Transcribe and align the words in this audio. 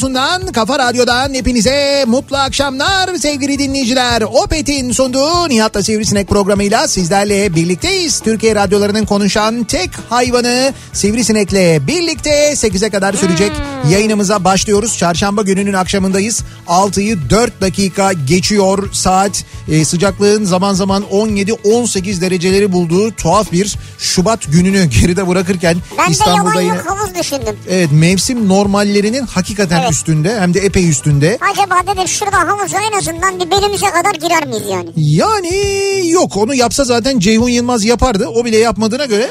radyosundan, 0.00 0.52
kafa 0.52 0.78
radyodan 0.78 1.34
hepinize 1.34 2.04
mutlu 2.06 2.36
akşamlar 2.36 3.14
sevgili 3.14 3.58
dinleyiciler. 3.58 4.22
Opet'in 4.22 4.92
sunduğu 4.92 5.48
Nihat'la 5.48 5.82
Sivrisinek 5.82 6.28
programıyla 6.28 6.88
sizlerle 6.88 7.54
birlikteyiz. 7.54 8.20
Türkiye 8.20 8.54
radyolarının 8.54 9.04
konuşan 9.04 9.64
tek 9.64 9.90
hayvanı 10.08 10.72
Sivrisinek'le 10.92 11.86
birlikte 11.86 12.52
8'e 12.52 12.90
kadar 12.90 13.12
sürecek 13.12 13.52
yayınımıza 13.88 14.44
başlıyoruz. 14.44 14.98
Çarşamba 14.98 15.42
gününün 15.42 15.72
akşamındayız. 15.72 16.42
6'yı 16.66 17.30
4 17.30 17.60
dakika 17.60 18.12
geçiyor 18.12 18.92
saat. 18.92 19.44
Ee, 19.68 19.84
sıcaklığın 19.84 20.44
zaman 20.44 20.74
zaman 20.74 21.02
17-18 21.12 22.20
dereceleri 22.20 22.72
bulduğu 22.72 23.10
tuhaf 23.12 23.52
bir 23.52 23.76
Şubat 23.98 24.52
gününü 24.52 24.84
geride 25.00 25.28
bırakırken 25.28 25.76
Ben 25.98 26.10
İstanbul'da 26.12 26.60
yine... 26.60 26.72
havuz 26.72 27.14
düşündüm. 27.14 27.56
Evet 27.70 27.88
mevsim 27.92 28.48
normallerinin 28.48 29.26
hakikaten 29.26 29.80
Evet. 29.80 29.90
üstünde 29.92 30.40
hem 30.40 30.54
de 30.54 30.60
epey 30.60 30.90
üstünde. 30.90 31.38
Acaba 31.52 31.94
dedim 31.94 32.08
şurada 32.08 32.38
havuza 32.38 32.78
en 32.92 32.98
azından 32.98 33.40
bir 33.40 33.50
belimize 33.50 33.86
kadar 33.86 34.14
girer 34.14 34.46
miyiz 34.46 34.64
yani? 34.70 34.88
Yani 34.96 36.10
yok 36.10 36.36
onu 36.36 36.54
yapsa 36.54 36.84
zaten 36.84 37.18
Ceyhun 37.18 37.48
Yılmaz 37.48 37.84
yapardı. 37.84 38.26
O 38.26 38.44
bile 38.44 38.56
yapmadığına 38.58 39.04
göre 39.04 39.30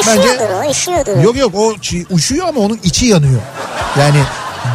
Üşüyordur 0.00 0.64
o 0.66 0.70
üşüyordur. 0.70 1.16
o. 1.16 1.22
yok 1.22 1.36
yok 1.36 1.54
o 1.54 1.74
üşüyor 2.14 2.48
ama 2.48 2.60
onun 2.60 2.80
içi 2.84 3.06
yanıyor. 3.06 3.40
Yani 3.98 4.18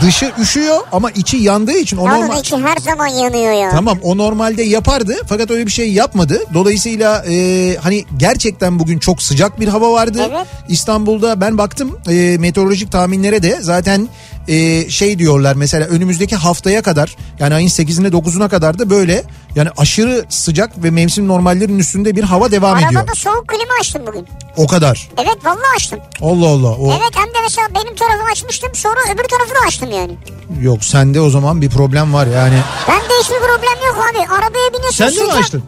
dışı 0.02 0.32
üşüyor 0.42 0.78
ama 0.92 1.12
içi 1.12 1.38
yandığı 1.38 1.78
için 1.78 1.98
o 1.98 2.02
Onun 2.02 2.22
normal... 2.22 2.40
içi 2.40 2.58
her 2.58 2.78
zaman 2.78 3.08
yanıyor 3.08 3.52
ya. 3.52 3.70
Tamam 3.70 3.98
o 4.04 4.18
normalde 4.18 4.64
yapardı 4.64 5.16
fakat 5.30 5.52
öyle 5.52 5.66
bir 5.66 5.72
şey 5.72 5.94
yapmadı. 5.94 6.44
Dolayısıyla 6.54 7.26
e, 7.30 7.76
hani 7.82 8.06
gerçekten 8.18 8.80
bugün 8.80 9.00
çok 9.00 9.22
sıcak 9.24 9.60
bir 9.60 9.68
hava 9.68 9.92
vardı. 9.92 10.28
Evet. 10.32 10.48
İstanbul'da 10.70 11.42
ben 11.42 11.58
baktım 11.58 12.00
e, 12.10 12.38
meteorolojik 12.40 12.92
tahminlere 12.92 13.44
de 13.44 13.58
zaten 13.62 14.08
e, 14.48 14.90
şey 14.90 15.20
diyorlar 15.20 15.56
mesela 15.56 15.86
önümüzdeki 15.88 16.36
haftaya 16.36 16.82
kadar 16.82 17.16
yani 17.40 17.54
ayın 17.54 17.68
8'ine 17.68 18.08
9'una 18.08 18.50
kadar 18.50 18.80
da 18.80 18.90
böyle 18.90 19.24
yani 19.56 19.70
aşırı 19.78 20.26
sıcak 20.30 20.84
ve 20.84 20.92
mevsim 20.92 21.28
normallerinin 21.28 21.80
üstünde 21.80 22.16
bir 22.16 22.24
hava 22.24 22.52
devam 22.52 22.78
ediyor. 22.78 22.92
Arabada 22.92 23.16
soğuk 23.16 23.48
klima 23.48 23.74
açtım 23.80 24.02
bugün. 24.08 24.28
O 24.58 24.68
kadar. 24.68 25.10
Evet 25.18 25.38
vallahi 25.46 25.76
açtım. 25.76 26.00
Allah 26.22 26.48
Allah. 26.48 26.72
O, 26.72 26.92
Evet 26.92 27.12
hem 27.16 27.28
de 27.28 27.38
mesela 27.44 27.68
benim 27.76 27.96
tarafı 27.96 28.24
açmıştım 28.32 28.70
sonra 28.76 29.00
öbür 29.14 29.24
tarafı 29.24 29.56
da 29.56 29.68
açtım 29.68 29.92
yani. 29.92 30.18
Yok 30.62 30.84
sende 30.84 31.22
o 31.22 31.30
zaman 31.30 31.62
bir 31.62 31.70
problem 31.70 32.14
var 32.14 32.28
yani. 32.28 32.60
Bende 32.88 33.14
hiçbir 33.22 33.36
problem 33.40 33.88
yok 33.88 34.06
abi. 34.12 34.34
Arabaya 34.34 34.74
biniyorsun 34.74 35.08
Sen 35.08 35.16
de 35.16 35.24
mi 35.24 35.34
açtın? 35.34 35.64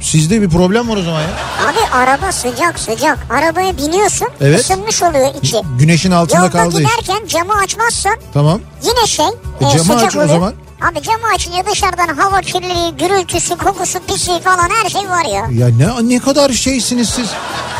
Sizde 0.00 0.42
bir 0.42 0.48
problem 0.48 0.88
var 0.88 0.96
o 0.96 1.02
zaman 1.02 1.20
ya. 1.20 1.28
Abi 1.68 1.94
araba 1.96 2.32
sıcak 2.32 2.78
sıcak. 2.78 3.18
Arabaya 3.30 3.76
biniyorsun 3.76 4.28
Evet. 4.40 4.60
ısınmış 4.60 5.02
oluyor 5.02 5.34
içi. 5.42 5.56
Güneşin 5.78 6.10
altında 6.10 6.38
Yolda 6.38 6.50
kaldığı 6.50 6.82
için. 6.82 6.88
giderken 7.02 7.26
camı 7.26 7.52
açmazsan 7.54 8.16
Tamam. 8.34 8.60
yine 8.82 9.06
şey 9.06 9.26
E, 9.26 9.64
e, 9.66 9.70
camı 9.70 9.84
sıcak 9.84 10.02
aç 10.04 10.16
o 10.16 10.18
oluyor. 10.18 10.34
zaman. 10.34 10.54
Abi 10.82 11.02
camı 11.02 11.26
açınca 11.34 11.66
dışarıdan 11.72 12.16
hava 12.16 12.40
kirliliği, 12.40 12.96
gürültüsü, 12.98 13.56
kokusu, 13.56 13.98
pisliği 14.00 14.40
falan 14.40 14.68
her 14.70 14.90
şey 14.90 15.00
var 15.08 15.24
ya. 15.24 15.48
Ya 15.66 15.68
ne 15.76 16.08
ne 16.14 16.18
kadar 16.18 16.50
şeysiniz 16.52 17.08
siz. 17.08 17.26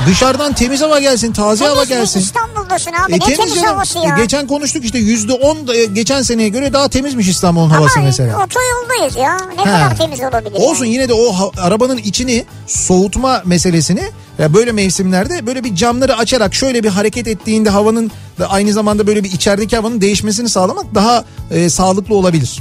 Dışarıdan 0.07 0.53
temiz 0.53 0.83
hava 0.83 1.01
gelsin, 1.01 1.33
taze 1.33 1.65
hava 1.65 1.75
Temiz 1.75 1.91
bir 1.91 1.95
gelsin. 1.97 2.21
İstanbul'dasın 2.21 2.91
abi 2.93 3.13
E, 3.13 3.15
ne 3.15 3.19
temiz 3.19 3.55
canım. 3.55 3.67
havası 3.69 3.99
E, 3.99 4.03
ya. 4.03 4.17
geçen 4.19 4.47
konuştuk 4.47 4.85
işte 4.85 4.99
yüzde 4.99 5.33
on 5.33 5.69
da- 5.69 5.85
geçen 5.85 6.23
seneye 6.23 6.49
göre 6.49 6.73
daha 6.73 6.89
temizmiş 6.89 7.29
İstanbul'un 7.29 7.71
havası 7.71 7.99
Ama 7.99 8.07
mesela. 8.07 8.45
otoyoldayız 8.45 9.17
ya. 9.17 9.37
Ne 9.57 9.65
Ha. 9.71 9.79
kadar 9.91 9.97
temiz 9.97 10.21
olabilir 10.21 10.57
Olsun 10.61 10.85
yani. 10.85 10.95
yine 10.95 11.09
de 11.09 11.13
o 11.13 11.33
ha- 11.33 11.51
arabanın 11.63 11.97
içini 11.97 12.45
soğutma 12.67 13.43
meselesini 13.45 14.03
ya 14.39 14.55
böyle 14.55 14.73
mevsimlerde 14.73 15.47
böyle 15.47 15.65
bir 15.65 15.75
camları 15.75 16.17
açarak 16.17 16.55
şöyle 16.55 16.83
bir 16.83 16.89
hareket 16.89 17.29
ettiğinde 17.29 17.71
havanın 17.71 18.11
da 18.39 18.51
aynı 18.51 18.73
zamanda 18.73 19.07
böyle 19.07 19.25
bir 19.25 19.33
içerideki 19.33 19.77
havanın 19.77 20.01
değişmesini 20.01 20.49
sağlamak 20.49 20.95
daha 20.95 21.25
e, 21.51 21.71
sağlıklı 21.71 22.15
olabilir. 22.15 22.59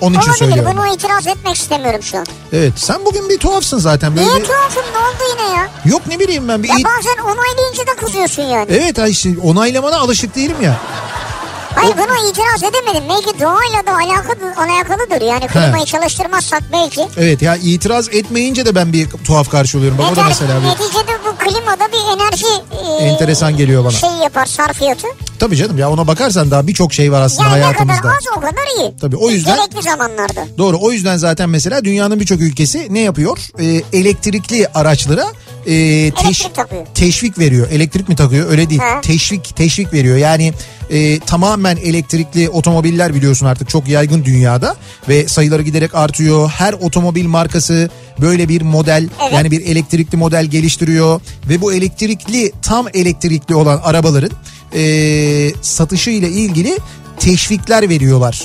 Onun 0.00 0.18
için 0.18 0.30
Olabilir 0.30 0.38
söylüyorum. 0.54 0.72
bunu 0.78 0.94
itiraz 0.94 1.26
etmek 1.26 1.56
istemiyorum 1.56 2.02
şu 2.02 2.18
an. 2.18 2.26
Evet 2.52 2.72
sen 2.76 3.04
bugün 3.04 3.28
bir 3.28 3.38
tuhafsın 3.38 3.78
zaten. 3.78 4.16
Böyle 4.16 4.28
Niye 4.28 4.40
bir- 4.40 4.44
tuhafım 4.44 4.82
ne 4.92 4.98
oldu 4.98 5.38
yine 5.38 5.56
ya? 5.56 5.68
Yok 5.84 6.02
ne 6.06 6.18
bileyim 6.18 6.48
ben 6.48 6.62
bir 6.62 6.68
Ya 6.68 6.74
bazen 6.74 7.22
onaylayınca 7.24 7.86
da 7.86 7.96
kızıyorsun 8.00 8.42
yani. 8.42 8.66
Evet 8.70 8.98
ay 8.98 9.10
işte 9.10 9.28
onaylamana 9.44 9.98
alışık 9.98 10.36
değilim 10.36 10.56
ya. 10.62 10.76
Hayır 11.74 11.94
buna 11.96 12.30
itiraz 12.30 12.62
edemedim. 12.62 13.02
Belki 13.08 13.40
doğayla 13.40 13.86
da 13.86 13.92
alakalı, 13.94 14.54
alakalıdır. 14.56 15.20
Yani 15.26 15.46
klimayı 15.46 15.84
çalıştırmazsak 15.84 16.62
belki. 16.72 17.00
Evet 17.16 17.42
ya 17.42 17.56
itiraz 17.56 18.08
etmeyince 18.08 18.66
de 18.66 18.74
ben 18.74 18.92
bir 18.92 19.08
tuhaf 19.26 19.50
karşılıyorum. 19.50 19.98
Bak 19.98 20.12
o 20.12 20.16
da 20.16 20.20
Neter- 20.20 20.28
mesela 20.28 20.60
bir 20.62 20.66
neticede 20.66 21.12
bu 21.26 21.36
klimada 21.36 21.88
bir 21.92 22.20
enerji 22.22 22.46
e, 23.00 23.04
enteresan 23.04 23.56
geliyor 23.56 23.84
bana. 23.84 23.90
şey 23.92 24.10
yapar 24.10 24.46
sarfiyatı. 24.46 25.06
Tabii 25.38 25.56
canım 25.56 25.78
ya 25.78 25.90
ona 25.90 26.06
bakarsan 26.06 26.50
daha 26.50 26.66
birçok 26.66 26.92
şey 26.92 27.12
var 27.12 27.20
aslında 27.20 27.48
Yani 27.48 27.58
ne 27.58 27.62
hayatımızda. 27.62 28.00
kadar 28.02 28.14
az 28.14 28.24
o 28.36 28.40
kadar 28.40 28.76
iyi. 28.78 28.94
Tabii, 29.00 29.16
o 29.16 29.30
yüzden- 29.30 29.56
Gerekli 29.56 29.82
zamanlarda. 29.82 30.46
Doğru 30.58 30.78
o 30.80 30.92
yüzden 30.92 31.16
zaten 31.16 31.48
mesela 31.50 31.84
dünyanın 31.84 32.20
birçok 32.20 32.40
ülkesi 32.40 32.86
ne 32.94 33.00
yapıyor? 33.00 33.38
Ee, 33.60 33.82
elektrikli 33.92 34.66
araçlara 34.74 35.24
e, 35.66 35.72
teş- 36.10 36.44
teşvik 36.94 37.38
veriyor. 37.38 37.68
Elektrik 37.70 38.08
mi 38.08 38.16
takıyor? 38.16 38.50
Öyle 38.50 38.70
değil. 38.70 38.80
Ha. 38.80 39.00
Teşvik 39.00 39.56
teşvik 39.56 39.92
veriyor. 39.92 40.16
Yani 40.16 40.52
e, 40.90 41.18
tamamen 41.18 41.76
elektrikli 41.76 42.48
otomobiller 42.48 43.14
biliyorsun 43.14 43.46
artık 43.46 43.68
çok 43.68 43.88
yaygın 43.88 44.24
dünyada 44.24 44.76
ve 45.08 45.28
sayıları 45.28 45.62
giderek 45.62 45.94
artıyor. 45.94 46.48
Her 46.50 46.72
otomobil 46.72 47.26
markası 47.26 47.90
böyle 48.20 48.48
bir 48.48 48.62
model 48.62 49.08
Evet. 49.22 49.32
yani 49.32 49.50
bir 49.50 49.66
elektrikli 49.66 50.16
model 50.16 50.44
geliştiriyor 50.46 51.20
ve 51.48 51.60
bu 51.60 51.72
elektrikli 51.72 52.52
tam 52.62 52.86
elektrikli 52.94 53.54
olan 53.54 53.80
arabaların 53.84 54.30
e, 54.74 54.82
satışı 55.62 56.10
ile 56.10 56.28
ilgili 56.28 56.78
teşvikler 57.18 57.88
veriyorlar 57.88 58.42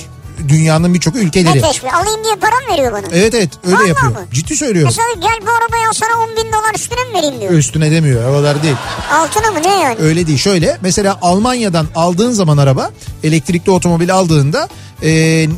dünyanın 0.48 0.94
birçok 0.94 1.16
ülkeleri. 1.16 1.58
Ne 1.58 1.62
teşvik? 1.62 1.94
Alayım 1.94 2.24
diye 2.24 2.36
para 2.36 2.54
mı 2.54 2.72
veriyor 2.72 2.92
bana? 2.92 3.06
Evet 3.12 3.34
evet 3.34 3.50
öyle 3.64 3.76
Vallahi 3.76 3.88
yapıyor. 3.88 4.12
mı? 4.12 4.18
Ciddi 4.32 4.56
söylüyorum. 4.56 4.92
Mesela 4.96 5.28
gel 5.28 5.46
bu 5.46 5.50
arabayı 5.50 5.88
al 5.88 5.92
sana 5.92 6.22
10 6.24 6.30
bin 6.36 6.52
dolar 6.52 6.74
üstüne 6.74 7.04
mi 7.04 7.14
vereyim 7.14 7.40
diyor. 7.40 7.52
Üstüne 7.52 7.90
demiyor 7.90 8.46
kadar 8.46 8.62
değil. 8.62 8.76
Altına 9.12 9.50
mı 9.50 9.62
ne 9.64 9.80
yani? 9.80 9.96
Öyle 10.00 10.26
değil. 10.26 10.38
Şöyle 10.38 10.78
mesela 10.82 11.18
Almanya'dan 11.22 11.86
aldığın 11.94 12.30
zaman 12.32 12.56
araba 12.56 12.90
elektrikli 13.24 13.70
otomobil 13.70 14.14
aldığında 14.14 14.68
e, 15.02 15.48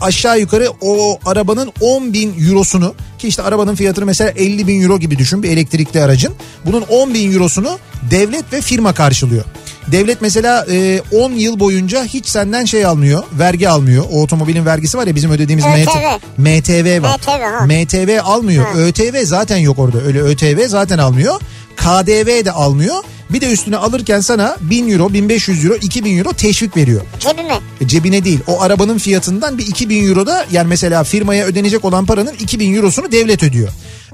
aşağı 0.00 0.40
yukarı 0.40 0.68
o 0.80 1.18
arabanın 1.24 1.72
10 1.80 2.12
bin 2.12 2.48
eurosunu 2.48 2.94
ki 3.18 3.28
işte 3.28 3.42
arabanın 3.42 3.74
fiyatını 3.74 4.06
mesela 4.06 4.30
50 4.30 4.66
bin 4.66 4.82
euro 4.82 4.98
gibi 4.98 5.18
düşün 5.18 5.42
bir 5.42 5.50
elektrikli 5.50 6.02
aracın. 6.02 6.34
Bunun 6.64 6.82
10 6.82 7.14
bin 7.14 7.32
eurosunu 7.34 7.78
devlet 8.10 8.52
ve 8.52 8.60
firma 8.60 8.94
karşılıyor. 8.94 9.44
Devlet 9.92 10.22
mesela 10.22 10.66
e, 10.70 11.00
10 11.12 11.32
yıl 11.32 11.60
boyunca 11.60 12.04
hiç 12.04 12.26
senden 12.26 12.64
şey 12.64 12.86
almıyor, 12.86 13.22
vergi 13.38 13.68
almıyor. 13.68 14.04
O 14.12 14.22
otomobilin 14.22 14.66
vergisi 14.66 14.98
var 14.98 15.06
ya 15.06 15.14
bizim 15.14 15.30
ödediğimiz 15.30 15.64
ÖTV. 15.64 15.88
MTV 16.38 17.02
var. 17.02 17.18
MTV. 17.18 17.82
MTV 17.82 18.20
almıyor. 18.24 18.64
Ha. 18.66 18.78
ÖTV 18.78 19.24
zaten 19.24 19.56
yok 19.56 19.78
orada. 19.78 19.98
Öyle 20.00 20.20
ÖTV 20.22 20.66
zaten 20.68 20.98
almıyor. 20.98 21.40
KDV 21.76 22.44
de 22.44 22.52
almıyor. 22.52 22.94
Bir 23.30 23.40
de 23.40 23.52
üstüne 23.52 23.76
alırken 23.76 24.20
sana 24.20 24.56
1000 24.60 24.88
euro, 24.92 25.12
1500 25.12 25.64
euro, 25.64 25.74
2000 25.74 26.18
euro 26.18 26.32
teşvik 26.32 26.76
veriyor. 26.76 27.00
Cebime. 27.20 27.54
E, 27.80 27.88
Cebine 27.88 28.24
değil. 28.24 28.40
O 28.46 28.60
arabanın 28.62 28.98
fiyatından 28.98 29.58
bir 29.58 29.66
2000 29.66 30.08
euro 30.08 30.26
da 30.26 30.46
yani 30.52 30.68
mesela 30.68 31.04
firmaya 31.04 31.46
ödenecek 31.46 31.84
olan 31.84 32.06
paranın 32.06 32.34
2000 32.40 32.74
eurosunu 32.74 33.12
devlet 33.12 33.42
ödüyor. 33.42 33.68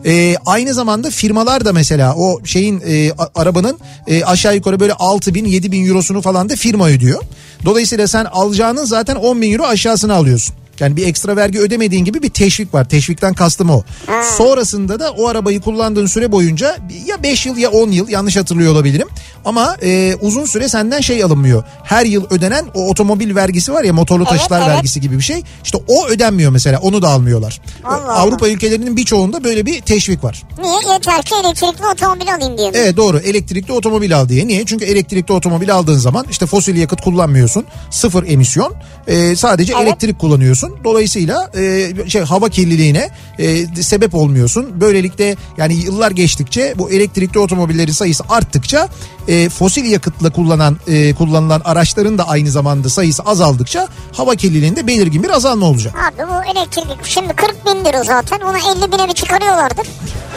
E, 0.06 0.37
aynı 0.46 0.75
zamanda 0.75 1.10
firmalar 1.10 1.64
da 1.64 1.72
mesela 1.72 2.14
o 2.14 2.44
şeyin 2.44 2.82
e, 2.87 3.12
arabanın 3.34 3.78
e, 4.06 4.25
aşağı 4.25 4.54
yukarı 4.54 4.81
böyle 4.81 4.93
6000 4.93 5.44
7000 5.44 5.88
eurosunu 5.88 6.22
falan 6.22 6.49
da 6.49 6.56
firma 6.56 6.88
ödüyor. 6.88 7.22
Dolayısıyla 7.64 8.08
sen 8.08 8.25
alacağının 8.25 8.84
zaten 8.84 9.16
10 9.16 9.43
bin 9.43 9.52
euro 9.52 9.64
aşağısını 9.64 10.14
alıyorsun. 10.14 10.62
Yani 10.80 10.96
bir 10.96 11.06
ekstra 11.06 11.36
vergi 11.36 11.60
ödemediğin 11.60 12.04
gibi 12.04 12.22
bir 12.22 12.30
teşvik 12.30 12.74
var. 12.74 12.88
Teşvikten 12.88 13.34
kastım 13.34 13.70
o. 13.70 13.82
Sonrasında 14.36 15.00
da 15.00 15.10
o 15.10 15.28
arabayı 15.28 15.60
kullandığın 15.60 16.06
süre 16.06 16.32
boyunca 16.32 16.76
ya 17.06 17.22
5 17.22 17.46
yıl 17.46 17.56
ya 17.56 17.70
10 17.70 17.90
yıl 17.90 18.08
yanlış 18.08 18.36
hatırlıyor 18.36 18.72
olabilirim. 18.72 19.08
Ama 19.44 19.76
e, 19.82 20.14
uzun 20.20 20.44
süre 20.46 20.69
senden 20.69 21.00
şey 21.00 21.24
alınmıyor. 21.24 21.64
Her 21.84 22.04
yıl 22.06 22.24
ödenen 22.30 22.64
o 22.74 22.88
otomobil 22.88 23.34
vergisi 23.34 23.72
var 23.72 23.84
ya 23.84 23.92
motorlu 23.92 24.22
Evet, 24.22 24.32
taşıtlar 24.32 24.58
evet. 24.60 24.69
vergisi 24.69 25.00
gibi 25.00 25.16
bir 25.19 25.22
şey. 25.22 25.42
İşte 25.64 25.78
o 25.88 26.06
ödenmiyor 26.06 26.50
mesela 26.52 26.78
onu 26.80 27.02
da 27.02 27.08
almıyorlar. 27.08 27.60
Allah 27.84 27.94
Allah. 28.04 28.12
Avrupa 28.12 28.48
ülkelerinin 28.48 28.96
birçoğunda 28.96 29.44
böyle 29.44 29.66
bir 29.66 29.80
teşvik 29.80 30.24
var. 30.24 30.42
Niye? 30.62 30.92
Yeter 30.94 31.22
ki 31.22 31.34
elektrikli 31.44 31.86
otomobil 31.86 32.34
alayım 32.34 32.58
diye? 32.58 32.70
Evet 32.74 32.96
doğru 32.96 33.19
elektrikli 33.19 33.72
otomobil 33.72 34.16
al 34.16 34.28
diye. 34.28 34.46
Niye? 34.46 34.64
Çünkü 34.66 34.84
elektrikli 34.84 35.32
otomobil 35.32 35.74
aldığın 35.74 35.98
zaman 35.98 36.26
işte 36.30 36.46
fosil 36.46 36.76
yakıt 36.76 37.00
kullanmıyorsun. 37.00 37.64
Sıfır 37.90 38.24
emisyon. 38.28 38.74
Ee, 39.06 39.36
sadece 39.36 39.72
Evet. 39.76 39.82
elektrik 39.86 40.19
kullanıyorsun. 40.19 40.62
Dolayısıyla 40.85 41.50
e, 41.55 41.93
şey 42.09 42.23
hava 42.23 42.49
kirliliğine 42.49 43.11
e, 43.38 43.67
sebep 43.82 44.14
olmuyorsun. 44.14 44.81
Böylelikle 44.81 45.37
yani 45.56 45.75
yıllar 45.75 46.11
geçtikçe 46.11 46.75
bu 46.79 46.91
elektrikli 46.91 47.38
otomobillerin 47.38 47.93
sayısı 47.93 48.25
arttıkça 48.29 48.88
e, 49.29 49.49
fosil 49.49 49.85
yakıtla 49.85 50.31
kullanan 50.31 50.76
e, 50.87 51.14
kullanılan 51.14 51.62
araçların 51.64 52.19
da 52.19 52.29
aynı 52.29 52.50
zamanda 52.50 52.88
sayısı 52.88 53.23
azaldıkça 53.23 53.88
hava 54.12 54.35
kirliliğinde 54.35 54.87
belirgin 54.87 55.23
bir 55.23 55.31
azalma 55.31 55.67
olacak. 55.67 55.94
Abi 55.94 56.29
bu 56.31 56.59
elektrik 56.59 57.05
şimdi 57.05 57.32
40 57.32 57.67
bin 57.67 57.85
lira 57.85 58.03
zaten 58.03 58.41
onu 58.41 58.56
50 58.56 58.93
bine 58.93 59.08
bir 59.08 59.15
çıkarıyorlardır. 59.15 59.87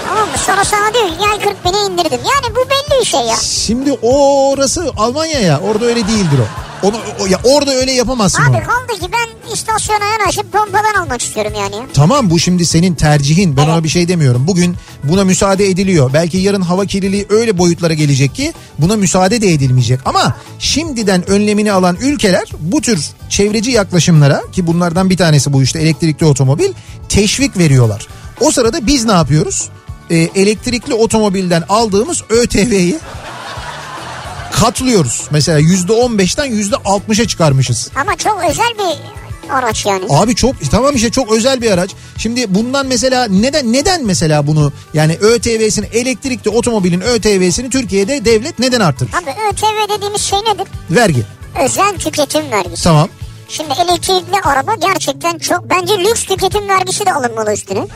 Tamam 0.07 0.23
mı? 0.29 0.37
Sonra 0.45 0.63
sana 0.65 0.93
diyor 0.93 1.07
ki 1.07 1.13
gel 1.19 1.49
40 1.49 1.65
bine 1.65 1.77
indirdim. 1.93 2.19
Yani 2.23 2.55
bu 2.55 2.59
belli 2.69 2.99
bir 3.01 3.05
şey 3.05 3.19
ya. 3.21 3.35
Şimdi 3.41 3.91
orası 4.01 4.91
Almanya 4.97 5.39
ya 5.39 5.59
orada 5.59 5.85
öyle 5.85 6.07
değildir 6.07 6.39
o. 6.41 6.47
Onu, 6.85 6.95
o- 7.19 7.25
ya 7.25 7.39
orada 7.43 7.71
öyle 7.75 7.91
yapamazsın 7.91 8.43
onu. 8.43 8.57
Abi 8.57 8.63
kaldı 8.65 8.99
ki 9.01 9.07
ben 9.13 9.53
istasyona 9.53 10.05
yanaşıp 10.05 10.51
pompadan 10.53 11.01
almak 11.03 11.21
istiyorum 11.21 11.53
yani. 11.59 11.75
Tamam 11.93 12.29
bu 12.29 12.39
şimdi 12.39 12.65
senin 12.65 12.95
tercihin 12.95 13.57
ben 13.57 13.61
Evet. 13.63 13.73
ona 13.73 13.83
bir 13.83 13.89
şey 13.89 14.07
demiyorum. 14.07 14.47
Bugün 14.47 14.75
buna 15.03 15.23
müsaade 15.23 15.65
ediliyor. 15.69 16.09
Belki 16.13 16.37
yarın 16.37 16.61
hava 16.61 16.85
kirliliği 16.85 17.25
öyle 17.29 17.57
boyutlara 17.57 17.93
gelecek 17.93 18.35
ki 18.35 18.53
buna 18.79 18.95
müsaade 18.95 19.41
de 19.41 19.53
edilmeyecek. 19.53 19.99
Ama 20.05 20.35
şimdiden 20.59 21.29
önlemini 21.29 21.71
alan 21.71 21.97
ülkeler 22.01 22.47
bu 22.59 22.81
tür 22.81 22.99
çevreci 23.29 23.71
yaklaşımlara 23.71 24.41
ki 24.51 24.67
bunlardan 24.67 25.09
bir 25.09 25.17
tanesi 25.17 25.53
bu 25.53 25.63
işte 25.63 25.79
elektrikli 25.79 26.25
otomobil 26.25 26.69
teşvik 27.09 27.57
veriyorlar. 27.57 28.07
O 28.41 28.51
sırada 28.51 28.87
biz 28.87 29.05
ne 29.05 29.11
yapıyoruz? 29.11 29.69
Ee, 30.11 30.15
elektrikli 30.15 30.93
otomobilden 30.93 31.63
aldığımız 31.69 32.23
ÖTV'yi 32.29 32.95
katlıyoruz. 34.59 35.21
Mesela 35.31 35.59
%15'ten 35.59 36.51
%60'a 36.51 37.27
çıkarmışız. 37.27 37.89
Ama 37.95 38.15
çok 38.17 38.43
özel 38.49 38.73
bir 38.79 38.97
araç 39.53 39.85
yani. 39.85 40.05
Abi 40.09 40.35
çok 40.35 40.55
tamam 40.71 40.95
işte 40.95 41.11
çok 41.11 41.31
özel 41.31 41.61
bir 41.61 41.71
araç. 41.71 41.91
Şimdi 42.17 42.55
bundan 42.55 42.87
mesela 42.87 43.27
neden 43.27 43.73
neden 43.73 44.05
mesela 44.05 44.47
bunu 44.47 44.73
yani 44.93 45.17
ÖTV'sini 45.21 45.85
elektrikli 45.85 46.49
otomobilin 46.49 47.01
ÖTV'sini 47.01 47.69
Türkiye'de 47.69 48.25
devlet 48.25 48.59
neden 48.59 48.79
arttırır? 48.79 49.11
Abi 49.13 49.29
ÖTV 49.51 49.95
dediğimiz 49.97 50.21
şey 50.21 50.39
nedir? 50.39 50.67
Vergi. 50.89 51.23
Özel 51.63 51.95
tüketim 51.97 52.51
vergisi. 52.51 52.83
Tamam. 52.83 53.09
Şimdi 53.49 53.73
elektrikli 53.73 54.41
araba 54.43 54.75
gerçekten 54.75 55.37
çok 55.37 55.69
bence 55.69 55.99
lüks 55.99 56.23
tüketim 56.25 56.69
vergisi 56.69 57.05
de 57.05 57.13
alınmalı 57.13 57.53
üstüne. 57.53 57.87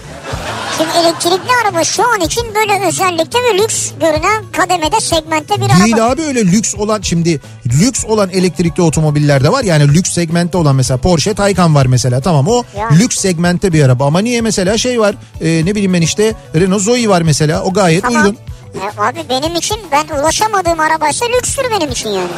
Şimdi 0.77 0.89
elektrikli 0.97 1.51
araba 1.65 1.83
şu 1.83 2.03
an 2.13 2.19
için 2.21 2.43
böyle 2.55 2.87
özellikle 2.87 3.39
ve 3.39 3.63
lüks 3.63 3.91
görünen 3.99 4.43
kademede 4.57 4.99
segmentte 4.99 5.55
bir 5.61 5.65
araba. 5.69 5.83
Değil 5.85 6.05
abi 6.07 6.21
öyle 6.21 6.45
lüks 6.45 6.75
olan 6.75 7.01
şimdi 7.01 7.41
lüks 7.65 8.05
olan 8.05 8.29
elektrikli 8.29 8.81
otomobiller 8.81 9.43
de 9.43 9.51
var. 9.51 9.63
Yani 9.63 9.93
lüks 9.93 10.11
segmentte 10.11 10.57
olan 10.57 10.75
mesela 10.75 10.97
Porsche 10.97 11.33
Taycan 11.33 11.75
var 11.75 11.85
mesela 11.85 12.21
tamam 12.21 12.47
o 12.47 12.63
Yani. 12.77 12.99
lüks 12.99 13.17
segmentte 13.17 13.73
bir 13.73 13.83
araba. 13.83 14.05
Ama 14.05 14.19
niye 14.19 14.41
mesela 14.41 14.77
şey 14.77 14.99
var 14.99 15.15
e, 15.41 15.65
ne 15.65 15.71
bileyim 15.75 15.93
ben 15.93 16.01
işte 16.01 16.33
Renault 16.55 16.81
Zoe 16.81 17.09
var 17.09 17.21
mesela 17.21 17.63
o 17.63 17.73
gayet 17.73 18.01
Tamam. 18.03 18.21
uygun. 18.25 18.37
E, 18.75 19.01
abi 19.01 19.19
benim 19.29 19.55
için 19.55 19.77
ben 19.91 20.17
ulaşamadığım 20.19 20.79
arabaysa 20.79 21.25
lükstür 21.25 21.63
benim 21.71 21.91
için 21.91 22.09
yani. 22.09 22.31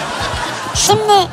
Şimdi 0.75 1.27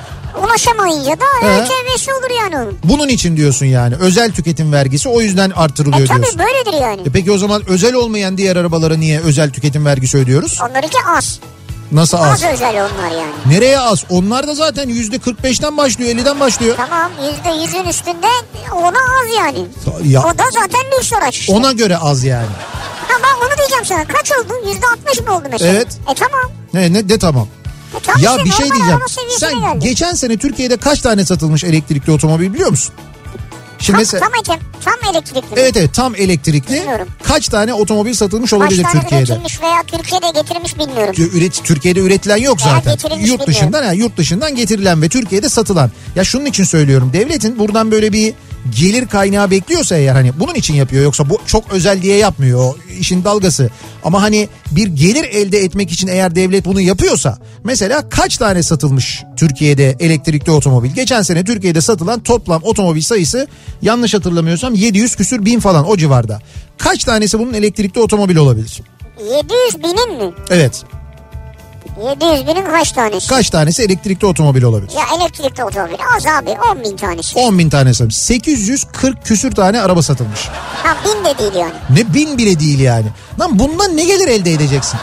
ulaşamayınca 0.45 1.11
da 1.21 1.25
He. 1.41 1.47
ÖTV'si 1.63 2.13
olur 2.13 2.31
yani 2.39 2.57
onun. 2.57 2.79
Bunun 2.85 3.09
için 3.09 3.37
diyorsun 3.37 3.67
yani 3.67 3.95
özel 4.01 4.33
tüketim 4.33 4.73
vergisi 4.73 5.09
o 5.09 5.21
yüzden 5.21 5.51
artırılıyor 5.51 6.01
E 6.05 6.07
tabii 6.07 6.19
diyorsun. 6.23 6.39
böyledir 6.41 6.83
yani. 6.83 7.01
E 7.01 7.11
peki 7.13 7.33
o 7.33 7.39
zaman 7.39 7.63
özel 7.69 7.95
olmayan 7.95 8.39
diğer 8.39 8.57
arabalara 8.57 8.97
niye 8.97 9.21
özel 9.21 9.51
tüketim 9.51 9.87
vergisi 9.87 10.19
ödüyoruz? 10.19 10.59
Onlarınki 10.71 10.99
az. 11.17 11.41
Nasıl 11.93 12.17
az? 12.19 12.25
Az 12.45 12.45
özel 12.53 12.71
onlar 12.71 13.11
yani. 13.11 13.33
Nereye 13.47 13.79
az? 13.79 14.05
Onlar 14.11 14.47
da 14.47 14.55
zaten 14.55 14.89
yüzde 14.89 15.17
45'ten 15.17 15.77
başlıyor 15.77 16.11
50'den 16.11 16.41
başlıyor. 16.41 16.77
Tamam 16.77 17.11
yüzde 17.31 17.63
yüzün 17.65 17.89
üstünde 17.89 18.27
ona 18.75 18.89
az 18.99 19.37
yani. 19.39 19.67
Ya 20.05 20.21
O 20.23 20.39
da 20.39 20.43
zaten 20.53 20.81
lüks 20.99 21.13
araç 21.13 21.37
işte. 21.39 21.53
ona 21.53 21.73
göre 21.73 21.97
az 21.99 22.25
yani. 22.25 22.47
Ha 23.09 23.15
ben 23.23 23.47
onu 23.47 23.57
diyeceğim 23.59 23.85
sana. 23.85 24.05
Kaç 24.05 24.33
oldu? 24.33 24.53
Yüzde 24.69 24.87
altmış 24.87 25.21
mı 25.29 25.37
oldu 25.37 25.45
mesela? 25.51 25.73
Evet. 25.73 25.89
E 26.11 26.15
tamam. 26.15 26.51
Ne, 26.75 26.93
ne 26.93 27.09
de 27.09 27.19
tamam. 27.19 27.49
Tamam 28.03 28.23
Ya 28.23 28.45
bir 28.45 28.51
şey 28.51 28.71
diyeceğim. 28.71 29.01
Sen 29.39 29.61
geldi. 29.61 29.79
geçen 29.89 30.13
sene 30.15 30.37
Türkiye'de 30.37 30.77
kaç 30.77 31.01
tane 31.01 31.25
satılmış 31.25 31.65
elektrikli 31.65 32.11
otomobil 32.11 32.55
biliyor 32.55 32.71
musun? 32.71 32.95
Şimdi 33.81 33.93
Tam, 33.93 34.01
mesela 34.01 34.27
tam, 34.47 34.59
tam 34.85 35.11
elektrikli. 35.15 35.61
Evet 35.61 35.77
evet 35.77 35.95
tam 35.95 36.15
elektrikli. 36.17 36.73
Bilmiyorum. 36.75 37.09
Kaç 37.23 37.49
tane 37.49 37.75
otomobil 37.75 38.15
satılmış 38.15 38.51
Kaç 38.51 38.61
olabilir 38.61 38.83
tane 38.83 39.01
Türkiye'de? 39.01 39.25
üretilmiş 39.25 39.63
veya 39.63 39.83
Türkiye'de 39.87 40.31
getirilmiş 40.41 40.79
bilmiyorum. 40.79 41.15
Üret, 41.35 41.65
Türkiye'de 41.65 42.01
üretilen 42.01 42.37
yok 42.37 42.59
Veya 42.67 42.75
zaten. 42.75 42.91
Yurt 42.93 43.11
bilmiyorum. 43.21 43.45
dışından 43.47 43.83
ha, 43.83 43.93
yurt 43.93 44.17
dışından 44.17 44.55
getirilen 44.57 45.03
ve 45.03 45.09
Türkiye'de 45.09 45.49
satılan. 45.49 45.91
Ya 46.15 46.25
şunun 46.25 46.45
için 46.47 46.65
söylüyorum. 46.65 47.11
Devletin 47.13 47.59
buradan 47.59 47.91
böyle 47.91 48.13
bir 48.13 48.35
gelir 48.77 49.07
kaynağı 49.07 49.51
bekliyorsa 49.51 49.97
eğer 49.97 50.13
hani 50.13 50.33
bunun 50.41 50.55
için 50.55 50.75
yapıyor 50.75 51.03
yoksa 51.03 51.31
bu 51.31 51.39
çok 51.47 51.73
özel 51.73 52.03
diye 52.03 52.17
yapmıyor 52.17 52.61
o 52.61 52.77
işin 53.01 53.25
dalgası. 53.25 53.71
Ama 54.05 54.23
hani 54.23 54.49
bir 54.71 54.87
gelir 54.87 55.25
elde 55.25 55.59
etmek 55.59 55.93
için 55.93 56.09
eğer 56.09 56.35
devlet 56.35 56.65
bunu 56.65 56.81
yapıyorsa 56.81 57.39
mesela 57.65 58.09
kaç 58.09 58.37
tane 58.37 58.63
satılmış 58.63 59.23
Türkiye'de 59.37 59.97
elektrikli 60.01 60.51
otomobil? 60.51 60.91
Geçen 60.91 61.23
sene 61.23 61.45
Türkiye'de 61.45 61.81
satılan 61.81 62.21
toplam 62.21 62.63
otomobil 62.65 63.01
sayısı 63.03 63.49
yanlış 63.83 64.15
hatırlamıyorsam 64.15 64.75
700 64.75 65.17
küsür 65.17 65.45
bin 65.45 65.61
falan 65.61 65.89
o 65.89 65.97
civarda. 65.97 66.41
Kaç 66.79 67.05
tanesi 67.05 67.39
bunun 67.39 67.55
elektrikli 67.55 68.01
otomobil 68.01 68.37
olabilir? 68.37 68.83
700 69.21 69.85
binin 69.85 70.19
mi? 70.19 70.35
Evet. 70.51 70.85
700 72.07 72.47
binin 72.47 72.65
kaç 72.65 72.93
tanesi? 72.93 73.29
Kaç 73.29 73.51
tanesi 73.51 73.83
elektrikli 73.83 74.27
otomobil 74.27 74.63
olabilir? 74.63 74.93
Ya 74.97 75.03
elektrikli 75.21 75.65
otomobil 75.65 75.95
az 76.17 76.27
abi 76.27 76.51
10 76.73 76.85
bin 76.85 76.97
tanesi. 76.97 77.39
10 77.39 77.59
bin 77.59 77.71
tane 77.71 77.95
satılmış. 77.95 78.17
840 78.17 79.25
küsür 79.25 79.51
tane 79.51 79.81
araba 79.81 80.03
satılmış. 80.03 80.49
Ha 80.83 80.97
bin 81.05 81.25
de 81.25 81.39
değil 81.39 81.55
yani. 81.55 81.73
Ne 81.91 82.15
bin 82.15 82.39
bile 82.39 82.61
değil 82.61 82.79
yani. 82.81 83.07
Lan 83.41 83.59
bundan 83.59 83.97
ne 83.97 84.05
gelir 84.05 84.29
elde 84.29 84.53
edeceksin? 84.53 85.01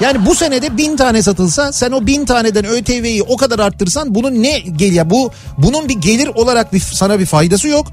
Yani 0.00 0.26
bu 0.26 0.34
senede 0.34 0.76
bin 0.76 0.96
tane 0.96 1.22
satılsa 1.22 1.72
sen 1.72 1.92
o 1.92 2.06
bin 2.06 2.24
taneden 2.24 2.64
ÖTV'yi 2.64 3.22
o 3.22 3.36
kadar 3.36 3.58
arttırsan 3.58 4.14
bunun 4.14 4.42
ne 4.42 4.58
geliyor? 4.58 5.10
Bu 5.10 5.30
bunun 5.58 5.88
bir 5.88 5.94
gelir 5.94 6.26
olarak 6.26 6.72
bir, 6.72 6.80
sana 6.80 7.18
bir 7.18 7.26
faydası 7.26 7.68
yok. 7.68 7.86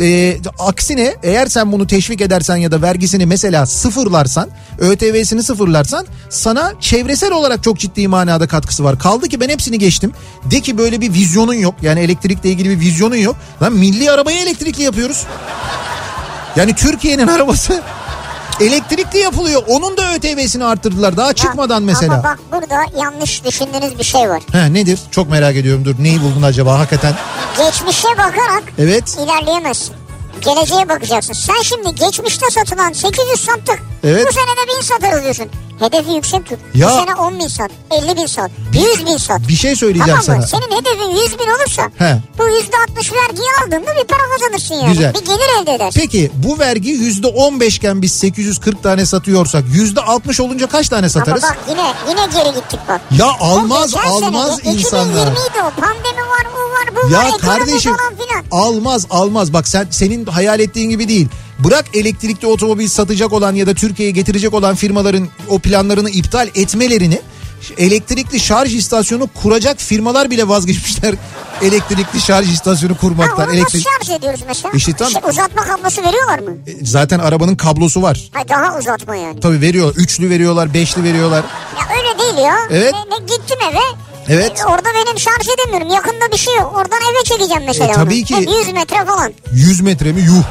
E, 0.00 0.36
aksine 0.58 1.14
eğer 1.22 1.46
sen 1.46 1.72
bunu 1.72 1.86
teşvik 1.86 2.20
edersen 2.20 2.56
ya 2.56 2.70
da 2.70 2.82
vergisini 2.82 3.26
mesela 3.26 3.66
sıfırlarsan 3.66 4.48
ÖTV'sini 4.78 5.42
sıfırlarsan 5.42 6.06
sana 6.30 6.72
çevresel 6.80 7.32
olarak 7.32 7.62
çok 7.62 7.78
ciddi 7.78 8.08
manada 8.08 8.46
katkısı 8.46 8.84
var. 8.84 8.98
Kaldı 8.98 9.28
ki 9.28 9.40
ben 9.40 9.48
hepsini 9.48 9.78
geçtim. 9.78 10.12
De 10.50 10.60
ki 10.60 10.78
böyle 10.78 11.00
bir 11.00 11.12
vizyonun 11.12 11.54
yok. 11.54 11.74
Yani 11.82 12.00
elektrikle 12.00 12.50
ilgili 12.50 12.70
bir 12.70 12.80
vizyonun 12.80 13.16
yok. 13.16 13.36
Lan 13.62 13.72
milli 13.72 14.10
arabayı 14.10 14.38
elektrikli 14.38 14.82
yapıyoruz. 14.82 15.26
Yani 16.56 16.74
Türkiye'nin 16.74 17.26
arabası 17.36 17.82
elektrikli 18.60 19.18
yapılıyor. 19.18 19.62
Onun 19.68 19.96
da 19.96 20.14
ÖTV'sini 20.14 20.64
arttırdılar 20.64 21.16
daha 21.16 21.32
çıkmadan 21.32 21.82
mesela. 21.82 22.14
Ama 22.14 22.22
bak 22.24 22.38
burada 22.52 23.00
yanlış 23.02 23.44
düşündüğünüz 23.44 23.98
bir 23.98 24.04
şey 24.04 24.28
var. 24.30 24.42
He 24.52 24.74
nedir? 24.74 24.98
Çok 25.10 25.30
merak 25.30 25.56
ediyorum 25.56 25.84
dur. 25.84 25.94
Neyi 25.98 26.22
buldun 26.22 26.42
acaba 26.42 26.78
hakikaten? 26.78 27.14
Geçmişe 27.58 28.08
bakarak 28.08 28.62
Evet. 28.78 29.16
ilerleyemezsin. 29.24 29.94
Geleceğe 30.40 30.88
bakacaksın. 30.88 31.32
Sen 31.32 31.62
şimdi 31.62 31.94
geçmişte 31.94 32.46
satılan 32.50 32.92
800 32.92 33.40
sattık. 33.40 33.82
Evet. 34.04 34.26
Bu 34.28 34.32
sene 34.32 34.44
de 34.44 34.76
1000 34.76 34.82
satarız 34.82 35.22
diyorsun. 35.22 35.46
Hedefi 35.80 36.10
yüksek 36.12 36.46
tut. 36.46 36.58
Ya- 36.74 36.88
Bu 36.88 36.92
sene 36.92 37.14
10 37.14 37.38
bin 37.38 37.48
sat, 37.48 37.70
50 37.90 38.16
bin 38.16 38.26
sat, 38.26 38.50
100 38.72 39.06
bin 39.06 39.16
sat. 39.16 39.48
Bir 39.48 39.54
şey 39.56 39.76
söyleyeceğim 39.76 40.20
tamam 40.26 40.40
mı? 40.40 40.46
sana. 40.48 40.60
Senin 40.60 40.76
hedefin 40.76 41.10
100 41.22 41.38
bin 41.38 41.44
olursa 41.46 41.82
He. 41.98 42.16
bu 42.38 42.42
%60 42.42 43.12
vergiyi 43.12 43.48
aldığında 43.64 43.90
bir 44.00 44.04
para 44.06 44.20
kazanırsın 44.38 44.74
yani. 44.74 44.88
Güzel. 44.92 45.14
Bir 45.14 45.24
gelir 45.24 45.62
elde 45.62 45.74
edersin. 45.74 46.00
Peki 46.00 46.30
bu 46.34 46.58
vergi 46.58 46.90
yüzde 46.90 47.26
on 47.26 47.60
beşken 47.60 48.02
biz 48.02 48.12
840 48.12 48.82
tane 48.82 49.06
satıyorsak 49.06 49.64
yüzde 49.72 50.00
60 50.00 50.40
olunca 50.40 50.66
kaç 50.66 50.88
tane 50.88 51.08
satarız? 51.08 51.44
Ama 51.44 51.52
bak 51.52 51.58
yine 51.70 51.92
yine 52.08 52.26
geri 52.44 52.54
gittik 52.54 52.80
bak. 52.88 53.00
Ya 53.18 53.26
O 53.40 53.44
almaz 53.44 53.94
almaz 53.94 54.56
sene, 54.56 54.74
insanlar. 54.74 55.26
2020'ydi 55.26 55.62
o. 55.62 55.80
Pandemi 55.80 56.20
var, 56.20 56.46
bu 56.56 56.58
var, 56.60 57.04
bu 57.04 57.14
var. 57.14 57.24
Ya 57.24 57.36
kardeşim 57.36 57.92
almaz 58.50 59.06
almaz 59.10 59.52
bak 59.52 59.68
sen 59.68 59.86
senin 59.90 60.26
hayal 60.26 60.60
ettiğin 60.60 60.90
gibi 60.90 61.08
değil. 61.08 61.28
Bırak 61.64 61.84
elektrikli 61.96 62.46
otomobil 62.46 62.88
satacak 62.88 63.32
olan 63.32 63.54
ya 63.54 63.66
da 63.66 63.74
Türkiye'ye 63.74 64.12
getirecek 64.12 64.54
olan 64.54 64.74
firmaların 64.74 65.28
o 65.48 65.58
planlarını 65.58 66.10
iptal 66.10 66.48
etmelerini 66.54 67.20
elektrikli 67.78 68.40
şarj 68.40 68.74
istasyonu 68.74 69.28
kuracak 69.42 69.80
firmalar 69.80 70.30
bile 70.30 70.48
vazgeçmişler 70.48 71.14
elektrikli 71.62 72.20
şarj 72.20 72.50
istasyonu 72.50 72.94
Ha, 72.94 72.98
kurmaktan. 73.00 73.48
onu 73.48 73.56
Elektrik... 73.56 73.84
şarj 73.98 74.18
ediyoruz 74.18 74.40
mesela? 74.48 74.72
İşte 74.76 74.92
tam- 74.92 75.10
Şey, 75.10 75.20
uzatma 75.30 75.62
kablosu 75.62 76.02
veriyorlar 76.02 76.38
mı? 76.38 76.50
Zaten 76.82 77.18
arabanın 77.18 77.56
kablosu 77.56 78.02
var. 78.02 78.30
Ha, 78.32 78.48
daha 78.48 78.78
uzatma 78.78 79.16
yani. 79.16 79.40
Tabii 79.40 79.60
veriyor. 79.60 79.94
Üçlü 79.96 80.30
veriyorlar, 80.30 80.74
beşli 80.74 81.04
veriyorlar. 81.04 81.44
Ya 81.78 81.96
öyle 81.98 82.18
değil 82.18 82.46
ya. 82.46 82.56
Evet. 82.70 82.94
Ne, 82.94 83.16
ne, 83.16 83.18
gittim 83.20 83.58
eve. 83.70 83.80
Evet. 84.28 84.60
E, 84.60 84.64
orada 84.64 84.88
benim 84.94 85.18
şarj 85.18 85.48
edemiyorum. 85.48 85.88
Yakında 85.94 86.32
bir 86.32 86.36
şey 86.38 86.54
yok. 86.56 86.72
Oradan 86.76 86.98
eve 87.12 87.24
çekeceğim 87.24 87.62
mesela 87.66 87.90
E, 87.90 87.92
tabii 87.92 88.14
onu. 88.14 88.24
ki. 88.24 88.36
Hep 88.36 88.48
100 88.66 88.72
metre 88.74 89.04
falan. 89.04 89.32
100 89.52 89.80
metre 89.80 90.12
mi? 90.12 90.20
Yuh. 90.20 90.42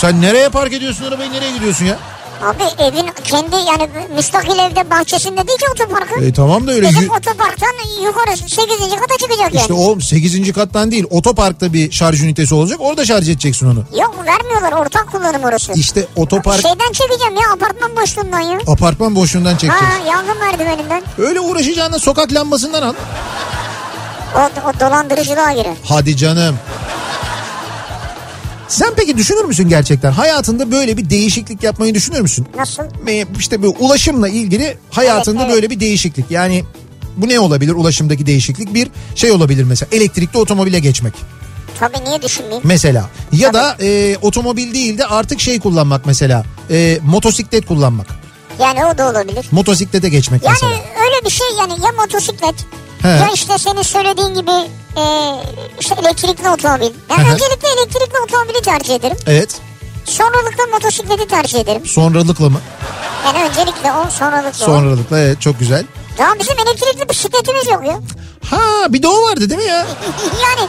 Sen 0.00 0.22
nereye 0.22 0.48
park 0.48 0.72
ediyorsun 0.72 1.04
arabayı 1.04 1.32
nereye 1.32 1.52
gidiyorsun 1.52 1.84
ya? 1.84 1.98
Abi 2.44 2.62
evin 2.82 3.06
kendi 3.24 3.56
yani 3.56 3.88
müstakil 4.16 4.58
evde 4.58 4.90
bahçesinde 4.90 5.46
değil 5.48 5.58
ki 5.58 5.64
otoparkı. 5.72 6.24
E 6.24 6.32
tamam 6.32 6.66
da 6.66 6.72
öyle. 6.72 6.86
Yü- 6.88 7.08
otoparktan 7.18 7.68
yukarı 8.04 8.36
8. 8.36 8.50
kata 9.00 9.16
çıkacak 9.20 9.54
İşte 9.54 9.74
yani. 9.74 9.80
o 9.96 10.00
8. 10.00 10.52
kattan 10.52 10.90
değil 10.90 11.04
otoparkta 11.10 11.72
bir 11.72 11.90
şarj 11.92 12.22
ünitesi 12.22 12.54
olacak 12.54 12.78
orada 12.80 13.04
şarj 13.04 13.28
edeceksin 13.28 13.66
onu. 13.66 13.84
Yok 14.00 14.14
vermiyorlar 14.26 14.72
ortak 14.72 15.12
kullanım 15.12 15.44
orası. 15.44 15.72
İşte 15.72 16.06
otopark 16.16 16.62
Şeyden 16.62 16.92
çekeceğim 16.92 17.34
ya 17.34 17.52
apartman 17.54 17.96
boşluğundan 17.96 18.40
ya. 18.40 18.58
apartman 18.66 19.14
boşluğundan 19.14 19.56
çekeceksin. 19.56 19.86
Ha 19.86 19.92
yangın 20.10 20.38
merdiveninden. 20.38 21.02
Öyle 21.18 21.40
uğraşacağına 21.40 21.98
sokak 21.98 22.32
lambasından 22.32 22.82
al. 22.82 22.94
O, 24.36 24.40
o 24.40 24.80
dolandırıcılığa 24.80 25.52
girer. 25.52 25.74
Hadi 25.84 26.16
canım. 26.16 26.56
Sen 28.68 28.92
peki 28.96 29.16
düşünür 29.16 29.44
müsün 29.44 29.68
gerçekten? 29.68 30.12
Hayatında 30.12 30.70
böyle 30.72 30.96
bir 30.96 31.10
değişiklik 31.10 31.62
yapmayı 31.62 31.94
düşünür 31.94 32.20
müsün? 32.20 32.46
Nasıl? 32.56 32.82
İşte 33.38 33.62
bu 33.62 33.76
ulaşımla 33.78 34.28
ilgili 34.28 34.78
hayatında 34.90 35.40
Evet, 35.40 35.46
evet. 35.50 35.54
böyle 35.54 35.70
bir 35.70 35.80
değişiklik. 35.80 36.30
Yani 36.30 36.64
bu 37.16 37.28
ne 37.28 37.40
olabilir 37.40 37.72
ulaşımdaki 37.72 38.26
değişiklik? 38.26 38.74
Bir 38.74 38.88
şey 39.14 39.32
olabilir 39.32 39.64
mesela 39.64 39.88
elektrikli 39.92 40.36
otomobile 40.38 40.78
geçmek 40.78 41.14
Tabii 41.78 42.04
niye 42.04 42.22
düşünmeyeyim? 42.22 42.62
mesela. 42.66 43.10
Ya 43.32 43.54
da 43.54 43.76
e, 43.80 44.16
otomobil 44.22 44.74
değil 44.74 44.98
de 44.98 45.06
artık 45.06 45.40
şey 45.40 45.60
kullanmak 45.60 46.06
mesela 46.06 46.44
e, 46.70 46.98
motosiklet 47.04 47.66
kullanmak. 47.66 48.06
Yani 48.60 48.84
o 48.84 48.98
da 48.98 49.10
olabilir. 49.10 49.46
Motosiklete 49.50 50.08
geçmek 50.08 50.42
Yani 50.44 50.52
mesela. 50.52 50.72
öyle 51.04 51.24
bir 51.24 51.30
şey 51.30 51.46
yani 51.60 51.72
ya 51.72 51.92
motosiklet 52.00 52.54
He. 53.02 53.08
ya 53.08 53.28
işte 53.34 53.58
senin 53.58 53.82
söylediğin 53.82 54.34
gibi 54.34 54.50
e, 54.96 55.02
işte 55.80 55.94
elektrikli 56.02 56.48
otomobil. 56.48 56.90
Ben 57.10 57.16
Hı 57.18 57.20
hı. 57.22 57.32
öncelikle 57.32 57.68
elektrikli 57.68 58.18
otomobili 58.24 58.62
tercih 58.62 58.94
ederim. 58.94 59.16
Evet 59.26 59.60
Sonralıkla 60.04 60.66
motosikleti 60.72 61.28
tercih 61.28 61.58
ederim. 61.60 61.86
sonralıkla 61.86 62.48
mı? 62.48 62.60
Yani 63.26 63.48
öncelikle 63.48 63.92
o 63.92 64.10
sonralıkla 64.10 64.64
o. 64.64 64.66
Sonralıkla 64.66 65.18
evet 65.18 65.40
çok 65.40 65.58
güzel. 65.58 65.84
Daha 66.18 66.38
bizim 66.38 66.54
elektrikli 66.58 67.08
bisikletimiz 67.08 67.66
yok 67.66 67.86
ya. 67.86 68.00
Ha 68.50 68.92
bir 68.92 69.02
de 69.02 69.08
o 69.08 69.22
vardı 69.22 69.50
değil 69.50 69.60
mi 69.60 69.66
ya? 69.68 69.76
yani 70.42 70.68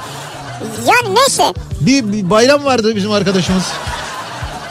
yani 0.86 1.16
neyse. 1.16 1.54
Bir, 1.82 2.12
bir 2.14 2.30
bayram 2.30 2.66
vardı 2.66 2.96
bizim 2.96 3.12
arkadaşımız. 3.12 3.64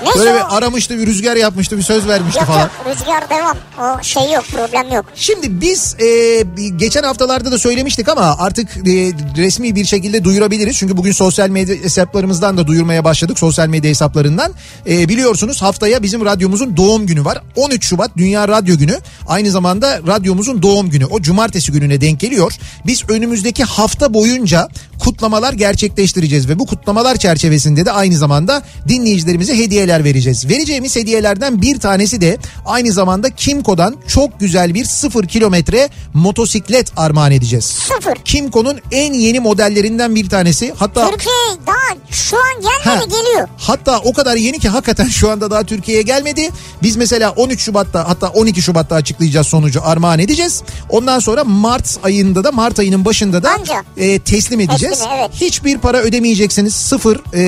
Neyse 0.03 0.19
Böyle 0.19 0.35
bir 0.35 0.57
aramıştı 0.57 0.99
bir 0.99 1.07
rüzgar 1.07 1.37
yapmıştı 1.37 1.79
bir 1.79 1.83
söz 1.83 2.09
vermişti 2.09 2.39
Yok 2.39 2.49
falan. 2.49 2.61
yok 2.61 2.71
rüzgar 2.87 3.31
devam. 3.31 3.57
O 3.81 4.03
şey 4.03 4.33
yok 4.33 4.45
problem 4.53 4.95
yok. 4.95 5.05
Şimdi 5.15 5.61
biz 5.61 5.97
e, 6.01 6.43
geçen 6.77 7.03
haftalarda 7.03 7.53
da 7.53 7.59
söylemiştik 7.59 8.09
ama 8.09 8.37
artık 8.39 8.77
e, 8.77 9.13
resmi 9.37 9.75
bir 9.75 9.85
şekilde 9.85 10.25
duyurabiliriz. 10.25 10.77
Çünkü 10.77 10.97
bugün 10.97 11.13
sosyal 11.13 11.49
medya 11.49 11.77
hesaplarımızdan 11.77 12.57
da 12.57 12.67
duyurmaya 12.67 13.05
başladık. 13.05 13.39
Sosyal 13.39 13.69
medya 13.69 13.91
hesaplarından. 13.91 14.53
E, 14.89 15.09
biliyorsunuz 15.09 15.63
haftaya 15.63 16.03
bizim 16.03 16.25
radyomuzun 16.25 16.77
doğum 16.77 17.07
günü 17.07 17.25
var. 17.25 17.43
13 17.57 17.87
Şubat 17.87 18.11
Dünya 18.17 18.49
Radyo 18.49 18.77
Günü. 18.77 18.99
Aynı 19.29 19.51
zamanda 19.51 20.01
radyomuzun 20.07 20.63
doğum 20.63 20.91
günü. 20.91 21.07
O 21.07 21.21
cumartesi 21.23 21.73
gününe 21.73 22.01
denk 22.01 22.21
geliyor. 22.21 22.53
Biz 22.87 23.11
önümüzdeki 23.11 23.65
hafta 23.65 24.15
boyunca 24.15 24.69
kutlamalar 24.99 25.53
gerçekleştireceğiz 25.53 26.49
ve 26.49 26.59
bu 26.59 26.67
kutlamalar 26.67 27.17
çerçevesinde 27.17 27.87
de 27.87 27.93
aynı 27.93 28.17
zamanda 28.17 28.63
dinleyicilerimize 28.89 29.57
hediyeler 29.87 30.05
vereceğiz. 30.05 30.49
Vereceğimiz 30.49 30.97
hediyelerden 30.97 31.63
bir 31.63 31.81
tanesi 31.81 32.21
de 32.21 32.39
aynı 32.67 32.93
zamanda 32.93 33.31
Kimco'dan 33.31 33.97
çok 34.09 34.41
güzel 34.41 34.75
bir 34.75 34.85
sıfır 34.85 35.27
kilometre 35.27 35.89
motosiklet 36.15 36.93
armağan 36.97 37.33
edeceğiz. 37.33 37.65
Sıfır. 37.65 38.15
Kimco'nun 38.25 38.79
en 38.93 39.13
yeni 39.13 39.41
modellerinden 39.41 40.15
bir 40.15 40.29
tanesi. 40.29 40.73
Hatta 40.77 41.11
Türkiye 41.11 41.35
daha 41.67 41.97
şu 42.11 42.37
an 42.37 42.61
gelmedi 42.63 43.15
Ha. 43.15 43.19
geliyor. 43.21 43.49
Hatta 43.59 43.99
o 43.99 44.13
kadar 44.13 44.37
yeni 44.37 44.59
ki 44.59 44.69
hakikaten 44.69 45.09
şu 45.09 45.31
anda 45.31 45.51
daha 45.51 45.65
Türkiye'ye 45.65 46.03
gelmedi. 46.03 46.51
Biz 46.83 46.97
mesela 46.97 47.31
13 47.31 47.61
Şubat'ta 47.61 48.09
hatta 48.09 48.29
12 48.29 48.63
Şubat'ta 48.63 48.95
açıklayacağız 48.95 49.47
sonucu 49.47 49.81
armağan 49.85 50.19
edeceğiz. 50.19 50.63
Ondan 50.91 51.19
sonra 51.19 51.45
Mart 51.45 51.99
ayında 52.03 52.45
da 52.45 52.53
Mart 52.53 52.79
ayının 52.79 53.05
başında 53.05 53.43
da 53.43 53.51
Anca. 53.51 53.83
e, 53.97 54.19
teslim 54.19 54.61
edeceğiz. 54.61 54.99
Teslim, 54.99 55.13
evet. 55.19 55.31
Hiçbir 55.35 55.79
para 55.79 55.99
ödemeyeceksiniz. 56.01 56.75
Sıfır 56.75 57.21
e, 57.35 57.41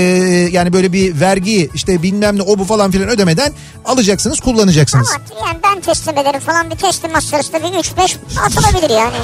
yani 0.52 0.72
böyle 0.72 0.92
bir 0.92 1.20
vergi 1.20 1.70
işte 1.74 2.02
bilmem 2.02 2.27
ne 2.36 2.42
o 2.42 2.58
bu 2.58 2.64
falan 2.64 2.90
filan 2.90 3.08
ödemeden 3.08 3.52
alacaksınız 3.84 4.40
kullanacaksınız. 4.40 5.08
Ama 5.10 5.46
yani 5.48 5.58
ben 5.64 5.80
teslim 5.80 6.18
ederim 6.18 6.40
falan 6.40 6.70
bir 6.70 6.76
teslimat 6.76 7.22
sırasında 7.22 7.62
bir 7.62 7.68
3-5 7.68 8.16
atılabilir 8.46 8.90
yani. 8.90 9.16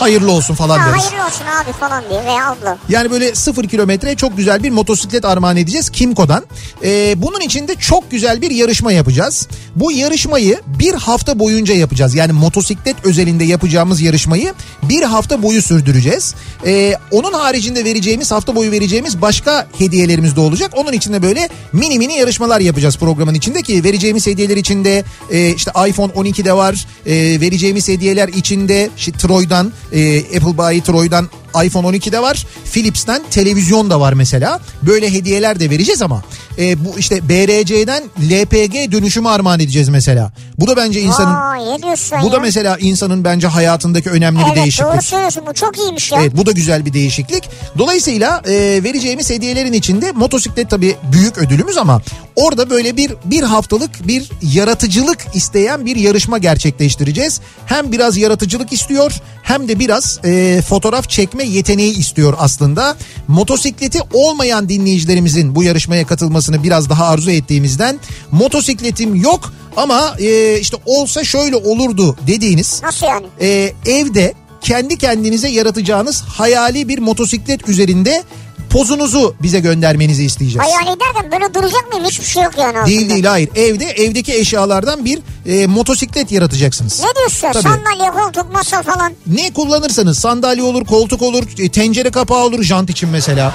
Hayırlı 0.00 0.32
olsun 0.32 0.54
falan 0.54 0.80
deriz. 0.80 1.02
hayırlı 1.02 1.26
olsun 1.26 1.44
abi 1.64 1.72
falan 1.72 2.04
diye 2.10 2.24
veya 2.24 2.48
abla. 2.50 2.78
Yani 2.88 3.10
böyle 3.10 3.34
sıfır 3.34 3.68
kilometre 3.68 4.14
çok 4.16 4.36
güzel 4.36 4.62
bir 4.62 4.70
motosiklet 4.70 5.24
armağan 5.24 5.56
edeceğiz 5.56 5.90
Kimco'dan. 5.90 6.44
Ee, 6.84 7.14
bunun 7.22 7.40
için 7.40 7.68
de 7.68 7.74
çok 7.74 8.10
güzel 8.10 8.42
bir 8.42 8.50
yarışma 8.50 8.92
yapacağız. 8.92 9.48
Bu 9.76 9.92
yarışmayı 9.92 10.60
bir 10.66 10.94
hafta 10.94 11.38
boyunca 11.38 11.74
yapacağız. 11.74 12.14
Yani 12.14 12.32
motosiklet 12.32 12.96
özelinde 13.04 13.44
yapacağımız 13.44 14.00
yarışmayı 14.00 14.54
bir 14.82 15.02
hafta 15.02 15.42
boyu 15.42 15.62
sürdüreceğiz. 15.62 16.34
Ee, 16.66 16.94
onun 17.10 17.32
haricinde 17.32 17.84
vereceğimiz 17.84 18.32
hafta 18.32 18.56
boyu 18.56 18.70
vereceğimiz 18.70 19.22
başka 19.22 19.66
hediyelerimiz 19.78 20.36
de 20.36 20.40
olacak. 20.40 20.70
Onun 20.76 20.92
için 20.92 21.12
de 21.12 21.22
böyle 21.22 21.48
mini 21.72 21.98
mini 21.98 22.14
yarışmalar 22.14 22.60
yapacağız 22.60 22.96
programın 22.96 23.34
içinde 23.34 23.62
ki 23.62 23.84
vereceğimiz 23.84 24.26
hediyeler 24.26 24.56
içinde 24.56 25.04
e, 25.30 25.50
işte 25.50 25.70
iPhone 25.88 26.12
12 26.14 26.44
de 26.44 26.52
var. 26.52 26.86
E, 27.06 27.40
vereceğimiz 27.40 27.88
hediyeler 27.88 28.28
içinde 28.28 28.90
işte 28.96 29.12
Troy'dan 29.12 29.72
e, 29.92 30.26
Apple 30.36 30.52
Buy 30.52 30.80
Troy'dan 30.80 31.30
iPhone 31.64 31.86
12 31.86 32.12
de 32.12 32.22
var. 32.22 32.46
Philips'ten 32.72 33.22
televizyon 33.30 33.90
da 33.90 34.00
var 34.00 34.12
mesela. 34.12 34.60
Böyle 34.82 35.12
hediyeler 35.12 35.60
de 35.60 35.70
vereceğiz 35.70 36.02
ama 36.02 36.22
e, 36.58 36.84
bu 36.84 36.98
işte 36.98 37.28
BRC'den 37.28 38.02
LPG 38.20 38.92
dönüşümü 38.92 39.28
armağan 39.28 39.60
edeceğiz 39.60 39.88
mesela. 39.88 40.32
Bu 40.58 40.66
da 40.66 40.76
bence 40.76 41.00
insanın 41.00 41.34
Aa, 41.34 41.56
bu 42.22 42.26
ya? 42.26 42.32
da 42.32 42.40
mesela 42.40 42.76
insanın 42.80 43.24
bence 43.24 43.46
hayatındaki 43.46 44.10
önemli 44.10 44.38
bir 44.38 44.44
Evet 44.46 44.56
değişiklik. 44.56 44.92
doğru 44.92 45.02
söylüyorsun 45.02 45.42
bu 45.46 45.54
çok 45.54 45.78
iyiymiş 45.78 46.12
ya. 46.12 46.20
Evet 46.22 46.36
bu 46.36 46.46
da 46.46 46.52
güzel 46.52 46.86
bir 46.86 46.92
değişiklik. 46.92 47.44
Dolayısıyla 47.78 48.42
e, 48.46 48.80
vereceğimiz 48.84 49.30
hediyelerin 49.30 49.72
içinde 49.72 50.12
motosiklet 50.12 50.70
tabii 50.70 50.96
büyük 51.12 51.38
ödülümüz 51.38 51.76
ama 51.76 52.02
orada 52.36 52.70
böyle 52.70 52.96
bir 52.96 53.12
bir 53.24 53.42
haftalık 53.42 54.08
bir 54.08 54.30
yaratıcılık 54.42 55.18
isteyen 55.34 55.86
bir 55.86 55.96
yarışma 55.96 56.38
gerçekleştireceğiz. 56.38 57.40
Hem 57.66 57.92
biraz 57.92 58.16
yaratıcılık 58.16 58.72
istiyor 58.72 59.12
hem 59.42 59.68
de 59.68 59.78
biraz 59.78 60.18
e, 60.24 60.62
fotoğraf 60.68 61.08
çekme 61.08 61.37
yeteneği 61.44 61.98
istiyor 61.98 62.34
aslında. 62.38 62.96
Motosikleti 63.28 63.98
olmayan 64.12 64.68
dinleyicilerimizin 64.68 65.54
bu 65.54 65.62
yarışmaya 65.62 66.06
katılmasını 66.06 66.62
biraz 66.62 66.90
daha 66.90 67.06
arzu 67.06 67.30
ettiğimizden 67.30 68.00
motosikletim 68.32 69.14
yok 69.14 69.52
ama 69.76 70.14
e, 70.18 70.58
işte 70.60 70.76
olsa 70.86 71.24
şöyle 71.24 71.56
olurdu 71.56 72.16
dediğiniz 72.26 72.80
Nasıl 72.82 73.06
yani? 73.06 73.26
e, 73.40 73.72
evde 73.86 74.34
kendi 74.60 74.98
kendinize 74.98 75.48
yaratacağınız 75.48 76.20
hayali 76.22 76.88
bir 76.88 76.98
motosiklet 76.98 77.68
üzerinde 77.68 78.22
pozunuzu 78.70 79.34
bize 79.42 79.60
göndermenizi 79.60 80.24
isteyeceğiz. 80.24 80.68
Hayali 80.68 81.00
derken 81.00 81.32
böyle 81.32 81.54
duracak 81.54 81.88
mıyım? 81.92 82.04
Hiçbir 82.06 82.24
şey 82.24 82.42
yok 82.42 82.52
yani 82.58 82.68
aslında. 82.68 82.86
Değil 82.86 83.10
değil 83.10 83.24
hayır. 83.24 83.48
Evde 83.54 83.84
evdeki 83.84 84.34
eşyalardan 84.34 85.04
bir 85.04 85.18
e, 85.46 85.66
motosiklet 85.66 86.32
yaratacaksınız. 86.32 87.00
Ne 87.00 87.14
diyorsun? 87.18 87.48
Tabii. 87.52 87.62
Sandalye, 87.62 88.10
koltuk, 88.10 88.52
masa 88.52 88.82
falan. 88.82 89.12
Ne 89.26 89.52
kullanırsanız 89.52 90.18
sandalye 90.18 90.62
olur, 90.62 90.84
koltuk 90.84 91.22
olur, 91.22 91.44
e, 91.58 91.68
tencere 91.68 92.10
kapağı 92.10 92.44
olur 92.44 92.62
jant 92.62 92.90
için 92.90 93.08
mesela. 93.08 93.54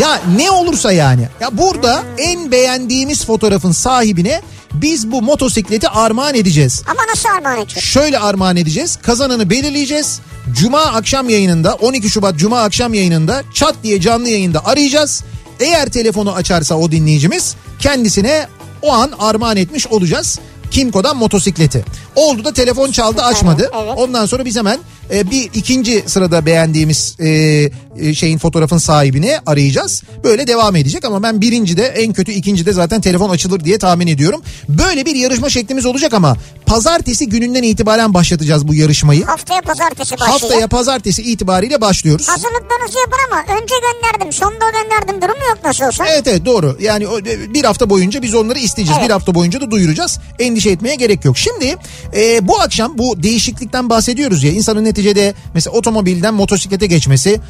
Ya 0.00 0.20
ne 0.36 0.50
olursa 0.50 0.92
yani. 0.92 1.28
Ya 1.40 1.58
burada 1.58 2.02
en 2.18 2.52
beğendiğimiz 2.52 3.24
fotoğrafın 3.24 3.72
sahibine 3.72 4.42
biz 4.74 5.12
bu 5.12 5.22
motosikleti 5.22 5.88
armağan 5.88 6.34
edeceğiz. 6.34 6.82
Ama 6.86 7.00
nasıl 7.10 7.28
armağan 7.28 7.58
edeceğiz? 7.60 7.84
Şöyle 7.88 8.18
armağan 8.18 8.56
edeceğiz. 8.56 8.98
Kazananı 9.02 9.50
belirleyeceğiz. 9.50 10.20
Cuma 10.52 10.80
akşam 10.80 11.28
yayınında 11.28 11.74
12 11.74 12.10
Şubat 12.10 12.36
Cuma 12.36 12.62
akşam 12.62 12.94
yayınında 12.94 13.42
çat 13.54 13.74
diye 13.82 14.00
canlı 14.00 14.28
yayında 14.28 14.66
arayacağız. 14.66 15.24
Eğer 15.60 15.88
telefonu 15.88 16.32
açarsa 16.32 16.74
o 16.74 16.90
dinleyicimiz 16.90 17.54
kendisine 17.78 18.46
o 18.82 18.92
an 18.92 19.12
armağan 19.18 19.56
etmiş 19.56 19.86
olacağız. 19.86 20.38
Kimco'dan 20.70 21.16
motosikleti. 21.16 21.84
Oldu 22.16 22.44
da 22.44 22.52
telefon 22.52 22.90
çaldı 22.90 23.22
açmadı. 23.22 23.70
evet. 23.84 23.92
Ondan 23.96 24.26
sonra 24.26 24.44
biz 24.44 24.56
hemen 24.56 24.78
e, 25.12 25.30
bir 25.30 25.50
ikinci 25.54 26.04
sırada 26.06 26.46
beğendiğimiz 26.46 27.16
e, 27.18 27.28
e, 27.28 27.70
şeyin 28.14 28.38
fotoğrafın 28.38 28.78
sahibini 28.78 29.38
arayacağız. 29.46 30.02
Böyle 30.24 30.46
devam 30.46 30.76
edecek 30.76 31.04
ama 31.04 31.22
ben 31.22 31.40
birinci 31.40 31.76
de 31.76 31.86
en 31.86 32.12
kötü 32.12 32.32
ikinci 32.32 32.66
de 32.66 32.72
zaten 32.72 33.00
telefon 33.00 33.30
açılır 33.30 33.64
diye 33.64 33.78
tahmin 33.78 34.06
ediyorum. 34.06 34.42
Böyle 34.68 35.06
bir 35.06 35.14
yarışma 35.14 35.50
şeklimiz 35.50 35.86
olacak 35.86 36.14
ama 36.14 36.36
pazartesi 36.66 37.28
gününden 37.28 37.62
itibaren 37.62 38.14
başlatacağız 38.14 38.68
bu 38.68 38.74
yarışmayı. 38.74 39.24
Haftaya 39.24 39.60
pazartesi 39.60 40.12
başlayacak. 40.12 40.42
Haftaya 40.42 40.68
pazartesi 40.68 41.22
itibariyle 41.22 41.80
başlıyoruz. 41.80 42.28
Hazırlıklarınızı 42.28 42.98
yapın 42.98 43.18
ama 43.30 43.60
önce 43.60 43.74
gönderdim 43.74 44.32
sonda 44.32 44.70
gönderdim 44.70 45.22
durum 45.22 45.40
yok 45.48 45.58
nasıl 45.64 45.84
olsa. 45.84 46.06
Evet 46.08 46.26
evet 46.26 46.44
doğru. 46.46 46.76
Yani 46.80 47.04
e, 47.04 47.54
bir 47.54 47.64
hafta 47.64 47.90
boyunca 47.90 48.22
biz 48.22 48.34
onları 48.34 48.58
isteyeceğiz. 48.58 48.98
Evet. 48.98 49.08
Bir 49.08 49.12
hafta 49.12 49.34
boyunca 49.34 49.60
da 49.60 49.70
duyuracağız. 49.70 50.18
Endişe 50.38 50.70
etmeye 50.70 50.94
gerek 50.94 51.24
yok. 51.24 51.38
Şimdi 51.38 51.76
e, 52.16 52.48
bu 52.48 52.60
akşam 52.60 52.98
bu 52.98 53.22
değişiklikten 53.22 53.90
bahsediyoruz 53.90 54.44
ya. 54.44 54.52
İnsanın 54.52 54.84
neticede 54.84 55.34
mesela 55.54 55.76
otomobilden 55.76 56.34
motosiklete 56.34 56.86
geçmesi 56.86 57.40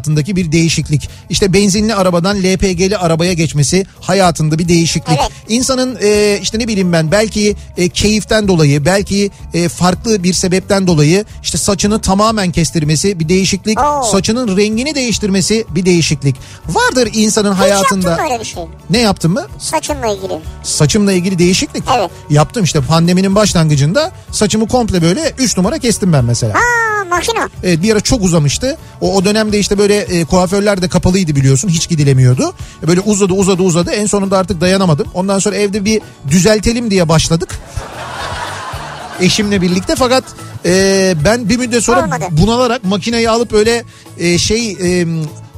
hayatındaki 0.00 0.36
bir 0.36 0.52
değişiklik. 0.52 1.08
İşte 1.30 1.52
benzinli 1.52 1.94
arabadan 1.94 2.38
LPG'li 2.38 2.96
arabaya 2.96 3.32
geçmesi 3.32 3.86
hayatında 4.00 4.58
bir 4.58 4.68
değişiklik. 4.68 5.18
Evet. 5.20 5.30
İnsanın 5.48 5.98
e, 6.02 6.38
işte 6.42 6.58
ne 6.58 6.68
bileyim 6.68 6.92
ben 6.92 7.12
belki 7.12 7.56
e, 7.76 7.88
keyiften 7.88 8.48
dolayı 8.48 8.84
belki 8.84 9.30
e, 9.54 9.68
farklı 9.68 10.22
bir 10.22 10.32
sebepten 10.32 10.86
dolayı 10.86 11.24
işte 11.42 11.58
saçını 11.58 12.00
tamamen 12.00 12.50
kestirmesi 12.50 13.20
bir 13.20 13.28
değişiklik. 13.28 13.80
Oo. 13.80 14.02
Saçının 14.02 14.56
rengini 14.56 14.94
değiştirmesi 14.94 15.64
bir 15.70 15.84
değişiklik. 15.84 16.36
Vardır 16.68 17.08
insanın 17.14 17.52
hayatında. 17.52 17.98
Hiç 17.98 18.04
yaptın 18.06 18.24
mı 18.24 18.30
öyle 18.30 18.40
bir 18.40 18.44
şey? 18.44 18.64
Ne 18.90 18.98
yaptın 18.98 19.32
mı? 19.32 19.46
Saçımla 19.58 20.06
ilgili. 20.06 20.38
Saçımla 20.62 21.12
ilgili 21.12 21.38
değişiklik. 21.38 21.84
Evet. 21.98 22.10
Yaptım 22.30 22.64
işte 22.64 22.80
pandeminin 22.80 23.34
başlangıcında 23.34 24.12
saçımı 24.32 24.68
komple 24.68 25.02
böyle 25.02 25.32
3 25.38 25.56
numara 25.56 25.78
kestim 25.78 26.12
ben 26.12 26.24
mesela. 26.24 26.54
Aa 26.54 26.99
makina. 27.10 27.48
Evet 27.64 27.82
bir 27.82 27.92
ara 27.92 28.00
çok 28.00 28.22
uzamıştı. 28.22 28.78
O, 29.00 29.16
o 29.16 29.24
dönemde 29.24 29.58
işte 29.58 29.78
böyle 29.78 29.96
e, 29.96 30.24
kuaförler 30.24 30.82
de 30.82 30.88
kapalıydı 30.88 31.36
biliyorsun. 31.36 31.68
Hiç 31.68 31.88
gidilemiyordu. 31.88 32.52
Böyle 32.86 33.00
uzadı 33.00 33.32
uzadı 33.32 33.62
uzadı. 33.62 33.90
En 33.90 34.06
sonunda 34.06 34.38
artık 34.38 34.60
dayanamadım. 34.60 35.06
Ondan 35.14 35.38
sonra 35.38 35.56
evde 35.56 35.84
bir 35.84 36.00
düzeltelim 36.30 36.90
diye 36.90 37.08
başladık. 37.08 37.58
Eşimle 39.20 39.62
birlikte 39.62 39.94
fakat 39.96 40.24
e, 40.66 41.14
ben 41.24 41.48
bir 41.48 41.56
müddet 41.58 41.84
sonra 41.84 42.04
Olmadı. 42.04 42.24
bunalarak 42.30 42.84
makineyi 42.84 43.30
alıp 43.30 43.52
öyle 43.52 43.84
e, 44.18 44.38
şey 44.38 44.70
e, 44.70 45.06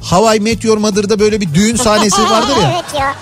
Hawaii 0.01 0.39
Meteor 0.39 0.77
Mother'da 0.77 1.19
böyle 1.19 1.41
bir 1.41 1.53
düğün 1.53 1.75
sahnesi 1.75 2.21
vardır 2.29 2.55
ya. 2.61 2.71
evet 2.73 2.99
ya. 3.01 3.15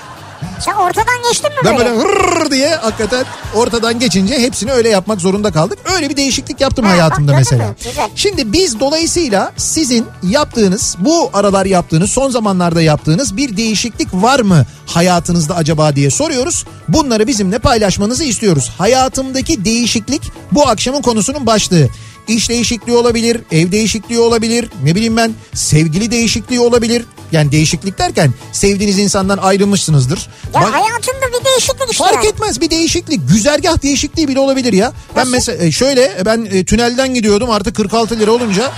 Sen 0.60 0.74
ortadan 0.74 1.16
geçtin 1.30 1.50
mi 1.50 1.56
Ben 1.66 1.78
böyle? 1.78 1.90
böyle 1.90 2.02
hırrrr 2.02 2.52
diye 2.52 2.76
hakikaten 2.76 3.26
ortadan 3.56 4.00
geçince 4.00 4.40
hepsini 4.40 4.72
öyle 4.72 4.90
yapmak 4.90 5.22
zorunda 5.22 5.52
kaldık. 5.52 5.80
Öyle 5.96 6.10
bir 6.10 6.18
değişiklik 6.18 6.62
yaptım 6.62 6.86
Ha, 6.86 6.92
hayatımda 6.92 7.32
bak, 7.32 7.40
mesela. 7.40 7.76
Güzel. 7.84 8.10
Şimdi 8.16 8.54
biz 8.54 8.80
dolayısıyla 8.80 9.52
sizin 9.58 10.06
yaptığınız 10.24 10.96
bu 11.00 11.30
aralar 11.34 11.66
yaptığınız 11.66 12.12
son 12.12 12.30
zamanlarda 12.30 12.82
yaptığınız 12.82 13.38
bir 13.38 13.58
değişiklik 13.58 14.08
var 14.14 14.40
mı 14.40 14.66
hayatınızda 14.86 15.56
acaba 15.56 15.96
diye 15.96 16.10
soruyoruz. 16.10 16.66
Bunları 16.88 17.28
bizimle 17.28 17.60
paylaşmanızı 17.60 18.24
istiyoruz. 18.24 18.72
Hayatımdaki 18.78 19.66
değişiklik 19.66 20.22
bu 20.52 20.68
akşamın 20.68 21.02
konusunun 21.02 21.46
başlığı. 21.46 21.88
İş 22.28 22.50
değişikliği 22.50 22.94
olabilir, 22.94 23.42
ev 23.52 23.72
değişikliği 23.72 24.20
olabilir, 24.20 24.70
ne 24.84 24.96
bileyim 24.96 25.18
ben 25.18 25.34
sevgili 25.54 26.12
değişikliği 26.12 26.60
olabilir. 26.60 27.06
Yani 27.32 27.52
değişiklik 27.52 27.98
derken 28.00 28.34
sevdiğiniz 28.52 29.00
insandan 29.00 29.38
ayrılmışsınızdır. 29.38 30.30
Ya 30.54 30.62
Bak- 30.62 30.74
hayatımda 30.74 31.40
bir 31.40 31.46
değişiklik 31.46 31.92
işte 31.92 32.04
Fark 32.04 32.16
yani. 32.16 32.28
etmez 32.28 32.62
bir 32.62 32.70
değişiklik. 32.70 33.30
Güzergah 33.30 33.82
değişikliği 33.84 34.28
bile 34.28 34.40
olabilir 34.40 34.74
ya. 34.74 34.94
Ben 35.16 35.22
Nasıl? 35.22 35.32
mesela 35.32 35.64
e, 35.64 35.72
şöyle 35.72 36.12
ben 36.26 36.46
e, 36.52 36.66
tünelden 36.66 37.14
gidiyordum 37.14 37.50
artık 37.50 37.76
46 37.76 38.20
lira 38.20 38.32
olunca 38.32 38.72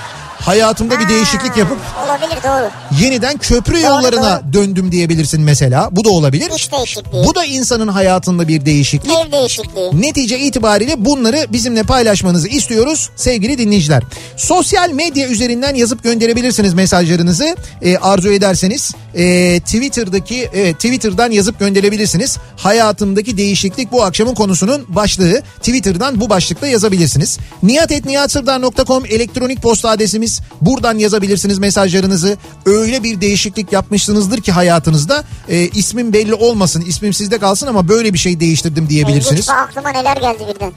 hayatımda 0.45 0.99
bir 0.99 1.09
değişiklik 1.09 1.57
yapıp 1.57 1.77
Olabilir 2.05 2.37
doğru. 2.43 2.69
yeniden 3.03 3.37
köprü 3.37 3.81
yollarına 3.81 4.41
döndüm 4.53 4.91
diyebilirsin 4.91 5.41
mesela. 5.41 5.89
Bu 5.91 6.03
da 6.05 6.09
olabilir. 6.09 6.51
İş 6.55 6.71
değişikliği. 6.71 7.25
Bu 7.27 7.35
da 7.35 7.45
insanın 7.45 7.87
hayatında 7.87 8.47
bir 8.47 8.65
değişiklik. 8.65 9.11
Ev 9.27 9.31
değişikliği. 9.31 10.01
Netice 10.01 10.39
itibariyle 10.39 11.05
bunları 11.05 11.47
bizimle 11.49 11.83
paylaşmanızı 11.83 12.47
istiyoruz 12.47 13.09
sevgili 13.15 13.57
dinleyiciler. 13.57 14.03
Sosyal 14.37 14.89
medya 14.89 15.27
üzerinden 15.27 15.75
yazıp 15.75 16.03
gönderebilirsiniz 16.03 16.73
mesajlarınızı 16.73 17.55
Ee, 17.81 17.97
arzu 17.97 18.31
ederseniz. 18.31 18.91
Ee, 19.15 19.59
Twitter'daki 19.59 20.49
evet, 20.53 20.75
Twitter'dan 20.75 21.31
yazıp 21.31 21.59
gönderebilirsiniz. 21.59 22.37
Hayatımdaki 22.57 23.37
değişiklik 23.37 23.91
bu 23.91 24.03
akşamın 24.03 24.33
konusunun 24.33 24.85
başlığı. 24.87 25.41
Twitter'dan 25.57 26.21
bu 26.21 26.29
başlıkla 26.29 26.67
yazabilirsiniz. 26.67 27.37
niyatetniyatsırdar.com 27.63 29.05
elektronik 29.05 29.61
posta 29.61 29.89
adresimiz. 29.89 30.32
Buradan 30.61 30.97
yazabilirsiniz 30.97 31.59
mesajlarınızı. 31.59 32.37
Öyle 32.65 33.03
bir 33.03 33.21
değişiklik 33.21 33.73
yapmışsınızdır 33.73 34.41
ki 34.41 34.51
hayatınızda 34.51 35.23
e, 35.49 35.57
ismim 35.67 36.13
belli 36.13 36.33
olmasın, 36.33 36.81
ismim 36.81 37.13
sizde 37.13 37.37
kalsın 37.37 37.67
ama 37.67 37.87
böyle 37.87 38.13
bir 38.13 38.17
şey 38.17 38.39
değiştirdim 38.39 38.89
diyebilirsiniz. 38.89 39.47
Bak 39.47 39.57
aklıma 39.57 39.89
neler 39.89 40.17
geldi 40.17 40.43
birden. 40.53 40.71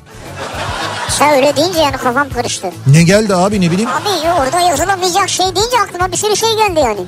Sen 1.09 1.35
öyle 1.35 1.57
deyince 1.57 1.79
yani 1.79 1.97
kafam 1.97 2.31
karıştı. 2.31 2.71
Ne 2.87 3.03
geldi 3.03 3.35
abi 3.35 3.61
ne 3.61 3.71
bileyim. 3.71 3.91
Abi 3.91 4.41
orada 4.41 4.61
yazılamayacak 4.61 5.29
şey 5.29 5.47
deyince 5.47 5.77
aklıma 5.89 6.13
bir 6.13 6.17
sürü 6.17 6.37
şey 6.37 6.49
geldi 6.57 6.81
yani. 6.81 7.01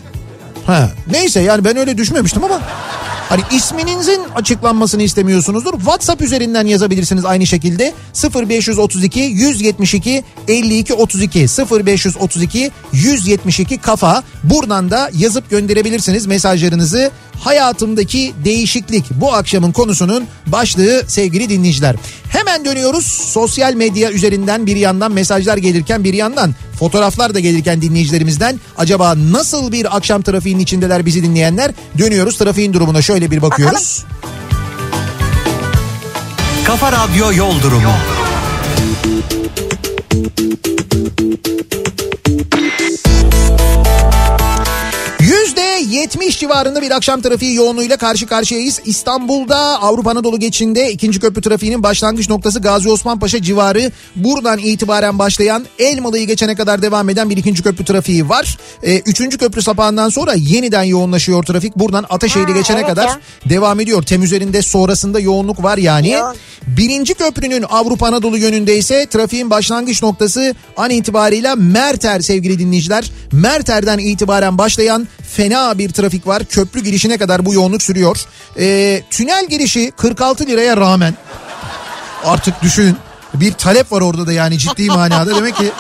Ha, 0.69 0.91
neyse 1.11 1.41
yani 1.41 1.65
ben 1.65 1.77
öyle 1.77 1.99
düşünmemiştim 1.99 2.45
ama 2.45 2.61
hani 3.29 3.43
isminizin 3.53 4.21
açıklanmasını 4.35 5.03
istemiyorsunuzdur. 5.03 5.73
WhatsApp 5.73 6.23
üzerinden 6.23 6.67
yazabilirsiniz 6.67 7.25
aynı 7.25 7.47
şekilde 7.47 7.93
0532 8.35 9.21
172 9.21 10.25
52 10.49 10.95
32 10.95 11.41
0532 11.41 12.71
172 12.93 13.79
kafa 13.79 14.23
buradan 14.45 14.91
da 14.91 15.11
yazıp 15.15 15.51
gönderebilirsiniz 15.51 16.27
mesajlarınızı. 16.27 17.11
Hayatımdaki 17.41 18.35
değişiklik 18.45 19.05
bu 19.11 19.35
akşamın 19.35 19.73
konusunun 19.73 20.27
başlığı 20.47 21.03
sevgili 21.07 21.49
dinleyiciler. 21.49 21.97
Hemen 22.29 22.65
dönüyoruz 22.65 23.07
sosyal 23.07 23.75
medya 23.75 24.11
üzerinden 24.11 24.67
bir 24.67 24.77
yandan 24.77 25.13
mesajlar 25.13 25.57
gelirken 25.57 26.05
bir 26.05 26.15
yandan 26.15 26.55
fotoğraflar 26.79 27.35
da 27.35 27.41
gelirken 27.41 27.83
dinleyicilerimizden 27.83 28.61
acaba 28.79 29.15
nasıl 29.33 29.73
bir 29.73 29.97
akşam 29.97 30.23
trafiğinin 30.23 30.61
içindeler 30.61 31.07
bizi 31.07 31.23
dinleyenler 31.23 31.73
dönüyoruz 31.99 32.39
trafiğin 32.39 32.73
durumuna 32.73 33.03
şöyle 33.03 33.31
bir 33.31 33.43
bakıyoruz. 33.43 34.05
Kafa 36.65 36.93
Radyo 36.93 37.33
Yol 37.33 37.63
Durumu. 37.63 37.93
70 46.15 46.39
civarında 46.39 46.83
bir 46.83 46.91
akşam 46.91 47.21
trafiği 47.21 47.55
yoğunluğuyla 47.55 47.97
karşı 47.97 48.27
karşıyayız. 48.27 48.81
İstanbul'da 48.85 49.57
Avrupa 49.57 50.11
Anadolu 50.11 50.41
geçişinde 50.41 50.93
ikinci 50.93 51.21
köprü 51.21 51.43
trafiğinin 51.43 51.83
başlangıç 51.83 52.29
noktası 52.29 52.61
Gazi 52.61 52.89
Osman 52.89 53.19
Paşa 53.19 53.43
civarı. 53.43 53.93
Buradan 54.17 54.59
itibaren 54.59 55.19
başlayan 55.19 55.67
Elmalı'yı 55.79 56.27
geçene 56.27 56.55
kadar 56.55 56.83
devam 56.83 57.09
eden 57.09 57.31
bir 57.31 57.37
ikinci 57.37 57.63
köprü 57.63 57.85
trafiği 57.85 58.29
var. 58.29 58.59
Ee, 58.83 58.99
üçüncü 58.99 59.39
köprü 59.39 59.63
sapağından 59.63 60.09
sonra 60.09 60.35
yeniden 60.37 60.83
yoğunlaşıyor 60.83 61.45
trafik. 61.45 61.77
Buradan 61.77 62.05
Ataşehir'i 62.11 62.55
geçene 62.55 62.79
evet 62.79 62.89
kadar 62.89 63.07
ya. 63.07 63.21
devam 63.49 63.81
ediyor. 63.81 64.03
Tem 64.03 64.23
üzerinde 64.23 64.63
sonrasında 64.63 65.21
yoğunluk 65.21 65.63
var 65.63 65.79
yani. 65.79 66.11
Yoğun. 66.11 66.37
Birinci 66.67 67.15
köprünün 67.15 67.65
Avrupa 67.69 68.07
Anadolu 68.07 68.39
yönünde 68.39 68.77
ise 68.77 69.07
trafiğin 69.07 69.51
başlangıç 69.51 70.03
noktası 70.03 70.55
an 70.77 70.91
itibariyle 70.91 71.55
Merter 71.55 72.21
sevgili 72.21 72.59
dinleyiciler. 72.59 73.11
Merter'den 73.33 73.99
itibaren 73.99 74.59
başlayan 74.59 75.09
fena 75.37 75.79
bir 75.79 75.93
trafik 75.93 76.27
var. 76.27 76.45
Köprü 76.45 76.81
girişine 76.81 77.19
kadar 77.19 77.47
bu 77.47 77.55
yoğunluk 77.55 77.83
sürüyor. 77.83 78.25
Ee, 78.59 79.03
tünel 79.11 79.47
girişi 79.49 79.91
46 79.97 80.47
liraya 80.47 80.77
rağmen 80.77 81.15
artık 82.25 82.63
düşün 82.63 82.97
bir 83.35 83.53
talep 83.53 83.93
var 83.93 84.01
orada 84.01 84.27
da 84.27 84.33
yani 84.33 84.59
ciddi 84.59 84.87
manada 84.91 85.37
demek 85.37 85.57
ki 85.57 85.71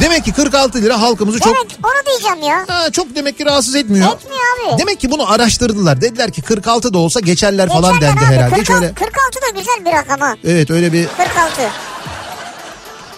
demek 0.00 0.24
ki 0.24 0.32
46 0.32 0.82
lira 0.82 1.00
halkımızı 1.00 1.40
çok 1.40 1.56
Evet 1.56 1.78
onu 1.84 2.06
diyeceğim 2.06 2.42
ya. 2.52 2.64
Ha, 2.68 2.90
çok 2.90 3.14
demek 3.14 3.38
ki 3.38 3.46
rahatsız 3.46 3.74
etmiyor. 3.76 4.12
Etmiyor 4.12 4.40
abi. 4.72 4.78
Demek 4.78 5.00
ki 5.00 5.10
bunu 5.10 5.32
araştırdılar. 5.32 6.00
Dediler 6.00 6.30
ki 6.30 6.42
46 6.42 6.92
da 6.94 6.98
olsa 6.98 7.20
geçerler 7.20 7.68
falan 7.68 7.94
Geçerler 7.94 8.16
dendi 8.16 8.26
abi. 8.26 8.34
herhalde. 8.34 8.54
Hiç 8.60 8.66
46, 8.66 8.84
öyle 8.84 8.94
46 8.94 9.40
da 9.42 9.58
güzel 9.58 9.84
bir 9.84 9.92
rakam 9.98 10.20
ha. 10.20 10.34
Evet 10.44 10.70
öyle 10.70 10.92
bir 10.92 11.06
46. 11.06 11.62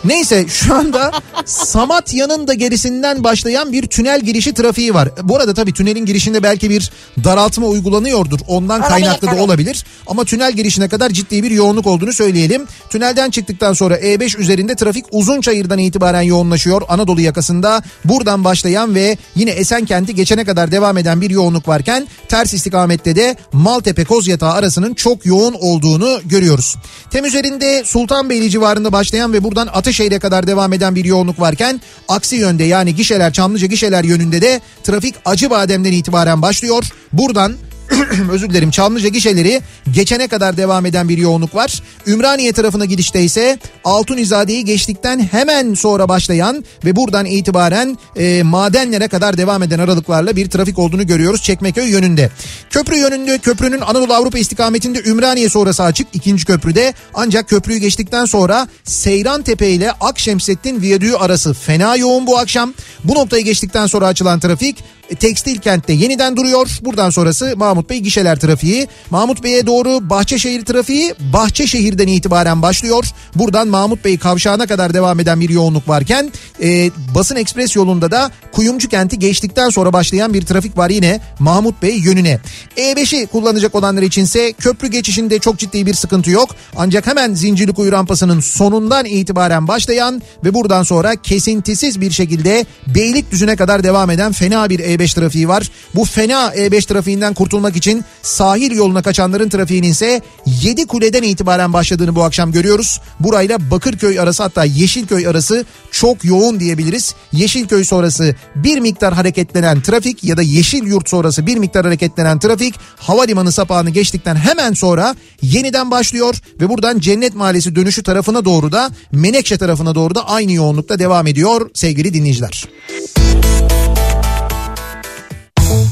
Neyse 0.04 0.44
şu 0.48 0.74
anda 0.74 1.12
Samatya'nın 1.44 2.48
da 2.48 2.54
gerisinden 2.54 3.24
başlayan 3.24 3.72
bir 3.72 3.86
tünel 3.86 4.20
girişi 4.20 4.54
trafiği 4.54 4.94
var. 4.94 5.08
Bu 5.22 5.36
arada 5.36 5.54
tabii 5.54 5.72
tünelin 5.72 6.06
girişinde 6.06 6.42
belki 6.42 6.70
bir 6.70 6.90
daraltma 7.24 7.66
uygulanıyordur. 7.66 8.40
Ondan 8.48 8.80
Olabilir, 8.80 8.88
kaynaklı 8.88 9.28
da 9.28 9.42
olabilir. 9.42 9.84
Ama 10.06 10.24
tünel 10.24 10.52
girişine 10.52 10.88
kadar 10.88 11.10
ciddi 11.10 11.42
bir 11.42 11.50
yoğunluk 11.50 11.86
olduğunu 11.86 12.12
söyleyelim. 12.12 12.66
Tünelden 12.90 13.30
çıktıktan 13.30 13.72
sonra 13.72 13.96
E5 13.96 14.38
üzerinde 14.38 14.74
trafik 14.74 15.04
Uzunçayır'dan 15.10 15.78
itibaren 15.78 16.22
yoğunlaşıyor. 16.22 16.82
Anadolu 16.88 17.20
yakasında 17.20 17.82
buradan 18.04 18.44
başlayan 18.44 18.94
ve 18.94 19.16
yine 19.36 19.50
Esenkent'i 19.50 20.14
geçene 20.14 20.44
kadar 20.44 20.72
devam 20.72 20.98
eden 20.98 21.20
bir 21.20 21.30
yoğunluk 21.30 21.68
varken 21.68 22.08
ters 22.28 22.54
istikamette 22.54 23.16
de 23.16 23.36
Maltepe 23.52 24.04
Kozyatağı 24.04 24.52
arasının 24.52 24.94
çok 24.94 25.26
yoğun 25.26 25.54
olduğunu 25.60 26.20
görüyoruz. 26.24 26.76
Tem 27.10 27.24
üzerinde 27.24 27.82
Sultanbeyli 27.84 28.50
civarında 28.50 28.92
başlayan 28.92 29.32
ve 29.32 29.44
buradan 29.44 29.68
Ataşehir'e 29.90 30.18
kadar 30.18 30.46
devam 30.46 30.72
eden 30.72 30.94
bir 30.94 31.04
yoğunluk 31.04 31.40
varken 31.40 31.80
aksi 32.08 32.36
yönde 32.36 32.64
yani 32.64 32.94
gişeler 32.94 33.32
Çamlıca 33.32 33.66
gişeler 33.66 34.04
yönünde 34.04 34.42
de 34.42 34.60
trafik 34.84 35.14
Acıbadem'den 35.24 35.92
itibaren 35.92 36.42
başlıyor. 36.42 36.84
Buradan 37.12 37.56
özür 38.30 38.50
dilerim 38.50 38.70
Çamlıca 38.70 39.08
gişeleri 39.08 39.62
geçene 39.92 40.28
kadar 40.28 40.56
devam 40.56 40.86
eden 40.86 41.08
bir 41.08 41.18
yoğunluk 41.18 41.54
var. 41.54 41.82
Ümraniye 42.06 42.52
tarafına 42.52 42.84
gidişte 42.84 43.22
ise 43.22 43.58
Altunizade'yi 43.84 44.64
geçtikten 44.64 45.28
hemen 45.32 45.74
sonra 45.74 46.08
başlayan 46.08 46.64
ve 46.84 46.96
buradan 46.96 47.26
itibaren 47.26 47.98
e, 48.16 48.42
madenlere 48.42 49.08
kadar 49.08 49.36
devam 49.36 49.62
eden 49.62 49.78
aralıklarla 49.78 50.36
bir 50.36 50.50
trafik 50.50 50.78
olduğunu 50.78 51.06
görüyoruz 51.06 51.42
Çekmeköy 51.42 51.90
yönünde. 51.90 52.30
Köprü 52.70 52.96
yönünde 52.96 53.38
köprünün 53.38 53.80
Anadolu 53.80 54.14
Avrupa 54.14 54.38
istikametinde 54.38 55.02
Ümraniye 55.02 55.48
sonrası 55.48 55.82
açık 55.82 56.06
ikinci 56.12 56.44
köprüde 56.44 56.94
ancak 57.14 57.48
köprüyü 57.48 57.78
geçtikten 57.78 58.24
sonra 58.24 58.68
Seyran 58.84 59.42
Tepe 59.42 59.68
ile 59.68 59.92
Akşemsettin 59.92 60.82
Viyadüğü 60.82 61.14
arası 61.14 61.54
fena 61.54 61.96
yoğun 61.96 62.26
bu 62.26 62.38
akşam. 62.38 62.74
Bu 63.04 63.14
noktayı 63.14 63.44
geçtikten 63.44 63.86
sonra 63.86 64.06
açılan 64.06 64.40
trafik 64.40 64.76
Tekstil 65.20 65.58
kentte 65.58 65.92
yeniden 65.92 66.36
duruyor. 66.36 66.78
Buradan 66.82 67.10
sonrası 67.10 67.54
Mahmut 67.56 67.90
Bey 67.90 67.98
gişeler 67.98 68.38
trafiği. 68.40 68.88
Mahmut 69.10 69.42
Bey'e 69.42 69.66
doğru 69.66 70.10
Bahçeşehir 70.10 70.64
trafiği 70.64 71.14
Bahçeşehir'den 71.32 72.06
itibaren 72.06 72.62
başlıyor. 72.62 73.04
Buradan 73.34 73.68
Mahmut 73.68 74.04
Bey 74.04 74.18
kavşağına 74.18 74.66
kadar 74.66 74.94
devam 74.94 75.20
eden 75.20 75.40
bir 75.40 75.48
yoğunluk 75.48 75.88
varken 75.88 76.32
e, 76.62 76.90
basın 77.14 77.36
ekspres 77.36 77.76
yolunda 77.76 78.10
da 78.10 78.30
Kuyumcu 78.52 78.88
kenti 78.88 79.18
geçtikten 79.18 79.68
sonra 79.68 79.92
başlayan 79.92 80.34
bir 80.34 80.42
trafik 80.42 80.78
var 80.78 80.90
yine 80.90 81.20
Mahmut 81.38 81.82
Bey 81.82 81.98
yönüne. 81.98 82.40
E5'i 82.76 83.26
kullanacak 83.26 83.74
olanlar 83.74 84.02
içinse 84.02 84.52
köprü 84.52 84.88
geçişinde 84.88 85.38
çok 85.38 85.58
ciddi 85.58 85.86
bir 85.86 85.94
sıkıntı 85.94 86.30
yok. 86.30 86.50
Ancak 86.76 87.06
hemen 87.06 87.34
Zincirlikuyu 87.34 87.92
rampasının 87.92 88.40
sonundan 88.40 89.04
itibaren 89.04 89.68
başlayan 89.68 90.22
ve 90.44 90.54
buradan 90.54 90.82
sonra 90.82 91.16
kesintisiz 91.16 92.00
bir 92.00 92.10
şekilde 92.10 92.66
Beylikdüzü'ne 92.94 93.56
kadar 93.56 93.84
devam 93.84 94.10
eden 94.10 94.32
fena 94.32 94.70
bir 94.70 94.78
E5 94.78 94.99
trafiği 95.08 95.48
var. 95.48 95.70
Bu 95.94 96.04
fena 96.04 96.48
E5 96.48 96.86
trafiğinden 96.86 97.34
kurtulmak 97.34 97.76
için 97.76 98.04
sahil 98.22 98.76
yoluna 98.76 99.02
kaçanların 99.02 99.48
trafiğinin 99.48 99.88
ise 99.88 100.20
7 100.62 100.86
kuleden 100.86 101.22
itibaren 101.22 101.72
başladığını 101.72 102.16
bu 102.16 102.22
akşam 102.22 102.52
görüyoruz. 102.52 103.00
Burayla 103.20 103.70
Bakırköy 103.70 104.20
arası 104.20 104.42
hatta 104.42 104.64
Yeşilköy 104.64 105.28
arası 105.28 105.64
çok 105.90 106.24
yoğun 106.24 106.60
diyebiliriz. 106.60 107.14
Yeşilköy 107.32 107.84
sonrası 107.84 108.34
bir 108.54 108.80
miktar 108.80 109.14
hareketlenen 109.14 109.80
trafik 109.80 110.24
ya 110.24 110.36
da 110.36 110.42
Yeşil 110.42 110.86
Yurt 110.86 111.08
sonrası 111.08 111.46
bir 111.46 111.56
miktar 111.56 111.84
hareketlenen 111.84 112.38
trafik 112.38 112.74
havalimanı 112.96 113.52
sapağını 113.52 113.90
geçtikten 113.90 114.36
hemen 114.36 114.72
sonra 114.72 115.14
yeniden 115.42 115.90
başlıyor 115.90 116.34
ve 116.60 116.68
buradan 116.68 116.98
Cennet 116.98 117.34
Mahallesi 117.34 117.76
dönüşü 117.76 118.02
tarafına 118.02 118.44
doğru 118.44 118.72
da 118.72 118.90
Menekşe 119.12 119.58
tarafına 119.58 119.94
doğru 119.94 120.14
da 120.14 120.28
aynı 120.28 120.52
yoğunlukta 120.52 120.98
devam 120.98 121.26
ediyor 121.26 121.70
sevgili 121.74 122.14
dinleyiciler. 122.14 122.64
Kafa 123.00 123.29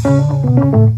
Thank 0.09 0.98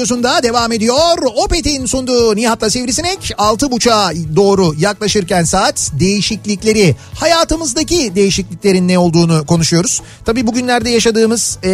Radyosunda 0.00 0.42
devam 0.42 0.72
ediyor. 0.72 1.18
Opet'in 1.44 1.86
sunduğu 1.86 2.36
Nihat'la 2.36 2.70
Sivrisinek 2.70 3.18
6.30'a 3.38 4.36
doğru 4.36 4.74
yaklaşırken 4.78 5.44
saat 5.44 5.90
değişiklikleri 6.00 6.96
hayatımızdaki 7.14 8.12
değişikliklerin 8.14 8.88
ne 8.88 8.98
olduğunu 8.98 9.46
konuşuyoruz. 9.46 10.02
Tabii 10.24 10.46
bugünlerde 10.46 10.90
yaşadığımız 10.90 11.58
e, 11.64 11.70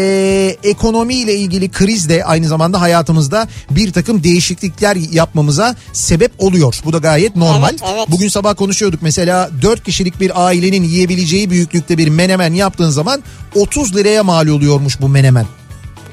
ekonomiyle 0.62 1.35
ilgili 1.35 1.71
kriz 1.71 2.09
de 2.09 2.25
aynı 2.25 2.49
zamanda 2.49 2.81
hayatımızda 2.81 3.49
bir 3.71 3.93
takım 3.93 4.25
değişiklikler 4.25 4.97
yapmamıza 4.97 5.77
sebep 5.93 6.33
oluyor. 6.39 6.81
Bu 6.85 6.93
da 6.93 6.99
gayet 6.99 7.37
normal. 7.37 7.71
Evet, 7.71 7.83
evet. 7.95 8.11
Bugün 8.11 8.29
sabah 8.29 8.57
konuşuyorduk 8.57 9.03
mesela 9.03 9.51
4 9.62 9.85
kişilik 9.85 10.21
bir 10.21 10.47
ailenin 10.47 10.83
yiyebileceği 10.83 11.51
büyüklükte 11.51 11.99
bir 11.99 12.09
menemen 12.09 12.55
yaptığın 12.55 12.91
zaman 12.91 13.23
30 13.55 13.97
liraya 13.97 14.25
mal 14.25 14.47
oluyormuş 14.47 15.01
bu 15.01 15.09
menemen. 15.09 15.47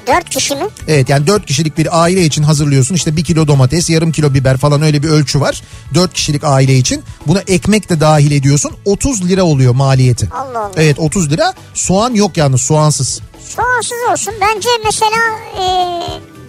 4 0.07 0.29
kişi 0.29 0.55
mi? 0.55 0.67
Evet 0.87 1.09
yani 1.09 1.27
4 1.27 1.45
kişilik 1.45 1.77
bir 1.77 2.01
aile 2.01 2.25
için 2.25 2.43
hazırlıyorsun. 2.43 2.95
İşte 2.95 3.15
1 3.15 3.23
kilo 3.23 3.47
domates, 3.47 3.89
yarım 3.89 4.11
kilo 4.11 4.33
biber 4.33 4.57
falan 4.57 4.81
öyle 4.81 5.03
bir 5.03 5.09
ölçü 5.09 5.41
var. 5.41 5.61
4 5.93 6.13
kişilik 6.13 6.43
aile 6.43 6.77
için. 6.77 7.03
Buna 7.27 7.39
ekmek 7.47 7.89
de 7.89 7.99
dahil 7.99 8.31
ediyorsun. 8.31 8.71
30 8.85 9.25
lira 9.29 9.43
oluyor 9.43 9.75
maliyeti. 9.75 10.29
Allah 10.33 10.59
Allah. 10.59 10.71
Evet 10.77 10.99
30 10.99 11.31
lira. 11.31 11.53
Soğan 11.73 12.13
yok 12.13 12.37
yalnız 12.37 12.61
soğansız. 12.61 13.21
Soğansız 13.55 13.97
olsun. 14.11 14.33
Bence 14.41 14.69
mesela 14.85 15.17
e, 15.57 15.63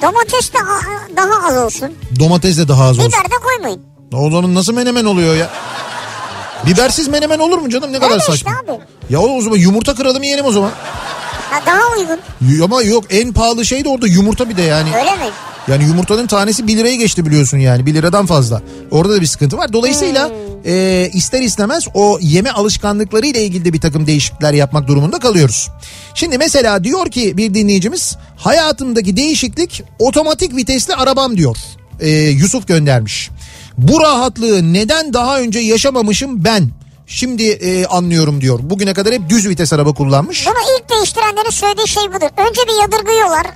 domates 0.03 0.53
de 0.53 0.59
daha 1.17 1.49
az 1.49 1.57
olsun. 1.67 1.93
Domates 2.19 2.59
de 2.59 2.69
daha 2.69 2.85
az 2.85 2.99
olsun. 2.99 3.13
Biber 3.13 3.25
de 3.25 3.35
koymayın. 3.45 3.81
O 4.13 4.31
zaman 4.31 4.55
nasıl 4.55 4.75
menemen 4.75 5.05
oluyor 5.05 5.35
ya? 5.37 5.51
Bibersiz 6.67 7.09
menemen 7.09 7.39
olur 7.39 7.59
mu 7.59 7.71
canım 7.71 7.93
ne 7.93 7.97
kadar 7.99 8.11
Öyle 8.11 8.19
işte 8.21 8.33
saçma. 8.33 8.51
abi. 8.65 8.81
Ya 9.11 9.19
o 9.21 9.41
zaman 9.41 9.57
yumurta 9.57 9.95
kıralım 9.95 10.23
yiyelim 10.23 10.45
o 10.45 10.53
zaman. 10.53 10.71
Ha, 11.55 11.61
daha 11.67 11.97
uygun. 11.99 12.65
Ama 12.65 12.83
yok 12.83 13.05
en 13.11 13.33
pahalı 13.33 13.65
şey 13.67 13.85
de 13.85 13.89
orada 13.89 14.07
yumurta 14.07 14.49
bir 14.49 14.57
de 14.57 14.63
yani. 14.63 14.89
Öyle 14.97 15.11
mi? 15.11 15.31
Yani 15.69 15.85
yumurtanın 15.85 16.27
tanesi 16.27 16.67
1 16.67 16.77
liraya 16.77 16.97
geçti 16.97 17.27
biliyorsun 17.27 17.59
yani 17.59 17.87
1 17.87 17.95
liradan 17.95 18.27
fazla. 18.27 18.63
Orada 18.91 19.13
da 19.13 19.21
bir 19.21 19.27
sıkıntı 19.27 19.57
var. 19.57 19.73
Dolayısıyla 19.73 20.31
e, 20.65 21.11
ister 21.13 21.43
istemez 21.43 21.85
o 21.95 22.19
yeme 22.21 22.51
alışkanlıkları 22.51 23.27
ile 23.27 23.45
ilgili 23.45 23.65
de 23.65 23.73
bir 23.73 23.81
takım 23.81 24.07
değişiklikler 24.07 24.53
yapmak 24.53 24.89
durumunda 24.89 25.19
kalıyoruz. 25.19 25.69
Şimdi 26.15 26.39
mesela 26.39 26.85
diyor 26.85 27.11
ki 27.11 27.37
bir 27.37 27.55
dinleyicimiz 27.55 28.17
hayatımdaki 28.37 29.17
değişiklik 29.17 29.83
otomatik 29.99 30.57
vitesli 30.57 30.95
arabam 30.95 31.37
diyor. 31.37 31.57
E, 32.01 32.11
Yusuf 32.11 32.69
göndermiş. 32.69 33.31
Bu 33.79 34.01
rahatlığı 34.01 34.73
neden 34.73 35.13
daha 35.13 35.41
önce 35.41 35.59
yaşamamışım 35.59 36.45
ben? 36.45 36.71
Şimdi 37.07 37.43
e, 37.43 37.87
anlıyorum 37.87 38.41
diyor. 38.41 38.59
Bugüne 38.63 38.95
kadar 38.95 39.15
hep 39.15 39.29
düz 39.29 39.49
vites 39.49 39.73
araba 39.73 39.95
kullanmış. 39.95 40.47
Bunu 40.47 40.79
ilk 40.79 40.91
değiştirenlerin 40.91 41.51
söylediği 41.51 41.89
şey 41.89 42.03
budur. 42.09 42.29
Önce 42.37 42.61
bir 42.69 42.83
yadırgıyorlar 42.83 43.47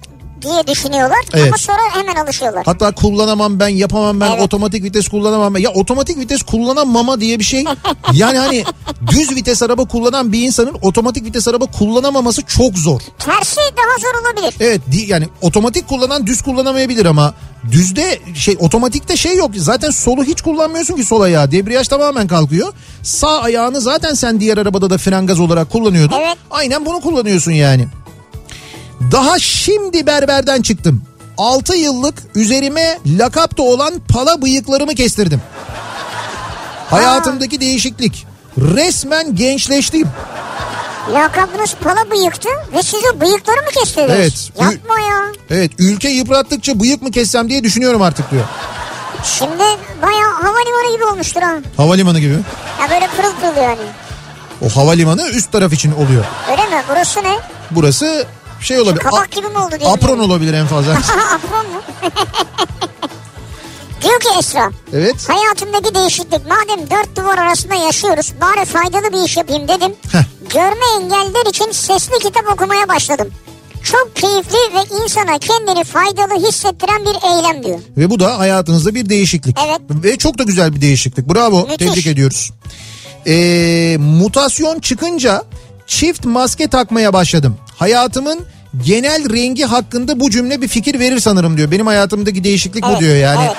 diye 0.42 0.66
düşünüyorlar 0.66 1.18
Evet. 1.34 1.46
ama 1.46 1.56
sonra 1.58 1.78
hemen 1.92 2.14
alışıyorlar. 2.24 2.62
Hatta 2.66 2.92
kullanamam 2.94 3.60
ben 3.60 3.68
yapamam 3.68 4.20
ben 4.20 4.30
Evet. 4.30 4.42
otomatik 4.42 4.84
vites 4.84 5.08
kullanamam 5.08 5.54
ben. 5.54 5.60
Ya 5.60 5.70
otomatik 5.70 6.18
vites 6.18 6.42
kullanamama 6.42 7.20
diye 7.20 7.38
bir 7.38 7.44
şey. 7.44 7.64
Yani 8.12 8.38
hani 8.38 8.64
düz 9.10 9.30
vites 9.36 9.62
araba 9.62 9.84
kullanan 9.84 10.32
bir 10.32 10.42
insanın 10.42 10.76
otomatik 10.82 11.24
vites 11.24 11.48
araba 11.48 11.66
kullanamaması 11.66 12.42
çok 12.42 12.78
zor. 12.78 13.00
Tersi 13.18 13.60
daha 13.60 13.98
zor 13.98 14.22
olabilir. 14.22 14.54
Evet 14.60 14.80
yani 15.06 15.28
otomatik 15.40 15.88
kullanan 15.88 16.26
düz 16.26 16.42
kullanamayabilir 16.42 17.06
ama 17.06 17.34
düzde 17.70 18.18
şey 18.34 18.56
otomatikte 18.60 19.16
şey 19.16 19.36
yok. 19.36 19.50
Zaten 19.56 19.90
solu 19.90 20.24
hiç 20.24 20.42
kullanmıyorsun 20.42 20.94
ki 20.96 21.04
sol 21.04 21.20
ayağı. 21.20 21.50
Debriyaj 21.52 21.88
tamamen 21.88 22.26
kalkıyor. 22.26 22.72
Sağ 23.02 23.40
ayağını 23.40 23.80
zaten 23.80 24.14
sen 24.14 24.40
diğer 24.40 24.58
arabada 24.58 24.90
da 24.90 24.98
fren 24.98 25.26
gaz 25.26 25.40
olarak 25.40 25.70
kullanıyordun. 25.70 26.16
Evet. 26.20 26.36
Aynen 26.50 26.86
bunu 26.86 27.00
kullanıyorsun 27.00 27.52
yani. 27.52 27.86
Daha 29.12 29.38
şimdi 29.38 30.06
berberden 30.06 30.62
çıktım. 30.62 31.02
6 31.38 31.76
yıllık 31.76 32.14
üzerime 32.34 32.98
lakapta 33.06 33.62
olan 33.62 33.94
pala 34.14 34.42
bıyıklarımı 34.42 34.94
kestirdim. 34.94 35.42
Hayatımdaki 36.90 37.60
değişiklik. 37.60 38.26
Resmen 38.58 39.36
gençleştim. 39.36 40.08
Lakabınız 41.14 41.74
pala 41.84 42.10
bıyıktı 42.10 42.48
ve 42.74 42.82
siz 42.82 43.00
o 43.14 43.20
bıyıkları 43.20 43.56
mı 43.56 43.68
kestirdiniz? 43.74 44.10
Evet. 44.16 44.50
Yapma 44.60 45.00
ya. 45.00 45.22
Evet 45.50 45.72
ülke 45.78 46.08
yıprattıkça 46.08 46.80
bıyık 46.80 47.02
mı 47.02 47.10
kessem 47.10 47.48
diye 47.48 47.64
düşünüyorum 47.64 48.02
artık 48.02 48.30
diyor. 48.30 48.44
Şimdi 49.24 49.62
bayağı 50.02 50.32
havalimanı 50.42 50.92
gibi 50.94 51.04
olmuştur 51.04 51.42
ha. 51.42 51.54
Havalimanı 51.76 52.20
gibi. 52.20 52.32
Ya 52.80 52.90
böyle 52.90 53.06
pırıl 53.16 53.32
pırıl 53.40 53.62
yani. 53.62 53.78
O 54.66 54.68
havalimanı 54.68 55.28
üst 55.28 55.52
taraf 55.52 55.72
için 55.72 55.92
oluyor. 55.92 56.24
Öyle 56.50 56.62
mi? 56.62 56.82
Burası 56.90 57.22
ne? 57.22 57.36
Burası 57.70 58.26
şey 58.60 58.80
olabilir. 58.80 59.00
Kabak 59.02 59.28
a- 59.32 59.36
gibi 59.36 59.48
mi 59.48 59.58
oldu 59.58 59.74
diye. 59.80 59.90
apron 59.90 60.18
olabilir 60.18 60.54
en 60.54 60.66
fazla. 60.66 60.92
Apron 61.34 61.66
mu? 61.72 61.82
Diyor 64.02 64.20
ki 64.20 64.28
Esra. 64.38 64.70
evet. 64.92 65.28
Hayatımdaki 65.28 65.94
değişiklik 65.94 66.40
madem 66.46 66.90
dört 66.90 67.16
duvar 67.16 67.38
arasında 67.38 67.74
yaşıyoruz 67.74 68.32
bari 68.40 68.64
faydalı 68.64 69.12
bir 69.12 69.24
iş 69.26 69.36
yapayım 69.36 69.68
dedim. 69.68 69.92
Heh. 70.12 70.24
Görme 70.54 70.86
engelliler 71.04 71.50
için 71.50 71.70
sesli 71.72 72.18
kitap 72.18 72.52
okumaya 72.52 72.88
başladım. 72.88 73.28
Çok 73.82 74.16
keyifli 74.16 74.56
ve 74.74 75.04
insana 75.04 75.38
kendini 75.38 75.84
faydalı 75.84 76.46
hissettiren 76.48 77.00
bir 77.04 77.28
eylem 77.28 77.64
diyor. 77.64 77.78
Ve 77.96 78.10
bu 78.10 78.20
da 78.20 78.38
hayatınızda 78.38 78.94
bir 78.94 79.08
değişiklik. 79.08 79.56
Evet. 79.68 79.80
Ve 79.90 80.16
çok 80.18 80.38
da 80.38 80.42
güzel 80.42 80.74
bir 80.74 80.80
değişiklik. 80.80 81.28
Bravo. 81.34 81.62
Müthiş. 81.66 81.76
Tebrik 81.88 82.06
ediyoruz. 82.06 82.50
Ee, 83.26 83.96
mutasyon 84.00 84.80
çıkınca 84.80 85.44
çift 85.86 86.24
maske 86.24 86.68
takmaya 86.68 87.12
başladım. 87.12 87.56
Hayatımın 87.78 88.40
genel 88.84 89.32
rengi 89.32 89.64
hakkında 89.64 90.20
bu 90.20 90.30
cümle 90.30 90.62
bir 90.62 90.68
fikir 90.68 90.98
verir 90.98 91.20
sanırım 91.20 91.56
diyor. 91.56 91.70
Benim 91.70 91.86
hayatımdaki 91.86 92.44
değişiklik 92.44 92.84
bu 92.84 92.88
Evet, 92.90 93.00
diyor 93.00 93.16
yani. 93.16 93.44
Evet. 93.44 93.56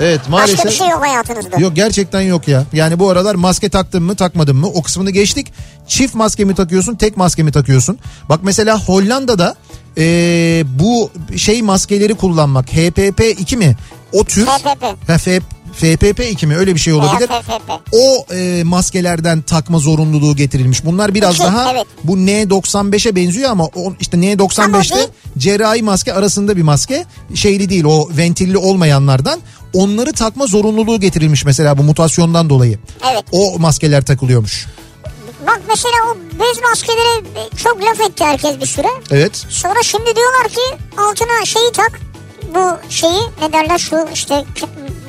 Evet 0.00 0.20
maalesef. 0.28 0.58
Başka 0.58 0.70
bir 0.70 0.74
şey 0.74 0.88
yok 0.88 1.02
hayatınızda. 1.02 1.56
Yok 1.58 1.76
gerçekten 1.76 2.20
yok 2.20 2.48
ya. 2.48 2.64
Yani 2.72 2.98
bu 2.98 3.10
aralar 3.10 3.34
maske 3.34 3.68
taktın 3.68 4.02
mı 4.02 4.16
takmadın 4.16 4.56
mı 4.56 4.66
o 4.66 4.82
kısmını 4.82 5.10
geçtik. 5.10 5.52
Çift 5.88 6.14
maske 6.14 6.44
mi 6.44 6.54
takıyorsun 6.54 6.94
tek 6.94 7.16
maske 7.16 7.42
mi 7.42 7.52
takıyorsun? 7.52 7.98
Bak 8.28 8.40
mesela 8.42 8.80
Hollanda'da 8.80 9.56
ee, 9.98 10.64
bu 10.66 11.10
şey 11.36 11.62
maskeleri 11.62 12.14
kullanmak 12.14 12.68
HPP2 12.72 13.56
mi? 13.56 13.76
O 14.12 14.24
tür. 14.24 14.46
FFP. 14.46 14.82
Ha, 15.06 15.18
F- 15.18 15.40
FPP2 15.82 16.46
mi 16.46 16.56
öyle 16.56 16.74
bir 16.74 16.80
şey 16.80 16.92
olabilir. 16.92 17.26
FFP. 17.28 17.72
O 17.92 18.26
e, 18.34 18.62
maskelerden 18.64 19.42
takma 19.42 19.78
zorunluluğu 19.78 20.36
getirilmiş. 20.36 20.84
Bunlar 20.84 21.14
biraz 21.14 21.34
İki, 21.34 21.44
daha 21.44 21.72
evet. 21.72 21.86
bu 22.04 22.16
N95'e 22.16 23.16
benziyor 23.16 23.50
ama 23.50 23.64
o, 23.64 23.92
işte 24.00 24.16
Ama 24.16 24.26
N95'te 24.26 24.94
değil. 24.94 25.08
cerrahi 25.38 25.82
maske 25.82 26.12
arasında 26.12 26.56
bir 26.56 26.62
maske. 26.62 27.04
Şeyli 27.34 27.68
değil 27.68 27.84
o 27.84 28.08
ventilli 28.16 28.58
olmayanlardan. 28.58 29.40
Onları 29.74 30.12
takma 30.12 30.46
zorunluluğu 30.46 31.00
getirilmiş 31.00 31.44
mesela 31.44 31.78
bu 31.78 31.82
mutasyondan 31.82 32.50
dolayı. 32.50 32.78
Evet. 33.12 33.24
O 33.32 33.58
maskeler 33.58 34.04
takılıyormuş. 34.04 34.66
Bak 35.46 35.60
mesela 35.68 35.94
o 36.12 36.16
bez 36.40 36.62
maskeleri 36.62 37.24
çok 37.56 37.82
laf 37.82 38.00
etti 38.00 38.24
herkes 38.24 38.60
bir 38.60 38.66
süre. 38.66 38.88
Evet. 39.10 39.36
Sonra 39.48 39.82
şimdi 39.82 40.16
diyorlar 40.16 40.48
ki 40.48 40.84
altına 40.96 41.44
şeyi 41.44 41.72
tak. 41.72 42.00
Bu 42.54 42.90
şeyi 42.92 43.20
ne 43.42 43.52
derler 43.52 43.78
şu 43.78 44.08
işte 44.14 44.44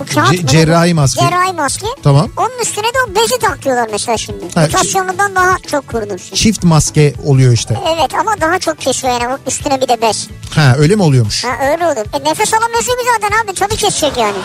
kağıt 0.05 0.41
mı? 0.43 0.47
cerrahi 0.47 0.93
maske. 0.93 1.21
Cerrahi 1.21 1.53
maske. 1.53 1.85
Tamam. 2.03 2.29
Onun 2.37 2.59
üstüne 2.61 2.85
de 2.85 2.97
o 3.11 3.15
bezi 3.15 3.39
takıyorlar 3.39 3.87
mesela 3.91 4.17
şimdi. 4.17 4.45
Ha, 4.55 4.61
Mutasyonundan 4.61 5.35
daha 5.35 5.57
çok 5.71 5.87
korunursun. 5.87 6.35
Çift 6.35 6.63
maske 6.63 7.13
oluyor 7.25 7.53
işte. 7.53 7.79
Evet 7.95 8.13
ama 8.19 8.41
daha 8.41 8.59
çok 8.59 8.79
kesiyor 8.79 9.21
yani 9.21 9.37
üstüne 9.47 9.81
bir 9.81 9.87
de 9.87 10.01
bez. 10.01 10.27
Ha 10.55 10.75
öyle 10.77 10.95
mi 10.95 11.03
oluyormuş? 11.03 11.43
Ha 11.45 11.71
öyle 11.71 11.85
olur. 11.87 12.05
E, 12.21 12.29
nefes 12.29 12.53
alamıyorsun 12.53 12.91
ki 12.91 13.03
zaten 13.13 13.43
abi 13.43 13.53
tabii 13.55 13.75
kesecek 13.75 14.17
yani. 14.17 14.37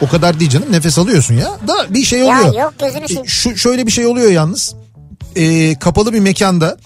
O 0.00 0.08
kadar 0.08 0.40
değil 0.40 0.50
canım 0.50 0.72
nefes 0.72 0.98
alıyorsun 0.98 1.34
ya. 1.34 1.46
Da 1.68 1.94
bir 1.94 2.04
şey 2.04 2.22
oluyor. 2.22 2.54
Ya 2.54 2.62
yok 2.62 2.74
gözünü 2.78 3.04
E, 3.04 3.08
seveyim. 3.08 3.28
Şu 3.28 3.56
şöyle 3.56 3.86
bir 3.86 3.92
şey 3.92 4.06
oluyor 4.06 4.30
yalnız. 4.30 4.74
E, 5.36 5.74
kapalı 5.78 6.12
bir 6.12 6.20
mekanda 6.20 6.76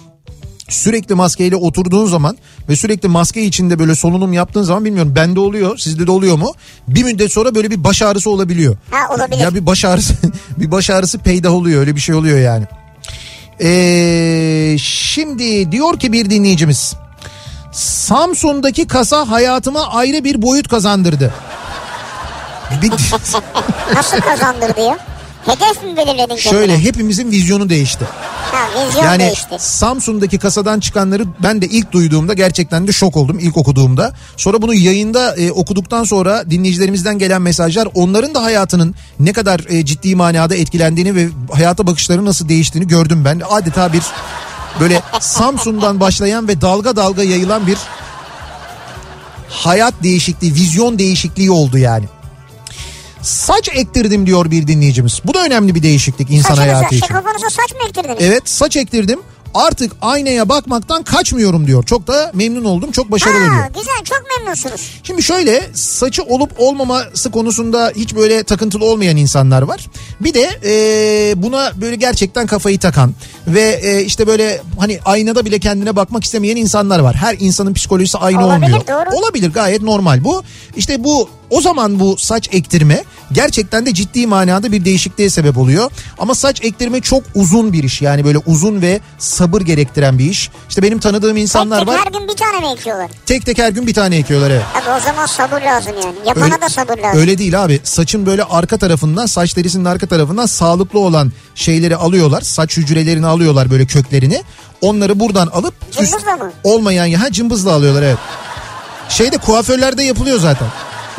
sürekli 0.69 1.15
maskeyle 1.15 1.57
oturduğun 1.57 2.07
zaman 2.07 2.37
ve 2.69 2.77
sürekli 2.77 3.09
maske 3.09 3.43
içinde 3.43 3.79
böyle 3.79 3.95
solunum 3.95 4.33
yaptığın 4.33 4.63
zaman 4.63 4.85
bilmiyorum 4.85 5.13
bende 5.17 5.41
oluyor 5.41 5.79
sizde 5.79 6.07
de 6.07 6.11
oluyor 6.11 6.37
mu? 6.37 6.55
Bir 6.89 7.05
müddet 7.05 7.33
sonra 7.33 7.55
böyle 7.55 7.71
bir 7.71 7.85
baş 7.85 8.03
ağrısı 8.03 8.31
olabiliyor. 8.31 8.77
Ha 8.91 9.15
olabilir. 9.15 9.41
Ya 9.41 9.55
bir 9.55 9.67
baş 9.67 9.85
ağrısı 9.85 10.15
bir 10.59 10.71
baş 10.71 10.91
ağrısı 10.91 11.19
peydah 11.19 11.53
oluyor 11.53 11.81
öyle 11.81 11.97
bir 11.97 12.01
şey 12.01 12.15
oluyor 12.15 12.39
yani. 12.39 12.65
Ee, 13.61 14.77
şimdi 14.79 15.73
diyor 15.73 15.99
ki 15.99 16.13
bir 16.13 16.31
dinleyicimiz 16.31 16.95
Samsun'daki 17.73 18.87
kasa 18.87 19.31
hayatıma 19.31 19.87
ayrı 19.87 20.25
bir 20.25 20.43
boyut 20.43 20.69
kazandırdı. 20.69 21.35
Bir, 22.83 22.91
Nasıl 23.95 24.21
kazandırdı 24.21 24.81
ya? 24.81 24.99
Hedef 25.47 25.83
mi 25.83 25.97
belirledin 25.97 26.37
kendine? 26.37 26.39
şöyle 26.39 26.79
hepimizin 26.79 27.31
vizyonu 27.31 27.69
değişti. 27.69 28.05
Ha 28.53 28.87
vizyon 28.87 29.05
Yani 29.05 29.23
değişti. 29.23 29.57
Samsun'daki 29.59 30.39
kasadan 30.39 30.81
çıkanları 30.81 31.25
ben 31.43 31.63
de 31.63 31.67
ilk 31.67 31.93
duyduğumda 31.93 32.35
gerçekten 32.35 32.89
de 32.89 32.93
şok 32.93 33.17
oldum 33.17 33.39
ilk 33.39 33.57
okuduğumda. 33.57 34.13
Sonra 34.37 34.63
bunu 34.63 34.75
yayında 34.75 35.37
e, 35.37 35.53
okuduktan 35.53 36.05
sonra 36.05 36.51
dinleyicilerimizden 36.51 37.19
gelen 37.19 37.43
mesajlar 37.43 37.89
onların 37.95 38.35
da 38.35 38.43
hayatının 38.43 38.95
ne 39.21 39.33
kadar 39.33 39.61
e, 39.69 39.85
ciddi 39.85 40.17
manada 40.17 40.55
etkilendiğini 40.55 41.15
ve 41.15 41.29
hayata 41.53 41.87
bakışları 41.87 42.25
nasıl 42.25 42.49
değiştiğini 42.49 42.89
gördüm 42.89 43.23
ben. 43.25 43.43
Adeta 43.51 43.93
bir 43.93 44.03
böyle 44.81 45.03
Samsun'dan 45.21 46.01
başlayan 46.01 46.49
ve 46.49 46.61
dalga 46.61 46.97
dalga 46.97 47.23
yayılan 47.23 47.67
bir 47.67 47.79
hayat 49.49 49.95
değişikliği, 50.03 50.55
vizyon 50.55 50.99
değişikliği 50.99 51.51
oldu 51.51 51.79
yani. 51.79 52.05
Saç 53.25 53.69
ektirdim 53.75 54.27
diyor 54.27 54.51
bir 54.51 54.67
dinleyicimiz. 54.67 55.21
Bu 55.25 55.35
da 55.35 55.45
önemli 55.45 55.75
bir 55.75 55.83
değişiklik 55.83 56.31
insan 56.31 56.55
Saçınıza, 56.55 56.77
hayatı 56.79 56.95
için. 56.95 57.07
kafanıza 57.07 57.51
saç 57.51 57.73
mı 57.73 57.79
ektirdiniz? 57.89 58.17
Evet 58.21 58.43
saç 58.49 58.77
ektirdim. 58.77 59.21
Artık 59.55 59.93
aynaya 60.03 60.49
bakmaktan 60.49 61.03
kaçmıyorum 61.03 61.67
diyor. 61.67 61.83
Çok 61.85 62.07
da 62.07 62.31
memnun 62.35 62.65
oldum. 62.65 62.93
Çok 62.93 63.11
başarılı 63.13 63.41
diyor. 63.41 63.51
Ha, 63.55 63.69
güzel 63.69 64.05
çok 64.05 64.23
memnunsunuz. 64.39 64.91
Şimdi 65.03 65.23
şöyle 65.23 65.63
saçı 65.75 66.23
olup 66.23 66.53
olmaması 66.59 67.31
konusunda 67.31 67.93
hiç 67.97 68.15
böyle 68.15 68.45
takıntılı 68.45 68.85
olmayan 68.85 69.17
insanlar 69.17 69.63
var. 69.63 69.87
Bir 70.21 70.35
de 70.35 70.51
e, 70.65 71.43
buna 71.43 71.73
böyle 71.81 71.97
gerçekten 71.97 72.47
kafayı 72.47 72.79
takan 72.79 73.15
ve 73.47 73.81
e, 73.83 74.03
işte 74.05 74.27
böyle 74.27 74.63
hani 74.79 74.99
aynada 75.05 75.45
bile 75.45 75.59
kendine 75.59 75.97
bakmak 75.97 76.25
istemeyen 76.25 76.57
insanlar 76.57 76.99
var. 76.99 77.15
Her 77.17 77.37
insanın 77.39 77.75
psikolojisi 77.75 78.19
aynı 78.19 78.47
Olabilir, 78.47 78.67
olmuyor. 78.67 78.87
doğru. 78.89 79.17
Olabilir 79.17 79.53
gayet 79.53 79.83
normal 79.83 80.25
bu. 80.25 80.43
İşte 80.77 81.05
bu 81.05 81.29
o 81.51 81.61
zaman 81.61 82.01
bu 82.01 82.17
saç 82.19 82.49
ektirme 82.53 83.05
gerçekten 83.33 83.87
de 83.87 83.95
ciddi 83.95 84.27
manada 84.27 84.73
bir 84.73 84.85
değişikliğe 84.85 85.31
sebep 85.31 85.59
oluyor. 85.59 85.91
Ama 86.19 86.35
saç 86.35 86.65
ektirme 86.65 87.01
çok 87.01 87.23
uzun 87.35 87.73
bir 87.73 87.85
iş. 87.85 88.03
Yani 88.03 88.25
böyle 88.25 88.39
uzun 88.39 88.83
ve 88.83 89.01
sabır 89.19 89.61
gerektiren 89.61 90.19
bir 90.19 90.25
iş. 90.31 90.51
İşte 90.69 90.83
benim 90.83 90.99
tanıdığım 90.99 91.37
insanlar 91.37 91.79
tek 91.79 91.87
tek 91.89 91.95
var. 91.99 92.07
her 92.07 92.13
gün 92.21 92.29
bir 92.29 92.37
tane 92.37 92.59
mi 92.61 92.73
ekiyorlar? 92.79 93.11
Tek 93.27 93.47
tek 93.47 93.59
her 93.59 93.71
gün 93.73 93.87
bir 93.87 93.95
tane 93.95 94.17
ekiyorlar 94.17 94.51
evet. 94.51 94.63
Abi 94.75 94.91
o 95.01 95.05
zaman 95.05 95.27
sabır 95.27 95.61
lazım 95.63 95.93
yani. 96.05 96.15
Yapana 96.27 96.45
Öyle- 96.45 96.61
da 96.61 96.69
sabır 96.69 96.99
lazım. 96.99 97.21
Öyle 97.21 97.39
değil 97.39 97.65
abi. 97.65 97.81
Saçın 97.85 98.27
böyle 98.27 98.45
arka 98.45 98.77
tarafından, 98.79 99.27
saç 99.27 99.57
derisinin 99.57 99.85
arka 99.85 100.07
tarafından 100.07 100.47
sağlıklı 100.47 100.99
olan 100.99 101.33
şeyleri 101.55 101.97
alıyorlar. 101.97 102.41
Saç 102.43 102.77
hücrelerini 102.77 103.27
alıyorlar 103.35 103.71
böyle 103.71 103.87
köklerini. 103.87 104.43
Onları 104.81 105.21
buradan 105.21 105.47
alıp 105.47 105.75
üst- 106.01 106.11
Cımbızla 106.11 106.37
mı? 106.37 106.53
olmayan 106.65 107.07
ya 107.07 107.21
ha, 107.21 107.33
cımbızla 107.33 107.73
alıyorlar 107.73 108.03
evet. 108.03 108.19
Şeyde 109.09 109.39
kuaförlerde 109.39 110.03
yapılıyor 110.03 110.39
zaten. 110.41 110.69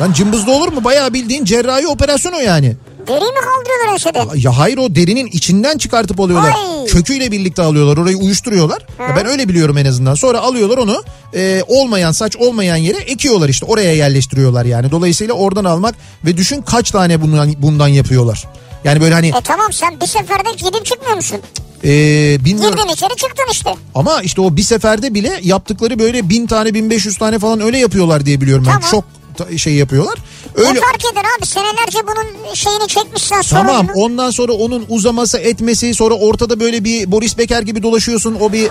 Lan 0.00 0.12
cımbızlı 0.12 0.52
olur 0.52 0.72
mu? 0.72 0.84
Bayağı 0.84 1.12
bildiğin 1.12 1.44
cerrahi 1.44 1.86
operasyon 1.86 2.32
o 2.32 2.38
yani. 2.38 2.76
Deriyi 3.08 3.30
mi 3.30 3.38
kaldırıyorlar 3.40 3.92
enseden? 3.92 4.28
Ya 4.34 4.58
hayır 4.58 4.78
o 4.78 4.94
derinin 4.94 5.26
içinden 5.26 5.78
çıkartıp 5.78 6.20
alıyorlar. 6.20 6.52
Ay. 6.52 6.86
Köküyle 6.86 7.30
birlikte 7.32 7.62
alıyorlar. 7.62 7.96
Orayı 8.02 8.16
uyuşturuyorlar. 8.16 8.86
Ya 9.00 9.16
ben 9.16 9.26
öyle 9.26 9.48
biliyorum 9.48 9.78
en 9.78 9.84
azından. 9.86 10.14
Sonra 10.14 10.38
alıyorlar 10.40 10.78
onu 10.78 11.02
e, 11.34 11.62
olmayan 11.68 12.12
saç 12.12 12.36
olmayan 12.36 12.76
yere 12.76 12.98
ekiyorlar 12.98 13.48
işte. 13.48 13.66
Oraya 13.66 13.94
yerleştiriyorlar 13.94 14.64
yani. 14.64 14.90
Dolayısıyla 14.90 15.34
oradan 15.34 15.64
almak 15.64 15.94
ve 16.24 16.36
düşün 16.36 16.62
kaç 16.62 16.90
tane 16.90 17.22
bundan, 17.22 17.54
bundan 17.62 17.88
yapıyorlar. 17.88 18.44
Yani 18.84 19.00
böyle 19.00 19.14
hani 19.14 19.28
E 19.28 19.40
tamam 19.44 19.72
sen 19.72 20.00
bir 20.00 20.06
seferde 20.06 20.50
gidip 20.56 20.86
çıkmıyor 20.86 21.16
musun? 21.16 21.38
E, 21.86 22.44
bilmiyorum. 22.44 22.76
Girdin 22.78 22.92
içeri 22.92 23.16
çıktın 23.16 23.44
işte. 23.52 23.74
Ama 23.94 24.22
işte 24.22 24.40
o 24.40 24.56
bir 24.56 24.62
seferde 24.62 25.14
bile 25.14 25.40
yaptıkları 25.42 25.98
böyle 25.98 26.28
bin 26.28 26.46
tane 26.46 26.74
bin 26.74 26.90
beş 26.90 27.06
yüz 27.06 27.18
tane 27.18 27.38
falan 27.38 27.60
öyle 27.60 27.78
yapıyorlar 27.78 28.26
diye 28.26 28.40
biliyorum 28.40 28.64
ben. 28.66 28.72
Tamam. 28.72 28.90
Çok 28.90 29.04
ta- 29.36 29.58
şey 29.58 29.74
yapıyorlar. 29.74 30.18
Öyle. 30.54 30.74
Ne 30.74 30.80
fark 30.80 31.04
eder 31.12 31.22
abi 31.38 31.46
senelerce 31.46 31.98
bunun 32.06 32.54
şeyini 32.54 32.88
çekmişsen 32.88 33.42
Tamam 33.42 33.86
sorununu. 33.86 34.04
ondan 34.04 34.30
sonra 34.30 34.52
onun 34.52 34.84
uzaması 34.88 35.38
etmesi 35.38 35.94
sonra 35.94 36.14
ortada 36.14 36.60
böyle 36.60 36.84
bir 36.84 37.12
Boris 37.12 37.38
Becker 37.38 37.62
gibi 37.62 37.82
dolaşıyorsun. 37.82 38.36
O 38.40 38.52
bir 38.52 38.68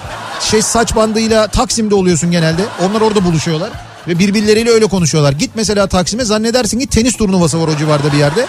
şey 0.49 0.61
saç 0.61 0.95
bandıyla 0.95 1.47
Taksim'de 1.47 1.95
oluyorsun 1.95 2.31
genelde. 2.31 2.61
Onlar 2.81 3.01
orada 3.01 3.25
buluşuyorlar 3.25 3.69
ve 4.07 4.19
birbirleriyle 4.19 4.69
öyle 4.69 4.85
konuşuyorlar. 4.85 5.31
Git 5.33 5.51
mesela 5.55 5.87
Taksim'e 5.87 6.25
zannedersin 6.25 6.79
ki 6.79 6.87
tenis 6.87 7.17
turnuvası 7.17 7.61
var 7.61 7.67
o 7.67 7.77
civarda 7.77 8.11
bir 8.13 8.17
yerde. 8.17 8.45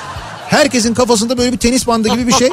Herkesin 0.48 0.94
kafasında 0.94 1.38
böyle 1.38 1.52
bir 1.52 1.58
tenis 1.58 1.86
bandı 1.86 2.08
gibi 2.08 2.26
bir 2.26 2.32
şey. 2.32 2.50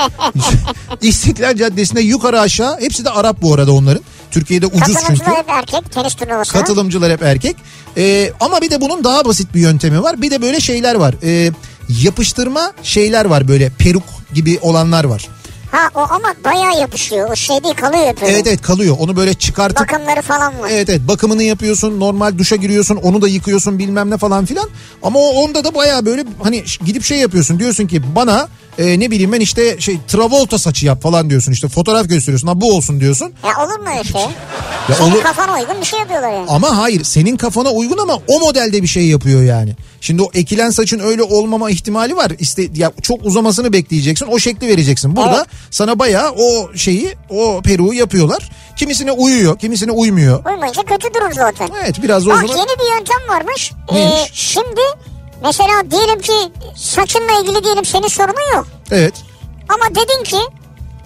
İstiklal 1.01 1.55
Caddesi'nde 1.55 2.01
yukarı 2.01 2.39
aşağı 2.39 2.79
hepsi 2.79 3.05
de 3.05 3.09
Arap 3.09 3.41
bu 3.41 3.53
arada 3.53 3.71
onların. 3.71 4.03
Türkiye'de 4.31 4.65
ucuz 4.65 4.97
çünkü. 5.07 5.23
Katılımcılar 5.23 5.37
hep 5.37 5.49
erkek 5.49 5.91
tenis 5.91 6.15
turnuvasına. 6.15 6.61
Katılımcılar 6.61 7.11
hep 7.11 7.23
erkek. 7.23 7.55
Ee, 7.97 8.31
ama 8.39 8.61
bir 8.61 8.71
de 8.71 8.81
bunun 8.81 9.03
daha 9.03 9.25
basit 9.25 9.53
bir 9.55 9.59
yöntemi 9.59 10.03
var. 10.03 10.21
Bir 10.21 10.31
de 10.31 10.41
böyle 10.41 10.59
şeyler 10.59 10.95
var. 10.95 11.15
Ee, 11.23 11.51
yapıştırma 12.03 12.73
şeyler 12.83 13.25
var 13.25 13.47
böyle 13.47 13.69
peruk 13.69 14.03
gibi 14.33 14.59
olanlar 14.61 15.03
var. 15.03 15.27
Ha 15.73 15.89
o 15.95 15.99
ama 15.99 16.33
bayağı 16.45 16.79
yapışıyor. 16.79 17.29
O 17.31 17.35
şey 17.35 17.63
değil 17.63 17.75
kalıyor 17.75 18.07
hep 18.07 18.23
öyle. 18.23 18.33
Evet 18.33 18.47
evet 18.47 18.61
kalıyor. 18.61 18.95
Onu 18.99 19.15
böyle 19.15 19.33
çıkartıp 19.33 19.89
Bakımları 19.89 20.21
falan 20.21 20.59
var. 20.59 20.69
Evet 20.71 20.89
evet 20.89 21.01
bakımını 21.07 21.43
yapıyorsun 21.43 21.99
normal 21.99 22.37
duşa 22.37 22.55
giriyorsun 22.55 22.95
onu 22.95 23.21
da 23.21 23.27
yıkıyorsun 23.27 23.79
bilmem 23.79 24.09
ne 24.09 24.17
falan 24.17 24.45
filan 24.45 24.69
ama 25.03 25.19
o 25.19 25.23
onda 25.23 25.63
da 25.63 25.75
baya 25.75 26.05
böyle 26.05 26.25
hani 26.43 26.63
gidip 26.85 27.03
şey 27.03 27.17
yapıyorsun 27.17 27.59
diyorsun 27.59 27.87
ki 27.87 28.15
bana 28.15 28.47
e, 28.77 28.99
ne 28.99 29.11
bileyim 29.11 29.31
ben 29.31 29.39
işte 29.39 29.79
şey 29.79 29.97
Travolta 30.07 30.57
saçı 30.59 30.85
yap 30.85 31.01
falan 31.03 31.29
diyorsun 31.29 31.51
işte 31.51 31.67
fotoğraf 31.67 32.09
gösteriyorsun 32.09 32.47
ha 32.47 32.61
bu 32.61 32.75
olsun 32.75 32.99
diyorsun 32.99 33.33
Ya 33.47 33.65
olur 33.65 33.79
mu 33.79 33.85
öyle 33.93 34.03
şey? 34.03 34.21
Ya 34.89 34.95
Senin 34.95 35.11
olur- 35.11 35.23
kafana 35.23 35.53
uygun 35.59 35.81
bir 35.81 35.85
şey 35.85 35.99
yapıyorlar 35.99 36.31
yani. 36.31 36.45
ama 36.49 36.77
hayır 36.77 37.03
senin 37.03 37.37
kafana 37.37 37.69
uygun 37.71 37.97
ama 37.97 38.19
o 38.27 38.39
modelde 38.39 38.81
bir 38.81 38.87
şey 38.87 39.05
yapıyor 39.07 39.43
yani. 39.43 39.75
Şimdi 40.01 40.21
o 40.21 40.29
ekilen 40.33 40.69
saçın 40.69 40.99
öyle 40.99 41.23
olmama 41.23 41.69
ihtimali 41.71 42.15
var. 42.15 42.31
İşte 42.39 42.67
ya 42.75 42.91
çok 43.01 43.25
uzamasını 43.25 43.73
bekleyeceksin. 43.73 44.25
O 44.31 44.39
şekli 44.39 44.67
vereceksin. 44.67 45.15
Burada 45.15 45.35
Evet. 45.37 45.47
sana 45.71 45.99
bayağı 45.99 46.31
o 46.31 46.75
şeyi, 46.75 47.15
o 47.29 47.61
peruğu 47.61 47.93
yapıyorlar. 47.93 48.51
Kimisine 48.75 49.11
uyuyor, 49.11 49.59
kimisine 49.59 49.91
uymuyor. 49.91 50.45
Uymayınca 50.45 50.83
kötü 50.83 51.13
durur 51.13 51.31
zaten. 51.33 51.69
Evet 51.83 52.03
biraz 52.03 52.25
da 52.25 52.29
o 52.29 52.33
Bak 52.33 52.41
zaman 52.47 52.55
yeni 52.57 52.79
bir 52.79 52.93
yöntem 52.97 53.29
varmış. 53.29 53.71
Ee, 53.91 53.95
Neymiş? 53.95 54.31
şimdi 54.33 54.81
mesela 55.43 55.91
diyelim 55.91 56.21
ki 56.21 56.33
saçınla 56.75 57.39
ilgili 57.41 57.63
diyelim 57.63 57.85
senin 57.85 58.07
sorunun 58.07 58.53
yok. 58.55 58.67
evet. 58.91 59.13
Ama 59.69 59.95
dedin 59.95 60.23
ki 60.23 60.37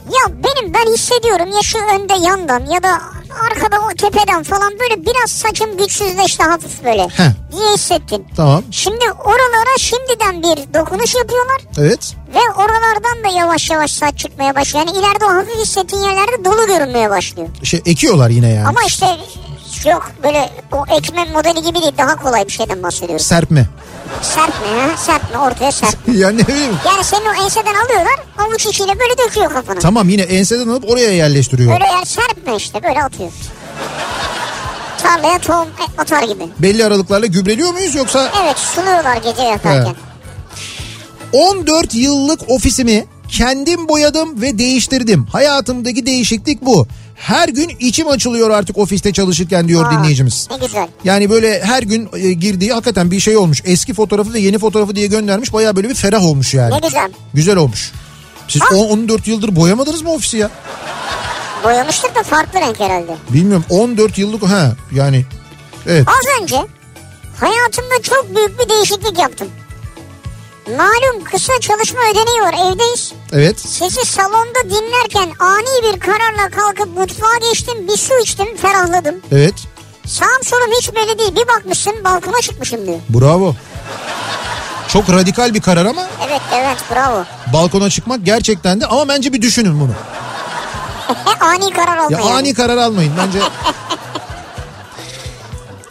ya 0.08 0.34
benim 0.44 0.74
ben 0.74 0.94
hissediyorum 0.94 1.52
ya 1.52 1.62
şu 1.62 1.78
önde 1.78 2.14
yandan 2.26 2.66
ya 2.66 2.84
da 2.84 3.02
arkada 3.50 3.76
o 3.80 3.96
tepeden 3.96 4.44
falan 4.44 4.74
böyle 4.80 5.06
biraz 5.06 5.32
saçım 5.32 5.78
güçsüzleşti 5.78 6.44
hafif 6.44 6.84
böyle 6.84 7.04
Heh. 7.08 7.32
diye 7.52 7.74
hissettin. 7.74 8.28
Tamam. 8.36 8.64
Şimdi 8.72 9.06
oralara 9.12 9.78
şimdiden 9.80 10.44
bir 10.44 10.74
dokunuş 10.74 11.16
yapıyorlar 11.16 11.62
Evet. 11.78 12.16
ve 12.36 12.40
oralardan 12.62 13.24
da 13.24 13.38
yavaş 13.40 13.70
yavaş 13.70 13.92
saç 13.92 14.18
çıkmaya 14.18 14.56
başlıyor. 14.56 14.86
Yani 14.88 14.98
ileride 14.98 15.26
o 15.26 15.30
hafif 15.30 15.56
hissettiğin 15.56 16.04
yerlerde 16.04 16.46
dolu 16.46 16.68
görünmeye 16.68 17.10
başlıyor. 17.10 17.48
Şey 17.64 17.82
ekiyorlar 17.86 18.30
yine 18.30 18.50
yani. 18.50 18.68
Ama 18.68 18.84
işte 18.88 19.06
yok 19.90 20.12
böyle 20.24 20.50
o 20.72 20.84
ekme 20.98 21.26
modeli 21.26 21.62
gibi 21.64 21.82
değil 21.82 21.94
daha 21.98 22.16
kolay 22.16 22.46
bir 22.48 22.52
şeyden 22.52 22.84
bahsediyoruz. 22.84 23.26
Serpme. 23.26 23.66
Serpme 24.22 24.68
ha 24.68 24.98
serpme 24.98 25.38
ortaya 25.38 25.72
serpme. 25.72 26.14
yani 26.18 26.38
ne 26.38 26.48
bileyim. 26.48 26.74
Yani 26.88 27.04
senin 27.04 27.26
o 27.26 27.44
enseden 27.44 27.74
alıyorlar 27.86 28.20
avuç 28.38 28.66
içiyle 28.66 29.00
böyle 29.00 29.18
döküyor 29.28 29.54
kafana. 29.54 29.80
Tamam 29.80 30.10
yine 30.10 30.22
enseden 30.22 30.68
alıp 30.68 30.90
oraya 30.90 31.12
yerleştiriyor. 31.12 31.72
Böyle 31.74 31.86
yer 31.86 32.06
serpme 32.06 32.56
işte 32.56 32.84
böyle 32.84 33.04
atıyor. 33.04 33.32
Tarlaya 35.04 35.40
tohum 35.40 35.68
atar 35.98 36.24
gibi. 36.24 36.44
Belli 36.60 36.86
aralıklarla 36.86 37.26
gübreliyor 37.26 37.74
muyuz 37.74 37.96
yoksa 37.96 38.32
Evet 38.44 38.58
suluyorlar 38.58 39.18
gece 39.18 39.42
yatarken. 39.42 39.96
He. 41.32 41.38
14 41.38 41.96
yıllık 41.96 42.50
ofisimi 42.50 43.06
kendim 43.30 43.90
boyadım 43.90 44.42
ve 44.42 44.58
değiştirdim. 44.58 45.26
Hayatımdaki 45.26 46.06
değişiklik 46.06 46.62
bu. 46.62 46.88
Her 47.18 47.50
gün 47.50 47.70
içim 47.80 48.08
açılıyor 48.08 48.50
artık 48.50 48.78
ofiste 48.78 49.14
çalışırken 49.14 49.68
diyor 49.68 49.86
Aa, 49.86 49.92
dinleyicimiz. 49.92 50.48
Ne 50.52 50.58
güzel. 50.58 50.88
Yani 51.04 51.30
böyle 51.30 51.62
her 51.64 51.84
gün 51.84 52.10
e, 52.14 52.34
girdiği 52.34 52.72
hakikaten 52.74 53.12
bir 53.12 53.20
şey 53.20 53.38
olmuş. 53.38 53.62
Eski 53.66 53.94
fotoğrafı 53.94 54.34
ve 54.34 54.40
yeni 54.40 54.60
fotoğrafı 54.60 54.96
diye 54.96 55.08
göndermiş. 55.08 55.54
Baya 55.54 55.76
böyle 55.76 55.90
bir 55.90 55.96
ferah 55.96 56.24
olmuş 56.26 56.54
yani. 56.54 56.74
Ne 56.74 56.80
güzel. 56.80 57.12
Güzel 57.34 57.56
olmuş. 57.56 57.92
Siz 58.48 58.62
Ha? 58.62 58.76
10 58.76 58.90
14 58.90 59.28
yıldır 59.28 59.56
boyamadınız 59.56 60.02
mı 60.02 60.12
ofisi 60.14 60.38
ya? 60.38 60.50
Boyamıştır 61.64 62.16
da 62.16 62.24
farklı 62.24 62.60
renk 62.60 62.80
herhalde. 62.80 63.16
Bilmiyorum 63.30 63.66
14 63.70 64.18
yıllık 64.18 64.44
ha 64.44 64.76
yani 64.96 65.26
evet. 65.88 66.08
Az 66.08 66.42
önce 66.42 66.58
hayatımda 67.40 68.02
çok 68.04 68.36
büyük 68.36 68.60
bir 68.60 68.70
değişiklik 68.70 69.20
yaptım. 69.20 69.48
Malum 70.68 71.24
kısa 71.24 71.54
çalışma 71.62 72.00
ödeneği 72.00 72.42
var 72.42 72.54
evdeyiz. 72.54 73.14
Evet. 73.34 73.60
Sizi 73.60 74.06
salonda 74.06 74.64
dinlerken 74.64 75.30
ani 75.40 75.94
bir 75.94 76.00
kararla 76.00 76.50
kalkıp 76.50 76.98
mutfağa 76.98 77.38
geçtim 77.52 77.88
bir 77.88 77.98
su 77.98 78.14
içtim 78.24 78.58
ferahladım. 78.58 79.16
Evet. 79.32 79.54
Sağım 80.08 80.44
solum 80.44 80.72
hiç 80.82 80.96
belli 80.96 81.20
değil 81.20 81.36
bir 81.36 81.48
bakmışsın 81.48 81.94
balkona 82.04 82.42
çıkmışım 82.42 82.86
diyor. 82.88 83.00
Bravo. 83.10 83.56
Çok 84.88 85.10
radikal 85.10 85.54
bir 85.54 85.62
karar 85.62 85.86
ama 85.86 86.02
Evet 86.28 86.42
evet 86.56 86.78
bravo. 86.92 87.24
balkona 87.54 87.90
çıkmak 87.90 88.26
gerçekten 88.26 88.82
de 88.82 88.86
ama 88.86 89.08
bence 89.08 89.34
bir 89.34 89.42
düşünün 89.42 89.80
bunu. 89.80 89.92
ani 91.40 91.74
karar 91.74 91.98
olma 91.98 92.20
Ya 92.20 92.26
ani 92.26 92.54
karar 92.54 92.78
almayın 92.78 93.14
bence. 93.18 93.40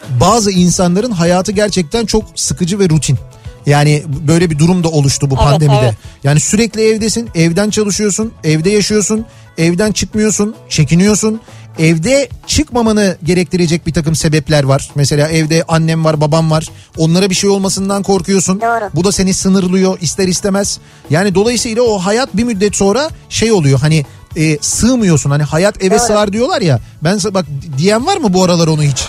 Bazı 0.09 0.51
insanların 0.51 1.11
hayatı 1.11 1.51
gerçekten 1.51 2.05
çok 2.05 2.23
sıkıcı 2.35 2.79
ve 2.79 2.89
rutin. 2.89 3.19
Yani 3.67 4.03
böyle 4.27 4.49
bir 4.49 4.59
durum 4.59 4.83
da 4.83 4.89
oluştu 4.89 5.29
bu 5.29 5.35
Evet, 5.35 5.43
pandemide. 5.43 5.79
evet. 5.79 5.95
Yani 6.23 6.39
sürekli 6.39 6.81
evdesin, 6.81 7.29
evden 7.35 7.69
çalışıyorsun, 7.69 8.33
evde 8.43 8.69
yaşıyorsun, 8.69 9.25
evden 9.57 9.91
çıkmıyorsun, 9.91 10.55
çekiniyorsun. 10.69 11.41
Evde 11.79 12.29
çıkmamanı 12.47 13.17
gerektirecek 13.23 13.87
bir 13.87 13.93
takım 13.93 14.15
sebepler 14.15 14.63
var. 14.63 14.89
Mesela 14.95 15.27
evde 15.27 15.63
annem 15.67 16.05
var, 16.05 16.21
babam 16.21 16.51
var. 16.51 16.67
Onlara 16.97 17.29
bir 17.29 17.35
şey 17.35 17.49
olmasından 17.49 18.03
korkuyorsun. 18.03 18.61
Doğru. 18.61 18.89
Bu 18.95 19.03
da 19.03 19.11
seni 19.11 19.33
sınırlıyor 19.33 19.97
ister 20.01 20.27
istemez. 20.27 20.79
Yani 21.09 21.35
dolayısıyla 21.35 21.83
o 21.83 21.99
hayat 21.99 22.37
bir 22.37 22.43
müddet 22.43 22.75
sonra 22.75 23.09
şey 23.29 23.51
oluyor 23.51 23.79
hani 23.79 24.05
e, 24.35 24.57
sığmıyorsun. 24.61 25.29
Hani 25.29 25.43
hayat 25.43 25.83
eve 25.83 25.99
Doğru. 25.99 26.07
sığar 26.07 26.33
diyorlar 26.33 26.61
ya. 26.61 26.79
Ben 27.03 27.19
bak 27.31 27.45
diyen 27.77 28.05
var 28.05 28.17
mı 28.17 28.33
bu 28.33 28.43
aralar 28.43 28.67
onu 28.67 28.83
hiç? 28.83 29.05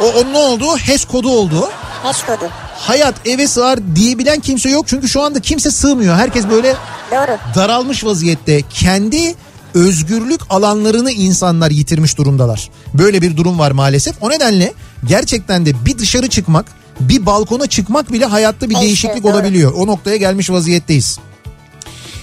O, 0.00 0.04
o 0.04 0.32
ne 0.32 0.38
oldu? 0.38 0.76
HES 0.76 1.04
kodu 1.04 1.28
oldu. 1.28 1.68
HES 2.02 2.22
kodu. 2.26 2.50
Hayat 2.74 3.14
eve 3.24 3.46
sığar 3.46 3.96
diyebilen 3.96 4.40
kimse 4.40 4.70
yok. 4.70 4.88
Çünkü 4.88 5.08
şu 5.08 5.22
anda 5.22 5.40
kimse 5.40 5.70
sığmıyor. 5.70 6.16
Herkes 6.16 6.48
böyle 6.48 6.76
Doğru. 7.10 7.38
daralmış 7.54 8.04
vaziyette. 8.04 8.62
Kendi 8.70 9.34
özgürlük 9.74 10.40
alanlarını 10.50 11.10
insanlar 11.10 11.70
yitirmiş 11.70 12.18
durumdalar. 12.18 12.70
Böyle 12.94 13.22
bir 13.22 13.36
durum 13.36 13.58
var 13.58 13.70
maalesef. 13.70 14.14
O 14.20 14.30
nedenle 14.30 14.72
gerçekten 15.04 15.66
de 15.66 15.84
bir 15.86 15.98
dışarı 15.98 16.28
çıkmak, 16.28 16.66
bir 17.00 17.26
balkona 17.26 17.66
çıkmak 17.66 18.12
bile 18.12 18.24
hayatta 18.24 18.70
bir 18.70 18.74
Evet, 18.74 18.84
değişiklik 18.84 19.24
doğru. 19.24 19.32
olabiliyor. 19.32 19.72
O 19.72 19.86
noktaya 19.86 20.16
gelmiş 20.16 20.50
vaziyetteyiz. 20.50 21.18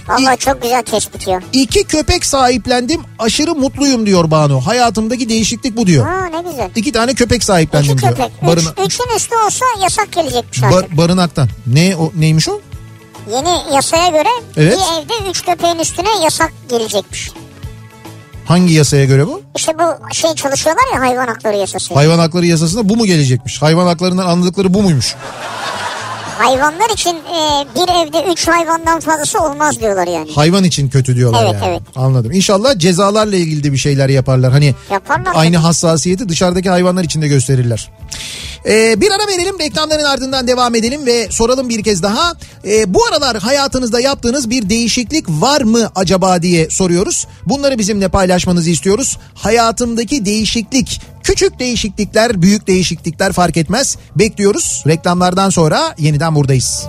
Valla 0.08 0.36
çok 0.36 0.62
güzel 0.62 0.82
tespit 0.82 1.26
ya. 1.28 1.40
İki 1.52 1.84
köpek 1.84 2.26
sahiplendim 2.26 3.00
aşırı 3.18 3.54
mutluyum 3.54 4.06
diyor 4.06 4.30
Banu. 4.30 4.60
Hayatımdaki 4.66 5.28
değişiklik 5.28 5.76
bu 5.76 5.86
diyor. 5.86 6.06
Ha 6.06 6.26
ne 6.26 6.50
güzel. 6.50 6.70
İki 6.76 6.92
tane 6.92 7.14
köpek 7.14 7.36
İki 7.36 7.46
sahiplendim 7.46 7.98
diyor. 7.98 8.10
köpek. 8.16 8.42
Barına- 8.42 8.70
Üç, 8.86 8.94
üçün 8.94 9.16
üstü 9.16 9.34
olsa 9.46 9.64
yasak 9.82 10.12
gelecekmiş 10.12 10.62
artık. 10.62 10.90
bar- 10.90 10.96
barınaktan. 10.96 11.48
Ne 11.66 11.96
o 11.96 12.12
neymiş 12.18 12.48
o? 12.48 12.60
Yeni 13.32 13.74
yasaya 13.74 14.08
göre 14.08 14.28
Evet. 14.56 14.78
bir 14.78 15.02
evde 15.02 15.30
üç 15.30 15.44
köpeğin 15.44 15.78
üstüne 15.78 16.08
yasak 16.24 16.52
gelecekmiş. 16.68 17.30
Hangi 18.46 18.72
yasaya 18.74 19.04
göre 19.04 19.26
bu? 19.26 19.42
İşte 19.56 19.72
bu 19.78 20.14
şey 20.14 20.34
çalışıyorlar 20.34 20.82
ya 20.94 21.00
hayvan 21.00 21.26
hakları 21.26 21.56
yasası. 21.56 21.94
Hayvan 21.94 22.18
hakları 22.18 22.46
yasasında 22.46 22.88
bu 22.88 22.96
mu 22.96 23.06
gelecekmiş? 23.06 23.62
Hayvan 23.62 23.86
haklarından 23.86 24.26
anladıkları 24.26 24.74
bu 24.74 24.82
muymuş? 24.82 25.14
Hayvanlar 26.38 26.90
için 26.90 27.16
e, 27.16 27.66
bir 27.74 27.88
evde 28.08 28.32
üç 28.32 28.48
hayvandan 28.48 29.00
fazlası 29.00 29.38
olmaz 29.40 29.80
diyorlar 29.80 30.06
yani. 30.06 30.30
Hayvan 30.34 30.64
için 30.64 30.88
kötü 30.88 31.16
diyorlar 31.16 31.44
Evet, 31.44 31.54
yani. 31.62 31.70
evet. 31.70 31.82
Anladım. 31.96 32.32
İnşallah 32.32 32.78
cezalarla 32.78 33.36
ilgili 33.36 33.64
de 33.64 33.72
bir 33.72 33.76
şeyler 33.76 34.08
yaparlar. 34.08 34.52
Hani 34.52 34.74
Yaparlar 34.90 35.32
aynı 35.34 35.54
tabii. 35.54 35.62
hassasiyeti 35.64 36.28
dışarıdaki 36.28 36.70
hayvanlar 36.70 37.04
için 37.04 37.22
de 37.22 37.28
gösterirler. 37.28 37.90
Ee, 38.68 39.00
bir 39.00 39.10
ara 39.10 39.26
verelim 39.28 39.58
reklamların 39.58 40.04
ardından 40.04 40.48
devam 40.48 40.74
edelim 40.74 41.06
ve 41.06 41.28
soralım 41.30 41.68
bir 41.68 41.82
kez 41.82 42.02
daha. 42.02 42.32
Ee, 42.64 42.94
bu 42.94 43.04
aralar 43.06 43.36
hayatınızda 43.36 44.00
yaptığınız 44.00 44.50
bir 44.50 44.68
değişiklik 44.68 45.28
var 45.28 45.60
mı 45.60 45.90
acaba 45.94 46.42
diye 46.42 46.70
soruyoruz. 46.70 47.26
Bunları 47.46 47.78
bizimle 47.78 48.08
paylaşmanızı 48.08 48.70
istiyoruz. 48.70 49.18
Hayatımdaki 49.34 50.24
değişiklik 50.24 51.00
Küçük 51.28 51.58
değişiklikler, 51.58 52.42
büyük 52.42 52.66
değişiklikler 52.66 53.32
fark 53.32 53.56
etmez. 53.56 53.96
Bekliyoruz. 54.16 54.84
Reklamlardan 54.86 55.50
sonra 55.50 55.94
yeniden 55.98 56.34
buradayız. 56.34 56.88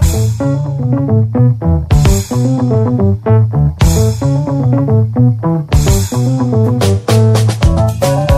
Kafa 8.01 8.28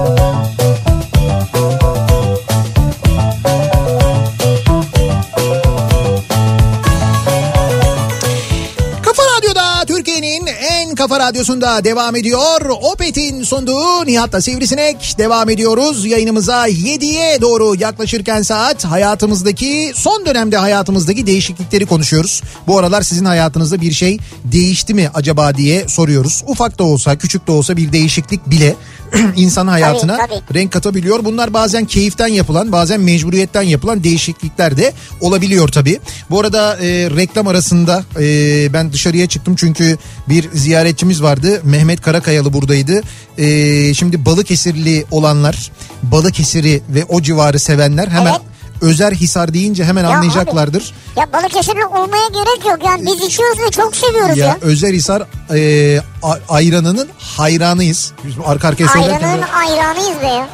radyosunda 11.21 11.83
devam 11.83 12.15
ediyor. 12.15 12.61
Opet'in 12.81 13.43
sunduğu 13.43 14.05
Nihat'la 14.05 14.41
Sivrisinek 14.41 15.15
devam 15.17 15.49
ediyoruz. 15.49 16.05
Yayınımıza 16.05 16.69
7'ye 16.69 17.41
doğru 17.41 17.75
yaklaşırken 17.79 18.41
saat 18.41 18.85
hayatımızdaki 18.85 19.91
son 19.95 20.25
dönemde 20.25 20.57
hayatımızdaki 20.57 21.25
değişiklikleri 21.25 21.85
konuşuyoruz. 21.85 22.41
Bu 22.67 22.79
aralar 22.79 23.01
sizin 23.01 23.25
hayatınızda 23.25 23.81
bir 23.81 23.91
şey 23.91 24.17
değişti 24.43 24.93
mi 24.93 25.09
acaba 25.13 25.57
diye 25.57 25.87
soruyoruz. 25.87 26.43
Ufak 26.47 26.79
da 26.79 26.83
olsa 26.83 27.17
küçük 27.17 27.47
de 27.47 27.51
olsa 27.51 27.77
bir 27.77 27.91
değişiklik 27.91 28.49
bile 28.49 28.75
insan 29.35 29.67
hayatına 29.67 30.17
Tabii, 30.17 30.41
tabii. 30.47 30.59
renk 30.59 30.71
katabiliyor. 30.71 31.25
Bunlar 31.25 31.53
bazen 31.53 31.85
keyiften 31.85 32.27
yapılan 32.27 32.71
bazen 32.71 33.01
mecburiyetten 33.01 33.61
yapılan 33.61 34.03
değişiklikler 34.03 34.77
de 34.77 34.93
olabiliyor 35.21 35.67
tabii. 35.67 35.99
Bu 36.29 36.39
arada 36.39 36.77
e, 36.77 37.09
reklam 37.15 37.47
arasında 37.47 38.03
e, 38.19 38.73
ben 38.73 38.93
dışarıya 38.93 39.27
çıktım 39.27 39.55
çünkü 39.55 39.97
bir 40.29 40.49
ziyaretçimiz 40.53 41.23
vardı. 41.23 41.61
Mehmet 41.63 42.01
Karakayalı 42.01 42.53
buradaydı. 42.53 43.01
E, 43.37 43.93
şimdi 43.93 44.25
Balıkesirli 44.25 45.05
olanlar 45.11 45.71
Balıkesir'i 46.03 46.81
ve 46.89 47.05
o 47.05 47.21
civarı 47.21 47.59
sevenler 47.59 48.07
hemen 48.07 48.31
Evet. 48.31 48.41
Özer 48.81 49.11
Hisar 49.11 49.53
deyince 49.53 49.83
hemen 49.83 50.03
Ya 50.03 50.09
anlayacaklardır. 50.09 50.93
Ya 51.17 51.33
Balıkesirli 51.33 51.85
olmaya 51.85 52.27
gerek 52.33 52.65
yok 52.65 52.79
yani 52.85 53.05
biz 53.05 53.23
içiyoruz 53.23 53.59
ve 53.59 53.71
çok 53.71 53.95
seviyoruz 53.95 54.37
ya. 54.37 54.45
Ya 54.45 54.57
Özer 54.61 54.93
Hisar 54.93 55.23
e, 55.55 56.01
ayranının 56.49 57.09
hayranıyız. 57.17 58.13
Biz 58.23 58.33
arka 58.45 58.67
arkaya 58.67 58.87
söylerken 58.87 59.27
Ayranın 59.27 59.41
ayranıyız 59.41 60.21
be 60.21 60.25
ya. 60.25 60.47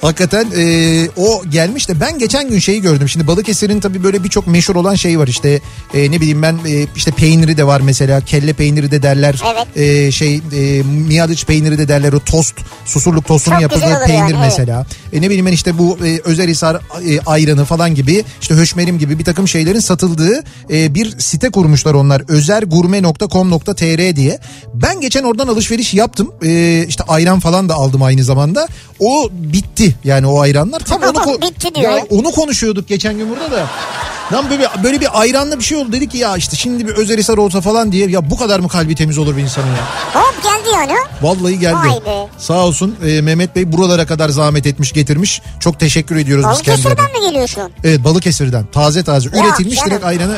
Hakikaten 0.00 0.46
e, 0.56 1.08
o 1.16 1.42
gelmiş 1.50 1.88
de 1.88 2.00
ben 2.00 2.18
geçen 2.18 2.50
gün 2.50 2.58
şeyi 2.58 2.80
gördüm. 2.80 3.08
Şimdi 3.08 3.26
Balıkesir'in 3.26 3.80
tabii 3.80 4.02
böyle 4.02 4.24
birçok 4.24 4.46
meşhur 4.46 4.76
olan 4.76 4.94
şeyi 4.94 5.18
var 5.18 5.28
işte 5.28 5.60
e, 5.94 6.10
ne 6.10 6.20
bileyim 6.20 6.42
ben 6.42 6.58
e, 6.66 6.86
işte 6.96 7.10
peyniri 7.10 7.56
de 7.56 7.66
var 7.66 7.80
mesela 7.80 8.20
kelle 8.20 8.52
peyniri 8.52 8.90
de 8.90 9.02
derler. 9.02 9.42
Evet. 9.54 9.76
E, 9.76 10.12
şey 10.12 10.36
e, 10.36 10.82
miyadıç 10.82 11.46
peyniri 11.46 11.78
de 11.78 11.88
derler 11.88 12.12
o 12.12 12.20
tost 12.20 12.54
susurluk 12.84 13.26
tostunun 13.26 13.58
yapıldığı 13.58 14.04
peynir 14.06 14.18
yani, 14.18 14.30
evet. 14.30 14.40
mesela. 14.40 14.86
E, 15.12 15.20
ne 15.20 15.26
bileyim 15.26 15.46
ben 15.46 15.52
işte 15.52 15.78
bu 15.78 15.98
e, 16.06 16.20
Özelhisar 16.24 16.76
e, 16.76 17.20
ayranı 17.26 17.64
falan 17.64 17.94
gibi 17.94 18.24
işte 18.40 18.54
höşmerim 18.54 18.98
gibi 18.98 19.18
bir 19.18 19.24
takım 19.24 19.48
şeylerin 19.48 19.80
satıldığı 19.80 20.42
e, 20.70 20.94
bir 20.94 21.18
site 21.18 21.50
kurmuşlar 21.50 21.94
onlar. 21.94 22.22
özergurme.com.tr 22.28 24.16
diye. 24.16 24.38
Ben 24.74 25.00
geçen 25.00 25.22
oradan 25.22 25.48
alışveriş 25.48 25.94
yaptım. 25.94 26.32
E, 26.44 26.84
işte 26.88 27.04
ayran 27.08 27.40
falan 27.40 27.68
da 27.68 27.74
aldım 27.74 28.02
aynı 28.02 28.24
zamanda. 28.24 28.68
O 29.00 29.30
bitti 29.32 29.89
yani 30.04 30.26
o 30.26 30.40
ayranlar. 30.40 30.78
Tam 30.80 31.02
onu 31.02 31.40
Bitti 31.42 31.74
diyor 31.74 31.92
Ya 31.92 32.04
onu 32.10 32.30
konuşuyorduk 32.30 32.88
geçen 32.88 33.18
gün 33.18 33.30
burada 33.30 33.50
da. 33.50 33.66
Lan 34.32 34.50
böyle, 34.50 34.68
böyle 34.84 35.00
bir 35.00 35.20
ayranlı 35.20 35.58
bir 35.58 35.64
şey 35.64 35.78
oldu. 35.78 35.92
Dedik 35.92 36.10
ki 36.10 36.18
ya 36.18 36.36
işte 36.36 36.56
şimdi 36.56 36.88
bir 36.88 36.92
Özelhisar 36.92 37.38
olsa 37.38 37.60
falan 37.60 37.92
diye. 37.92 38.08
Ya 38.08 38.30
bu 38.30 38.36
kadar 38.36 38.60
mı 38.60 38.68
kalbi 38.68 38.94
temiz 38.94 39.18
olur 39.18 39.36
bir 39.36 39.42
insanın 39.42 39.66
ya? 39.66 39.84
Hop 40.14 40.34
geldi 40.42 40.68
yani. 40.74 40.92
Vallahi 41.22 41.58
geldi. 41.58 41.74
Vay 41.74 42.06
be. 42.06 42.28
Sağ 42.38 42.54
olsun 42.66 42.96
e, 43.06 43.20
Mehmet 43.20 43.56
Bey 43.56 43.72
buralara 43.72 44.06
kadar 44.06 44.28
zahmet 44.28 44.66
etmiş 44.66 44.92
getirmiş. 44.92 45.42
Çok 45.60 45.80
teşekkür 45.80 46.16
ediyoruz 46.16 46.46
biz 46.52 46.62
kendilerine. 46.62 46.84
Balıkesir'den 46.98 47.22
mi 47.22 47.28
geliyorsun? 47.30 47.62
Evet 47.84 48.04
Balıkesir'den 48.04 48.66
taze 48.72 49.02
taze 49.04 49.28
Ya 49.36 49.44
üretilmiş 49.44 49.76
canım. 49.76 49.90
direkt 49.90 50.04
ayranı. 50.04 50.36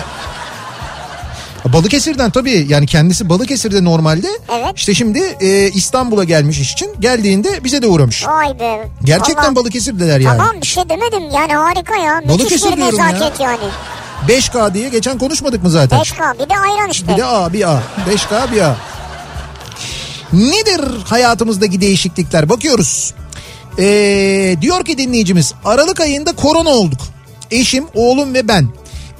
Balıkesir'den 1.64 2.30
tabii 2.30 2.66
yani 2.68 2.86
kendisi 2.86 3.28
Balıkesir'de 3.28 3.84
normalde. 3.84 4.28
Evet. 4.52 4.72
İşte 4.76 4.94
şimdi 4.94 5.36
e, 5.40 5.68
İstanbul'a 5.70 6.24
gelmiş 6.24 6.60
iş 6.60 6.72
için. 6.72 6.90
Geldiğinde 7.00 7.64
bize 7.64 7.82
de 7.82 7.86
uğramış. 7.86 8.26
Vay 8.26 8.58
be. 8.60 8.88
Gerçekten 9.04 9.44
Vallahi- 9.44 9.56
Balıkesir'deler 9.56 10.20
yani. 10.20 10.38
Tamam 10.38 10.56
bir 10.62 10.66
şey 10.66 10.88
demedim 10.88 11.22
yani 11.34 11.54
harika 11.54 11.96
ya. 11.96 12.14
Müthiş 12.16 12.28
Balıkesir 12.40 12.72
bir 12.72 12.76
diyorum 12.76 12.98
ya. 12.98 13.06
nezaket 13.06 13.40
yani. 13.40 13.58
5K 14.28 14.74
diye 14.74 14.88
geçen 14.88 15.18
konuşmadık 15.18 15.62
mı 15.62 15.70
zaten? 15.70 15.98
5K 16.00 16.34
bir 16.34 16.48
de 16.50 16.56
ayran 16.58 16.90
işte. 16.90 17.12
Bir 17.12 17.16
de 17.16 17.24
A 17.24 17.52
bir 17.52 17.68
A. 17.70 17.82
5K 18.10 18.52
bir 18.52 18.60
A. 18.60 18.76
Nedir 20.32 20.80
hayatımızdaki 21.04 21.80
değişiklikler? 21.80 22.48
Bakıyoruz. 22.48 23.14
Ee, 23.78 24.56
diyor 24.60 24.84
ki 24.84 24.98
dinleyicimiz 24.98 25.54
Aralık 25.64 26.00
ayında 26.00 26.32
korona 26.32 26.68
olduk. 26.70 27.00
Eşim, 27.50 27.84
oğlum 27.94 28.34
ve 28.34 28.48
ben. 28.48 28.68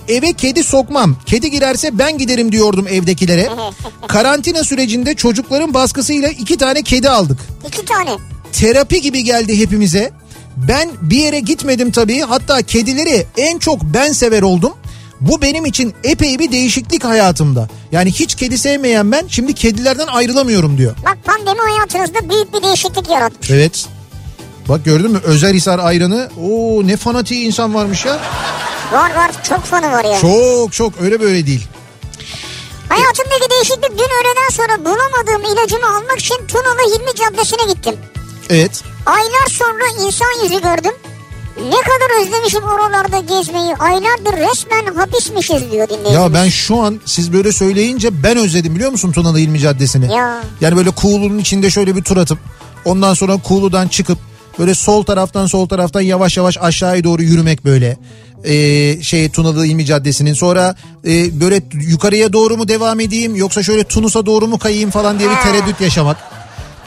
Eve 0.08 0.32
kedi 0.32 0.64
sokmam. 0.64 1.16
Kedi 1.26 1.50
girerse 1.50 1.98
ben 1.98 2.18
giderim 2.18 2.52
diyordum 2.52 2.88
evdekilere. 2.88 3.48
Karantina 4.08 4.64
sürecinde 4.64 5.14
çocukların 5.14 5.74
baskısıyla 5.74 6.28
iki 6.28 6.56
tane 6.58 6.82
kedi 6.82 7.10
aldık. 7.10 7.38
İki 7.68 7.84
tane. 7.84 8.10
Terapi 8.52 9.00
gibi 9.00 9.24
geldi 9.24 9.58
hepimize. 9.60 10.10
Ben 10.56 10.88
bir 11.02 11.16
yere 11.16 11.40
gitmedim 11.40 11.90
tabii. 11.90 12.20
Hatta 12.20 12.62
kedileri 12.62 13.26
en 13.36 13.58
çok 13.58 13.82
ben 13.82 14.12
sever 14.12 14.42
oldum. 14.42 14.72
Bu 15.20 15.42
benim 15.42 15.66
için 15.66 15.94
epey 16.04 16.38
bir 16.38 16.52
değişiklik 16.52 17.04
hayatımda. 17.04 17.68
Yani 17.92 18.12
hiç 18.12 18.34
kedi 18.34 18.58
sevmeyen 18.58 19.12
ben 19.12 19.24
şimdi 19.28 19.54
kedilerden 19.54 20.06
ayrılamıyorum 20.06 20.78
diyor. 20.78 20.96
Bak 21.04 21.18
pandemi 21.24 21.60
hayatınızda 21.60 22.30
büyük 22.30 22.54
bir 22.54 22.62
değişiklik 22.62 23.10
yaratmış. 23.10 23.50
Evet. 23.50 23.86
Bak 24.68 24.84
gördün 24.84 25.10
mü 25.10 25.20
Özelhisar 25.24 25.78
ayranı. 25.78 26.30
Oo 26.42 26.86
ne 26.86 26.96
fanatiği 26.96 27.46
insan 27.46 27.74
varmış 27.74 28.04
ya. 28.06 28.18
Var 28.92 29.14
var 29.14 29.30
çok 29.48 29.64
fanı 29.64 29.92
var 29.92 30.04
ya. 30.04 30.18
Çok 30.20 30.72
çok 30.72 30.92
öyle 31.00 31.20
böyle 31.20 31.46
değil. 31.46 31.66
Hayatımdaki 32.88 33.50
değişiklik 33.50 33.90
dün 33.90 34.10
öğleden 34.20 34.50
sonra 34.50 34.78
bulamadığım 34.84 35.52
ilacımı 35.52 35.86
almak 35.96 36.18
için 36.18 36.36
Tunalı 36.48 36.94
Hilmi 36.94 37.14
Caddesi'ne 37.14 37.72
gittim. 37.72 37.94
Evet. 38.50 38.82
Aylar 39.06 39.46
sonra 39.50 40.06
insan 40.06 40.42
yüzü 40.42 40.54
gördüm. 40.62 40.92
Ne 41.56 41.76
kadar 41.80 42.22
özlemişim 42.22 42.62
oralarda 42.62 43.18
gezmeyi. 43.18 43.74
Aylardır 43.78 44.32
resmen 44.50 44.94
hapismişiz 44.94 45.72
diyor 45.72 45.88
dinleyicimiz. 45.88 46.12
Ya 46.14 46.34
ben 46.34 46.48
şu 46.48 46.82
an 46.82 47.00
siz 47.04 47.32
böyle 47.32 47.52
söyleyince 47.52 48.22
ben 48.22 48.36
özledim 48.36 48.74
biliyor 48.74 48.90
musun 48.90 49.12
Tunalı 49.12 49.40
İlmi 49.40 49.58
Caddesi'ni? 49.60 50.12
Ya. 50.14 50.42
Yani 50.60 50.76
böyle 50.76 50.90
Kuğulu'nun 50.90 51.38
içinde 51.38 51.70
şöyle 51.70 51.96
bir 51.96 52.02
tur 52.04 52.16
atıp 52.16 52.38
ondan 52.84 53.14
sonra 53.14 53.36
Kuğulu'dan 53.36 53.88
çıkıp 53.88 54.18
böyle 54.58 54.74
sol 54.74 55.02
taraftan 55.02 55.46
sol 55.46 55.68
taraftan 55.68 56.00
yavaş 56.00 56.36
yavaş 56.36 56.58
aşağıya 56.60 57.04
doğru 57.04 57.22
yürümek 57.22 57.64
böyle. 57.64 57.96
Ee, 58.44 59.02
şey 59.02 59.28
Tunalı 59.28 59.66
İlmi 59.66 59.84
Caddesi'nin 59.84 60.34
sonra 60.34 60.74
e, 61.06 61.40
böyle 61.40 61.62
yukarıya 61.72 62.32
doğru 62.32 62.56
mu 62.56 62.68
devam 62.68 63.00
edeyim 63.00 63.36
yoksa 63.36 63.62
şöyle 63.62 63.84
Tunus'a 63.84 64.26
doğru 64.26 64.46
mu 64.46 64.58
kayayım 64.58 64.90
falan 64.90 65.18
diye 65.18 65.30
bir 65.30 65.36
tereddüt 65.36 65.80
yaşamak. 65.80 66.16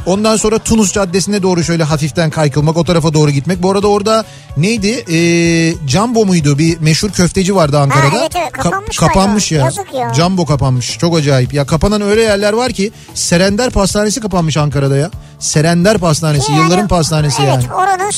Ondan 0.05 0.37
sonra 0.37 0.59
Tunus 0.59 0.93
Caddesi'ne 0.93 1.43
doğru 1.43 1.63
şöyle 1.63 1.83
hafiften 1.83 2.29
kaykılmak 2.29 2.77
o 2.77 2.83
tarafa 2.83 3.13
doğru 3.13 3.31
gitmek. 3.31 3.63
Bu 3.63 3.71
arada 3.71 3.87
orada 3.87 4.25
neydi? 4.57 4.87
Ee, 4.87 5.87
Jumbo 5.87 6.25
muydu? 6.25 6.57
Bir 6.57 6.79
meşhur 6.79 7.09
köfteci 7.11 7.55
vardı 7.55 7.79
Ankara'da. 7.79 8.17
evet, 8.19 8.31
evet. 8.35 8.51
Ka- 8.51 8.61
Kapanmış 8.63 8.97
kapanmış 8.97 9.49
galiba. 9.49 9.81
ya. 9.93 9.99
Ya. 9.99 10.13
Jumbo 10.13 10.45
kapanmış. 10.45 10.97
Çok 10.97 11.17
acayip. 11.17 11.53
Ya 11.53 11.65
kapanan 11.65 12.01
öyle 12.01 12.21
yerler 12.21 12.53
var 12.53 12.71
ki 12.71 12.91
Serender 13.13 13.69
Pastanesi 13.69 14.21
kapanmış 14.21 14.57
Ankara'da 14.57 14.97
ya. 14.97 15.11
Serender 15.39 15.97
Pastanesi. 15.97 16.51
Yani, 16.51 16.63
yılların 16.63 16.87
pastanesi 16.87 17.41
evet, 17.43 17.53
yani. 17.53 17.73
oranın 17.73 18.11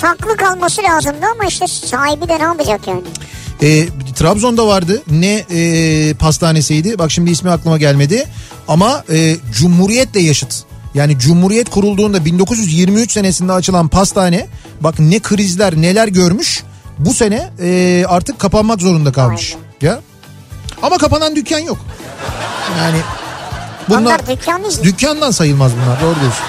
saklı 0.00 0.36
kalması 0.36 0.82
lazımdı 0.82 1.26
ama 1.34 1.44
işte 1.48 1.66
sahibi 1.66 2.28
de 2.28 2.38
ne 2.38 2.42
yapacak 2.42 2.80
yani. 2.88 3.02
E, 3.62 3.88
Trabzon'da 4.14 4.66
vardı. 4.66 5.02
Ne 5.10 5.44
e, 5.50 6.14
pastanesiydi? 6.14 6.98
Bak 6.98 7.10
şimdi 7.10 7.30
ismi 7.30 7.50
aklıma 7.50 7.78
gelmedi. 7.78 8.24
Ama 8.68 9.04
e, 9.12 9.36
Cumhuriyet'le 9.52 10.16
yaşıt. 10.16 10.64
Yani 10.94 11.18
Cumhuriyet 11.18 11.70
kurulduğunda 11.70 12.24
1923 12.24 13.12
senesinde 13.12 13.52
açılan 13.52 13.88
pastane 13.88 14.46
bak 14.80 14.94
ne 14.98 15.18
krizler 15.18 15.76
neler 15.76 16.08
görmüş. 16.08 16.62
Bu 16.98 17.14
sene 17.14 17.50
e, 17.62 18.04
artık 18.08 18.38
kapanmak 18.38 18.80
zorunda 18.80 19.12
kalmış. 19.12 19.54
Ya. 19.82 20.00
Ama 20.82 20.98
kapanan 20.98 21.36
dükkan 21.36 21.58
yok. 21.58 21.78
Yani 22.78 22.98
bunlar 23.88 24.26
dükkan 24.26 24.62
dükkandan 24.82 25.30
sayılmaz 25.30 25.72
bunlar 25.82 26.00
doğru 26.00 26.20
diyorsun. 26.20 26.44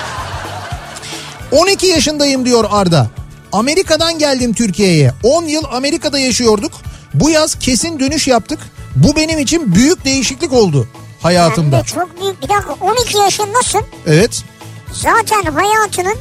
12 1.51 1.87
yaşındayım 1.87 2.45
diyor 2.45 2.65
Arda. 2.71 3.09
Amerika'dan 3.51 4.19
geldim 4.19 4.53
Türkiye'ye. 4.53 5.13
10 5.23 5.43
yıl 5.43 5.63
Amerika'da 5.71 6.19
yaşıyorduk. 6.19 6.71
Bu 7.13 7.29
yaz 7.29 7.55
kesin 7.59 7.99
dönüş 7.99 8.27
yaptık. 8.27 8.59
Bu 8.95 9.15
benim 9.15 9.39
için 9.39 9.75
büyük 9.75 10.05
değişiklik 10.05 10.53
oldu 10.53 10.87
Hayatımda. 11.23 11.79
de 11.79 11.83
çok 11.83 12.21
büyük. 12.21 12.41
Bir 12.41 12.49
dakika 12.49 12.73
12 12.81 13.17
yaşındasın. 13.17 13.81
Evet. 14.07 14.43
Zaten 14.91 15.51
hayatının 15.51 16.15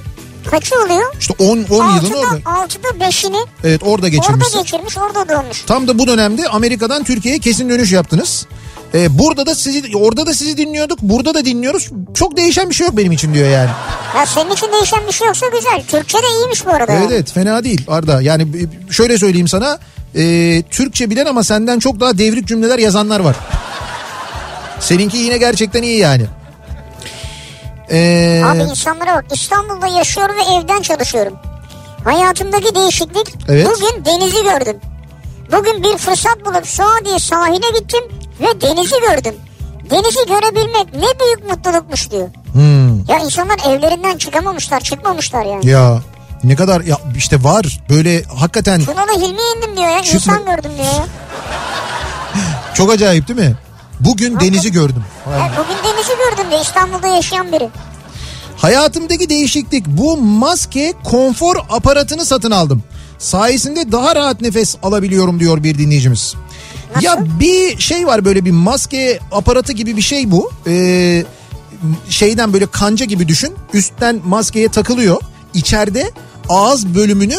Kaçı 0.51 0.75
oluyor? 0.85 1.15
İşte 1.21 1.35
10 1.39 1.47
10 1.47 1.57
yılını 1.97 2.17
orada. 2.19 2.31
Altıda, 2.35 2.51
altıda 2.51 3.01
beşini 3.01 3.37
Evet 3.65 3.81
orada 3.85 4.09
geçirmişsin. 4.09 4.51
orada 4.59 4.63
geçirmiş 4.63 4.99
orada 4.99 5.29
doğmuş. 5.29 5.63
Tam 5.63 5.89
da 5.89 5.99
bu 5.99 6.07
dönemde 6.07 6.49
Amerika'dan 6.49 7.05
Türkiye'ye 7.05 7.41
kesin 7.41 7.69
dönüş 7.69 7.93
yaptınız. 7.93 8.47
Ee, 8.95 9.19
burada 9.19 9.47
da 9.47 9.55
sizi 9.55 9.97
orada 9.97 10.27
da 10.27 10.35
sizi 10.35 10.57
dinliyorduk. 10.57 10.99
Burada 11.03 11.35
da 11.35 11.45
dinliyoruz. 11.45 11.91
Çok 12.15 12.37
değişen 12.37 12.71
bir 12.71 12.75
şey 12.75 12.87
yok 12.87 12.97
benim 12.97 13.13
için 13.13 13.35
diyor 13.35 13.49
yani. 13.51 13.71
Ya 14.17 14.27
senin 14.27 14.51
için 14.51 14.73
değişen 14.73 15.07
bir 15.07 15.13
şey 15.13 15.27
yoksa 15.27 15.47
güzel. 15.49 15.83
Türkçe 15.89 16.19
de 16.19 16.27
iyiymiş 16.39 16.67
bu 16.67 16.71
arada. 16.71 16.93
Evet 16.93 17.09
evet 17.13 17.33
fena 17.33 17.65
değil 17.65 17.85
Arda. 17.89 18.23
Yani 18.23 18.47
şöyle 18.91 19.19
söyleyeyim 19.19 19.49
sana. 19.49 19.79
e, 20.15 20.63
Türkçe 20.71 21.11
bilen 21.11 21.27
ama 21.27 21.45
senden 21.45 21.79
çok 21.79 22.01
daha 22.01 22.19
devrik 22.19 22.47
cümleler 22.49 22.79
yazanlar 22.79 23.21
var. 23.21 23.37
Seninki 24.81 25.17
yine 25.17 25.39
gerçekten 25.39 25.83
iyi 25.83 25.99
yani. 25.99 26.27
Ee, 27.91 28.43
Abi 28.47 28.59
insanlara 28.63 29.15
bak 29.17 29.25
İstanbul'da 29.35 29.87
yaşıyorum 29.87 30.35
ve 30.37 30.43
evden 30.55 30.83
çalışıyorum. 30.83 31.33
Hayatımdaki 32.05 32.75
değişiklik 32.75 33.35
Evet. 33.49 33.67
bugün 33.67 34.05
denizi 34.05 34.43
gördüm. 34.43 34.77
Bugün 35.53 35.85
bir 35.85 35.99
fırsat 35.99 36.45
bulup 36.47 36.67
Suadiye 36.67 37.19
sahile 37.19 37.79
gittim 37.79 38.01
ve 38.41 38.61
denizi 38.61 38.95
gördüm. 39.01 39.35
Denizi 39.91 40.27
görebilmek 40.27 40.95
ne 40.95 41.21
büyük 41.21 41.51
mutlulukmuş 41.51 42.11
diyor. 42.11 42.29
hmm, 42.53 43.05
Ya 43.05 43.19
insanlar 43.25 43.57
evlerinden 43.69 44.19
çıkamamışlar, 44.19 44.81
çıkmamışlar 44.81 45.45
yani. 45.45 45.67
ya 45.67 46.01
ne 46.45 46.57
kadar 46.57 46.81
ya 46.81 46.99
işte 47.17 47.45
var 47.45 47.81
böyle 47.91 48.23
hakikaten 48.25 48.85
Tunalı 48.85 49.13
Hilmi'ye 49.13 49.55
indim 49.57 49.77
diyor 49.77 49.89
ya. 49.89 50.03
Çıkma- 50.03 50.15
İnsan 50.15 50.45
gördüm 50.57 50.73
diyor 50.77 50.87
ya. 50.95 51.05
çok 52.75 52.91
acayip 52.93 53.29
değil 53.29 53.39
mi? 53.41 53.57
Bugün 54.05 54.41
denizi 54.41 54.73
gördüm. 54.73 55.05
ya. 55.31 55.53
Bugün 55.59 55.93
denizi 55.95 56.13
gördüm 56.19 56.51
diyor 56.51 56.61
İstanbul'da 56.63 57.07
yaşayan 57.07 57.53
biri. 57.53 57.69
Hayatımdaki 58.57 59.29
değişiklik 59.29 59.87
bu 59.87 60.17
maske 60.17 60.93
konfor 61.05 61.57
aparatını 61.71 62.25
satın 62.25 62.51
aldım. 62.51 62.83
Sayesinde 63.19 63.93
daha 63.93 64.17
rahat 64.17 64.41
nefes 64.41 64.77
alabiliyorum 64.83 65.41
diyor 65.41 65.63
bir 65.63 65.79
dinleyicimiz. 65.79 66.35
Nasıl? 66.95 67.07
Ya 67.07 67.19
bir 67.41 67.79
şey 67.79 68.07
var 68.07 68.25
böyle 68.25 68.45
bir 68.45 68.51
maske 68.51 69.19
aparatı 69.33 69.73
gibi 69.73 69.97
bir 69.97 70.03
şey 70.03 70.31
bu. 70.31 70.51
Ee, 70.67 71.25
şeyden 72.09 72.53
böyle 72.53 72.67
kanca 72.67 73.05
gibi 73.05 73.29
düşün. 73.29 73.55
Üstten 73.73 74.21
maskeye 74.27 74.69
takılıyor. 74.69 75.21
İçeride 75.55 76.11
ağız 76.49 76.95
bölümünü 76.95 77.37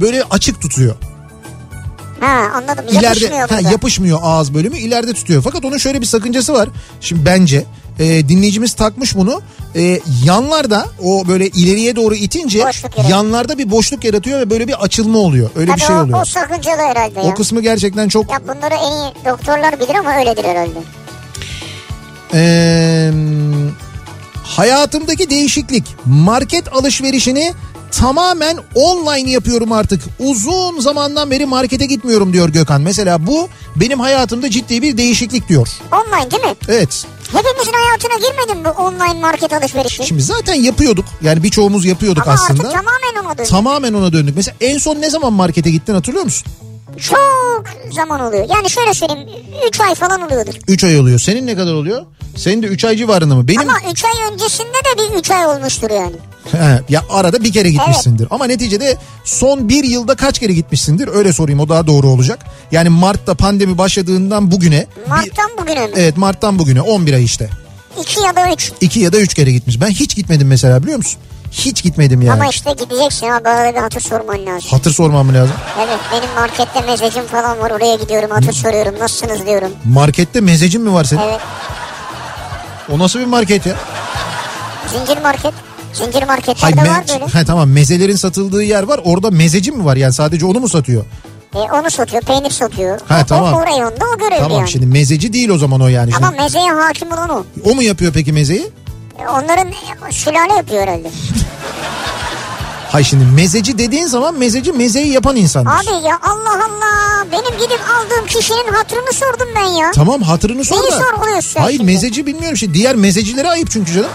böyle 0.00 0.22
açık 0.30 0.60
tutuyor. 0.60 0.94
Ha 2.20 2.50
anladım. 2.54 2.84
İleride 2.90 3.06
Yapışmıyor 3.06 3.48
ha, 3.48 3.58
burada. 3.58 3.70
yapışmıyor 3.70 4.18
ağız 4.22 4.54
bölümü 4.54 4.78
ileride 4.78 5.12
tutuyor. 5.12 5.42
Fakat 5.42 5.64
onun 5.64 5.78
şöyle 5.78 6.00
bir 6.00 6.06
sakıncası 6.06 6.52
var. 6.52 6.68
Şimdi 7.00 7.26
bence 7.26 7.64
e, 7.98 8.28
dinleyicimiz 8.28 8.72
takmış 8.74 9.16
bunu. 9.16 9.40
E, 9.76 10.00
yanlarda 10.24 10.86
o 11.04 11.28
böyle 11.28 11.48
ileriye 11.48 11.96
doğru 11.96 12.14
itince 12.14 12.64
yanlarda 13.10 13.58
bir 13.58 13.70
boşluk 13.70 14.04
yaratıyor 14.04 14.40
ve 14.40 14.50
böyle 14.50 14.68
bir 14.68 14.82
açılma 14.84 15.18
oluyor. 15.18 15.50
Öyle 15.56 15.70
Tabii 15.70 15.80
bir 15.80 15.86
şey 15.86 15.96
o, 15.96 16.02
oluyor. 16.02 16.20
o 16.20 16.24
sakıncalı 16.24 16.82
herhalde 16.82 17.20
ya. 17.20 17.26
O 17.26 17.34
kısmı 17.34 17.60
gerçekten 17.60 18.08
çok 18.08 18.30
Ya 18.32 18.40
bunları 18.42 18.74
en 18.74 18.92
iyi 18.92 19.24
doktorlar 19.24 19.80
bilir 19.80 19.94
ama 19.94 20.16
öyledir 20.16 20.44
herhalde. 20.44 20.78
Ee, 22.34 23.10
hayatımdaki 24.42 25.30
değişiklik 25.30 25.84
market 26.06 26.72
alışverişini 26.72 27.52
tamamen 27.92 28.58
online 28.74 29.30
yapıyorum 29.30 29.72
artık. 29.72 30.02
Uzun 30.18 30.80
zamandan 30.80 31.30
beri 31.30 31.46
markete 31.46 31.86
gitmiyorum 31.86 32.32
diyor 32.32 32.48
Gökhan. 32.48 32.80
Mesela 32.80 33.26
bu 33.26 33.48
benim 33.76 34.00
hayatımda 34.00 34.50
ciddi 34.50 34.82
bir 34.82 34.96
değişiklik 34.96 35.48
diyor. 35.48 35.68
Online 35.92 36.30
değil 36.30 36.42
mi? 36.42 36.54
Evet. 36.68 37.06
Hepimizin 37.32 37.72
hayatına 37.72 38.14
girmedi 38.28 38.58
mi 38.58 38.64
bu 38.64 38.82
online 38.82 39.20
market 39.20 39.52
alışverişi? 39.52 40.06
Şimdi 40.06 40.22
zaten 40.22 40.54
yapıyorduk. 40.54 41.04
Yani 41.22 41.42
birçoğumuz 41.42 41.84
yapıyorduk 41.84 42.22
Ama 42.26 42.32
aslında. 42.34 42.62
artık 42.68 42.72
tamamen 42.72 43.24
ona 43.26 43.38
döndü. 43.38 43.48
Tamamen 43.50 43.92
ona 43.92 44.12
döndük. 44.12 44.36
Mesela 44.36 44.56
en 44.60 44.78
son 44.78 44.96
ne 45.00 45.10
zaman 45.10 45.32
markete 45.32 45.70
gittin 45.70 45.94
hatırlıyor 45.94 46.24
musun? 46.24 46.46
Çok 47.00 47.64
zaman 47.92 48.20
oluyor. 48.20 48.46
Yani 48.56 48.70
şöyle 48.70 48.94
söyleyeyim 48.94 49.28
3 49.68 49.80
ay 49.80 49.94
falan 49.94 50.22
oluyordur. 50.22 50.54
3 50.68 50.84
ay 50.84 50.98
oluyor. 51.00 51.18
Senin 51.18 51.46
ne 51.46 51.56
kadar 51.56 51.72
oluyor? 51.72 52.02
Senin 52.36 52.62
de 52.62 52.66
3 52.66 52.84
ay 52.84 52.96
civarında 52.96 53.34
mı? 53.34 53.48
Benim 53.48 53.60
Ama 53.60 53.78
3 53.92 54.04
ay 54.04 54.32
öncesinde 54.32 54.68
de 54.68 54.98
bir 55.14 55.18
3 55.18 55.30
ay 55.30 55.46
olmuştur 55.46 55.90
yani. 55.90 56.16
He, 56.52 56.80
ya 56.88 57.02
arada 57.10 57.44
bir 57.44 57.52
kere 57.52 57.70
gitmişsindir. 57.70 58.28
Ama 58.30 58.46
neticede 58.46 58.96
son 59.24 59.68
bir 59.68 59.84
yılda 59.84 60.14
kaç 60.14 60.38
kere 60.38 60.52
gitmişsindir? 60.52 61.08
Öyle 61.08 61.32
sorayım 61.32 61.60
o 61.60 61.68
daha 61.68 61.86
doğru 61.86 62.08
olacak. 62.08 62.38
Yani 62.72 62.88
Mart'ta 62.88 63.34
pandemi 63.34 63.78
başladığından 63.78 64.50
bugüne. 64.50 64.86
bir- 65.04 65.10
Mart'tan 65.10 65.50
bugüne 65.60 65.86
mi? 65.86 65.92
evet 65.96 66.16
Mart'tan 66.16 66.58
bugüne 66.58 66.80
11 66.80 67.14
ay 67.14 67.24
işte. 67.24 67.50
2 68.00 68.20
ya 68.20 68.36
da 68.36 68.52
3. 68.52 68.72
2 68.80 69.00
ya 69.00 69.12
da 69.12 69.18
3 69.18 69.34
kere 69.34 69.52
gitmiş. 69.52 69.80
Ben 69.80 69.88
hiç 69.88 70.16
gitmedim 70.16 70.48
mesela 70.48 70.82
biliyor 70.82 70.96
musun? 70.96 71.20
Hiç 71.52 71.82
gitmedim 71.82 72.22
yani. 72.22 72.32
Ama 72.42 72.50
işte 72.50 72.72
gideceksin 72.72 73.28
ha 73.28 73.40
bana 73.44 73.72
bir 73.74 73.78
hatır 73.78 74.00
sorman 74.00 74.46
lazım. 74.46 74.68
Hatır 74.70 74.92
sormam 74.92 75.34
lazım. 75.34 75.54
Evet 75.86 75.98
benim 76.12 76.34
markette 76.34 76.80
mezecim 76.80 77.26
falan 77.26 77.58
var 77.58 77.70
oraya 77.70 77.96
gidiyorum 77.96 78.30
hatır 78.30 78.52
soruyorum 78.52 78.94
nasılsınız 79.00 79.46
diyorum. 79.46 79.70
Markette 79.84 80.40
mezecin 80.40 80.82
mi 80.82 80.92
var 80.92 81.04
senin? 81.04 81.20
Evet 81.22 81.40
O 82.92 82.98
nasıl 82.98 83.18
bir 83.18 83.24
market 83.24 83.66
ya? 83.66 83.74
zincir 84.92 85.22
market. 85.22 85.54
Zincir 86.04 86.22
marketlerde 86.22 86.80
me- 86.80 86.88
var 86.88 87.04
böyle. 87.08 87.26
He, 87.26 87.44
tamam 87.44 87.70
mezelerin 87.70 88.16
satıldığı 88.16 88.62
yer 88.62 88.82
var. 88.82 89.00
Orada 89.04 89.30
mezeci 89.30 89.72
mi 89.72 89.84
var 89.84 89.96
yani 89.96 90.12
sadece 90.12 90.46
onu 90.46 90.60
mu 90.60 90.68
satıyor? 90.68 91.04
E, 91.54 91.58
onu 91.58 91.90
satıyor 91.90 92.22
peynir 92.22 92.50
satıyor. 92.50 93.00
Ha, 93.08 93.20
o, 93.22 93.26
tamam. 93.26 93.54
o, 93.54 93.58
o 93.58 93.66
reyonda 93.66 94.04
o 94.14 94.18
görevli 94.18 94.38
Tamam 94.38 94.58
yani. 94.58 94.68
şimdi 94.70 94.86
mezeci 94.86 95.32
değil 95.32 95.48
o 95.48 95.58
zaman 95.58 95.80
o 95.80 95.88
yani. 95.88 96.12
Şimdi. 96.12 96.26
Ama 96.26 96.42
mezeye 96.42 96.70
hakim 96.72 97.12
olan 97.12 97.28
o. 97.30 97.44
O 97.64 97.74
mu 97.74 97.82
yapıyor 97.82 98.12
peki 98.12 98.32
mezeyi? 98.32 98.70
E, 99.18 99.28
Onların 99.28 99.68
e, 99.68 100.12
sülale 100.12 100.52
yapıyor 100.52 100.82
herhalde. 100.82 101.10
Hay 102.92 103.04
şimdi 103.04 103.24
mezeci 103.24 103.78
dediğin 103.78 104.06
zaman 104.06 104.34
mezeci 104.34 104.72
mezeyi 104.72 105.12
yapan 105.12 105.36
insandır. 105.36 105.70
Abi 105.70 106.06
ya 106.06 106.18
Allah 106.22 106.64
Allah. 106.64 107.26
Benim 107.32 107.58
gidip 107.60 107.80
aldığım 107.96 108.26
kişinin 108.26 108.72
hatırını 108.72 109.12
sordum 109.12 109.48
ben 109.56 109.64
ya. 109.64 109.90
Tamam 109.94 110.22
hatırını 110.22 110.64
sor 110.64 110.76
Neyi 110.82 110.92
da. 110.92 110.98
sorguluyorsun 110.98 111.60
Hayır 111.60 111.78
şimdi? 111.78 111.92
mezeci 111.92 112.26
bilmiyorum 112.26 112.56
şey. 112.56 112.74
Diğer 112.74 112.96
mezecilere 112.96 113.48
ayıp 113.48 113.70
çünkü 113.70 113.92
canım. 113.92 114.10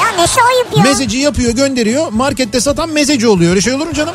Ya 0.00 0.22
nesi 0.22 0.40
ayıp 0.42 0.76
ya. 0.76 0.82
Mezeci 0.82 1.18
yapıyor 1.18 1.52
gönderiyor. 1.52 2.08
Markette 2.12 2.60
satan 2.60 2.88
mezeci 2.88 3.28
oluyor. 3.28 3.50
Öyle 3.50 3.60
şey 3.60 3.72
olur 3.74 3.86
mu 3.86 3.94
canım? 3.94 4.14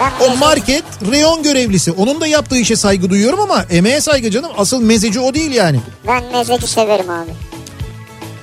Ben 0.00 0.26
O 0.26 0.36
market 0.36 0.84
reyon 1.10 1.42
görevlisi. 1.42 1.92
Onun 1.92 2.20
da 2.20 2.26
yaptığı 2.26 2.56
işe 2.58 2.76
saygı 2.76 3.10
duyuyorum 3.10 3.40
ama 3.40 3.64
emeğe 3.70 4.00
saygı 4.00 4.30
canım. 4.30 4.50
Asıl 4.58 4.80
mezeci 4.80 5.20
o 5.20 5.34
değil 5.34 5.50
yani. 5.52 5.80
Ben 6.06 6.24
mezeci 6.32 6.66
severim 6.66 7.10
abi. 7.10 7.30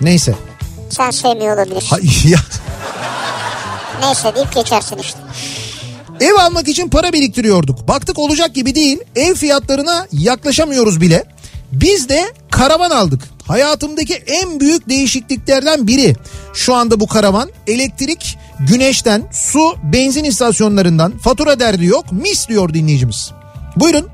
Neyse. 0.01 0.36
Sen 0.89 1.11
sevmiyor 1.11 1.57
olabilirsin. 1.57 1.88
Hay, 1.88 2.01
ya. 2.32 2.39
Neyse 4.01 4.35
deyip 4.35 4.53
geçersin 4.53 4.97
işte. 4.97 5.19
Ev 6.19 6.33
almak 6.39 6.67
için 6.67 6.89
para 6.89 7.13
biriktiriyorduk. 7.13 7.87
Baktık 7.87 8.19
olacak 8.19 8.55
gibi 8.55 8.75
değil. 8.75 8.99
Ev 9.15 9.35
fiyatlarına 9.35 10.07
yaklaşamıyoruz 10.11 11.01
bile. 11.01 11.23
Biz 11.71 12.09
de 12.09 12.33
karavan 12.51 12.89
aldık. 12.89 13.21
Hayatımdaki 13.47 14.13
en 14.13 14.59
büyük 14.59 14.89
değişikliklerden 14.89 15.87
biri. 15.87 16.15
Şu 16.53 16.75
anda 16.75 16.99
bu 16.99 17.07
karavan 17.07 17.49
elektrik, 17.67 18.37
güneşten, 18.59 19.23
su, 19.31 19.75
benzin 19.83 20.23
istasyonlarından 20.23 21.17
fatura 21.17 21.59
derdi 21.59 21.85
yok. 21.85 22.11
Mis 22.11 22.47
diyor 22.47 22.73
dinleyicimiz. 22.73 23.31
Buyurun. 23.75 24.07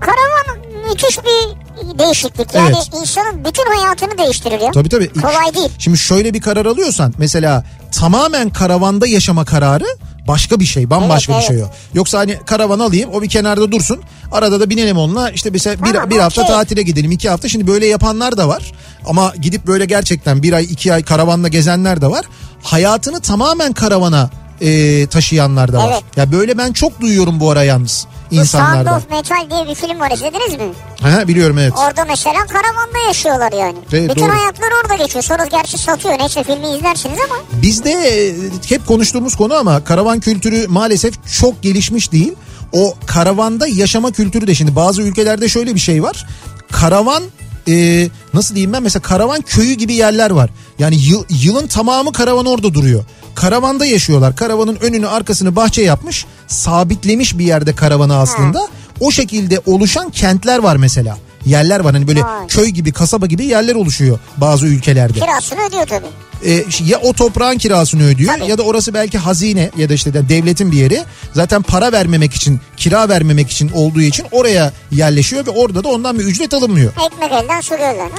Karavan 0.00 0.63
müthiş 0.88 1.18
bir 1.18 1.98
değişiklik. 1.98 2.54
Yani 2.54 2.74
Evet. 2.76 2.90
insanın 3.00 3.44
bütün 3.44 3.76
hayatını 3.76 4.18
değiştirir 4.18 4.60
ya. 4.60 4.70
Tabii 4.72 4.88
tabii. 4.88 5.12
Kolay 5.12 5.54
değil. 5.54 5.68
Şimdi 5.78 5.98
şöyle 5.98 6.34
bir 6.34 6.40
karar 6.40 6.66
alıyorsan 6.66 7.14
mesela 7.18 7.64
tamamen 7.92 8.50
karavanda 8.50 9.06
yaşama 9.06 9.44
kararı 9.44 9.84
başka 10.28 10.60
bir 10.60 10.64
şey 10.64 10.90
bambaşka 10.90 11.32
Evet, 11.32 11.42
bir 11.42 11.46
şey 11.46 11.62
o. 11.62 11.66
Yoksa 11.94 12.18
hani 12.18 12.38
karavan 12.46 12.78
alayım 12.78 13.10
o 13.12 13.22
bir 13.22 13.28
kenarda 13.28 13.72
dursun 13.72 14.00
arada 14.32 14.60
da 14.60 14.70
binelim 14.70 14.96
onunla 14.98 15.30
işte 15.30 15.50
mesela 15.50 15.76
Tamam, 15.76 16.10
bir, 16.10 16.14
bir 16.16 16.20
hafta 16.20 16.42
okey. 16.42 16.54
tatile 16.54 16.82
gidelim 16.82 17.12
iki 17.12 17.28
hafta 17.28 17.48
şimdi 17.48 17.66
böyle 17.66 17.86
yapanlar 17.86 18.36
da 18.36 18.48
var. 18.48 18.72
Ama 19.06 19.32
gidip 19.40 19.66
böyle 19.66 19.84
gerçekten 19.84 20.42
bir 20.42 20.52
ay 20.52 20.64
iki 20.64 20.92
ay 20.94 21.02
karavanla 21.02 21.48
gezenler 21.48 22.00
de 22.00 22.10
var. 22.10 22.24
Hayatını 22.62 23.20
tamamen 23.20 23.72
karavana 23.72 24.30
e, 24.60 25.06
taşıyanlar 25.06 25.72
da 25.72 25.78
var. 25.78 25.90
Evet. 25.92 26.02
Ya 26.16 26.32
böyle 26.32 26.58
ben 26.58 26.72
çok 26.72 27.00
duyuyorum 27.00 27.40
bu 27.40 27.50
ara 27.50 27.62
yalnız 27.64 28.06
Bu 28.40 28.46
Sound 28.46 28.62
insanlardan. 28.64 28.96
of 28.96 29.10
Metal 29.10 29.50
diye 29.50 29.68
bir 29.68 29.74
film 29.74 30.00
var 30.00 30.10
izlediniz 30.10 30.52
mi? 30.58 30.72
Ha, 31.02 31.28
biliyorum 31.28 31.58
evet. 31.58 31.72
Orada 31.76 32.04
mesela 32.04 32.46
karavanda 32.46 32.98
yaşıyorlar 33.08 33.52
yani. 33.52 33.78
Evet, 33.92 34.10
bütün 34.10 34.26
doğru. 34.26 34.32
hayatları 34.32 34.70
orada 34.82 34.94
geçiyor. 34.94 35.24
Sonra 35.24 35.44
gerçi 35.46 35.78
satıyor. 35.78 36.18
Neyse 36.18 36.44
filmi 36.44 36.68
izlersiniz 36.76 37.18
ama. 37.30 37.62
Bizde 37.62 37.90
e, 37.90 38.34
hep 38.68 38.86
konuştuğumuz 38.86 39.36
konu 39.36 39.54
ama 39.54 39.84
karavan 39.84 40.20
kültürü 40.20 40.66
maalesef 40.68 41.14
çok 41.40 41.62
gelişmiş 41.62 42.12
değil. 42.12 42.32
O 42.72 42.94
karavanda 43.06 43.66
yaşama 43.66 44.12
kültürü 44.12 44.46
de 44.46 44.54
şimdi 44.54 44.76
bazı 44.76 45.02
ülkelerde 45.02 45.48
şöyle 45.48 45.74
bir 45.74 45.80
şey 45.80 46.02
var. 46.02 46.26
Karavan 46.72 47.22
e, 47.68 48.08
nasıl 48.34 48.54
diyeyim 48.54 48.72
ben 48.72 48.82
mesela 48.82 49.02
karavan 49.02 49.40
köyü 49.40 49.72
gibi 49.74 49.94
yerler 49.94 50.30
var. 50.30 50.50
Yani 50.78 50.96
yıl- 50.96 51.24
yılın 51.30 51.66
tamamı 51.66 52.12
karavan 52.12 52.46
orada 52.46 52.74
duruyor. 52.74 53.04
Karavanda 53.34 53.86
yaşıyorlar. 53.86 54.36
Karavanın 54.36 54.76
önünü 54.76 55.08
arkasını 55.08 55.56
bahçe 55.56 55.82
yapmış. 55.82 56.26
Sabitlemiş 56.48 57.38
bir 57.38 57.44
yerde 57.44 57.74
karavanı 57.74 58.16
aslında. 58.16 58.68
O 59.00 59.10
şekilde 59.10 59.60
oluşan 59.66 60.10
kentler 60.10 60.58
var 60.58 60.76
mesela. 60.76 61.18
Yerler 61.46 61.80
var. 61.80 61.92
Hani 61.92 62.08
böyle 62.08 62.22
Vay. 62.22 62.46
köy 62.48 62.68
gibi 62.68 62.92
kasaba 62.92 63.26
gibi 63.26 63.44
yerler 63.44 63.74
oluşuyor 63.74 64.18
bazı 64.36 64.66
ülkelerde. 64.66 65.20
Kirasını 65.20 65.60
ödüyor 65.68 65.86
tabii. 65.86 66.06
E, 66.44 66.64
ya 66.84 66.98
o 67.02 67.12
toprağın 67.12 67.58
kirasını 67.58 68.06
ödüyor 68.06 68.34
Tabii. 68.38 68.50
ya 68.50 68.58
da 68.58 68.62
orası 68.62 68.94
belki 68.94 69.18
hazine 69.18 69.70
ya 69.76 69.88
da 69.88 69.94
işte 69.94 70.14
de 70.14 70.28
devletin 70.28 70.72
bir 70.72 70.76
yeri. 70.76 71.02
Zaten 71.32 71.62
para 71.62 71.92
vermemek 71.92 72.34
için, 72.34 72.60
kira 72.76 73.08
vermemek 73.08 73.50
için 73.50 73.70
olduğu 73.74 74.00
için 74.00 74.26
oraya 74.32 74.72
yerleşiyor 74.90 75.46
ve 75.46 75.50
orada 75.50 75.84
da 75.84 75.88
ondan 75.88 76.18
bir 76.18 76.24
ücret 76.24 76.54
alınmıyor. 76.54 76.92
Ekmek 77.06 77.32
elden 77.32 77.60
su 77.60 77.70
gölden. 77.70 78.10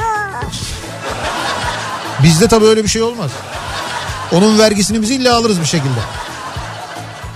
Bizde 2.23 2.47
tabii 2.47 2.65
öyle 2.65 2.83
bir 2.83 2.89
şey 2.89 3.01
olmaz. 3.01 3.31
Onun 4.31 4.59
vergisini 4.59 5.01
biz 5.01 5.11
illa 5.11 5.35
alırız 5.35 5.59
bir 5.59 5.65
şekilde. 5.65 5.99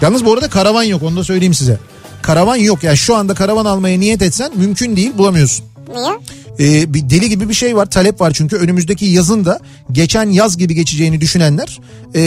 Yalnız 0.02 0.26
bu 0.26 0.34
arada 0.34 0.50
karavan 0.50 0.84
yok 0.84 1.04
onu 1.04 1.18
da 1.18 1.24
söyleyeyim 1.24 1.54
size. 1.54 1.80
Karavan 2.22 2.56
yok 2.56 2.84
yani 2.84 2.98
şu 2.98 3.16
anda 3.16 3.34
karavan 3.34 3.66
almaya 3.66 4.00
niyet 4.00 4.22
etsen 4.22 4.52
mümkün 4.56 4.96
değil 4.96 5.12
bulamıyorsun. 5.18 5.66
Niye? 5.94 6.12
Ee, 6.60 6.94
bir 6.94 7.10
deli 7.10 7.30
gibi 7.30 7.50
bir 7.50 7.54
şey 7.54 7.76
var 7.76 7.86
talep 7.86 8.22
var 8.22 8.32
çünkü 8.32 8.56
önümüzdeki 8.56 9.06
yazın 9.06 9.46
da 9.46 9.60
geçen 9.92 10.30
yaz 10.30 10.58
gibi 10.58 10.76
geçeceğini 10.76 11.22
düşünenler 11.22 11.80
ee, 12.16 12.22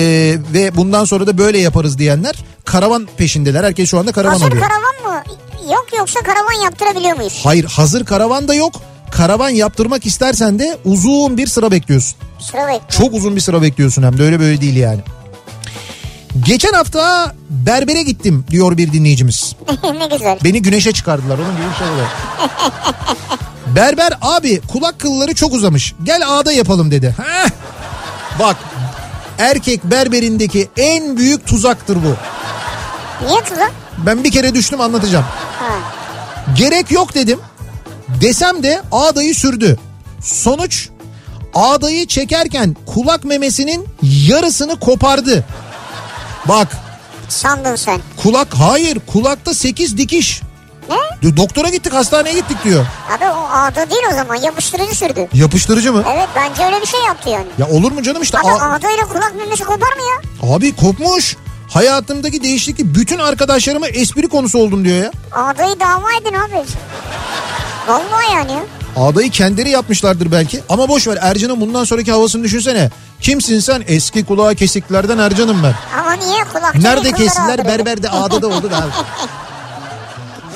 ve 0.53 0.77
bundan 0.77 1.05
sonra 1.05 1.27
da 1.27 1.39
böyle 1.39 1.59
yaparız 1.59 1.99
diyenler 1.99 2.35
karavan 2.65 3.09
peşindeler. 3.17 3.65
Herkes 3.65 3.91
şu 3.91 3.99
anda 3.99 4.13
karavan 4.13 4.33
Hazır 4.33 4.47
alıyor. 4.47 4.63
karavan 4.63 5.15
mı? 5.17 5.23
Yok 5.73 5.87
yoksa 5.99 6.21
karavan 6.21 6.65
yaptırabiliyor 6.65 7.17
muyuz? 7.17 7.41
Hayır 7.45 7.65
hazır 7.65 8.05
karavan 8.05 8.49
da 8.49 8.55
yok. 8.55 8.73
Karavan 9.11 9.49
yaptırmak 9.51 10.07
istersen 10.07 10.59
de 10.59 10.79
uzun 10.85 11.37
bir 11.37 11.47
sıra 11.47 11.71
bekliyorsun. 11.71 12.19
Sıra 12.41 12.61
bekliyor. 12.61 12.83
Çok 12.89 13.15
uzun 13.15 13.37
bir 13.37 13.41
sıra 13.41 13.63
bekliyorsun 13.63 14.03
hem 14.03 14.19
de 14.19 14.23
öyle 14.23 14.41
böyle 14.41 14.61
değil 14.61 14.77
yani. 14.77 15.01
Geçen 16.47 16.73
hafta 16.73 17.35
berbere 17.51 18.03
gittim 18.03 18.45
diyor 18.51 18.77
bir 18.77 18.93
dinleyicimiz. 18.93 19.57
ne 19.99 20.07
güzel. 20.17 20.39
Beni 20.45 20.63
güneşe 20.63 20.93
çıkardılar 20.93 21.39
onun 21.39 21.57
gibi 21.57 21.71
bir 21.73 21.79
şey 21.79 21.89
oluyor. 21.89 22.07
Berber 23.77 24.13
abi 24.23 24.61
kulak 24.73 24.99
kılları 25.01 25.35
çok 25.35 25.53
uzamış. 25.53 25.95
Gel 26.03 26.23
ağda 26.29 26.53
yapalım 26.53 26.91
dedi. 26.91 27.15
Heh. 27.23 27.51
Bak 28.39 28.57
erkek 29.39 29.85
berberindeki 29.85 30.69
en 30.77 31.17
büyük 31.17 31.47
tuzaktır 31.47 31.97
bu. 31.97 32.17
Niye 33.27 33.41
tuzak? 33.45 33.73
Ben 34.07 34.25
bir 34.25 34.31
kere 34.31 34.55
düştüm 34.55 34.81
anlatacağım. 34.81 35.25
Ha. 35.59 35.75
Gerek 36.57 36.91
yok 36.91 37.15
dedim. 37.15 37.39
Desem 38.21 38.63
de 38.63 38.83
ağdayı 38.93 39.35
sürdü. 39.35 39.79
Sonuç 40.23 40.89
ağdayı 41.55 42.07
çekerken 42.07 42.77
kulak 42.87 43.25
memesinin 43.25 43.89
yarısını 44.03 44.81
kopardı. 44.81 45.45
Bak 46.49 46.69
Sandın 47.29 47.77
sen. 47.77 48.01
kulak 48.23 48.55
hayır 48.55 48.99
kulakta 49.13 49.55
8 49.55 49.99
dikiş. 49.99 50.43
Ne? 50.89 51.37
Doktora 51.37 51.69
gittik 51.69 51.93
hastaneye 51.93 52.35
gittik 52.35 52.57
diyor. 52.65 52.87
Abi 53.17 53.25
o 53.25 53.49
ağda 53.53 53.91
değil 53.91 54.03
o 54.13 54.15
zaman 54.15 54.35
yapıştırıcı 54.35 54.95
sürdü. 54.95 55.29
Yapıştırıcı 55.35 55.93
mı? 55.93 56.05
Evet 56.15 56.29
bence 56.37 56.65
öyle 56.65 56.81
bir 56.81 56.87
şey 56.87 57.01
yaptı 57.01 57.29
yani. 57.31 57.47
Ya 57.59 57.69
olur 57.69 57.93
mu 57.93 58.03
canım 58.03 58.23
işte 58.23 58.39
Abi 58.39 58.47
a- 58.47 58.73
ağdayla 58.73 59.05
kulak 59.09 59.35
memesi 59.37 59.65
kopar 59.65 59.93
mı 59.97 60.03
ya? 60.03 60.55
abi 60.55 60.77
kopmuş. 60.77 61.37
Hayatımdaki 61.71 62.43
değişiklik 62.43 62.95
bütün 62.95 63.19
arkadaşlarıma 63.19 63.89
espri 63.89 64.29
konusu 64.29 64.59
oldum 64.59 64.85
diyor 64.85 64.97
ya. 65.05 65.11
Ağdayı 65.33 65.81
dava 65.81 66.13
edin 66.21 66.35
abi. 66.35 66.65
Vallahi 67.89 68.33
yani. 68.35 68.59
Ağdayı 68.97 69.31
kendileri 69.31 69.71
yapmışlardır 69.71 70.33
belki. 70.33 70.61
Ama 70.69 70.89
boş 70.89 71.09
ver 71.09 71.19
Ercan'ın 71.21 71.61
bundan 71.61 71.85
sonraki 71.85 72.13
havasını 72.13 72.43
düşünsene. 72.45 72.91
Kimsin 73.21 73.61
sen? 73.61 73.85
Eski 73.87 74.25
kulağı 74.25 74.55
kesiklerden 74.55 75.19
Ercan'ım 75.19 75.63
ben. 75.63 75.75
Ama 76.01 76.13
niye 76.13 76.45
kulak 76.53 76.75
Nerede 76.75 77.13
kestiler? 77.13 77.65
Berberde 77.67 78.11
ağda 78.11 78.43
da 78.43 78.47
oldu 78.47 78.71
da. 78.71 78.85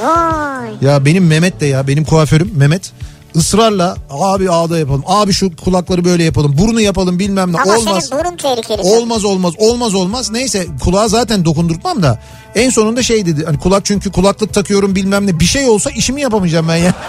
Vay. 0.03 0.71
Ya 0.81 1.05
benim 1.05 1.27
Mehmet 1.27 1.61
de 1.61 1.67
ya 1.67 1.87
benim 1.89 2.05
kuaförüm 2.05 2.51
Mehmet 2.55 2.93
ısrarla 3.37 3.97
abi 4.11 4.51
ağda 4.51 4.79
yapalım. 4.79 5.03
Abi 5.07 5.33
şu 5.33 5.57
kulakları 5.57 6.05
böyle 6.05 6.25
yapalım. 6.25 6.59
Burnu 6.59 6.81
yapalım 6.81 7.19
bilmem 7.19 7.53
ne. 7.53 7.57
Ama 7.61 7.77
olmaz. 7.77 8.05
senin 8.09 8.25
burun 8.25 8.37
tehlikeli. 8.37 8.83
Olmaz 8.83 9.25
olmaz 9.25 9.55
olmaz 9.59 9.95
olmaz 9.95 10.31
neyse 10.31 10.67
kulağa 10.81 11.09
zaten 11.09 11.45
dokundurtmam 11.45 12.03
da 12.03 12.21
en 12.55 12.71
sonunda 12.71 13.03
şey 13.03 13.27
dedi 13.27 13.45
hani 13.47 13.59
kulak 13.59 13.85
çünkü 13.85 14.13
kulaklık 14.13 14.55
takıyorum 14.55 14.95
bilmem 14.95 15.27
ne 15.27 15.41
bir 15.41 15.45
şey 15.45 15.69
olsa 15.69 15.91
işimi 15.91 16.21
yapamayacağım 16.21 16.69
ben 16.69 16.77
ya. 16.77 16.95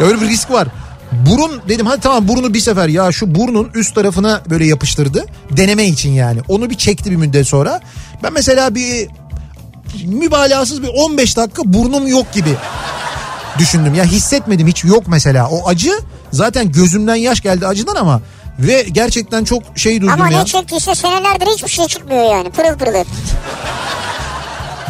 Ya 0.00 0.06
Öyle 0.06 0.20
bir 0.20 0.28
risk 0.28 0.50
var. 0.50 0.68
Burun 1.12 1.60
dedim 1.68 1.86
hadi 1.86 2.00
tamam 2.00 2.28
burnu 2.28 2.54
bir 2.54 2.60
sefer 2.60 2.88
ya 2.88 3.12
şu 3.12 3.34
burnun 3.34 3.70
üst 3.74 3.94
tarafına 3.94 4.42
böyle 4.50 4.66
yapıştırdı 4.66 5.26
deneme 5.50 5.86
için 5.86 6.10
yani 6.10 6.40
onu 6.48 6.70
bir 6.70 6.74
çekti 6.74 7.10
bir 7.10 7.16
müddet 7.16 7.46
sonra. 7.46 7.80
Ben 8.22 8.32
mesela 8.32 8.74
bir 8.74 9.08
mübalağasız 10.06 10.82
bir 10.82 10.88
15 10.88 11.36
dakika 11.36 11.62
burnum 11.66 12.06
yok 12.08 12.32
gibi 12.32 12.56
düşündüm. 13.58 13.94
Ya 13.94 14.04
hissetmedim 14.04 14.66
hiç 14.66 14.84
yok 14.84 15.02
mesela 15.06 15.48
o 15.48 15.68
acı 15.68 15.92
zaten 16.32 16.72
gözümden 16.72 17.14
yaş 17.14 17.40
geldi 17.40 17.66
acıdan 17.66 17.96
ama 17.96 18.20
ve 18.58 18.82
gerçekten 18.92 19.44
çok 19.44 19.62
şey 19.76 20.00
duydum 20.00 20.14
Ama 20.14 20.30
ya. 20.30 20.38
ne 20.38 20.44
çektiyse 20.46 20.94
senelerdir 20.94 21.46
hiçbir 21.46 21.68
şey 21.68 21.86
çıkmıyor 21.86 22.32
yani. 22.32 22.50
Pırıl 22.50 22.78
pırıl. 22.78 23.04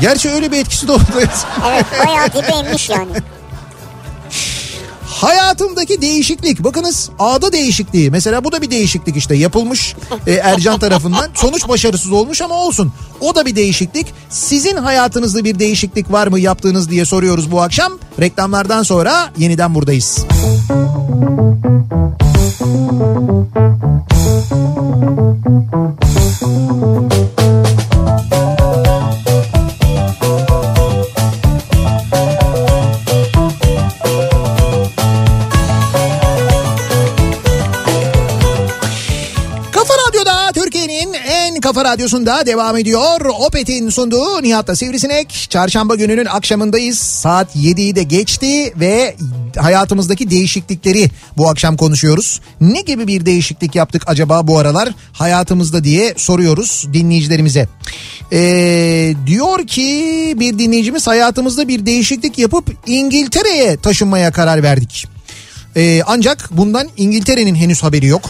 Gerçi 0.01 0.30
öyle 0.30 0.53
bir 0.53 0.59
etkisi 0.59 0.88
de 0.88 0.92
oldu. 0.92 1.03
Evet 1.68 1.86
bayağı 2.07 2.32
dibe 2.32 2.68
inmiş 2.68 2.90
yani. 2.90 3.11
Hayatımdaki 5.20 6.00
değişiklik. 6.00 6.64
Bakınız 6.64 7.10
ağda 7.18 7.52
değişikliği. 7.52 8.10
Mesela 8.10 8.44
bu 8.44 8.52
da 8.52 8.62
bir 8.62 8.70
değişiklik 8.70 9.16
işte 9.16 9.34
yapılmış 9.34 9.96
e, 10.26 10.32
Ercan 10.32 10.78
tarafından. 10.78 11.30
Sonuç 11.34 11.68
başarısız 11.68 12.12
olmuş 12.12 12.42
ama 12.42 12.54
olsun. 12.54 12.92
O 13.20 13.34
da 13.34 13.46
bir 13.46 13.56
değişiklik. 13.56 14.06
Sizin 14.30 14.76
hayatınızda 14.76 15.44
bir 15.44 15.58
değişiklik 15.58 16.12
var 16.12 16.26
mı 16.26 16.40
yaptığınız 16.40 16.90
diye 16.90 17.04
soruyoruz 17.04 17.52
bu 17.52 17.62
akşam. 17.62 17.92
Reklamlardan 18.20 18.82
sonra 18.82 19.30
yeniden 19.38 19.74
buradayız. 19.74 20.26
Kafa 28.40 28.99
kafa 41.70 41.84
radyosunda 41.84 42.46
devam 42.46 42.76
ediyor. 42.76 43.20
Opet'in 43.46 43.90
sunduğu 43.90 44.42
Nihat'la 44.42 44.76
Sivrisinek. 44.76 45.46
Çarşamba 45.50 45.94
gününün 45.94 46.26
akşamındayız. 46.26 46.98
Saat 46.98 47.56
7'yi 47.56 47.96
de 47.96 48.02
geçti 48.02 48.72
ve 48.80 49.16
hayatımızdaki 49.56 50.30
değişiklikleri 50.30 51.10
bu 51.36 51.48
akşam 51.48 51.76
konuşuyoruz. 51.76 52.40
Ne 52.60 52.80
gibi 52.80 53.06
bir 53.06 53.26
değişiklik 53.26 53.74
yaptık 53.74 54.02
acaba 54.06 54.46
bu 54.46 54.58
aralar 54.58 54.88
hayatımızda 55.12 55.84
diye 55.84 56.14
soruyoruz 56.16 56.86
dinleyicilerimize. 56.92 57.68
Ee, 58.32 59.14
diyor 59.26 59.66
ki 59.66 59.86
bir 60.40 60.58
dinleyicimiz 60.58 61.06
hayatımızda 61.06 61.68
bir 61.68 61.86
değişiklik 61.86 62.38
yapıp 62.38 62.64
İngiltere'ye 62.86 63.76
taşınmaya 63.76 64.32
karar 64.32 64.62
verdik. 64.62 65.06
Ee, 65.76 66.02
ancak 66.06 66.48
bundan 66.50 66.88
İngiltere'nin 66.96 67.54
henüz 67.54 67.82
haberi 67.82 68.06
yok. 68.06 68.22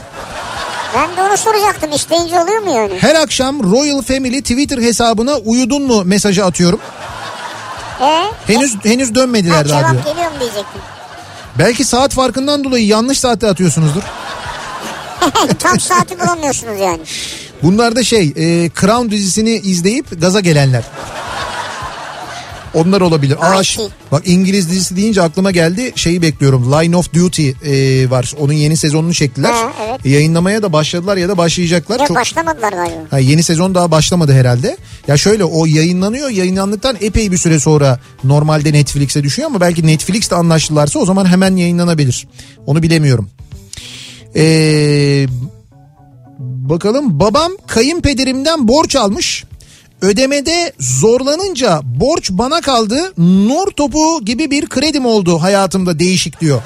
Ben 0.95 1.16
de 1.16 1.22
onu 1.22 1.36
soracaktım. 1.36 1.93
İsteyince 1.93 2.41
oluyor 2.41 2.59
mu 2.62 2.70
yani? 2.70 2.93
Her 2.99 3.14
akşam 3.14 3.72
Royal 3.72 4.03
Family 4.03 4.41
Twitter 4.43 4.78
hesabına 4.78 5.34
uyudun 5.36 5.82
mu 5.82 6.03
mesajı 6.05 6.45
atıyorum. 6.45 6.80
Ee? 8.01 8.24
Henüz 8.47 8.76
henüz 8.84 9.11
Ha, 9.11 9.14
dönmediler 9.14 9.68
daha 9.68 9.80
cevap 9.80 9.93
diyor. 9.93 10.05
geliyor 10.05 10.30
mu 10.32 10.41
diyecektim. 10.41 10.80
Belki 11.59 11.84
saat 11.84 12.12
farkından 12.14 12.64
dolayı 12.64 12.86
yanlış 12.86 13.18
saatte 13.20 13.47
atıyorsunuzdur. 13.49 14.03
Tam 15.59 15.80
saati 15.80 16.20
bulamıyorsunuz 16.20 16.80
yani. 16.80 17.01
Bunlar 17.62 17.97
da 17.97 18.05
şey 18.05 18.22
e, 18.36 18.70
Crown 18.80 19.11
dizisini 19.11 19.51
izleyip 19.51 20.20
gaza 20.20 20.41
gelenler. 20.41 20.82
Onlar 22.75 23.01
olabilir. 23.01 23.37
Aa, 23.41 23.57
Ay, 23.57 23.64
ş- 23.64 23.75
şey. 23.75 23.89
bak 24.12 24.23
İngiliz 24.27 24.71
dizisi 24.71 24.97
deyince 24.97 25.23
aklıma 25.23 25.51
geldi. 25.51 25.93
Şeyi 25.95 26.23
bekliyorum. 26.23 26.73
Line 26.73 26.97
of 26.97 27.14
Duty 27.14 27.49
e, 27.51 28.11
var. 28.11 28.35
Onun 28.41 28.53
yeni 28.53 28.77
sezonunu 28.77 29.14
çektiler. 29.14 29.53
Ha, 29.53 29.73
evet. 29.89 30.07
Yayınlamaya 30.07 30.62
da 30.62 30.73
başladılar 30.73 31.16
ya 31.16 31.29
da 31.29 31.37
başlayacaklar. 31.39 32.01
Ya 32.01 32.07
Çok- 32.07 32.16
başlamadılar 32.16 32.73
galiba. 32.73 33.01
Ha, 33.11 33.18
yeni 33.18 33.43
sezon 33.43 33.75
daha 33.75 33.91
başlamadı 33.91 34.33
herhalde. 34.33 34.77
Ya 35.09 35.16
şöyle 35.16 35.45
o 35.45 35.66
yayınlanıyor. 35.66 36.29
Yayınlandıktan 36.31 36.97
epey 37.01 37.33
bir 37.33 37.39
süre 37.39 37.61
sonra 37.61 38.01
normalde 38.25 38.73
Netflix'e 38.73 39.23
düşüyor 39.23 39.47
ama 39.47 39.61
belki 39.61 39.87
Netflix'te 39.87 40.35
anlaştılarsa 40.37 40.99
o 40.99 41.05
zaman 41.07 41.27
hemen 41.27 41.57
yayınlanabilir. 41.57 42.29
Onu 42.66 42.83
bilemiyorum. 42.83 43.31
Ee, 44.37 45.27
bakalım 46.39 47.21
babam 47.21 47.53
kayınpederimden 47.66 48.68
borç 48.68 48.97
almış. 48.97 49.45
Ödemede 50.03 50.73
zorlanınca 50.79 51.81
borç 51.85 52.31
bana 52.31 52.61
kaldı. 52.61 53.13
Nur 53.19 53.67
topu 53.71 54.25
gibi 54.25 54.51
bir 54.51 54.67
kredim 54.69 55.07
oldu 55.07 55.43
hayatımda 55.43 55.99
değişik 55.99 56.41
diyor. 56.41 56.63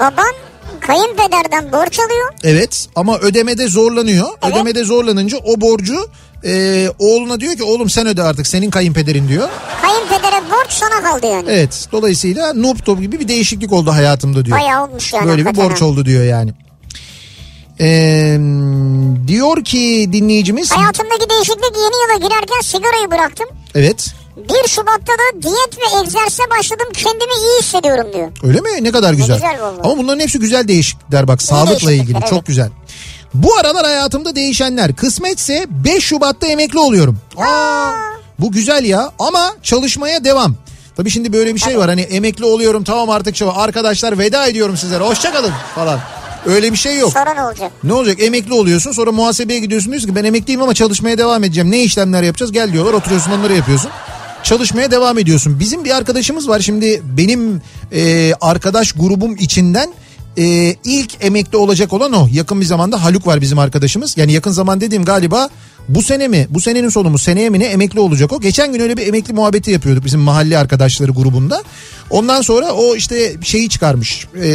Baban 0.00 0.32
kayınpederden 0.80 1.72
borç 1.72 1.98
alıyor. 1.98 2.32
Evet 2.44 2.88
ama 2.96 3.18
ödemede 3.18 3.68
zorlanıyor. 3.68 4.26
Evet. 4.42 4.54
Ödemede 4.54 4.84
zorlanınca 4.84 5.38
o 5.38 5.60
borcu 5.60 6.08
e, 6.44 6.88
oğluna 6.98 7.40
diyor 7.40 7.54
ki 7.56 7.62
oğlum 7.62 7.90
sen 7.90 8.06
öde 8.06 8.22
artık 8.22 8.46
senin 8.46 8.70
kayınpederin 8.70 9.28
diyor. 9.28 9.48
Kayınpedere 9.82 10.42
borç 10.50 10.70
sana 10.70 11.02
kaldı 11.02 11.26
yani. 11.26 11.44
Evet 11.48 11.88
dolayısıyla 11.92 12.52
noob 12.54 12.76
top 12.84 13.00
gibi 13.00 13.20
bir 13.20 13.28
değişiklik 13.28 13.72
oldu 13.72 13.90
hayatımda 13.92 14.44
diyor. 14.44 14.58
Bayağı 14.60 14.84
olmuş 14.84 15.12
yani. 15.12 15.26
Böyle 15.28 15.46
bir 15.46 15.56
borç 15.56 15.82
oldu 15.82 16.04
diyor 16.04 16.24
yani. 16.24 16.54
Ee, 17.80 18.38
diyor 19.26 19.64
ki 19.64 20.08
dinleyicimiz 20.12 20.72
Hayatımdaki 20.72 21.30
değişiklik 21.30 21.76
yeni 21.76 22.18
yıla 22.18 22.28
girerken 22.28 22.60
sigarayı 22.62 23.10
bıraktım. 23.10 23.46
evet 23.74 24.14
1 24.36 24.68
Şubat'ta 24.68 25.12
da 25.12 25.42
diyet 25.42 25.78
ve 25.78 26.00
egzersize 26.00 26.42
başladım. 26.58 26.86
Kendimi 26.94 27.32
iyi 27.40 27.62
hissediyorum 27.62 28.06
diyor. 28.14 28.28
öyle 28.42 28.60
mi 28.60 28.84
ne 28.84 28.92
kadar 28.92 29.12
güzel. 29.12 29.36
güzel 29.36 29.60
vallahi. 29.60 29.80
Ama 29.82 29.98
bunların 29.98 30.20
hepsi 30.20 30.38
güzel 30.38 30.68
değişiklikler 30.68 31.28
bak 31.28 31.42
sağlıkla 31.42 31.68
değişiklikler, 31.68 31.94
ilgili 31.94 32.18
evet. 32.18 32.28
çok 32.28 32.46
güzel. 32.46 32.70
Bu 33.34 33.56
aralar 33.56 33.84
hayatımda 33.84 34.36
değişenler 34.36 34.96
kısmetse 34.96 35.66
5 35.70 36.04
Şubat'ta 36.04 36.46
emekli 36.46 36.78
oluyorum. 36.78 37.18
Aa, 37.36 37.92
bu 38.38 38.52
güzel 38.52 38.84
ya 38.84 39.12
ama 39.18 39.54
çalışmaya 39.62 40.24
devam. 40.24 40.56
Tabii 40.96 41.10
şimdi 41.10 41.32
böyle 41.32 41.54
bir 41.54 41.60
şey 41.60 41.78
var 41.78 41.88
hani 41.88 42.00
emekli 42.00 42.44
oluyorum 42.44 42.84
tamam 42.84 43.10
artık 43.10 43.42
arkadaşlar 43.54 44.18
veda 44.18 44.46
ediyorum 44.46 44.76
sizlere 44.76 45.04
hoşçakalın 45.04 45.52
falan. 45.74 46.00
Öyle 46.46 46.72
bir 46.72 46.76
şey 46.76 46.98
yok. 46.98 47.12
Sonra 47.12 47.34
ne 47.34 47.42
olacak? 47.42 47.72
Ne 47.84 47.92
olacak 47.92 48.22
emekli 48.22 48.52
oluyorsun 48.52 48.92
sonra 48.92 49.12
muhasebeye 49.12 49.60
gidiyorsun 49.60 49.92
diyorsun 49.92 50.08
ki 50.08 50.14
ben 50.14 50.24
emekliyim 50.24 50.62
ama 50.62 50.74
çalışmaya 50.74 51.18
devam 51.18 51.44
edeceğim. 51.44 51.70
Ne 51.70 51.82
işlemler 51.82 52.22
yapacağız 52.22 52.52
gel 52.52 52.72
diyorlar 52.72 52.92
oturuyorsun 52.92 53.32
onları 53.32 53.54
yapıyorsun. 53.54 53.90
Çalışmaya 54.42 54.90
devam 54.90 55.18
ediyorsun. 55.18 55.60
Bizim 55.60 55.84
bir 55.84 55.96
arkadaşımız 55.96 56.48
var 56.48 56.60
şimdi 56.60 57.02
benim 57.04 57.62
e, 57.92 58.32
arkadaş 58.40 58.92
grubum 58.92 59.36
içinden 59.36 59.94
e, 60.38 60.76
ilk 60.84 61.24
emekli 61.24 61.58
olacak 61.58 61.92
olan 61.92 62.12
o. 62.12 62.28
Yakın 62.32 62.60
bir 62.60 62.66
zamanda 62.66 63.04
Haluk 63.04 63.26
var 63.26 63.40
bizim 63.40 63.58
arkadaşımız. 63.58 64.16
Yani 64.16 64.32
yakın 64.32 64.50
zaman 64.50 64.80
dediğim 64.80 65.04
galiba 65.04 65.48
bu 65.88 66.02
sene 66.02 66.28
mi 66.28 66.46
bu 66.50 66.60
senenin 66.60 66.88
sonu 66.88 67.10
mu 67.10 67.18
seneye 67.18 67.50
mi 67.50 67.58
ne 67.58 67.64
emekli 67.64 68.00
olacak 68.00 68.32
o. 68.32 68.40
Geçen 68.40 68.72
gün 68.72 68.80
öyle 68.80 68.96
bir 68.96 69.06
emekli 69.06 69.32
muhabbeti 69.32 69.70
yapıyorduk 69.70 70.04
bizim 70.04 70.20
mahalle 70.20 70.58
arkadaşları 70.58 71.12
grubunda. 71.12 71.62
Ondan 72.10 72.42
sonra 72.42 72.72
o 72.72 72.96
işte 72.96 73.36
şeyi 73.42 73.68
çıkarmış 73.68 74.26
e, 74.42 74.48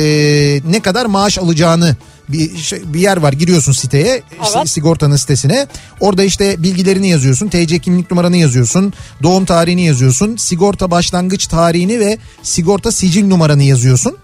ne 0.69 0.79
kadar 0.79 1.05
maaş 1.05 1.37
alacağını 1.37 1.95
bir, 2.29 2.57
şey, 2.57 2.81
bir 2.93 2.99
yer 2.99 3.17
var 3.17 3.33
giriyorsun 3.33 3.71
siteye 3.71 4.23
Evet. 4.55 4.69
sigortanın 4.69 5.15
sitesine 5.15 5.67
orada 5.99 6.23
işte 6.23 6.63
bilgilerini 6.63 7.09
yazıyorsun 7.09 7.47
TC 7.47 7.79
kimlik 7.79 8.11
numaranı 8.11 8.37
yazıyorsun 8.37 8.93
doğum 9.23 9.45
tarihini 9.45 9.85
yazıyorsun 9.85 10.37
sigorta 10.37 10.91
başlangıç 10.91 11.47
tarihini 11.47 11.99
ve 11.99 12.17
sigorta 12.43 12.91
sicil 12.91 13.27
numaranı 13.27 13.63
yazıyorsun. 13.63 14.17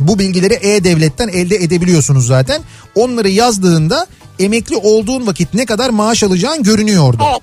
Bu 0.00 0.18
bilgileri 0.18 0.54
E-Devlet'ten 0.54 1.28
elde 1.28 1.56
edebiliyorsunuz 1.56 2.26
zaten. 2.26 2.62
Onları 2.94 3.28
yazdığında 3.28 4.06
emekli 4.38 4.76
olduğun 4.76 5.26
vakit 5.26 5.54
ne 5.54 5.66
kadar 5.66 5.90
maaş 5.90 6.22
alacağın 6.22 6.62
görünüyor 6.62 7.04
orada. 7.04 7.24
Evet. 7.30 7.42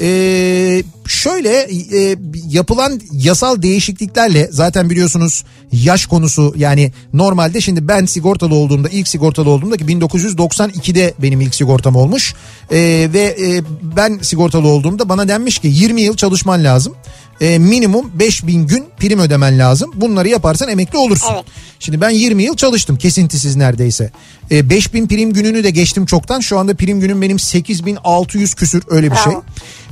Ee, 0.00 0.82
şöyle 1.06 1.50
e, 1.50 2.16
yapılan 2.48 3.00
yasal 3.12 3.62
değişikliklerle 3.62 4.48
zaten 4.52 4.90
biliyorsunuz 4.90 5.44
yaş 5.72 6.06
konusu 6.06 6.54
yani 6.56 6.92
normalde 7.12 7.60
şimdi 7.60 7.88
ben 7.88 8.04
sigortalı 8.04 8.54
olduğumda 8.54 8.88
ilk 8.88 9.08
sigortalı 9.08 9.50
olduğumda 9.50 9.76
ki 9.76 9.84
1992'de 9.84 11.14
benim 11.18 11.40
ilk 11.40 11.54
sigortam 11.54 11.96
olmuş 11.96 12.34
Ee, 12.70 13.08
ve 13.12 13.36
e, 13.40 13.62
ben 13.96 14.18
sigortalı 14.22 14.68
olduğumda 14.68 15.08
bana 15.08 15.28
denmiş 15.28 15.58
ki 15.58 15.68
20 15.68 16.00
yıl 16.00 16.16
çalışman 16.16 16.64
lazım. 16.64 16.94
Ee, 17.40 17.58
minimum 17.58 18.10
5000 18.14 18.66
gün 18.66 18.84
prim 18.98 19.18
ödemen 19.18 19.58
lazım. 19.58 19.90
Bunları 19.94 20.28
yaparsan 20.28 20.68
emekli 20.68 20.98
olursun. 20.98 21.32
Evet. 21.34 21.44
Şimdi 21.80 22.00
ben 22.00 22.10
20 22.10 22.42
yıl 22.42 22.56
çalıştım 22.56 22.96
kesintisiz 22.96 23.56
neredeyse. 23.56 24.10
E, 24.50 24.70
5000 24.70 25.06
prim 25.06 25.32
gününü 25.32 25.64
de 25.64 25.70
geçtim 25.70 26.06
çoktan. 26.06 26.40
Şu 26.40 26.58
anda 26.58 26.74
prim 26.74 27.00
günüm 27.00 27.22
benim 27.22 27.38
8600 27.38 28.54
küsür 28.54 28.82
öyle 28.88 29.10
bir 29.10 29.16
şey. 29.16 29.32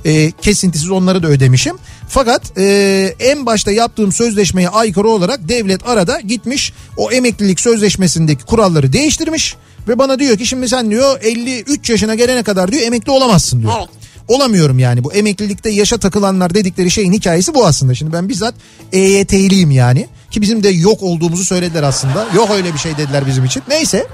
E, 0.04 0.30
kesintisiz 0.30 0.90
onları 0.90 1.22
da 1.22 1.26
ödemişim. 1.26 1.76
Fakat 2.08 2.58
e, 2.58 3.14
en 3.20 3.46
başta 3.46 3.72
yaptığım 3.72 4.12
sözleşmeye 4.12 4.68
aykırı 4.68 5.08
olarak 5.08 5.48
devlet 5.48 5.88
arada 5.88 6.20
gitmiş 6.20 6.72
o 6.96 7.10
emeklilik 7.10 7.60
sözleşmesindeki 7.60 8.44
kuralları 8.44 8.92
değiştirmiş. 8.92 9.56
Ve 9.88 9.98
bana 9.98 10.18
diyor 10.18 10.38
ki 10.38 10.46
şimdi 10.46 10.68
sen 10.68 10.90
diyor 10.90 11.20
53 11.22 11.90
yaşına 11.90 12.14
gelene 12.14 12.42
kadar 12.42 12.72
diyor 12.72 12.82
emekli 12.82 13.10
olamazsın 13.12 13.62
diyor. 13.62 13.72
Evet. 13.78 13.88
Olamıyorum 14.28 14.78
yani 14.78 15.04
bu 15.04 15.12
emeklilikte 15.12 15.70
yaşa 15.70 15.98
takılanlar 15.98 16.54
dedikleri 16.54 16.90
şeyin 16.90 17.12
hikayesi 17.12 17.54
bu 17.54 17.66
aslında. 17.66 17.94
Şimdi 17.94 18.12
ben 18.12 18.28
bizzat 18.28 18.54
EYT'liyim 18.92 19.70
yani 19.70 20.08
ki 20.34 20.42
bizim 20.42 20.62
de 20.62 20.68
yok 20.68 21.02
olduğumuzu 21.02 21.44
söylediler 21.44 21.82
aslında. 21.82 22.26
Yok 22.34 22.50
öyle 22.50 22.74
bir 22.74 22.78
şey 22.78 22.96
dediler 22.96 23.26
bizim 23.26 23.44
için. 23.44 23.62
Neyse 23.68 24.06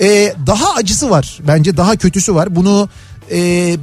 Ee, 0.00 0.34
daha 0.46 0.74
acısı 0.74 1.10
var 1.10 1.38
bence 1.48 1.76
daha 1.76 1.96
kötüsü 1.96 2.34
var. 2.34 2.56
Bunu 2.56 2.88
e, 3.30 3.36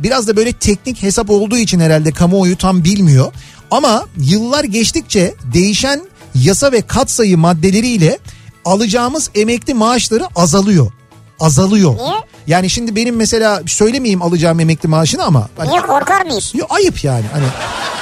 biraz 0.03 0.27
da 0.27 0.35
böyle 0.35 0.53
teknik 0.53 1.03
hesap 1.03 1.29
olduğu 1.29 1.57
için 1.57 1.79
herhalde 1.79 2.11
kamuoyu 2.11 2.57
tam 2.57 2.83
bilmiyor. 2.83 3.33
Ama 3.71 4.05
yıllar 4.17 4.63
geçtikçe 4.63 5.33
değişen 5.53 6.01
yasa 6.35 6.71
ve 6.71 6.81
katsayı 6.81 7.37
maddeleriyle 7.37 8.19
alacağımız 8.65 9.29
emekli 9.35 9.73
maaşları 9.73 10.23
azalıyor. 10.35 10.91
Azalıyor. 11.39 11.95
Niye? 11.97 12.13
Yani 12.47 12.69
şimdi 12.69 12.95
benim 12.95 13.15
mesela 13.15 13.61
söylemeyeyim 13.67 14.21
alacağım 14.21 14.59
emekli 14.59 14.89
maaşını 14.89 15.23
ama 15.23 15.49
hani 15.57 15.69
Niye 15.69 15.81
korkar 15.81 16.21
mıyız? 16.25 16.51
ya 16.55 16.65
ayıp 16.69 17.03
yani. 17.03 17.25
Hani 17.33 17.45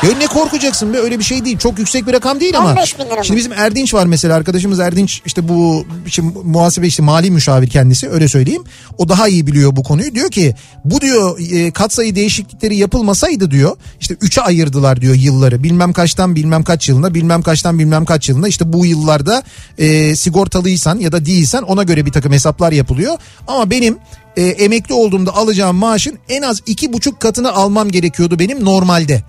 ya 0.04 0.18
ne 0.18 0.28
korkacaksın 0.28 0.94
be 0.94 0.98
öyle 0.98 1.20
bir 1.20 1.24
şey 1.24 1.46
değil. 1.46 1.58
Çok 1.58 1.80
yüksek 1.80 2.08
bir 2.08 2.14
rakam 2.14 2.40
değil 2.40 2.58
ama. 2.58 2.72
15 2.72 3.00
bin 3.00 3.06
lira 3.06 3.16
mı? 3.16 3.26
Şimdi 3.26 3.38
bizim 3.38 3.54
Erdinç 3.54 3.94
var 3.94 4.06
mesela 4.06 4.36
arkadaşımız 4.36 4.80
Erdinç 4.80 5.22
işte 5.26 5.48
bu 5.48 5.86
şimdi 6.08 6.38
muhasebe 6.44 6.88
işte 6.88 7.04
mali 7.04 7.32
müşavir 7.32 7.70
kendisi 7.70 8.10
öyle 8.10 8.28
söyleyeyim. 8.28 8.64
O 8.98 9.10
daha 9.10 9.28
iyi 9.28 9.48
biliyor 9.48 9.76
bu 9.76 9.84
konuyu. 9.84 10.16
Diyor 10.16 10.32
ki 10.32 10.56
bu 10.86 11.02
diyor 11.02 11.40
e, 11.52 11.72
katsayı 11.72 12.16
değişiklikleri 12.16 12.78
yapılmasaydı 12.78 13.52
diyor 13.52 13.78
işte 14.00 14.14
3'e 14.14 14.44
ayırdılar 14.44 15.02
diyor 15.02 15.16
yılları. 15.16 15.64
Bilmem 15.64 15.94
kaçtan 15.94 16.36
bilmem 16.36 16.64
kaç 16.64 16.90
yılına 16.90 17.14
bilmem 17.14 17.42
kaçtan 17.42 17.80
bilmem 17.80 18.06
kaç 18.06 18.30
yılına 18.30 18.48
işte 18.48 18.74
bu 18.74 18.86
yıllarda 18.86 19.44
e, 19.78 20.16
sigortalıysan 20.16 21.00
ya 21.00 21.12
da 21.12 21.26
değilsen 21.26 21.62
ona 21.62 21.84
göre 21.84 22.06
bir 22.06 22.12
takım 22.12 22.32
hesaplar 22.32 22.72
yapılıyor. 22.72 23.18
Ama 23.48 23.70
benim 23.70 23.98
e, 24.38 24.42
emekli 24.44 24.94
olduğumda 24.94 25.36
alacağım 25.36 25.76
maaşın 25.76 26.20
en 26.30 26.42
az 26.42 26.62
iki 26.66 26.94
buçuk 26.94 27.20
katını 27.20 27.54
almam 27.54 27.90
gerekiyordu 27.92 28.40
benim 28.40 28.66
normalde. 28.66 29.24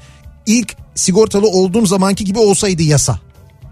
İlk 0.48 0.76
sigortalı 0.94 1.46
olduğum 1.46 1.86
zamanki 1.86 2.24
gibi 2.24 2.38
olsaydı 2.38 2.82
yasa. 2.82 3.18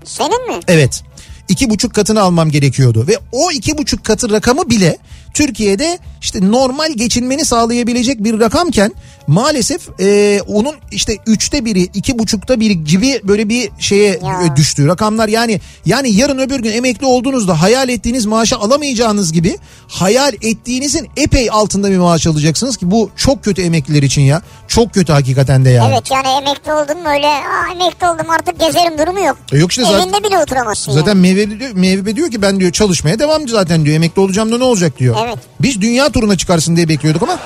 Senin 0.05 0.49
mi? 0.49 0.61
Evet. 0.69 1.03
iki 1.49 1.71
buçuk 1.71 1.95
katını 1.95 2.21
almam 2.21 2.51
gerekiyordu 2.51 3.05
ve 3.09 3.19
o 3.33 3.51
iki 3.51 3.79
buçuk 3.79 4.05
katı 4.05 4.31
rakamı 4.31 4.71
bile 4.71 4.99
Türkiye'de 5.35 5.99
işte 6.21 6.51
normal 6.51 6.93
geçinmeni 6.93 7.45
sağlayabilecek 7.45 8.25
bir 8.25 8.41
rakamken 8.41 8.93
maalesef 9.27 10.01
e, 10.01 10.41
onun 10.47 10.75
işte 10.91 11.17
üçte 11.27 11.65
biri 11.65 11.83
iki 11.83 12.19
buçukta 12.19 12.61
biri 12.61 12.85
gibi 12.85 13.21
böyle 13.25 13.49
bir 13.49 13.71
şeye 13.79 14.07
Ya. 14.07 14.43
e, 14.53 14.57
düştü 14.57 14.87
rakamlar 14.87 15.29
yani 15.29 15.61
yani 15.87 16.11
yarın 16.13 16.39
öbür 16.39 16.61
gün 16.61 16.73
emekli 16.73 17.07
olduğunuzda 17.07 17.61
hayal 17.63 17.89
ettiğiniz 17.89 18.27
maaşı 18.27 18.57
alamayacağınız 18.57 19.33
gibi 19.33 19.59
hayal 19.89 20.33
ettiğinizin 20.43 21.09
epey 21.17 21.49
altında 21.51 21.91
bir 21.91 21.99
maaş 21.99 22.27
alacaksınız 22.27 22.77
ki 22.77 22.91
bu 22.91 23.11
çok 23.17 23.45
kötü 23.45 23.63
emekliler 23.63 24.03
için 24.03 24.23
ya 24.23 24.43
çok 24.69 24.95
kötü 24.95 25.13
hakikaten 25.13 25.65
de 25.65 25.71
yani. 25.71 25.93
Evet 25.95 26.11
yani 26.11 26.29
emekli 26.29 26.73
oldun 26.73 27.03
mu 27.03 27.09
öyle 27.09 27.27
Aa, 27.27 27.73
emekli 27.75 28.09
oldum 28.09 28.31
artık 28.31 28.61
gezerim 28.61 28.99
durumu 28.99 29.21
yok. 29.27 29.37
E 29.53 29.59
yok 29.59 29.71
işte 29.71 29.83
zaten- 29.85 30.01
Evinde 30.09 30.25
bile 30.29 30.39
oturamazsın 30.39 30.93
Zaten 30.93 31.09
yani. 31.09 31.21
meyve 31.21 31.61
diyor, 31.61 31.71
meyve 31.75 32.17
diyor 32.17 32.31
ki 32.31 32.43
ben 32.43 32.61
diyor 32.61 32.73
çalışmaya 32.73 33.19
devam 33.19 33.49
zaten 33.49 33.85
diyor. 33.85 33.97
Emekli 33.97 34.21
olacağım 34.23 34.53
da 34.53 34.59
ne 34.59 34.65
olacak 34.65 34.99
diyor. 34.99 35.17
Evet. 35.27 35.39
Biz 35.61 35.81
dünya 35.81 36.09
turuna 36.11 36.37
çıkarsın 36.37 36.77
diye 36.77 36.89
bekliyorduk 36.89 37.23
ama 37.23 37.39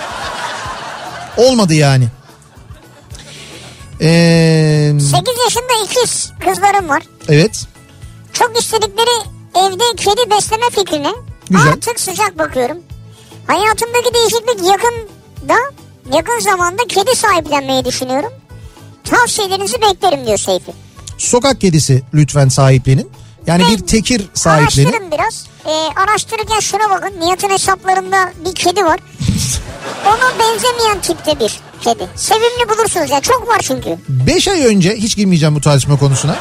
olmadı 1.37 1.75
yani. 1.75 2.09
Ee, 4.01 4.93
8 5.01 5.13
yaşında 5.45 5.85
ikiz 5.85 6.33
kızlarım 6.45 6.89
var. 6.89 7.03
evet. 7.29 7.67
Çok 8.33 8.59
istedikleri 8.61 9.11
evde 9.55 9.85
kedi 9.97 10.31
besleme 10.31 10.71
fikrine 10.71 11.13
Güzel. 11.51 11.69
artık 11.69 12.01
sıcak 12.01 12.39
bakıyorum. 12.39 12.79
Hayatımdaki 13.47 14.15
değişiklik 14.15 14.69
yakında, 14.69 15.59
yakın 16.17 16.41
zamanda 16.41 16.83
kedi 16.89 17.17
sahiplenmeyi 17.17 17.85
düşünüyorum. 17.85 18.33
Tavsiyelerinizi 19.05 19.77
beklerim 19.83 20.27
diyor 20.27 20.39
Seyfi. 20.39 20.73
Sokak 21.19 21.61
kedisi 21.61 22.03
lütfen 22.15 22.49
sahiplenin. 22.49 23.11
Yani 23.47 23.65
bir 23.71 23.79
tekir 23.87 24.29
sahiplenin. 24.35 24.89
Araştırın 24.89 25.11
biraz. 25.11 25.47
Ee, 25.67 26.01
araştırırken 26.01 26.61
şuna 26.61 26.91
bakın. 26.91 27.21
Nihat'ın 27.21 27.51
hesaplarında 27.51 28.33
bir 28.45 28.55
kedi 28.55 28.85
var. 28.85 29.01
Ona 30.07 30.39
benzemeyen 30.41 31.01
tipte 31.03 31.41
bir 31.41 31.61
kedi. 31.81 32.09
Sevimli 32.17 32.69
bulursunuz 32.69 33.11
ya. 33.11 33.21
Çok 33.21 33.49
var 33.49 33.59
çünkü. 33.63 33.97
5 34.09 34.49
ay 34.49 34.67
önce 34.67 34.97
hiç 34.97 35.17
girmeyeceğim 35.17 35.55
bu 35.55 35.61
tartışma 35.61 35.99
konusuna. 35.99 36.37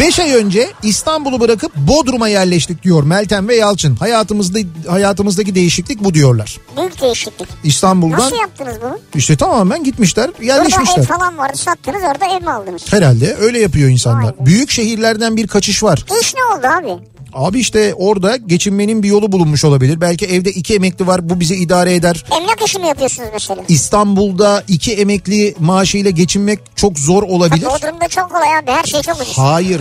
5 0.00 0.20
ay 0.20 0.34
önce 0.34 0.70
İstanbul'u 0.82 1.40
bırakıp 1.40 1.76
Bodrum'a 1.76 2.28
yerleştik 2.28 2.82
diyor 2.82 3.02
Meltem 3.02 3.48
ve 3.48 3.56
Yalçın. 3.56 3.96
Hayatımızda 3.96 4.58
hayatımızdaki 4.90 5.54
değişiklik 5.54 6.04
bu 6.04 6.14
diyorlar. 6.14 6.56
Büyük 6.76 7.00
değişiklik. 7.00 7.48
İstanbul'dan 7.64 8.18
Nasıl 8.18 8.36
yaptınız 8.36 8.74
bunu? 8.82 8.98
işte 9.14 9.36
tamamen 9.36 9.84
gitmişler, 9.84 10.28
Burada 10.28 10.44
yerleşmişler. 10.44 10.98
ev 11.02 11.06
falan 11.06 11.38
vardı 11.38 11.56
sattınız 11.56 12.02
orada 12.02 12.36
ev 12.36 12.42
mi 12.42 12.50
aldınız? 12.50 12.92
Herhalde 12.92 13.36
öyle 13.40 13.58
yapıyor 13.60 13.88
insanlar. 13.90 14.22
Vay 14.24 14.32
be. 14.32 14.46
Büyük 14.46 14.70
şehirlerden 14.70 15.36
bir 15.36 15.46
kaçış 15.46 15.82
var. 15.82 16.04
İş 16.22 16.34
ne 16.34 16.44
oldu 16.44 16.66
abi? 16.66 17.02
Abi 17.32 17.58
işte 17.60 17.94
orada 17.94 18.36
geçinmenin 18.36 19.02
bir 19.02 19.08
yolu 19.08 19.32
bulunmuş 19.32 19.64
olabilir. 19.64 20.00
Belki 20.00 20.26
evde 20.26 20.50
iki 20.50 20.74
emekli 20.74 21.06
var 21.06 21.28
bu 21.28 21.40
bizi 21.40 21.54
idare 21.56 21.94
eder. 21.94 22.24
Emlak 22.40 22.62
işi 22.66 22.78
mi 22.78 22.86
yapıyorsunuz 22.86 23.28
mesela? 23.32 23.62
İstanbul'da 23.68 24.62
iki 24.68 24.92
emekli 24.94 25.54
maaşıyla 25.58 26.10
geçinmek 26.10 26.58
çok 26.76 26.98
zor 26.98 27.22
olabilir. 27.22 27.66
Bodrum'da 27.66 28.08
çok 28.08 28.30
kolay 28.30 28.56
abi 28.58 28.70
her 28.70 28.84
şey 28.84 29.02
çok 29.02 29.20
ucuz. 29.20 29.38
Hayır. 29.38 29.80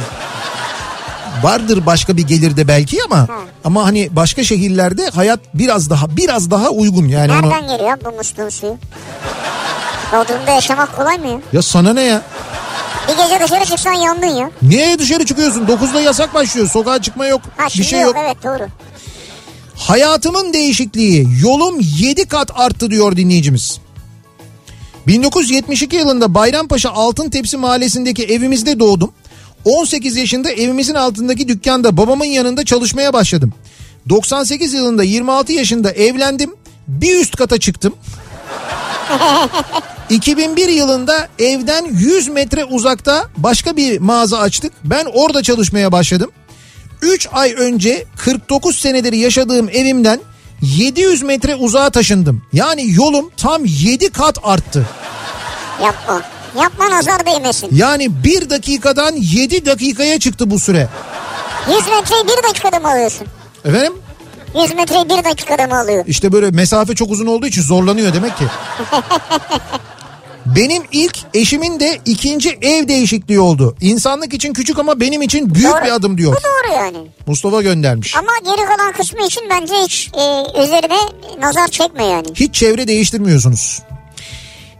Vardır 1.43 1.85
başka 1.85 2.17
bir 2.17 2.27
gelir 2.27 2.57
de 2.57 2.67
belki 2.67 2.97
ama 3.03 3.27
ama 3.63 3.85
hani 3.85 4.09
başka 4.11 4.43
şehirlerde 4.43 5.09
hayat 5.09 5.39
biraz 5.53 5.89
daha 5.89 6.17
biraz 6.17 6.51
daha 6.51 6.69
uygun 6.69 7.07
yani 7.07 7.31
onu. 7.31 7.41
Nereden 7.49 7.67
geliyor 7.77 7.97
bu 8.05 8.11
musluğun 8.17 8.49
suyu? 8.49 8.77
Bodrum'da 10.13 10.51
yaşamak 10.51 10.97
kolay 10.97 11.17
mı 11.17 11.27
ya? 11.27 11.39
Ya 11.53 11.61
sana 11.61 11.93
ne 11.93 12.01
ya? 12.03 12.21
Bir 13.07 13.23
gece 13.23 13.43
dışarı 13.43 13.65
çıksan 13.65 13.93
yandın 13.93 14.27
ya. 14.27 14.51
Niye 14.61 14.99
dışarı 14.99 15.25
çıkıyorsun? 15.25 15.65
9'da 15.65 16.01
yasak 16.01 16.33
başlıyor. 16.33 16.69
Sokağa 16.69 17.01
çıkma 17.01 17.25
yok. 17.25 17.41
Ha 17.57 17.67
bir 17.77 17.83
şey 17.83 18.01
yok, 18.01 18.15
yok. 18.15 18.25
evet 18.25 18.43
doğru. 18.43 18.67
Hayatımın 19.75 20.53
değişikliği. 20.53 21.27
Yolum 21.41 21.77
7 21.99 22.27
kat 22.27 22.51
arttı 22.55 22.91
diyor 22.91 23.17
dinleyicimiz. 23.17 23.79
1972 25.07 25.95
yılında 25.95 26.33
Bayrampaşa 26.33 26.89
Altın 26.89 27.29
Tepsi 27.29 27.57
mahallesindeki 27.57 28.23
evimizde 28.23 28.79
doğdum. 28.79 29.11
18 29.65 30.17
yaşında 30.17 30.51
evimizin 30.51 30.93
altındaki 30.93 31.47
dükkanda 31.47 31.97
babamın 31.97 32.25
yanında 32.25 32.65
çalışmaya 32.65 33.13
başladım. 33.13 33.53
98 34.09 34.73
yılında 34.73 35.03
26 35.03 35.51
yaşında 35.53 35.91
evlendim. 35.91 36.55
Bir 36.87 37.19
üst 37.19 37.35
kata 37.35 37.59
çıktım. 37.59 37.93
2001 40.09 40.69
yılında 40.69 41.27
evden 41.39 41.85
100 41.91 42.27
metre 42.27 42.65
uzakta 42.65 43.25
başka 43.37 43.77
bir 43.77 43.99
mağaza 43.99 44.39
açtık. 44.39 44.73
Ben 44.83 45.05
orada 45.13 45.43
çalışmaya 45.43 45.91
başladım. 45.91 46.31
3 47.01 47.27
ay 47.31 47.53
önce 47.57 48.05
49 48.17 48.79
senedir 48.79 49.13
yaşadığım 49.13 49.69
evimden 49.69 50.19
700 50.61 51.21
metre 51.23 51.55
uzağa 51.55 51.89
taşındım. 51.89 52.43
Yani 52.53 52.93
yolum 52.93 53.31
tam 53.37 53.65
7 53.65 54.09
kat 54.09 54.37
arttı. 54.43 54.85
Yapma. 55.83 56.21
Yapma 56.61 56.89
nazar 56.89 57.25
değmesin. 57.25 57.69
Yani 57.71 58.23
1 58.23 58.49
dakikadan 58.49 59.13
7 59.15 59.65
dakikaya 59.65 60.19
çıktı 60.19 60.51
bu 60.51 60.59
süre. 60.59 60.87
100 61.69 61.77
metreyi 61.77 62.23
bir 62.23 62.43
dakikada 62.49 62.79
mı 62.79 62.91
alıyorsun? 62.91 63.27
Efendim? 63.65 63.93
100 64.61 64.75
metreyi 64.75 65.05
bir 65.09 65.23
dakikada 65.23 65.67
mı 65.67 65.79
alıyor? 65.79 66.03
İşte 66.07 66.31
böyle 66.31 66.51
mesafe 66.51 66.95
çok 66.95 67.11
uzun 67.11 67.25
olduğu 67.25 67.47
için 67.47 67.61
zorlanıyor 67.61 68.13
demek 68.13 68.37
ki. 68.37 68.45
Benim 70.45 70.83
ilk 70.91 71.17
eşimin 71.33 71.79
de 71.79 71.99
ikinci 72.05 72.49
ev 72.61 72.87
değişikliği 72.87 73.39
oldu. 73.39 73.75
İnsanlık 73.81 74.33
için 74.33 74.53
küçük 74.53 74.79
ama 74.79 74.99
benim 74.99 75.21
için 75.21 75.55
büyük 75.55 75.71
Doğru. 75.71 75.83
bir 75.85 75.91
adım 75.91 76.17
diyor. 76.17 76.35
Bu 76.35 76.37
doğru 76.43 76.81
yani. 76.81 76.97
Mustafa 77.27 77.61
göndermiş. 77.61 78.15
Ama 78.15 78.31
geri 78.45 78.65
kalan 78.65 78.93
kısmı 78.93 79.25
için 79.25 79.43
bence 79.49 79.73
hiç 79.73 80.11
e, 80.13 80.43
üzerine 80.63 80.97
nazar 81.39 81.67
çekme 81.67 82.05
yani. 82.05 82.27
Hiç 82.35 82.55
çevre 82.55 82.87
değiştirmiyorsunuz. 82.87 83.81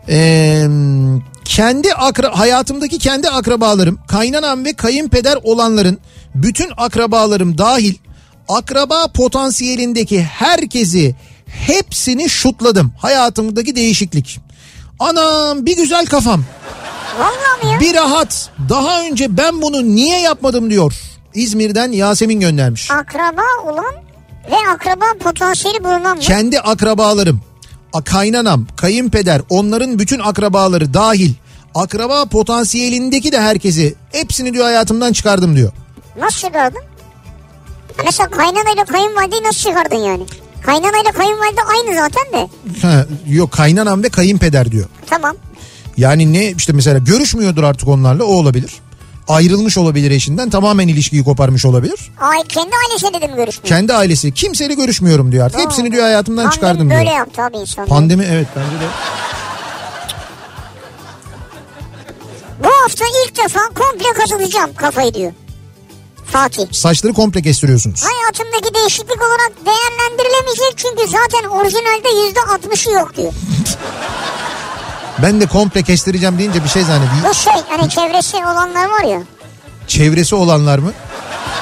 Ee, 0.10 0.66
kendi 1.46 1.94
akra 1.94 2.40
hayatımdaki 2.40 3.00
kendi 3.00 3.30
akrabalarım, 3.30 4.00
kaynanam 4.08 4.66
ve 4.66 4.74
kayınpeder 4.74 5.38
olanların 5.44 5.98
bütün 6.36 6.72
akrabalarım 6.78 7.58
dahil 7.58 7.94
akraba 8.50 9.08
potansiyelindeki 9.08 10.22
herkesi 10.24 11.16
hepsini 11.46 12.30
şutladım. 12.30 12.94
Hayatımdaki 12.98 13.76
değişiklik. 13.76 14.40
Anam 15.00 15.66
bir 15.66 15.76
güzel 15.78 16.06
kafam. 16.06 16.44
Vallahi 17.20 17.66
mi 17.66 17.74
ya? 17.74 17.80
Bir 17.80 17.96
rahat. 17.96 18.50
Daha 18.70 19.02
önce 19.02 19.38
ben 19.38 19.62
bunu 19.62 19.84
niye 19.96 20.20
yapmadım 20.20 20.70
diyor. 20.70 20.94
İzmir'den 21.34 21.92
Yasemin 21.92 22.40
göndermiş. 22.40 22.92
Akraba 22.92 23.42
olan 23.66 23.94
ve 24.52 24.70
akraba 24.74 25.06
potansiyeli 25.24 25.84
bulunan 25.84 26.16
mı? 26.18 26.20
kendi 26.20 26.60
akrabalarım, 26.60 27.42
kaynanam, 28.06 28.68
kayınpeder, 28.76 29.42
onların 29.50 30.00
bütün 30.00 30.20
akrabaları 30.20 30.94
dahil 30.94 31.34
akraba 31.76 32.26
potansiyelindeki 32.26 33.32
de 33.32 33.42
herkesi 33.42 33.96
hepsini 34.12 34.54
diyor 34.54 34.66
hayatımdan 34.66 35.14
çıkardım 35.14 35.56
diyor. 35.56 35.72
Nasıl 36.20 36.48
çıkardın? 36.48 36.82
Mesela 38.06 38.30
kaynanayla 38.30 38.86
kayınvalideyi 38.86 39.44
nasıl 39.44 39.60
çıkardın 39.70 39.96
yani? 39.96 40.24
Kaynanayla 40.66 41.12
kayınvalide 41.12 41.62
aynı 41.62 41.96
zaten 42.02 42.34
de. 42.34 42.48
Ha, 42.82 43.06
yok 43.28 43.52
kaynanam 43.52 44.04
ve 44.04 44.10
kayınpeder 44.10 44.72
diyor. 44.72 44.86
Tamam. 45.10 45.36
Yani 45.98 46.34
ne 46.34 46.52
işte 46.52 46.74
mesela 46.74 47.00
görüşmüyordur 47.00 47.64
artık 47.64 47.88
onlarla 47.88 48.24
o 48.24 48.28
olabilir. 48.28 48.72
Ayrılmış 49.28 49.78
olabilir 49.78 50.12
eşinden 50.12 50.50
tamamen 50.50 50.88
ilişkiyi 50.88 51.24
koparmış 51.24 51.66
olabilir. 51.66 52.12
Ay 52.22 52.44
kendi 52.48 52.72
ailesiyle 52.88 53.22
de 53.22 53.28
mi 53.28 53.36
görüşmüyor? 53.36 53.68
Kendi 53.70 53.94
ailesi 53.94 54.34
kimseyle 54.34 54.74
görüşmüyorum 54.74 55.32
diyor 55.32 55.46
artık. 55.46 55.60
Hepsini 55.60 55.92
diyor 55.92 56.04
hayatımdan 56.04 56.44
Pandemi 56.44 56.56
çıkardım 56.56 56.90
böyle 56.90 57.02
diyor. 57.02 57.16
yaptı 57.16 57.42
abi 57.42 57.58
insan. 57.58 57.86
Pandemi 57.86 58.24
evet 58.32 58.48
bence 58.56 58.86
de. 58.86 58.90
Bu 62.64 62.68
hafta 62.84 63.06
ilk 63.28 63.38
defa 63.44 63.60
komple 63.60 64.14
kazanacağım 64.22 64.74
kafayı 64.76 65.14
diyor. 65.14 65.32
Fatih. 66.32 66.64
Saçları 66.72 67.14
komple 67.14 67.42
kestiriyorsunuz. 67.42 68.04
Hayatımdaki 68.04 68.74
değişiklik 68.76 69.22
olarak 69.22 69.52
değerlendirilemeyecek 69.66 70.74
çünkü 70.78 71.08
zaten 71.08 71.50
orijinalde 71.50 72.10
yüzde 72.26 72.40
altmışı 72.42 72.90
yok 72.92 73.16
diyor. 73.18 73.34
Ben 75.22 75.42
de 75.42 75.46
komple 75.46 75.84
kestireceğim 75.84 76.38
deyince 76.40 76.64
bir 76.64 76.70
şey 76.70 76.84
zannediyorum. 76.84 77.30
Bu 77.30 77.34
şey 77.34 77.54
hani 77.70 77.90
çevresi 77.90 78.38
olanlar 78.38 78.90
var 78.90 79.04
ya. 79.04 79.22
Çevresi 79.88 80.36
olanlar 80.36 80.78
mı? 80.80 80.92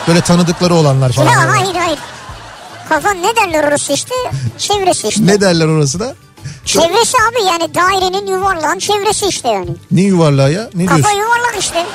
Böyle 0.07 0.21
tanıdıkları 0.21 0.75
olanlar 0.75 1.11
falan. 1.11 1.31
Ya 1.31 1.51
hayır 1.51 1.75
hayır. 1.75 1.99
Kafan 2.89 3.21
ne 3.23 3.35
derler 3.35 3.67
orası 3.67 3.93
işte? 3.93 4.15
Çevresi 4.57 5.07
işte. 5.07 5.25
Ne 5.25 5.41
derler 5.41 5.67
orası 5.67 5.99
da? 5.99 6.15
Çevresi 6.65 7.17
abi 7.31 7.43
yani 7.47 7.75
dairenin 7.75 8.27
yuvarlağın 8.27 8.79
çevresi 8.79 9.25
işte 9.27 9.47
yani. 9.49 9.69
Ne 9.91 10.01
yuvarlağı 10.01 10.51
ya? 10.51 10.69
Ne 10.73 10.85
Kafa 10.85 10.97
diyorsun? 10.97 11.17
yuvarlak 11.19 11.55
işte. 11.59 11.85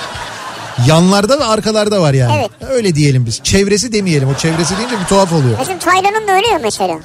Yanlarda 0.86 1.40
ve 1.40 1.44
arkalarda 1.44 2.00
var 2.00 2.14
yani. 2.14 2.34
Evet. 2.38 2.50
Öyle 2.70 2.94
diyelim 2.94 3.26
biz. 3.26 3.40
Çevresi 3.42 3.92
demeyelim. 3.92 4.28
O 4.28 4.34
çevresi 4.34 4.78
deyince 4.78 5.00
bir 5.00 5.04
tuhaf 5.04 5.32
oluyor. 5.32 5.60
Bizim 5.60 5.78
Taylan'ın 5.78 6.28
da 6.28 6.32
öyle 6.32 6.46
ya 6.46 6.58
mesela. 6.62 6.98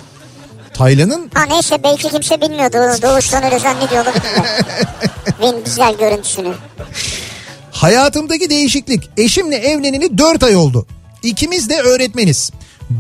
Taylan'ın 0.74 1.32
Ha 1.34 1.44
neyse 1.46 1.78
belki 1.84 2.10
kimse 2.10 2.42
bilmiyordu. 2.42 3.02
Doğuştan 3.02 3.44
öyle 3.44 3.60
zannediyor 3.60 4.04
olabilir. 4.06 4.24
Benim 5.42 5.64
güzel 5.66 5.98
görüntüsünü. 5.98 6.54
hayatımdaki 7.72 8.50
değişiklik. 8.50 9.10
Eşimle 9.18 9.56
evleneli 9.56 10.18
4 10.18 10.44
ay 10.44 10.56
oldu. 10.56 10.86
İkimiz 11.24 11.70
de 11.70 11.82
öğretmeniz. 11.82 12.52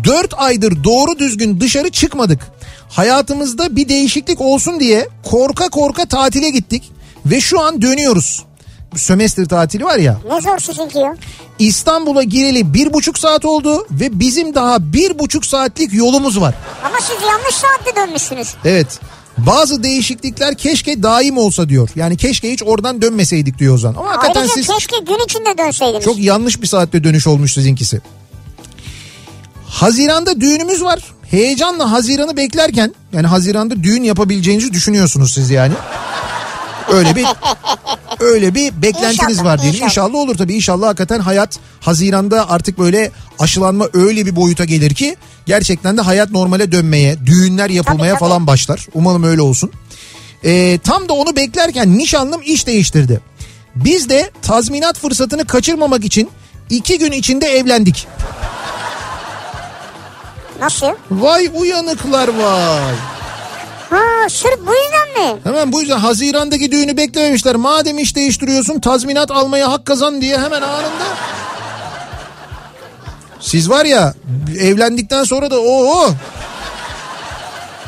4 0.03 0.33
aydır 0.37 0.83
doğru 0.83 1.19
düzgün 1.19 1.59
dışarı 1.59 1.89
çıkmadık. 1.89 2.39
Hayatımızda 2.89 3.75
bir 3.75 3.89
değişiklik 3.89 4.41
olsun 4.41 4.79
diye 4.79 5.07
korka 5.23 5.69
korka 5.69 6.05
tatile 6.05 6.49
gittik. 6.49 6.91
Ve 7.25 7.41
şu 7.41 7.61
an 7.61 7.81
dönüyoruz. 7.81 8.43
Sömestr 8.95 9.45
tatili 9.45 9.85
var 9.85 9.97
ya. 9.97 10.19
Ne 10.31 10.41
zor 10.41 10.59
sizinki 10.59 10.97
ya. 10.97 11.15
İstanbul'a 11.59 12.23
gireli 12.23 12.73
bir 12.73 12.93
buçuk 12.93 13.17
saat 13.17 13.45
oldu 13.45 13.87
ve 13.91 14.19
bizim 14.19 14.55
daha 14.55 14.93
bir 14.93 15.19
buçuk 15.19 15.45
saatlik 15.45 15.93
yolumuz 15.93 16.41
var. 16.41 16.55
Ama 16.85 16.95
siz 17.01 17.27
yanlış 17.27 17.55
saatte 17.55 17.95
dönmüşsünüz. 17.95 18.53
Evet. 18.65 18.99
Bazı 19.37 19.83
değişiklikler 19.83 20.55
keşke 20.55 21.03
daim 21.03 21.37
olsa 21.37 21.69
diyor. 21.69 21.89
Yani 21.95 22.17
keşke 22.17 22.51
hiç 22.53 22.63
oradan 22.63 23.01
dönmeseydik 23.01 23.59
diyor 23.59 23.75
Ozan. 23.75 23.95
Ama 23.95 24.09
hakikaten 24.09 24.41
Ayrıca 24.41 24.53
siz 24.55 24.67
keşke 24.67 24.97
gün 24.97 25.25
içinde 25.25 25.57
dönseydiniz. 25.57 26.05
çok 26.05 26.17
yanlış 26.19 26.61
bir 26.61 26.67
saatte 26.67 27.03
dönüş 27.03 27.27
olmuş 27.27 27.53
sizinkisi. 27.53 28.01
Haziranda 29.67 30.41
düğünümüz 30.41 30.83
var. 30.83 30.99
Heyecanla 31.31 31.91
Haziran'ı 31.91 32.37
beklerken 32.37 32.95
yani 33.13 33.27
Haziran'da 33.27 33.83
düğün 33.83 34.03
yapabileceğinizi 34.03 34.73
düşünüyorsunuz 34.73 35.33
siz 35.33 35.49
yani. 35.49 35.73
Öyle 36.91 37.15
bir 37.15 37.25
öyle 38.19 38.55
bir 38.55 38.81
beklentiniz 38.81 39.31
İnşallah, 39.31 39.45
var 39.45 39.61
diyelim. 39.61 39.75
inşallah. 39.83 39.89
İnşallah 39.89 40.15
olur 40.19 40.37
tabii. 40.37 40.53
İnşallah 40.53 40.87
hakikaten 40.87 41.19
hayat 41.19 41.59
Haziran'da 41.81 42.49
artık 42.49 42.79
böyle 42.79 43.11
aşılanma 43.39 43.87
öyle 43.93 44.25
bir 44.25 44.35
boyuta 44.35 44.65
gelir 44.65 44.93
ki 44.93 45.15
gerçekten 45.45 45.97
de 45.97 46.01
hayat 46.01 46.31
normale 46.31 46.71
dönmeye, 46.71 47.25
düğünler 47.25 47.69
yapılmaya 47.69 48.09
Tabii, 48.13 48.19
tabii. 48.19 48.29
falan 48.29 48.47
başlar. 48.47 48.87
Umalım 48.93 49.23
öyle 49.23 49.41
olsun. 49.41 49.71
Ee, 50.45 50.79
tam 50.83 51.09
da 51.09 51.13
onu 51.13 51.35
beklerken 51.35 51.97
nişanlım 51.97 52.41
iş 52.45 52.67
değiştirdi. 52.67 53.21
Biz 53.75 54.09
de 54.09 54.31
tazminat 54.41 54.99
fırsatını 54.99 55.45
kaçırmamak 55.45 56.05
için 56.05 56.29
iki 56.69 56.99
gün 56.99 57.11
içinde 57.11 57.45
evlendik. 57.47 58.07
Nasıl? 60.59 60.87
Vay 61.11 61.49
uyanıklar 61.55 62.27
vay. 62.27 62.93
Ha 63.93 64.29
sırf 64.29 64.59
bu 64.67 64.71
yüzden 64.73 65.33
mi? 65.33 65.39
Hemen 65.43 65.71
bu 65.71 65.81
yüzden 65.81 65.97
Haziran'daki 65.97 66.71
düğünü 66.71 66.97
beklememişler. 66.97 67.55
Madem 67.55 67.97
iş 67.97 68.15
değiştiriyorsun 68.15 68.79
tazminat 68.79 69.31
almaya 69.31 69.71
hak 69.71 69.85
kazan 69.85 70.21
diye 70.21 70.37
hemen 70.37 70.61
anında. 70.61 71.05
Siz 73.39 73.69
var 73.69 73.85
ya 73.85 74.13
evlendikten 74.59 75.23
sonra 75.23 75.51
da 75.51 75.59
o 75.59 76.09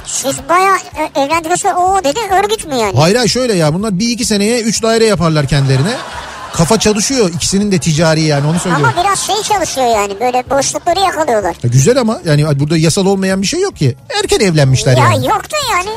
Siz 0.05 0.35
baya 0.49 0.75
e, 0.75 1.21
evlendikten 1.21 1.55
sonra 1.55 1.75
o 1.75 2.03
dedi 2.03 2.19
örgüt 2.31 2.65
mü 2.65 2.75
yani? 2.75 2.97
Hayır 2.97 3.15
hayır 3.15 3.29
şöyle 3.29 3.53
ya 3.53 3.73
bunlar 3.73 3.99
bir 3.99 4.09
iki 4.09 4.25
seneye 4.25 4.61
üç 4.61 4.83
daire 4.83 5.05
yaparlar 5.05 5.47
kendilerine. 5.47 5.93
Kafa 6.55 6.79
çalışıyor 6.79 7.29
ikisinin 7.35 7.71
de 7.71 7.77
ticari 7.79 8.21
yani 8.21 8.47
onu 8.47 8.59
söylüyorum. 8.59 8.93
Ama 8.97 9.03
biraz 9.03 9.19
şey 9.19 9.35
çalışıyor 9.43 9.87
yani 9.87 10.19
böyle 10.19 10.43
boşlukları 10.49 10.99
yakalıyorlar. 10.99 11.55
Ya 11.63 11.69
güzel 11.69 11.99
ama 11.99 12.21
yani 12.25 12.59
burada 12.59 12.77
yasal 12.77 13.05
olmayan 13.05 13.41
bir 13.41 13.47
şey 13.47 13.61
yok 13.61 13.75
ki. 13.75 13.95
Erken 14.23 14.39
evlenmişler 14.39 14.97
Ya 14.97 15.03
yani. 15.03 15.27
yoktu 15.27 15.57
yani. 15.71 15.89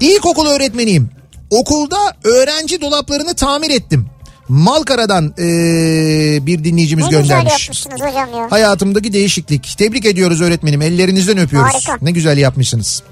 İlkokul 0.00 0.46
öğretmeniyim. 0.46 1.10
Okulda 1.50 1.96
öğrenci 2.24 2.80
dolaplarını 2.80 3.34
tamir 3.34 3.70
ettim. 3.70 4.06
Malkara'dan 4.48 5.24
eee, 5.38 6.46
bir 6.46 6.64
dinleyicimiz 6.64 7.04
Ne 7.04 7.10
güzel 7.10 7.22
göndermiş. 7.22 7.52
yapmışsınız 7.62 8.00
hocam 8.00 8.28
ya. 8.38 8.46
Hayatımdaki 8.50 9.12
değişiklik. 9.12 9.74
Tebrik 9.78 10.04
ediyoruz 10.06 10.40
öğretmenim. 10.40 10.82
Ellerinizden 10.82 11.38
öpüyoruz. 11.38 11.74
Harika. 11.74 11.98
Ne 12.02 12.10
güzel 12.10 12.38
yapmışsınız. 12.38 13.02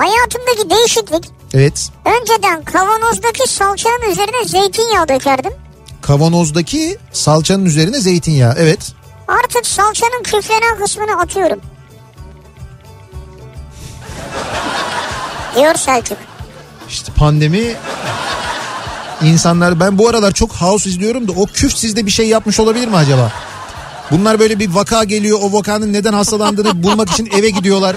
Hayatımdaki 0.00 0.70
değişiklik 0.70 1.24
Evet. 1.54 1.88
önceden 2.04 2.64
kavanozdaki 2.64 3.48
salçanın 3.48 4.10
üzerine 4.10 4.44
zeytinyağı 4.44 5.08
dökerdim. 5.08 5.52
Kavanozdaki 6.02 6.98
salçanın 7.12 7.64
üzerine 7.64 8.00
zeytinyağı. 8.00 8.54
Evet. 8.58 8.92
Artık 9.28 9.66
salçanın 9.66 10.22
küflenen 10.22 10.78
kısmını 10.78 11.20
atıyorum. 11.20 11.60
Diyor 15.56 15.74
Selçuk. 15.74 16.18
İşte 16.88 17.12
pandemi 17.12 17.74
insanlar 19.22 19.80
ben 19.80 19.98
bu 19.98 20.08
aralar 20.08 20.32
çok 20.32 20.52
house 20.52 20.90
izliyorum 20.90 21.28
da 21.28 21.32
o 21.32 21.46
küf 21.46 21.78
sizde 21.78 22.06
bir 22.06 22.10
şey 22.10 22.28
yapmış 22.28 22.60
olabilir 22.60 22.88
mi 22.88 22.96
acaba? 22.96 23.32
Bunlar 24.10 24.38
böyle 24.38 24.58
bir 24.58 24.70
vaka 24.74 25.04
geliyor 25.04 25.38
o 25.42 25.52
vakanın 25.52 25.92
neden 25.92 26.12
hastalandığını 26.12 26.82
bulmak 26.82 27.10
için 27.10 27.28
eve 27.38 27.50
gidiyorlar. 27.50 27.96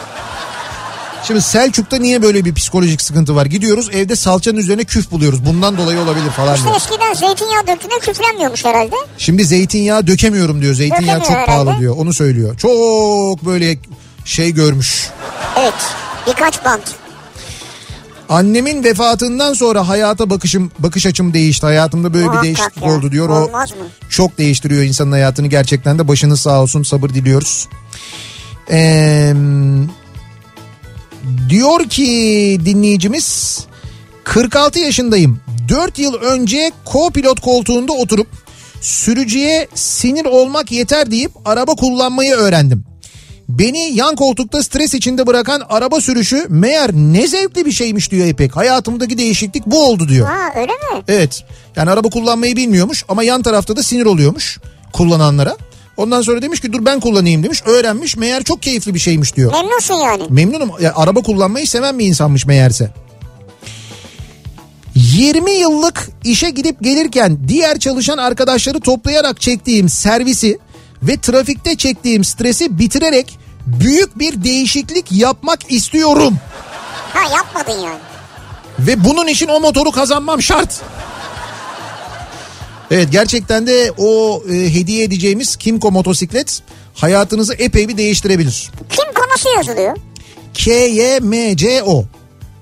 Şimdi 1.27 1.41
Selçuk'ta 1.41 1.97
niye 1.97 2.21
böyle 2.21 2.45
bir 2.45 2.53
psikolojik 2.53 3.01
sıkıntı 3.01 3.35
var? 3.35 3.45
Gidiyoruz 3.45 3.89
evde 3.93 4.15
salçanın 4.15 4.57
üzerine 4.57 4.83
küf 4.83 5.11
buluyoruz. 5.11 5.45
Bundan 5.45 5.77
dolayı 5.77 5.99
olabilir 5.99 6.29
falan 6.29 6.55
İşte 6.55 6.65
diyor. 6.67 6.75
eskiden 6.77 7.13
zeytinyağı 7.13 7.67
döktüğünde 7.67 7.99
küflenmiyormuş 8.01 8.65
herhalde. 8.65 8.95
Şimdi 9.17 9.45
zeytinyağı 9.45 10.07
dökemiyorum 10.07 10.61
diyor. 10.61 10.73
Zeytinyağı 10.73 11.19
Dökemiyor 11.19 11.39
çok 11.39 11.45
pahalı 11.47 11.65
herhalde. 11.69 11.81
diyor. 11.81 11.95
Onu 11.97 12.13
söylüyor. 12.13 12.57
Çok 12.57 13.45
böyle 13.45 13.77
şey 14.25 14.51
görmüş. 14.53 15.09
Evet. 15.59 15.73
Birkaç 16.27 16.65
bant. 16.65 16.81
Annemin 18.29 18.83
vefatından 18.83 19.53
sonra 19.53 19.87
hayata 19.87 20.29
bakışım 20.29 20.71
bakış 20.79 21.05
açım 21.05 21.33
değişti. 21.33 21.65
Hayatımda 21.65 22.13
böyle 22.13 22.23
bir 22.23 22.27
Muhakkak 22.29 22.43
değişiklik 22.43 22.83
ya. 22.83 22.91
oldu 22.91 23.11
diyor. 23.11 23.29
O 23.29 23.33
Olmaz 23.43 23.71
mı? 23.71 23.77
çok 24.09 24.37
değiştiriyor 24.37 24.83
insanın 24.83 25.11
hayatını 25.11 25.47
gerçekten 25.47 25.99
de 25.99 26.07
başınız 26.07 26.41
sağ 26.41 26.61
olsun 26.61 26.83
sabır 26.83 27.09
diliyoruz. 27.09 27.67
Ee, 28.71 29.33
diyor 31.49 31.89
ki 31.89 32.05
dinleyicimiz 32.65 33.59
46 34.23 34.79
yaşındayım. 34.79 35.39
4 35.69 35.99
yıl 35.99 36.13
önce 36.13 36.71
co-pilot 36.85 37.41
koltuğunda 37.41 37.93
oturup 37.93 38.27
sürücüye 38.81 39.67
sinir 39.75 40.25
olmak 40.25 40.71
yeter 40.71 41.11
deyip 41.11 41.31
araba 41.45 41.75
kullanmayı 41.75 42.33
öğrendim. 42.33 42.83
Beni 43.49 43.93
yan 43.93 44.15
koltukta 44.15 44.63
stres 44.63 44.93
içinde 44.93 45.27
bırakan 45.27 45.61
araba 45.69 46.01
sürüşü 46.01 46.45
meğer 46.49 46.93
ne 46.93 47.27
zevkli 47.27 47.65
bir 47.65 47.71
şeymiş 47.71 48.11
diyor 48.11 48.27
İpek. 48.27 48.55
Hayatımdaki 48.55 49.17
değişiklik 49.17 49.65
bu 49.65 49.85
oldu 49.85 50.07
diyor. 50.09 50.27
Ha 50.27 50.49
öyle 50.55 50.71
mi? 50.71 51.03
Evet. 51.07 51.43
Yani 51.75 51.89
araba 51.89 52.09
kullanmayı 52.09 52.55
bilmiyormuş 52.55 53.05
ama 53.07 53.23
yan 53.23 53.41
tarafta 53.41 53.75
da 53.75 53.83
sinir 53.83 54.05
oluyormuş 54.05 54.59
kullananlara. 54.93 55.57
Ondan 55.97 56.21
sonra 56.21 56.41
demiş 56.41 56.59
ki 56.59 56.73
dur 56.73 56.85
ben 56.85 56.99
kullanayım 56.99 57.43
demiş. 57.43 57.61
Öğrenmiş 57.65 58.17
meğer 58.17 58.43
çok 58.43 58.61
keyifli 58.61 58.93
bir 58.93 58.99
şeymiş 58.99 59.35
diyor. 59.35 59.51
Memnunsun 59.51 59.95
yani. 59.95 60.23
Memnunum. 60.29 60.71
Ya, 60.81 60.93
araba 60.95 61.21
kullanmayı 61.21 61.67
seven 61.67 61.99
bir 61.99 62.05
insanmış 62.05 62.45
meğerse. 62.45 62.91
20 64.95 65.51
yıllık 65.51 66.09
işe 66.23 66.49
gidip 66.49 66.81
gelirken 66.83 67.37
diğer 67.47 67.79
çalışan 67.79 68.17
arkadaşları 68.17 68.79
toplayarak 68.79 69.41
çektiğim 69.41 69.89
servisi 69.89 70.59
ve 71.03 71.17
trafikte 71.17 71.75
çektiğim 71.75 72.23
stresi 72.23 72.79
bitirerek 72.79 73.39
büyük 73.65 74.19
bir 74.19 74.43
değişiklik 74.43 75.11
yapmak 75.11 75.71
istiyorum. 75.71 76.33
Ha 77.13 77.35
yapmadın 77.35 77.81
yani. 77.81 77.99
Ve 78.79 79.03
bunun 79.03 79.27
için 79.27 79.47
o 79.47 79.59
motoru 79.59 79.91
kazanmam 79.91 80.41
şart. 80.41 80.81
Evet 82.93 83.11
gerçekten 83.11 83.67
de 83.67 83.91
o 83.97 84.43
e, 84.49 84.53
hediye 84.53 85.03
edeceğimiz 85.03 85.55
Kimco 85.55 85.91
motosiklet 85.91 86.61
hayatınızı 86.95 87.53
epey 87.53 87.87
bir 87.87 87.97
değiştirebilir. 87.97 88.71
Kim 88.89 89.13
konusu 89.13 89.49
yazılıyor? 89.57 89.97
K-Y-M-C-O. 90.53 92.05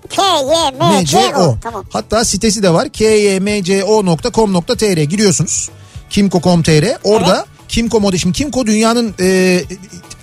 K, 0.09 0.21
Y, 0.41 0.71
M, 0.79 1.05
C, 1.05 1.17
O. 1.17 1.57
Tamam. 1.61 1.86
Hatta 1.89 2.25
sitesi 2.25 2.63
de 2.63 2.73
var. 2.73 2.89
kymco.com.tr 2.89 3.41
giriyorsunuz. 5.01 5.69
Kimco.com.tr 6.09 6.97
orada 7.03 7.45
Kimco 7.67 7.99
model. 7.99 8.17
Şimdi 8.17 8.38
Kimco 8.38 8.65
dünyanın 8.65 9.15
e, 9.19 9.61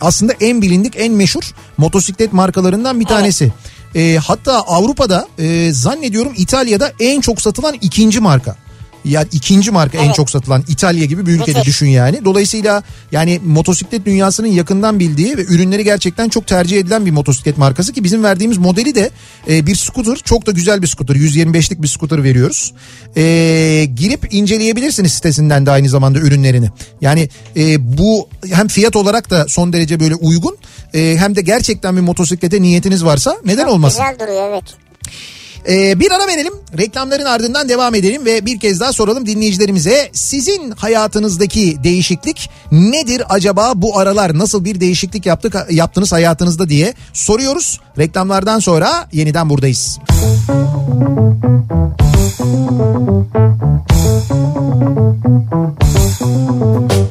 aslında 0.01 0.33
en 0.41 0.63
bilindik 0.63 0.95
en 0.97 1.13
meşhur 1.13 1.55
motosiklet 1.77 2.33
markalarından 2.33 3.01
bir 3.01 3.07
tanesi. 3.07 3.53
E, 3.95 4.17
hatta 4.17 4.61
Avrupa'da 4.61 5.29
e, 5.39 5.73
zannediyorum 5.73 6.33
İtalya'da 6.37 6.93
en 7.01 7.21
çok 7.21 7.41
satılan 7.41 7.75
ikinci 7.81 8.21
marka. 8.21 8.68
Yani 9.05 9.27
ikinci 9.33 9.71
marka 9.71 9.99
en 9.99 10.05
Evet. 10.07 10.15
çok 10.15 10.31
satılan 10.31 10.65
İtalya 10.69 11.05
gibi 11.05 11.27
bir 11.27 11.33
ülkede 11.33 11.51
Müthiş. 11.51 11.67
düşün 11.67 11.87
yani. 11.87 12.25
Dolayısıyla 12.25 12.83
yani 13.13 13.41
motosiklet 13.45 14.07
dünyasının 14.07 14.49
yakından 14.49 14.99
bildiği 15.01 15.37
ve 15.37 15.45
ürünleri 15.45 15.85
gerçekten 15.85 16.29
çok 16.29 16.47
tercih 16.47 16.79
edilen 16.79 17.07
bir 17.07 17.11
motosiklet 17.11 17.59
markası 17.59 17.93
ki 17.93 18.05
bizim 18.05 18.25
verdiğimiz 18.25 18.59
modeli 18.59 18.95
de 18.95 19.11
e, 19.51 19.67
bir 19.67 19.75
scooter 19.75 20.17
çok 20.17 20.47
da 20.47 20.51
güzel 20.51 20.83
bir 20.83 20.87
scooter 20.87 21.15
125'lik 21.15 21.83
bir 21.83 21.89
scooter 21.89 22.25
veriyoruz. 22.25 22.75
E, 23.17 23.23
girip 23.97 24.35
inceleyebilirsiniz 24.35 25.13
sitesinden 25.13 25.67
de 25.67 25.71
aynı 25.71 25.89
zamanda 25.89 26.19
ürünlerini. 26.19 26.71
Yani 27.01 27.29
e, 27.57 27.99
bu 27.99 28.29
hem 28.53 28.69
fiyat 28.69 28.97
olarak 28.97 29.31
da 29.31 29.49
son 29.49 29.73
derece 29.73 30.01
böyle 30.01 30.15
uygun 30.15 30.57
e, 30.95 31.17
hem 31.19 31.37
de 31.37 31.41
gerçekten 31.41 31.97
bir 31.97 32.01
motosiklete 32.01 32.63
niyetiniz 32.63 33.05
varsa 33.05 33.37
neden 33.45 33.67
olmasın? 33.67 34.03
Güzel 34.11 34.27
duruyor 34.27 34.51
evet. 34.53 34.65
Ee, 35.69 36.01
bir 36.01 36.11
ara 36.11 36.27
verelim. 36.27 36.53
Reklamların 36.79 37.25
ardından 37.25 37.69
devam 37.69 37.95
edelim 37.95 38.25
ve 38.25 38.47
bir 38.47 38.61
kez 38.61 38.81
daha 38.81 38.93
soralım 38.93 39.27
dinleyicilerimize. 39.27 40.11
Sizin 40.13 40.71
hayatınızdaki 40.71 41.77
değişiklik 41.85 42.51
nedir 42.73 43.23
acaba 43.29 43.73
bu 43.75 43.99
aralar? 43.99 44.39
Nasıl 44.39 44.65
bir 44.65 44.81
değişiklik 44.81 45.27
yaptık 45.27 45.57
yaptınız 45.71 46.13
hayatınızda 46.13 46.69
diye 46.69 46.95
soruyoruz. 47.13 47.81
Reklamlardan 47.99 48.59
sonra 48.59 49.09
yeniden 49.13 49.51
buradayız. 49.51 49.99
Kafa 56.19 57.08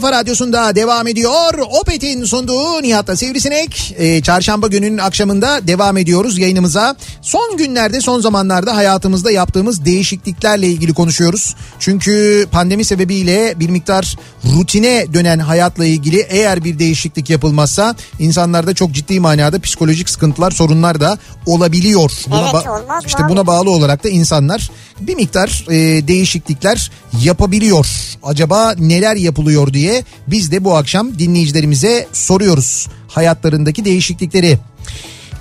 kafa 0.00 0.12
radyosunda 0.12 0.74
devam 0.74 1.06
ediyor. 1.06 1.58
Opet'in 1.80 2.24
sunduğu 2.24 2.82
Nihat'la 2.82 3.16
Sivrisinek. 3.16 3.94
Ee, 3.98 4.22
çarşamba 4.22 4.66
gününün 4.66 4.98
akşamında 4.98 5.68
devam 5.68 5.96
ediyoruz 5.96 6.38
yayınımıza. 6.38 6.96
Son 7.22 7.56
günlerde 7.56 8.00
son 8.00 8.20
zamanlarda 8.20 8.76
hayatımızda 8.76 9.30
yaptığımız 9.30 9.84
değişikliklerle 9.84 10.68
ilgili 10.68 10.94
konuşuyoruz. 10.94 11.54
Çünkü 11.78 12.46
pandemi 12.50 12.84
sebebiyle 12.84 13.54
bir 13.60 13.68
miktar 13.70 14.16
rutine 14.54 15.06
dönen 15.14 15.38
hayatla 15.38 15.84
ilgili 15.84 16.26
eğer 16.28 16.64
bir 16.64 16.78
değişiklik 16.78 17.30
yapılmazsa 17.30 17.94
insanlarda 18.18 18.74
çok 18.74 18.92
ciddi 18.92 19.20
manada 19.20 19.60
psikolojik 19.60 20.10
sıkıntılar 20.10 20.50
sorunlar 20.50 21.00
da 21.00 21.18
olabiliyor. 21.46 22.12
Evet, 22.28 22.38
ba- 22.38 22.82
olmaz 22.82 23.04
işte 23.06 23.22
buna 23.28 23.46
bağlı 23.46 23.70
olarak 23.70 24.04
da 24.04 24.08
insanlar 24.08 24.70
bir 25.00 25.14
miktar 25.14 25.64
e, 25.68 26.08
değişiklikler 26.08 26.90
yapabiliyor. 27.22 27.86
Acaba 28.22 28.74
neler 28.78 29.16
yapılıyor 29.16 29.72
diye 29.72 29.85
biz 30.26 30.52
de 30.52 30.64
bu 30.64 30.76
akşam 30.76 31.18
dinleyicilerimize 31.18 32.06
soruyoruz 32.12 32.88
hayatlarındaki 33.08 33.84
değişiklikleri. 33.84 34.58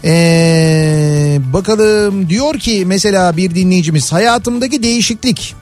Ee, 0.04 1.40
bakalım 1.54 2.30
diyor 2.30 2.60
ki 2.60 2.84
mesela 2.88 3.38
bir 3.38 3.56
dinleyicimiz 3.56 4.14
hayatımdaki 4.14 4.84
değişiklik 4.84 5.56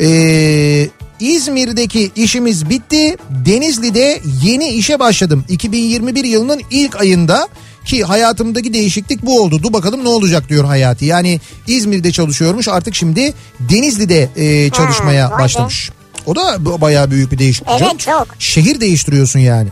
ee, 0.00 0.88
İzmir'deki 1.20 2.10
işimiz 2.16 2.70
bitti 2.70 3.16
Denizli'de 3.30 4.20
yeni 4.42 4.68
işe 4.68 4.98
başladım 4.98 5.44
2021 5.48 6.24
yılının 6.24 6.60
ilk 6.70 7.00
ayında 7.00 7.48
ki 7.84 8.04
hayatımdaki 8.04 8.72
değişiklik 8.72 9.22
bu 9.22 9.40
oldu. 9.40 9.62
Dur 9.62 9.72
bakalım 9.72 10.04
ne 10.04 10.08
olacak 10.08 10.48
diyor 10.48 10.64
Hayati. 10.64 11.04
Yani 11.04 11.40
İzmir'de 11.66 12.12
çalışıyormuş 12.12 12.68
artık 12.68 12.94
şimdi 12.94 13.34
Denizli'de 13.60 14.28
e, 14.36 14.70
çalışmaya 14.70 15.30
vay 15.30 15.38
be. 15.38 15.42
başlamış. 15.42 15.90
O 16.28 16.34
da 16.36 16.80
bayağı 16.80 17.10
büyük 17.10 17.32
bir 17.32 17.38
değişiklik. 17.38 17.70
Evet, 17.70 17.80
canım. 17.80 17.96
çok. 17.96 18.26
Şehir 18.38 18.80
değiştiriyorsun 18.80 19.38
yani. 19.40 19.68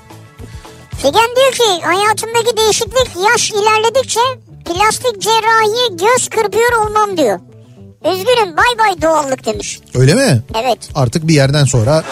Figen 0.97 1.13
diyor 1.37 1.53
ki 1.53 1.85
hayatımdaki 1.87 2.57
değişiklik 2.57 3.09
yaş 3.31 3.51
ilerledikçe 3.51 4.21
plastik 4.65 5.23
cerrahiye 5.23 5.89
göz 5.91 6.29
kırpıyor 6.29 6.73
olmam 6.87 7.17
diyor. 7.17 7.41
Üzgünüm 8.05 8.57
bay 8.57 8.79
bay 8.79 9.03
doğallık 9.03 9.47
demiş. 9.47 9.81
Öyle 9.95 10.15
mi? 10.15 10.43
Evet 10.55 10.79
Artık 10.95 11.29
bir 11.29 11.35
yerden 11.35 11.65
sonra 11.65 12.05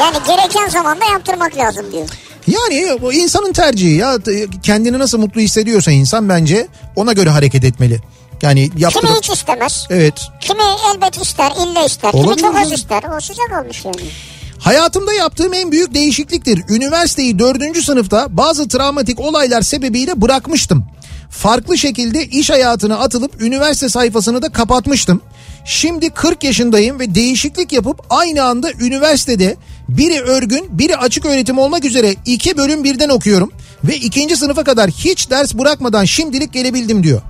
yani 0.00 0.16
gereken 0.26 0.68
zamanda 0.68 1.04
yaptırmak 1.04 1.56
lazım 1.56 1.86
diyor. 1.92 2.08
yani 2.46 2.98
o 3.02 3.12
insanın 3.12 3.52
tercihi 3.52 3.94
ya 3.94 4.18
kendini 4.62 4.98
nasıl 4.98 5.18
mutlu 5.18 5.40
hissediyorsa 5.40 5.90
insan 5.90 6.28
bence 6.28 6.68
ona 6.96 7.12
göre 7.12 7.30
hareket 7.30 7.64
etmeli. 7.64 8.00
Yani 8.42 8.68
Kimi 8.70 8.82
yaptırıp 8.82 9.16
hiç 9.16 9.30
istemez. 9.30 9.86
evet 9.90 10.20
Kimi 10.40 10.62
elbet 10.94 11.22
ister, 11.22 11.50
ille 11.50 11.86
ister. 11.86 12.10
Kimi 12.10 12.22
Olabilir 12.22 12.42
çok 12.42 12.56
az 12.56 12.72
ister. 12.72 13.02
O 13.16 13.20
sıcak 13.20 13.62
olmuş 13.62 13.84
yani. 13.84 14.10
Hayatımda 14.58 15.12
yaptığım 15.12 15.54
en 15.54 15.72
büyük 15.72 15.94
değişikliktir. 15.94 16.62
Üniversiteyi 16.68 17.38
dördüncü 17.38 17.82
sınıfta 17.82 18.26
bazı 18.36 18.68
travmatik 18.68 19.20
olaylar 19.20 19.62
sebebiyle 19.62 20.20
bırakmıştım. 20.22 20.84
Farklı 21.30 21.78
şekilde 21.78 22.26
iş 22.26 22.50
hayatına 22.50 22.98
atılıp 22.98 23.42
üniversite 23.42 23.88
sayfasını 23.88 24.42
da 24.42 24.48
kapatmıştım. 24.48 25.22
Şimdi 25.64 26.10
40 26.10 26.44
yaşındayım 26.44 27.00
ve 27.00 27.14
değişiklik 27.14 27.72
yapıp 27.72 28.00
aynı 28.10 28.44
anda 28.44 28.72
üniversitede 28.72 29.56
biri 29.88 30.20
örgün 30.20 30.78
biri 30.78 30.96
açık 30.96 31.26
öğretim 31.26 31.58
olmak 31.58 31.84
üzere 31.84 32.14
iki 32.26 32.56
bölüm 32.56 32.84
birden 32.84 33.08
okuyorum. 33.08 33.52
Ve 33.84 33.96
ikinci 33.96 34.36
sınıfa 34.36 34.64
kadar 34.64 34.90
hiç 34.90 35.30
ders 35.30 35.54
bırakmadan 35.54 36.04
şimdilik 36.04 36.52
gelebildim 36.52 37.02
diyor. 37.02 37.22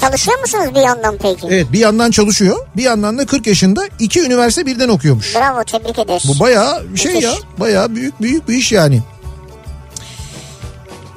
Çalışıyor 0.00 0.38
musunuz 0.40 0.64
bir 0.74 0.80
yandan 0.80 1.16
peki? 1.22 1.46
Evet 1.50 1.72
bir 1.72 1.78
yandan 1.78 2.10
çalışıyor 2.10 2.56
bir 2.76 2.82
yandan 2.82 3.18
da 3.18 3.26
40 3.26 3.46
yaşında 3.46 3.88
iki 3.98 4.22
üniversite 4.22 4.66
birden 4.66 4.88
okuyormuş. 4.88 5.34
Bravo 5.34 5.64
tebrik 5.64 5.98
ederiz. 5.98 6.22
Bu 6.28 6.40
bayağı 6.40 6.84
bir 6.92 6.98
şey 6.98 7.12
Müthiş. 7.14 7.24
ya. 7.24 7.34
Bayağı 7.60 7.94
büyük 7.94 8.22
büyük 8.22 8.48
bir 8.48 8.54
iş 8.54 8.72
yani. 8.72 9.02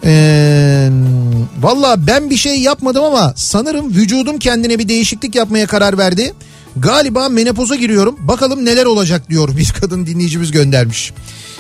Ee, 0.05 0.89
Valla 1.61 2.07
ben 2.07 2.29
bir 2.29 2.37
şey 2.37 2.59
yapmadım 2.59 3.03
ama 3.03 3.33
sanırım 3.35 3.89
vücudum 3.89 4.39
kendine 4.39 4.79
bir 4.79 4.87
değişiklik 4.87 5.35
yapmaya 5.35 5.67
karar 5.67 5.97
verdi. 5.97 6.33
Galiba 6.75 7.29
menopoza 7.29 7.75
giriyorum. 7.75 8.15
Bakalım 8.19 8.65
neler 8.65 8.85
olacak 8.85 9.29
diyor 9.29 9.57
bir 9.57 9.73
kadın 9.81 10.05
dinleyicimiz 10.05 10.51
göndermiş. 10.51 11.13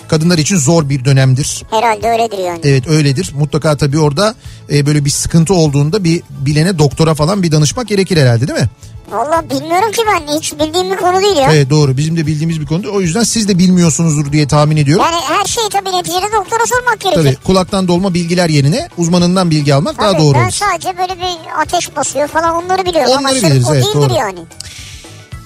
Kadınlar 0.09 0.37
için 0.37 0.57
zor 0.57 0.89
bir 0.89 1.05
dönemdir. 1.05 1.63
Herhalde 1.71 2.09
öyledir 2.09 2.37
yani. 2.37 2.59
Evet 2.63 2.87
öyledir. 2.87 3.31
Mutlaka 3.35 3.77
tabii 3.77 3.99
orada 3.99 4.35
e, 4.71 4.85
böyle 4.85 5.05
bir 5.05 5.09
sıkıntı 5.09 5.53
olduğunda 5.53 6.03
bir 6.03 6.21
bilene 6.29 6.79
doktora 6.79 7.13
falan 7.15 7.43
bir 7.43 7.51
danışmak 7.51 7.87
gerekir 7.87 8.17
herhalde 8.17 8.47
değil 8.47 8.59
mi? 8.59 8.69
Valla 9.11 9.43
bilmiyorum 9.49 9.91
ki 9.91 10.01
ben 10.07 10.37
hiç 10.37 10.53
bildiğim 10.53 10.91
bir 10.91 10.97
konu 10.97 11.21
değil 11.21 11.37
ya. 11.37 11.53
Evet 11.53 11.69
doğru 11.69 11.97
bizim 11.97 12.17
de 12.17 12.27
bildiğimiz 12.27 12.61
bir 12.61 12.65
konudur. 12.65 12.89
O 12.89 13.01
yüzden 13.01 13.23
siz 13.23 13.47
de 13.47 13.57
bilmiyorsunuzdur 13.57 14.31
diye 14.31 14.47
tahmin 14.47 14.77
ediyorum. 14.77 15.05
Yani 15.11 15.21
her 15.39 15.45
şeyi 15.45 15.69
tabii 15.69 15.97
neticede 15.97 16.25
doktora 16.37 16.65
sormak 16.65 16.99
gerekir. 16.99 17.23
Tabii 17.23 17.35
kulaktan 17.43 17.87
dolma 17.87 18.13
bilgiler 18.13 18.49
yerine 18.49 18.89
uzmanından 18.97 19.51
bilgi 19.51 19.73
almak 19.73 19.97
daha 19.97 20.11
Tabii, 20.11 20.21
doğru 20.21 20.33
ben 20.33 20.43
olur. 20.43 20.51
sadece 20.51 20.97
böyle 20.97 21.15
bir 21.19 21.61
ateş 21.61 21.95
basıyor 21.95 22.27
falan 22.27 22.63
onları 22.63 22.85
biliyorum 22.85 23.11
ama 23.17 23.29
Onları 23.29 23.39
sırf 23.39 23.49
biliriz, 23.49 23.69
o 23.69 23.73
evet, 23.73 23.85
değildir 23.85 24.09
doğru. 24.09 24.17
yani. 24.19 24.39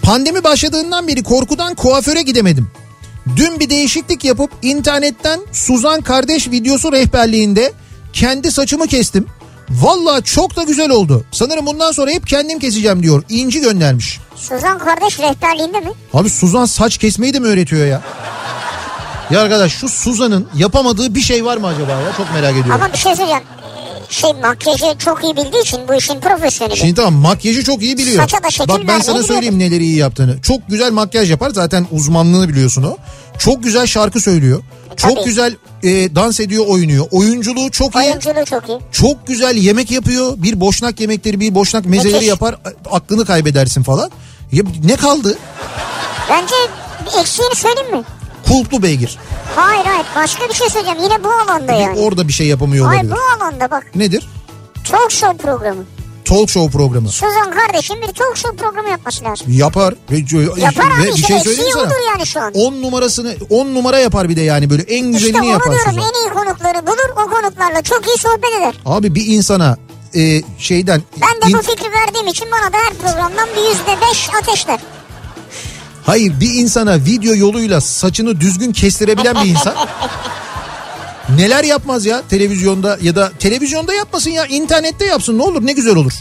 Pandemi 0.01 0.43
başladığından 0.43 1.07
beri 1.07 1.23
korkudan 1.23 1.75
kuaföre 1.75 2.21
gidemedim. 2.21 2.71
Dün 3.35 3.59
bir 3.59 3.69
değişiklik 3.69 4.23
yapıp 4.25 4.51
internetten 4.61 5.39
Suzan 5.51 6.01
kardeş 6.01 6.47
videosu 6.51 6.91
rehberliğinde 6.91 7.73
kendi 8.13 8.51
saçımı 8.51 8.87
kestim. 8.87 9.25
Valla 9.69 10.21
çok 10.21 10.55
da 10.55 10.63
güzel 10.63 10.89
oldu. 10.89 11.25
Sanırım 11.31 11.65
bundan 11.65 11.91
sonra 11.91 12.11
hep 12.11 12.27
kendim 12.27 12.59
keseceğim 12.59 13.03
diyor. 13.03 13.23
İnci 13.29 13.61
göndermiş. 13.61 14.19
Suzan 14.35 14.77
kardeş 14.79 15.19
rehberliğinde 15.19 15.79
mi? 15.79 15.91
Abi 16.13 16.29
Suzan 16.29 16.65
saç 16.65 16.97
kesmeyi 16.97 17.33
de 17.33 17.39
mi 17.39 17.47
öğretiyor 17.47 17.87
ya? 17.87 18.01
Ya 19.31 19.41
arkadaş 19.41 19.71
şu 19.71 19.89
Suzan'ın 19.89 20.47
yapamadığı 20.55 21.15
bir 21.15 21.21
şey 21.21 21.45
var 21.45 21.57
mı 21.57 21.67
acaba 21.67 21.91
ya? 21.91 22.13
Çok 22.17 22.33
merak 22.33 22.51
ediyorum. 22.51 22.71
Ama 22.71 22.93
bir 22.93 22.97
şey 22.97 23.15
söyleyeceğim. 23.15 23.43
Şey 24.13 24.33
makyajı 24.33 24.97
çok 24.99 25.23
iyi 25.23 25.35
bildiği 25.35 25.61
için 25.61 25.79
bu 25.87 25.93
işin 25.95 26.19
profesyoneli. 26.19 26.77
Şimdi 26.77 26.93
tamam 26.93 27.13
makyajı 27.13 27.63
çok 27.63 27.81
iyi 27.83 27.97
biliyor. 27.97 28.21
Saça 28.21 28.43
da 28.43 28.49
şekil 28.51 28.69
Bak 28.69 28.81
ben 28.87 28.99
sana 28.99 29.23
söyleyeyim 29.23 29.59
neleri 29.59 29.83
iyi 29.83 29.97
yaptığını. 29.97 30.41
Çok 30.41 30.67
güzel 30.69 30.91
makyaj 30.91 31.31
yapar 31.31 31.49
zaten 31.49 31.87
uzmanlığını 31.91 32.49
biliyorsun 32.49 32.83
o. 32.83 32.97
Çok 33.39 33.63
güzel 33.63 33.85
şarkı 33.85 34.19
söylüyor. 34.21 34.63
Çok 34.97 35.15
Tabii. 35.15 35.25
güzel 35.25 35.55
e, 35.83 36.15
dans 36.15 36.39
ediyor 36.39 36.65
oynuyor. 36.67 37.05
Oyunculuğu 37.11 37.71
çok 37.71 37.95
iyi. 37.95 38.09
Oyunculuğu 38.09 38.45
çok 38.45 38.69
iyi. 38.69 38.79
Çok 38.91 39.27
güzel 39.27 39.55
yemek 39.55 39.91
yapıyor. 39.91 40.33
Bir 40.37 40.59
boşnak 40.59 40.99
yemekleri 40.99 41.39
bir 41.39 41.55
boşnak 41.55 41.85
mezeleri 41.85 42.13
Müthiş. 42.13 42.29
yapar. 42.29 42.53
A- 42.85 42.95
Aklını 42.95 43.25
kaybedersin 43.25 43.83
falan. 43.83 44.11
Ya 44.51 44.63
ne 44.85 44.95
kaldı? 44.95 45.37
Bence 46.29 46.55
eksiğini 47.21 47.55
söyleyeyim 47.55 47.91
mi? 47.97 48.03
Kulplu 48.47 48.83
beygir. 48.83 49.17
Hayır 49.55 49.85
hayır 49.85 50.05
başka 50.15 50.49
bir 50.49 50.53
şey 50.53 50.69
söyleyeceğim. 50.69 51.03
Yine 51.03 51.23
bu 51.23 51.29
alanda 51.31 51.71
yani. 51.71 51.99
Orada 51.99 52.27
bir 52.27 52.33
şey 52.33 52.47
yapamıyor 52.47 52.85
Hayır 52.87 53.01
olabilir. 53.01 53.15
bu 53.39 53.43
alanda 53.43 53.71
bak. 53.71 53.95
Nedir? 53.95 54.29
Talk 54.91 55.11
show 55.11 55.37
programı. 55.37 55.83
Talk 56.25 56.49
show 56.49 56.77
programı. 56.77 57.09
Suzan 57.09 57.51
kardeşim 57.51 57.95
bir 58.01 58.07
talk 58.07 58.37
show 58.37 58.57
programı 58.57 58.89
yapması 58.89 59.23
lazım. 59.23 59.47
Yapar. 59.49 59.93
Yapar 60.57 60.89
ve 60.89 61.01
abi 61.01 61.07
bir 61.07 61.13
işte 61.13 61.27
şey 61.27 61.39
söyleyeyim 61.39 61.71
sana. 61.73 61.93
yani 62.11 62.25
şu 62.25 62.41
an. 62.41 62.53
10 62.53 62.81
numarasını 62.81 63.35
10 63.49 63.65
numara 63.75 63.99
yapar 63.99 64.29
bir 64.29 64.35
de 64.35 64.41
yani 64.41 64.69
böyle 64.69 64.81
en 64.83 65.03
İşte 65.13 65.17
güzelini 65.27 65.37
onu 65.41 65.49
yapar 65.51 65.71
diyorum 65.71 65.91
Suzan. 65.91 66.03
en 66.09 66.13
iyi 66.27 66.33
konukları 66.33 66.87
bulur 66.87 67.09
o 67.25 67.29
konuklarla 67.29 67.81
çok 67.81 68.07
iyi 68.07 68.17
sohbet 68.17 68.53
eder. 68.59 68.73
Abi 68.85 69.15
bir 69.15 69.25
insana 69.27 69.77
e, 70.15 70.41
şeyden 70.59 71.01
Ben 71.21 71.41
de 71.41 71.51
in- 71.51 71.57
bu 71.57 71.61
fikri 71.61 71.91
verdiğim 71.91 72.27
için 72.27 72.47
bana 72.51 72.73
da 72.73 72.77
her 72.77 72.93
programdan 72.93 73.47
bir 73.57 73.69
yüzde 73.69 74.01
beş 74.09 74.29
ateşler. 74.41 74.79
Hayır 76.05 76.39
bir 76.39 76.53
insana 76.53 76.95
video 76.95 77.35
yoluyla 77.35 77.81
saçını 77.81 78.41
düzgün 78.41 78.71
kestirebilen 78.71 79.35
bir 79.43 79.49
insan 79.49 79.75
neler 81.37 81.63
yapmaz 81.63 82.05
ya 82.05 82.21
televizyonda 82.29 82.97
ya 83.01 83.15
da 83.15 83.31
televizyonda 83.39 83.93
yapmasın 83.93 84.31
ya 84.31 84.45
internette 84.45 85.05
yapsın 85.05 85.37
ne 85.37 85.43
olur 85.43 85.65
ne 85.65 85.73
güzel 85.73 85.95
olur. 85.95 86.13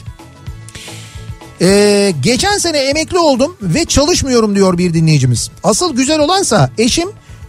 Ee, 1.61 2.14
geçen 2.22 2.59
sene 2.59 2.78
emekli 2.78 3.18
oldum 3.18 3.57
ve 3.62 3.85
çalışmıyorum 3.85 4.55
diyor 4.55 4.78
bir 4.78 4.95
dinleyicimiz. 4.95 5.51
Asıl 5.64 5.97
güzel 5.97 6.18
olansa 6.18 6.70
eşim 6.78 7.09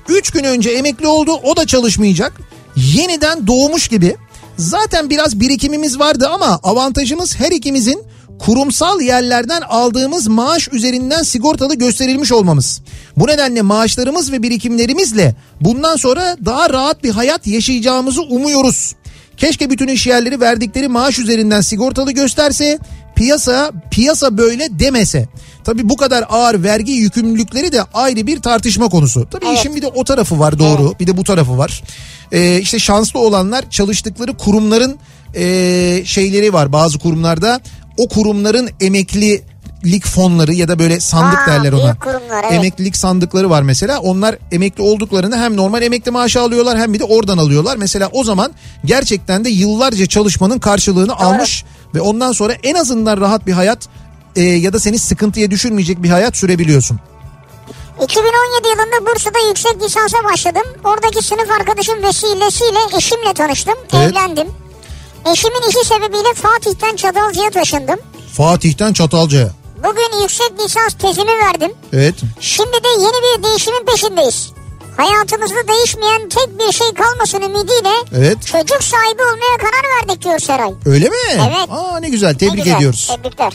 3 0.09 0.31
gün 0.31 0.43
önce 0.43 0.69
emekli 0.69 1.07
oldu 1.07 1.31
o 1.43 1.55
da 1.55 1.67
çalışmayacak. 1.67 2.33
Yeniden 2.75 3.47
doğmuş 3.47 3.87
gibi. 3.87 4.15
Zaten 4.57 5.09
biraz 5.09 5.39
birikimimiz 5.39 5.99
vardı 5.99 6.29
ama 6.29 6.59
avantajımız 6.63 7.39
her 7.39 7.51
ikimizin 7.51 8.03
kurumsal 8.39 9.01
yerlerden 9.01 9.61
aldığımız 9.61 10.27
maaş 10.27 10.69
üzerinden 10.71 11.23
sigortalı 11.23 11.75
gösterilmiş 11.75 12.31
olmamız. 12.31 12.81
Bu 13.17 13.27
nedenle 13.27 13.61
maaşlarımız 13.61 14.31
ve 14.31 14.43
birikimlerimizle 14.43 15.35
bundan 15.61 15.95
sonra 15.95 16.37
daha 16.45 16.69
rahat 16.69 17.03
bir 17.03 17.09
hayat 17.09 17.47
yaşayacağımızı 17.47 18.21
umuyoruz. 18.21 18.95
Keşke 19.37 19.69
bütün 19.69 19.87
iş 19.87 20.07
yerleri 20.07 20.41
verdikleri 20.41 20.87
maaş 20.87 21.19
üzerinden 21.19 21.61
sigortalı 21.61 22.11
gösterse, 22.11 22.79
piyasa 23.15 23.71
piyasa 23.91 24.37
böyle 24.37 24.79
demese. 24.79 25.27
Tabii 25.63 25.89
bu 25.89 25.97
kadar 25.97 26.25
ağır 26.29 26.63
vergi 26.63 26.91
yükümlülükleri 26.91 27.71
de 27.71 27.83
ayrı 27.93 28.27
bir 28.27 28.41
tartışma 28.41 28.89
konusu. 28.89 29.27
Tabii 29.31 29.45
Evet. 29.47 29.59
işin 29.59 29.75
bir 29.75 29.81
de 29.81 29.87
o 29.87 30.03
tarafı 30.03 30.39
var 30.39 30.59
doğru. 30.59 30.93
Bir 30.99 31.07
de 31.07 31.17
bu 31.17 31.23
tarafı 31.23 31.57
var. 31.57 31.83
Ee, 32.31 32.59
işte 32.61 32.79
şanslı 32.79 33.19
olanlar 33.19 33.69
çalıştıkları 33.69 34.37
kurumların 34.37 34.97
ee, 35.35 36.01
şeyleri 36.05 36.53
var 36.53 36.73
bazı 36.73 36.99
kurumlarda. 36.99 37.61
O 37.97 38.07
kurumların 38.07 38.69
emeklilik 38.81 40.05
fonları 40.05 40.53
ya 40.53 40.67
da 40.67 40.79
böyle 40.79 40.99
sandık 40.99 41.39
Aa, 41.39 41.47
derler 41.47 41.73
ona. 41.73 41.95
kurumlar, 41.95 42.43
evet. 42.43 42.53
Emeklilik 42.53 42.97
sandıkları 42.97 43.49
var 43.49 43.61
mesela. 43.61 43.99
Onlar 43.99 44.35
emekli 44.51 44.83
olduklarında 44.83 45.41
hem 45.41 45.57
normal 45.57 45.81
emekli 45.81 46.11
maaşı 46.11 46.41
alıyorlar 46.41 46.77
hem 46.77 46.93
bir 46.93 46.99
de 46.99 47.03
oradan 47.03 47.37
alıyorlar. 47.37 47.77
Mesela 47.77 48.09
o 48.11 48.23
zaman 48.23 48.51
gerçekten 48.85 49.45
de 49.45 49.49
yıllarca 49.49 50.05
çalışmanın 50.05 50.59
karşılığını 50.59 51.15
almış 51.15 51.65
ve 51.95 52.01
ondan 52.01 52.31
sonra 52.31 52.53
en 52.63 52.75
azından 52.75 53.21
rahat 53.21 53.47
bir 53.47 53.53
hayat 53.53 53.87
e, 54.35 54.41
ya 54.41 54.73
da 54.73 54.79
seni 54.79 54.99
sıkıntıya 54.99 55.51
düşürmeyecek 55.51 56.03
bir 56.03 56.09
hayat 56.09 56.37
sürebiliyorsun. 56.37 56.99
2017 58.01 58.67
yılında 58.67 59.11
Bursa'da 59.11 59.39
yüksek 59.47 59.83
lisansa 59.83 60.17
başladım. 60.23 60.63
Oradaki 60.83 61.21
sınıf 61.21 61.51
arkadaşım 61.59 62.03
vesilesiyle 62.03 62.97
eşimle 62.97 63.33
tanıştım. 63.33 63.73
Evet. 63.93 64.11
Evlendim. 64.11 64.47
Eşimin 65.31 65.69
işi 65.69 65.87
sebebiyle 65.87 66.33
Fatih'ten 66.35 66.95
Çatalca'ya 66.95 67.49
taşındım. 67.49 67.99
Fatih'ten 68.33 68.93
Çatalca'ya. 68.93 69.49
Bugün 69.77 70.21
yüksek 70.21 70.51
lisans 70.59 70.93
tezimi 70.93 71.31
verdim. 71.31 71.71
Evet. 71.93 72.15
Şimdi 72.39 72.71
de 72.83 72.87
yeni 73.01 73.37
bir 73.37 73.43
değişimin 73.43 73.85
peşindeyiz. 73.85 74.51
Hayatımızda 74.97 75.67
değişmeyen 75.67 76.29
tek 76.29 76.59
bir 76.59 76.73
şey 76.73 76.87
kalmasın 76.93 77.41
ümidiyle 77.41 77.89
Evet. 78.17 78.37
çocuk 78.45 78.83
sahibi 78.83 79.21
olmaya 79.21 79.57
karar 79.57 79.83
verdik 80.09 80.23
diyor 80.23 80.39
Seray. 80.39 80.73
Öyle 80.85 81.09
mi? 81.09 81.15
Evet. 81.33 81.69
Aa 81.69 81.99
ne 81.99 82.09
güzel 82.09 82.29
Ne 82.31 82.37
tebrik 82.37 82.63
güzel, 82.63 82.75
ediyoruz. 82.77 83.11
Tebrikler. 83.15 83.53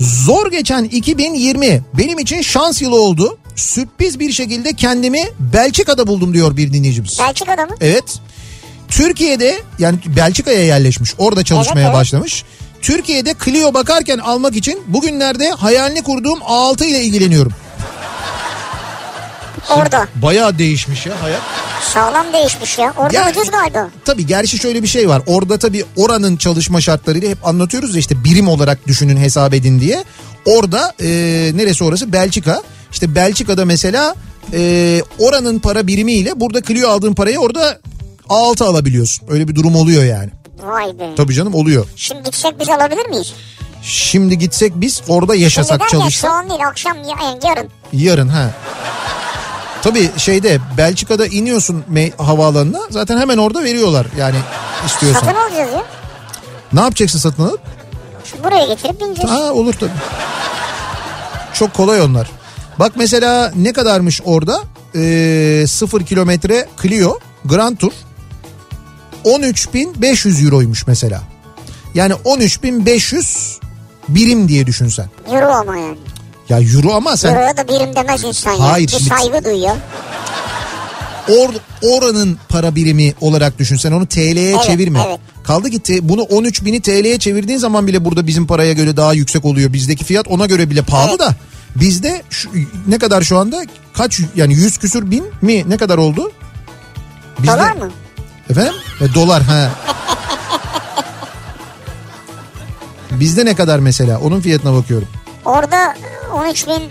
Zor 0.00 0.50
geçen 0.50 0.84
2020 0.84 1.82
benim 1.94 2.18
için 2.18 2.42
şans 2.42 2.82
yılı 2.82 3.00
oldu. 3.00 3.38
Sürpriz 3.56 4.18
bir 4.20 4.32
şekilde 4.32 4.72
kendimi 4.76 5.22
Belçika'da 5.38 6.06
buldum 6.06 6.34
diyor 6.34 6.56
bir 6.56 6.72
dinleyicimiz. 6.72 7.18
Belçika'da 7.18 7.66
mı? 7.66 7.74
Evet. 7.80 8.04
Türkiye'de 8.94 9.62
yani 9.78 9.98
Belçika'ya 10.16 10.64
yerleşmiş. 10.64 11.14
Orada 11.18 11.44
çalışmaya 11.44 11.80
Evet, 11.80 11.86
evet. 11.86 11.94
başlamış. 11.94 12.44
Türkiye'de 12.82 13.34
Clio 13.44 13.74
bakarken 13.74 14.18
almak 14.18 14.56
için 14.56 14.82
bugünlerde 14.86 15.50
hayalini 15.50 16.02
kurduğum 16.02 16.38
A6 16.38 16.84
ile 16.84 17.02
ilgileniyorum. 17.02 17.52
Orada. 19.70 20.08
Bayağı 20.14 20.58
değişmiş 20.58 21.06
ya 21.06 21.22
hayat. 21.22 21.40
Sağlam 21.94 22.32
değişmiş 22.32 22.78
ya. 22.78 22.94
Orada 22.98 23.14
Ger- 23.16 23.30
ucuz 23.30 23.50
galiba. 23.50 23.88
Tabii 24.04 24.26
gerçi 24.26 24.58
şöyle 24.58 24.82
bir 24.82 24.88
şey 24.88 25.08
var. 25.08 25.22
Orada 25.26 25.58
tabii 25.58 25.84
oranın 25.96 26.36
çalışma 26.36 26.80
şartlarıyla 26.80 27.30
hep 27.30 27.46
anlatıyoruz 27.46 27.94
ya 27.94 28.00
işte 28.00 28.24
birim 28.24 28.48
olarak 28.48 28.86
düşünün 28.86 29.16
hesap 29.16 29.54
edin 29.54 29.80
diye. 29.80 30.04
Orada 30.46 30.92
e, 31.00 31.06
neresi 31.54 31.84
orası? 31.84 32.12
Belçika. 32.12 32.62
İşte 32.92 33.14
Belçika'da 33.14 33.64
mesela 33.64 34.14
e, 34.52 35.02
oranın 35.18 35.58
para 35.58 35.86
birimiyle 35.86 36.40
burada 36.40 36.62
Clio 36.62 36.88
aldığın 36.88 37.14
parayı 37.14 37.38
orada 37.38 37.78
A6 38.28 38.64
alabiliyorsun. 38.64 39.28
Öyle 39.28 39.48
bir 39.48 39.54
durum 39.54 39.76
oluyor 39.76 40.04
yani. 40.04 40.30
Vay 40.62 40.98
be. 40.98 41.14
Tabii 41.16 41.34
canım 41.34 41.54
oluyor. 41.54 41.86
Şimdi 41.96 42.22
gitsek 42.22 42.60
biz 42.60 42.68
alabilir 42.68 43.06
miyiz? 43.08 43.32
Şimdi 43.82 44.38
gitsek 44.38 44.72
biz 44.76 45.02
orada 45.08 45.32
Şimdi 45.32 45.42
yaşasak 45.44 45.82
şu 45.84 45.90
çalışsak 45.90 46.30
an 46.30 46.50
değil 46.50 46.66
akşam 46.66 46.96
yarın. 47.44 47.68
yarın 47.92 48.28
ha. 48.28 48.50
Tabii 49.82 50.10
şeyde 50.16 50.58
Belçika'da 50.76 51.26
iniyorsun 51.26 51.84
me- 51.92 52.16
havaalanına 52.22 52.80
zaten 52.90 53.18
hemen 53.18 53.38
orada 53.38 53.64
veriyorlar 53.64 54.06
yani 54.18 54.36
istiyorsan. 54.86 55.20
Satın 55.20 55.34
alacağız 55.40 55.72
ya. 55.72 55.82
Ne 56.72 56.80
yapacaksın 56.80 57.18
satın 57.18 57.42
alıp? 57.42 57.60
Şimdi 58.30 58.44
buraya 58.44 58.66
getirip 58.66 59.00
bineceğiz. 59.00 59.30
Ha 59.30 59.52
olur 59.52 59.74
tabii. 59.74 59.90
Çok 61.54 61.74
kolay 61.74 62.00
onlar. 62.00 62.30
Bak 62.78 62.92
mesela 62.96 63.52
ne 63.56 63.72
kadarmış 63.72 64.20
orada? 64.24 64.60
Ee, 64.96 65.64
0 65.68 66.06
kilometre 66.06 66.68
Clio 66.82 67.18
Grand 67.44 67.76
Tour 67.76 67.92
13.500 69.24 70.44
euroymuş 70.44 70.86
mesela. 70.86 71.22
Yani 71.94 72.12
13.500 72.12 73.58
birim 74.08 74.48
diye 74.48 74.66
düşünsen. 74.66 75.06
Euro 75.32 75.46
ama 75.52 75.76
yani. 75.76 75.98
Ya 76.48 76.60
euro 76.60 76.92
ama 76.94 77.16
sen 77.16 77.30
Euroya 77.34 77.56
da 77.56 77.68
birim 77.68 77.96
demez 77.96 78.24
insan 78.24 78.52
ya. 78.52 78.60
Hayır, 78.72 78.86
Bir 78.88 78.92
şimdi- 78.92 79.08
saygı 79.08 79.44
duyuyor. 79.44 79.76
or, 81.28 81.48
oranın 81.82 82.38
para 82.48 82.74
birimi 82.74 83.14
olarak 83.20 83.58
düşünsen 83.58 83.92
onu 83.92 84.06
TL'ye 84.06 84.50
Evet, 84.50 84.62
çevirme. 84.62 85.00
evet. 85.06 85.20
Kaldı 85.44 85.78
te- 85.78 86.08
bunu 86.08 86.22
13 86.22 86.64
bini 86.64 86.80
TL'ye 86.80 87.18
çevirdiğin 87.18 87.58
zaman 87.58 87.86
bile 87.86 88.04
burada 88.04 88.26
bizim 88.26 88.46
paraya 88.46 88.72
göre 88.72 88.96
daha 88.96 89.12
yüksek 89.12 89.44
oluyor. 89.44 89.72
Bizdeki 89.72 90.04
fiyat 90.04 90.28
ona 90.28 90.46
göre 90.46 90.70
bile 90.70 90.82
pahalı 90.82 91.08
Evet. 91.10 91.20
da 91.20 91.34
bizde 91.76 92.22
şu, 92.30 92.48
ne 92.88 92.98
kadar 92.98 93.22
şu 93.22 93.38
anda 93.38 93.64
kaç 93.94 94.20
yani 94.36 94.54
100 94.54 94.78
küsür 94.78 95.10
bin 95.10 95.24
mi 95.42 95.64
ne 95.68 95.76
kadar 95.76 95.98
oldu? 95.98 96.32
Bizde- 97.38 97.52
Dolar 97.52 97.72
mı? 97.72 97.90
Efendim? 98.50 98.72
E, 99.00 99.14
dolar 99.14 99.42
ha. 99.42 99.70
Bizde 103.10 103.44
ne 103.44 103.54
kadar 103.54 103.78
mesela? 103.78 104.20
Onun 104.20 104.40
fiyatına 104.40 104.72
bakıyorum. 104.74 105.08
Orada 105.44 105.94
13 106.34 106.66
bin 106.66 106.82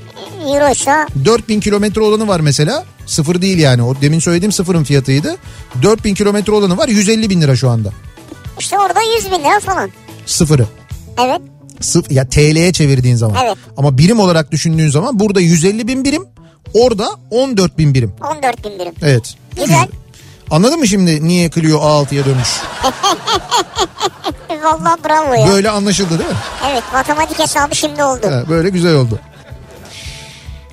euroysa 0.53 1.07
4000 1.25 1.59
kilometre 1.59 2.01
olanı 2.01 2.27
var 2.27 2.39
mesela. 2.39 2.85
Sıfır 3.05 3.41
değil 3.41 3.57
yani. 3.57 3.83
O 3.83 4.01
demin 4.01 4.19
söylediğim 4.19 4.51
sıfırın 4.51 4.83
fiyatıydı. 4.83 5.35
4000 5.83 6.13
kilometre 6.15 6.51
olanı 6.53 6.77
var 6.77 6.87
150 6.87 7.29
bin 7.29 7.41
lira 7.41 7.55
şu 7.55 7.69
anda. 7.69 7.89
işte 8.59 8.79
orada 8.79 8.99
100 9.17 9.25
bin 9.31 9.39
lira 9.39 9.59
falan. 9.59 9.89
Sıfırı. 10.25 10.65
Evet. 11.25 11.41
Sıf 11.81 12.11
ya 12.11 12.29
TL'ye 12.29 12.73
çevirdiğin 12.73 13.15
zaman. 13.15 13.37
Evet. 13.45 13.57
Ama 13.77 13.97
birim 13.97 14.19
olarak 14.19 14.51
düşündüğün 14.51 14.89
zaman 14.89 15.19
burada 15.19 15.41
150 15.41 15.87
bin 15.87 16.03
birim. 16.05 16.23
Orada 16.73 17.09
14 17.31 17.77
bin 17.77 17.93
birim. 17.93 18.13
14 18.35 18.63
bin 18.65 18.79
birim. 18.79 18.93
Evet. 19.01 19.35
Güzel. 19.55 19.87
Anladın 20.53 20.79
mı 20.79 20.87
şimdi 20.87 21.27
niye 21.27 21.49
Clio 21.49 21.79
A6'ya 21.79 22.25
dönmüş? 22.25 22.47
Vallahi 24.63 25.03
bravo 25.03 25.33
ya. 25.33 25.47
Böyle 25.47 25.69
anlaşıldı 25.69 26.19
değil 26.19 26.29
mi? 26.29 26.35
Evet 26.71 26.83
matematik 26.93 27.39
hesabı 27.39 27.75
şimdi 27.75 28.03
oldu. 28.03 28.27
Ha, 28.27 28.43
böyle 28.49 28.69
güzel 28.69 28.95
oldu. 28.95 29.19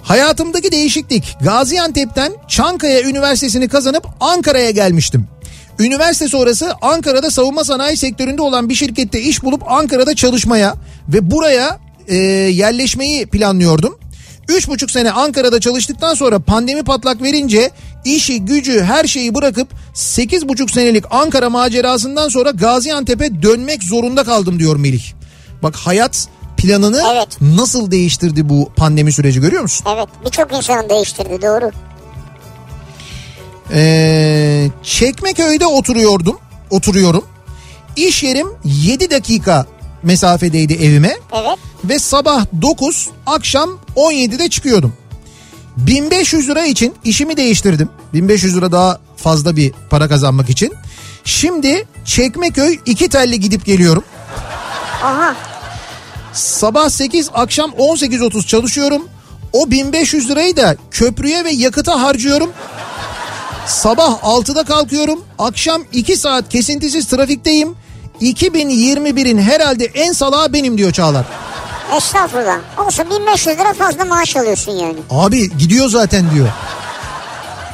Hayatımdaki 0.03 0.73
değişiklik. 0.73 1.37
Gaziantep'ten 1.41 2.33
Çankaya 2.49 3.03
Üniversitesi'ni 3.03 3.69
kazanıp 3.69 4.07
Ankara'ya 4.21 4.71
gelmiştim. 4.71 5.29
Üniversite 5.79 6.29
sonrası 6.29 6.73
Ankara'da 6.83 7.31
savunma 7.31 7.65
sanayi 7.65 7.97
sektöründe 7.97 8.43
olan 8.43 8.69
bir 8.69 8.75
şirkette 8.75 9.21
iş 9.21 9.43
bulup 9.43 9.63
Ankara'da 9.73 10.15
çalışmaya 10.15 10.75
ve 11.09 11.31
buraya 11.31 11.79
e, 12.09 12.17
yerleşmeyi 12.17 13.27
planlıyordum. 13.27 13.99
Üç 14.49 14.69
buçuk 14.69 14.91
sene 14.91 15.11
Ankara'da 15.11 15.61
çalıştıktan 15.61 16.15
sonra 16.15 16.39
pandemi 16.39 16.83
patlak 16.83 17.23
verince 17.23 17.71
işi 18.05 18.45
gücü 18.45 18.83
her 18.83 19.05
şeyi 19.05 19.35
bırakıp 19.35 19.69
sekiz 19.95 20.49
buçuk 20.49 20.71
senelik 20.71 21.05
Ankara 21.11 21.51
macerasından 21.51 22.29
sonra 22.29 22.51
Gaziantep'e 22.51 23.43
dönmek 23.43 23.83
zorunda 23.83 24.25
kaldım 24.25 24.59
diyor 24.59 24.77
Melih. 24.77 25.03
Bak 25.63 25.77
hayat 25.77 26.29
planını 26.57 27.03
Evet. 27.13 27.29
nasıl 27.41 27.91
değiştirdi 27.91 28.49
bu 28.49 28.73
pandemi 28.77 29.13
süreci 29.13 29.41
görüyor 29.41 29.63
musun? 29.63 29.87
Evet 29.95 30.09
birçok 30.25 30.53
insanı 30.53 30.89
değiştirdi 30.89 31.43
doğru. 31.43 31.71
Ee, 33.73 34.69
Çekmeköy'de 34.83 35.67
oturuyordum. 35.67 36.39
Oturuyorum. 36.71 37.25
İş 37.97 38.23
yerim 38.23 38.47
7 38.65 39.11
dakika 39.11 39.67
mesafedeydi 40.03 40.73
evime 40.75 41.17
Evet. 41.33 41.59
ve 41.85 41.99
sabah 41.99 42.47
9 42.63 43.11
akşam 43.27 43.71
17'de 43.97 44.49
çıkıyordum. 44.49 44.93
1500 45.87 46.49
lira 46.49 46.65
için 46.65 46.95
işimi 47.05 47.37
değiştirdim. 47.37 47.89
1500 48.15 48.57
lira 48.57 48.73
daha 48.73 48.99
fazla 49.17 49.57
bir 49.57 49.73
para 49.91 50.09
kazanmak 50.09 50.51
için. 50.51 50.73
Şimdi 51.25 51.87
Çekmeköy 52.05 52.79
iki 52.87 53.09
telli 53.09 53.41
gidip 53.41 53.65
geliyorum. 53.65 54.05
Aha. 55.03 55.35
Sabah 56.33 56.89
8 56.89 57.31
akşam 57.35 57.71
18.30 57.71 58.47
çalışıyorum. 58.47 59.09
O 59.53 59.71
1500 59.71 60.31
lirayı 60.31 60.57
da 60.57 60.77
köprüye 60.91 61.45
ve 61.45 61.51
yakıta 61.51 62.03
harcıyorum. 62.03 62.51
Sabah 63.67 64.23
6'da 64.23 64.65
kalkıyorum. 64.65 65.25
Akşam 65.39 65.83
2 65.93 66.17
saat 66.17 66.49
kesintisiz 66.49 67.07
trafikteyim. 67.07 67.75
2021'in 68.21 69.39
herhalde 69.39 69.85
en 69.85 70.13
salağı 70.13 70.53
benim 70.53 70.79
diyor 70.79 70.93
Çağlar. 70.93 71.27
Estağfurullah. 71.97 72.59
Olsun 72.87 73.05
1500 73.11 73.59
lira 73.59 73.73
fazla 73.75 74.05
maaş 74.05 74.37
alıyorsun 74.37 74.73
yani. 74.73 74.97
Abi 75.11 75.57
gidiyor 75.59 75.89
zaten 75.89 76.31
diyor. 76.35 76.49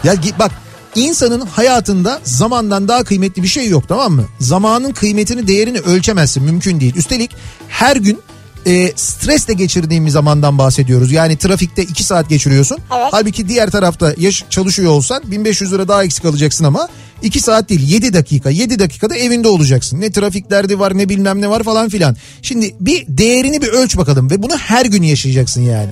Ya 0.04 0.14
bak 0.38 0.50
insanın 0.94 1.40
hayatında 1.46 2.20
zamandan 2.24 2.88
daha 2.88 3.04
kıymetli 3.04 3.42
bir 3.42 3.48
şey 3.48 3.68
yok 3.68 3.88
tamam 3.88 4.12
mı? 4.12 4.24
Zamanın 4.40 4.92
kıymetini 4.92 5.48
değerini 5.48 5.78
ölçemezsin 5.78 6.42
mümkün 6.42 6.80
değil. 6.80 6.96
Üstelik 6.96 7.30
her 7.68 7.96
gün 7.96 8.20
e, 8.66 8.92
stresle 8.96 9.54
geçirdiğimiz 9.54 10.12
zamandan 10.12 10.58
bahsediyoruz. 10.58 11.12
Yani 11.12 11.36
trafikte 11.38 11.82
2 11.82 12.04
saat 12.04 12.28
geçiriyorsun. 12.28 12.78
Evet. 12.96 13.08
Halbuki 13.10 13.48
diğer 13.48 13.70
tarafta 13.70 14.14
yaş- 14.18 14.44
çalışıyor 14.50 14.92
olsan 14.92 15.22
1500 15.26 15.72
lira 15.72 15.88
daha 15.88 16.04
eksik 16.04 16.24
alacaksın 16.24 16.64
ama 16.64 16.88
2 17.22 17.40
saat 17.40 17.68
değil 17.68 17.88
7 17.88 18.12
dakika. 18.14 18.50
7 18.50 18.78
dakikada 18.78 19.16
evinde 19.16 19.48
olacaksın. 19.48 20.00
Ne 20.00 20.12
trafik 20.12 20.50
derdi 20.50 20.78
var 20.78 20.98
ne 20.98 21.08
bilmem 21.08 21.40
ne 21.40 21.50
var 21.50 21.62
falan 21.62 21.88
filan. 21.88 22.16
Şimdi 22.42 22.74
bir 22.80 23.04
değerini 23.08 23.62
bir 23.62 23.68
ölç 23.68 23.96
bakalım 23.96 24.30
ve 24.30 24.42
bunu 24.42 24.56
her 24.56 24.86
gün 24.86 25.02
yaşayacaksın 25.02 25.62
yani. 25.62 25.90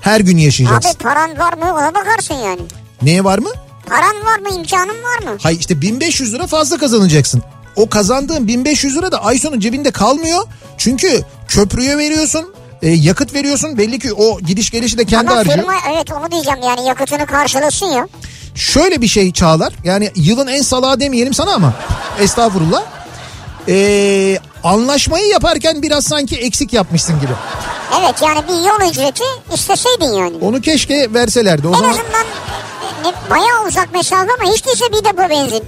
Her 0.00 0.20
gün 0.20 0.36
yaşayacaksın. 0.38 0.90
Abi 0.90 0.98
paran 0.98 1.38
var 1.38 1.52
mı 1.52 1.74
ona 1.74 1.94
bakarsın 1.94 2.34
yani. 2.34 2.60
Neye 3.02 3.24
var 3.24 3.38
mı? 3.38 3.50
Paran 3.86 4.26
var 4.26 4.38
mı 4.38 4.58
imkanın 4.58 4.88
var 5.02 5.32
mı? 5.32 5.38
Hayır 5.42 5.60
işte 5.60 5.80
1500 5.80 6.34
lira 6.34 6.46
fazla 6.46 6.78
kazanacaksın. 6.78 7.42
O 7.76 7.88
kazandığın 7.88 8.48
1500 8.48 8.96
lira 8.96 9.12
da 9.12 9.24
ay 9.24 9.38
sonu 9.38 9.60
cebinde 9.60 9.90
kalmıyor. 9.90 10.42
Çünkü 10.78 11.22
köprüye 11.48 11.98
veriyorsun, 11.98 12.54
e, 12.82 12.90
yakıt 12.90 13.34
veriyorsun. 13.34 13.78
Belli 13.78 13.98
ki 13.98 14.12
o 14.12 14.40
gidiş 14.40 14.70
gelişi 14.70 14.98
de 14.98 15.04
kendi 15.04 15.30
Ama 15.30 15.38
harcıyor. 15.38 15.58
firma 15.58 15.74
evet 15.94 16.12
onu 16.12 16.30
diyeceğim 16.30 16.58
yani 16.62 16.88
yakıtını 16.88 17.26
karşılasın 17.26 17.86
ya. 17.86 18.08
Şöyle 18.54 19.00
bir 19.02 19.08
şey 19.08 19.32
Çağlar. 19.32 19.72
Yani 19.84 20.10
yılın 20.14 20.46
en 20.46 20.62
salağı 20.62 21.00
demeyelim 21.00 21.34
sana 21.34 21.52
ama. 21.54 21.72
Estağfurullah. 22.20 22.82
E, 23.68 24.38
anlaşmayı 24.64 25.26
yaparken 25.26 25.82
biraz 25.82 26.04
sanki 26.04 26.36
eksik 26.36 26.72
yapmışsın 26.72 27.20
gibi. 27.20 27.32
Evet 28.00 28.14
yani 28.22 28.38
bir 28.48 28.54
yol 28.54 28.90
ücreti 28.90 29.24
isteseydin 29.54 30.12
yani. 30.12 30.36
Onu 30.40 30.60
keşke 30.60 31.14
verselerdi. 31.14 31.68
O 31.68 31.70
En 31.70 31.74
zaman 31.78 31.90
azından 31.90 32.26
ne, 33.04 33.30
bayağı 33.30 33.66
uzak 33.68 33.92
mesafe 33.94 34.28
ama 34.40 34.52
hiç 34.52 34.66
değilse 34.66 34.84
bir 34.92 35.04
depo 35.04 35.30
benzin. 35.30 35.62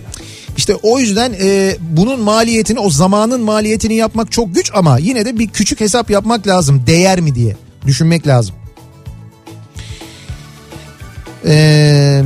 işte 0.57 0.75
o 0.83 0.99
yüzden 0.99 1.37
e, 1.41 1.77
bunun 1.81 2.21
maliyetini 2.21 2.81
o 2.81 2.91
zamanın 2.91 3.41
maliyetini 3.41 3.95
yapmak 3.95 4.33
çok 4.33 4.55
güç 4.55 4.71
ama 4.75 4.99
yine 4.99 5.25
de 5.25 5.39
bir 5.39 5.49
küçük 5.49 5.81
hesap 5.81 6.11
yapmak 6.11 6.47
lazım. 6.47 6.85
Değer 6.87 7.21
mi 7.21 7.35
diye 7.35 7.57
düşünmek 7.87 8.27
lazım. 8.27 8.55
Ee, 11.47 12.23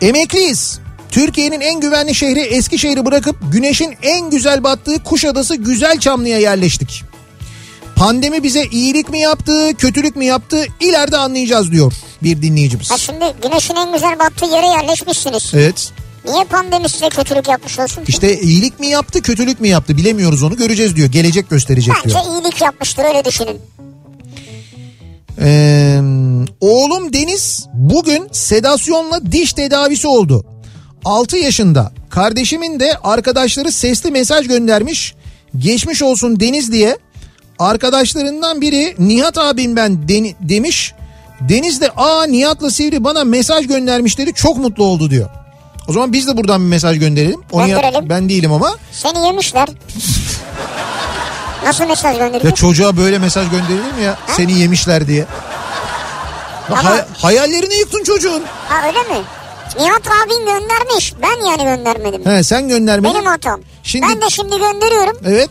emekliyiz. 0.00 0.78
Türkiye'nin 1.10 1.60
en 1.60 1.80
güvenli 1.80 2.14
şehri 2.14 2.40
Eskişehir'i 2.40 3.04
bırakıp 3.06 3.36
güneşin 3.52 3.94
en 4.02 4.30
güzel 4.30 4.64
battığı 4.64 5.02
Kuşadası 5.04 5.56
Güzelçamlı'ya 5.56 6.38
yerleştik. 6.38 7.04
Pandemi 7.96 8.42
bize 8.42 8.64
iyilik 8.64 9.08
mi 9.10 9.18
yaptı, 9.18 9.74
kötülük 9.78 10.16
mü 10.16 10.24
yaptı 10.24 10.66
ileride 10.80 11.16
anlayacağız 11.16 11.72
diyor 11.72 11.92
bir 12.22 12.42
dinleyicimiz. 12.42 12.90
Ha 12.90 12.98
şimdi 12.98 13.24
güneşin 13.42 13.74
en 13.76 13.92
güzel 13.92 14.18
battığı 14.18 14.44
yere 14.46 14.66
yerleşmişsiniz. 14.66 15.50
Evet. 15.54 15.92
Niye 16.28 16.44
pandemi 16.44 16.88
size 16.88 17.08
kötülük 17.08 17.48
yapmış 17.48 17.78
olsun 17.78 18.04
ki? 18.04 18.10
İşte 18.10 18.40
iyilik 18.40 18.80
mi 18.80 18.86
yaptı, 18.86 19.22
kötülük 19.22 19.60
mü 19.60 19.68
yaptı 19.68 19.96
bilemiyoruz 19.96 20.42
onu 20.42 20.56
göreceğiz 20.56 20.96
diyor. 20.96 21.08
Gelecek 21.08 21.50
gösterecek 21.50 21.94
Bence 22.04 22.14
diyor. 22.14 22.24
iyilik 22.34 22.60
yapmıştır 22.62 23.04
öyle 23.04 23.24
düşünün. 23.24 23.56
Ee, 25.42 26.00
oğlum 26.60 27.12
Deniz 27.12 27.66
bugün 27.74 28.28
sedasyonla 28.32 29.32
diş 29.32 29.52
tedavisi 29.52 30.08
oldu. 30.08 30.44
6 31.04 31.36
yaşında. 31.38 31.92
Kardeşimin 32.10 32.80
de 32.80 32.92
arkadaşları 33.04 33.72
sesli 33.72 34.10
mesaj 34.10 34.46
göndermiş. 34.48 35.14
Geçmiş 35.58 36.02
olsun 36.02 36.40
Deniz 36.40 36.72
diye. 36.72 36.98
Arkadaşlarından 37.58 38.60
biri 38.60 38.94
Nihat 38.98 39.38
abim 39.38 39.76
ben 39.76 40.08
deni- 40.08 40.34
demiş. 40.40 40.94
Deniz 41.40 41.80
de 41.80 41.90
aa 41.90 42.24
Nihat'la 42.26 42.70
Sivri 42.70 43.04
bana 43.04 43.24
mesaj 43.24 43.66
göndermiş 43.66 44.18
dedi 44.18 44.32
çok 44.34 44.56
mutlu 44.56 44.84
oldu 44.84 45.10
diyor. 45.10 45.30
O 45.88 45.92
zaman 45.92 46.12
biz 46.12 46.26
de 46.26 46.36
buradan 46.36 46.60
bir 46.62 46.66
mesaj 46.66 46.98
gönderelim. 46.98 47.40
O 47.52 47.66
Nihat- 47.66 48.08
ben 48.08 48.28
değilim 48.28 48.52
ama. 48.52 48.76
Seni 48.92 49.26
yemişler. 49.26 49.68
Nasıl 51.64 51.84
mesaj 51.86 52.18
Ya 52.18 52.26
gönderecek? 52.26 52.56
çocuğa 52.56 52.96
böyle 52.96 53.18
mesaj 53.18 53.50
gönderilir 53.50 53.92
mi 53.94 54.02
ya? 54.02 54.18
Seni 54.36 54.58
yemişler 54.58 55.06
diye. 55.06 55.26
Ama- 56.70 56.84
hay- 56.84 57.04
hayallerini 57.18 57.74
yıktın 57.74 58.04
çocuğun. 58.04 58.42
Ha 58.68 58.86
öyle 58.86 58.98
mi? 58.98 59.24
Nihat 59.78 60.02
abin 60.06 60.46
göndermiş. 60.46 61.14
Ben 61.22 61.46
yani 61.50 61.62
göndermedim. 61.64 62.26
He 62.26 62.42
sen 62.42 62.68
göndermedin. 62.68 63.14
Benim 63.14 63.26
hatam. 63.26 63.60
Şimdi- 63.82 64.06
Ben 64.08 64.20
de 64.20 64.30
şimdi 64.30 64.58
gönderiyorum. 64.58 65.16
Evet. 65.24 65.50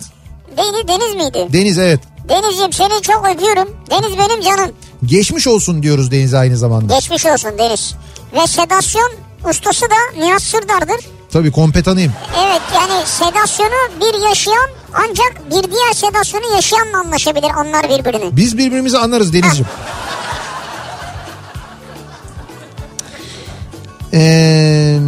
Deniz, 0.57 0.87
Deniz 0.87 1.15
miydi? 1.15 1.47
Deniz 1.53 1.77
evet. 1.77 1.99
Denizciğim 2.29 2.73
seni 2.73 3.01
çok 3.01 3.27
öpüyorum. 3.29 3.69
Deniz 3.91 4.17
benim 4.17 4.41
canım. 4.41 4.71
Geçmiş 5.05 5.47
olsun 5.47 5.83
diyoruz 5.83 6.11
Deniz'e 6.11 6.37
aynı 6.37 6.57
zamanda. 6.57 6.95
Geçmiş 6.95 7.25
olsun 7.25 7.51
Deniz. 7.57 7.93
Ve 8.33 8.47
sedasyon 8.47 9.11
ustası 9.49 9.85
da 9.85 10.19
Nihat 10.25 10.41
Sırdar'dır. 10.41 11.05
Tabii 11.33 11.51
kompetanıyım. 11.51 12.13
Evet 12.45 12.61
yani 12.75 13.05
sedasyonu 13.05 13.99
bir 14.01 14.29
yaşayan 14.29 14.69
ancak 14.93 15.41
bir 15.45 15.71
diğer 15.71 15.93
sedasyonu 15.93 16.55
yaşayanla 16.55 16.97
anlaşabilir 16.99 17.49
anlar 17.49 17.89
birbirini. 17.89 18.35
Biz 18.35 18.57
birbirimizi 18.57 18.97
anlarız 18.97 19.33
Deniz'ciğim. 19.33 19.67
Ee, 24.13 24.99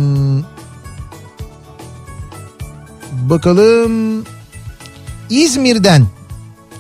bakalım 3.12 4.26
İzmir'den 5.30 6.08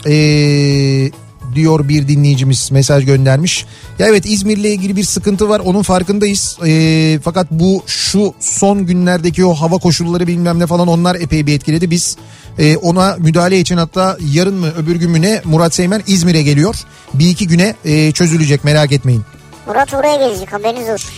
ee, 0.05 1.11
diyor 1.55 1.89
bir 1.89 2.07
dinleyicimiz 2.07 2.71
mesaj 2.71 3.05
göndermiş. 3.05 3.65
Ya 3.99 4.07
evet 4.07 4.25
İzmir'le 4.25 4.65
ilgili 4.65 4.95
bir 4.95 5.03
sıkıntı 5.03 5.49
var 5.49 5.59
onun 5.59 5.81
farkındayız. 5.81 6.57
Ee, 6.65 7.19
fakat 7.23 7.51
bu 7.51 7.83
şu 7.87 8.33
son 8.39 8.85
günlerdeki 8.85 9.45
o 9.45 9.53
hava 9.53 9.77
koşulları 9.77 10.27
bilmem 10.27 10.59
ne 10.59 10.67
falan 10.67 10.87
onlar 10.87 11.15
epey 11.15 11.45
bir 11.45 11.55
etkiledi. 11.55 11.91
Biz 11.91 12.17
ee, 12.59 12.77
ona 12.77 13.15
müdahale 13.19 13.59
için 13.59 13.77
hatta 13.77 14.17
yarın 14.33 14.55
mı 14.55 14.71
öbür 14.77 14.95
gün 14.95 15.11
mü 15.11 15.21
ne 15.21 15.41
Murat 15.45 15.75
Seymen 15.75 16.03
İzmir'e 16.07 16.41
geliyor. 16.41 16.75
Bir 17.13 17.29
iki 17.29 17.47
güne 17.47 17.75
ee, 17.85 18.11
çözülecek 18.11 18.63
merak 18.63 18.91
etmeyin. 18.91 19.23
Murat 19.67 19.93
oraya 19.93 20.15
gelecek 20.15 20.53
haberiniz 20.53 20.89
olsun. 20.89 21.09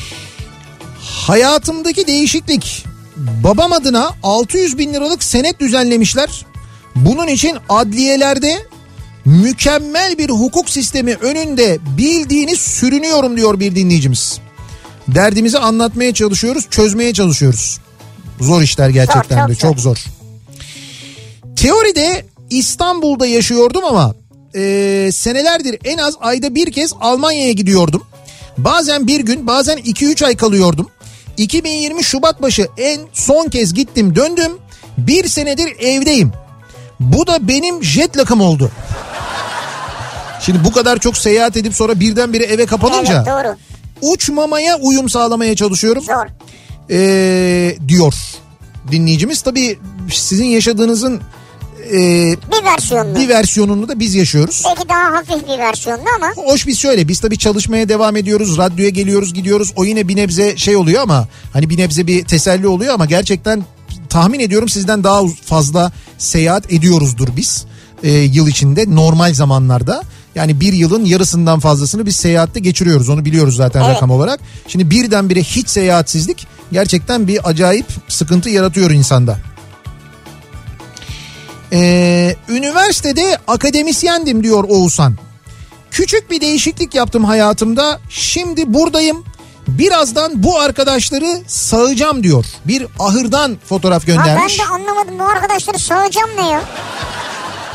Hayatımdaki 1.00 2.08
değişiklik. 2.08 2.86
Babam 3.44 3.74
adına 3.74 4.12
600 4.24 4.78
bin 4.78 4.94
liralık 4.94 5.24
senet 5.24 5.60
düzenlemişler. 5.60 6.46
Bunun 6.96 7.28
için 7.28 7.58
adliyelerde 7.70 8.66
mükemmel 9.26 10.18
bir 10.18 10.30
hukuk 10.30 10.70
sistemi 10.70 11.14
önünde 11.14 11.80
bildiğini 11.98 12.56
sürünüyorum 12.56 13.38
diyor 13.38 13.60
bir 13.60 13.76
dinleyicimiz. 13.76 14.40
Derdimizi 15.08 15.60
anlatmaya 15.60 16.14
çalışıyoruz, 16.14 16.68
çözmeye 16.70 17.14
çalışıyoruz. 17.14 17.80
Zor 18.42 18.62
işler 18.62 18.90
gerçekten 18.90 19.42
Zor, 19.42 19.50
de 19.50 19.56
çok 19.56 19.72
çok 19.72 19.80
zor. 19.80 20.06
Teoride 21.56 22.26
İstanbul'da 22.50 23.26
yaşıyordum 23.26 23.84
ama 23.86 24.16
e, 24.56 25.10
senelerdir 25.14 25.80
en 25.84 25.98
az 25.98 26.14
ayda 26.20 26.56
bir 26.56 26.72
kez 26.72 26.94
Almanya'ya 27.02 27.52
gidiyordum. 27.52 28.04
Bazen 28.58 29.08
bir 29.08 29.20
gün 29.20 29.48
bazen 29.48 29.78
2-3 29.78 30.26
ay 30.26 30.36
kalıyordum. 30.36 30.90
2020 31.38 32.04
Şubat 32.04 32.42
başı 32.42 32.68
en 32.78 33.02
son 33.14 33.48
kez 33.48 33.74
gittim 33.74 34.16
döndüm. 34.16 34.52
Bir 34.98 35.28
senedir 35.28 35.80
evdeyim. 35.80 36.32
Bu 37.00 37.28
da 37.28 37.48
benim 37.48 37.84
jet 37.84 38.18
lakım 38.18 38.42
oldu. 38.42 38.72
Şimdi 40.46 40.64
bu 40.64 40.72
kadar 40.72 40.98
çok 41.00 41.18
seyahat 41.18 41.58
edip 41.58 41.76
sonra 41.76 42.00
birdenbire 42.00 42.44
eve 42.44 42.66
kapanınca 42.66 43.14
Evet 43.14 43.28
doğru. 43.28 43.56
uçmamaya 44.14 44.78
uyum 44.78 45.10
sağlamaya 45.10 45.56
çalışıyorum 45.56 46.04
Zor. 46.04 46.26
ee, 46.92 47.78
diyor 47.88 48.14
dinleyicimiz. 48.92 49.42
Tabii 49.42 49.80
sizin 50.12 50.46
yaşadığınızın 50.46 51.22
ee, 51.92 51.94
Bir 52.52 52.64
versiyonlu. 52.66 53.16
bir 53.20 53.30
versiyonunu 53.30 53.88
da 53.88 54.00
biz 54.00 54.16
yaşıyoruz. 54.16 54.64
Belki 54.66 54.90
daha 54.90 55.12
hafif 55.12 55.48
bir 55.48 55.60
versiyonlu 55.60 56.04
ama 56.16 56.28
Hoş 56.52 56.68
biz 56.68 56.80
şöyle 56.80 57.08
biz 57.08 57.20
tabii 57.20 57.38
çalışmaya 57.38 57.90
devam 57.90 58.16
ediyoruz. 58.16 58.58
Radyoya 58.58 58.90
geliyoruz 58.90 59.34
gidiyoruz. 59.34 59.74
O 59.76 59.84
yine 59.86 60.08
bir 60.08 60.16
nebze 60.16 60.58
şey 60.58 60.76
oluyor 60.76 61.02
ama 61.02 61.28
hani 61.54 61.70
bir 61.70 61.78
nebze 61.78 62.08
bir 62.08 62.26
teselli 62.26 62.68
oluyor 62.68 62.94
ama 62.94 63.06
gerçekten 63.06 63.64
tahmin 64.10 64.40
ediyorum 64.40 64.70
sizden 64.70 65.04
daha 65.04 65.22
fazla 65.46 65.92
seyahat 66.18 66.74
ediyoruzdur 66.74 67.28
biz. 67.38 67.66
Ee, 68.04 68.10
yıl 68.12 68.48
içinde 68.48 68.96
normal 68.96 69.34
zamanlarda. 69.34 70.04
Yani 70.36 70.60
bir 70.60 70.74
yılın 70.74 71.06
yarısından 71.06 71.60
fazlasını 71.60 72.06
biz 72.06 72.16
seyahatte 72.16 72.60
geçiriyoruz. 72.60 73.10
Onu 73.10 73.26
biliyoruz 73.26 73.56
zaten 73.56 73.82
Evet. 73.82 73.96
rakam 73.96 74.12
olarak. 74.12 74.40
Şimdi 74.68 74.90
birdenbire 74.90 75.44
hiç 75.44 75.70
seyahatsizlik 75.70 76.48
gerçekten 76.72 77.28
bir 77.28 77.50
acayip 77.50 77.86
sıkıntı 78.08 78.50
yaratıyor 78.50 78.92
insanda. 78.92 79.38
Ee, 81.74 82.36
üniversitede 82.50 83.38
akademisyendim 83.48 84.44
diyor 84.44 84.64
Oğuzhan. 84.64 85.16
Küçük 85.92 86.32
bir 86.32 86.42
değişiklik 86.42 86.96
yaptım 86.96 87.24
hayatımda. 87.24 88.00
Şimdi 88.10 88.74
buradayım. 88.74 89.24
Birazdan 89.68 90.44
bu 90.44 90.60
arkadaşları 90.60 91.42
sağacağım 91.48 92.24
diyor. 92.24 92.46
Bir 92.66 92.88
ahırdan 93.00 93.58
fotoğraf 93.70 94.04
ha, 94.04 94.08
ben 94.08 94.16
göndermiş. 94.16 94.60
de 94.60 94.64
anlamadım 94.66 95.20
bu 95.20 95.24
arkadaşları 95.24 95.80
sağacağım 95.80 96.30
ne 96.38 96.50
ya? 96.50 96.62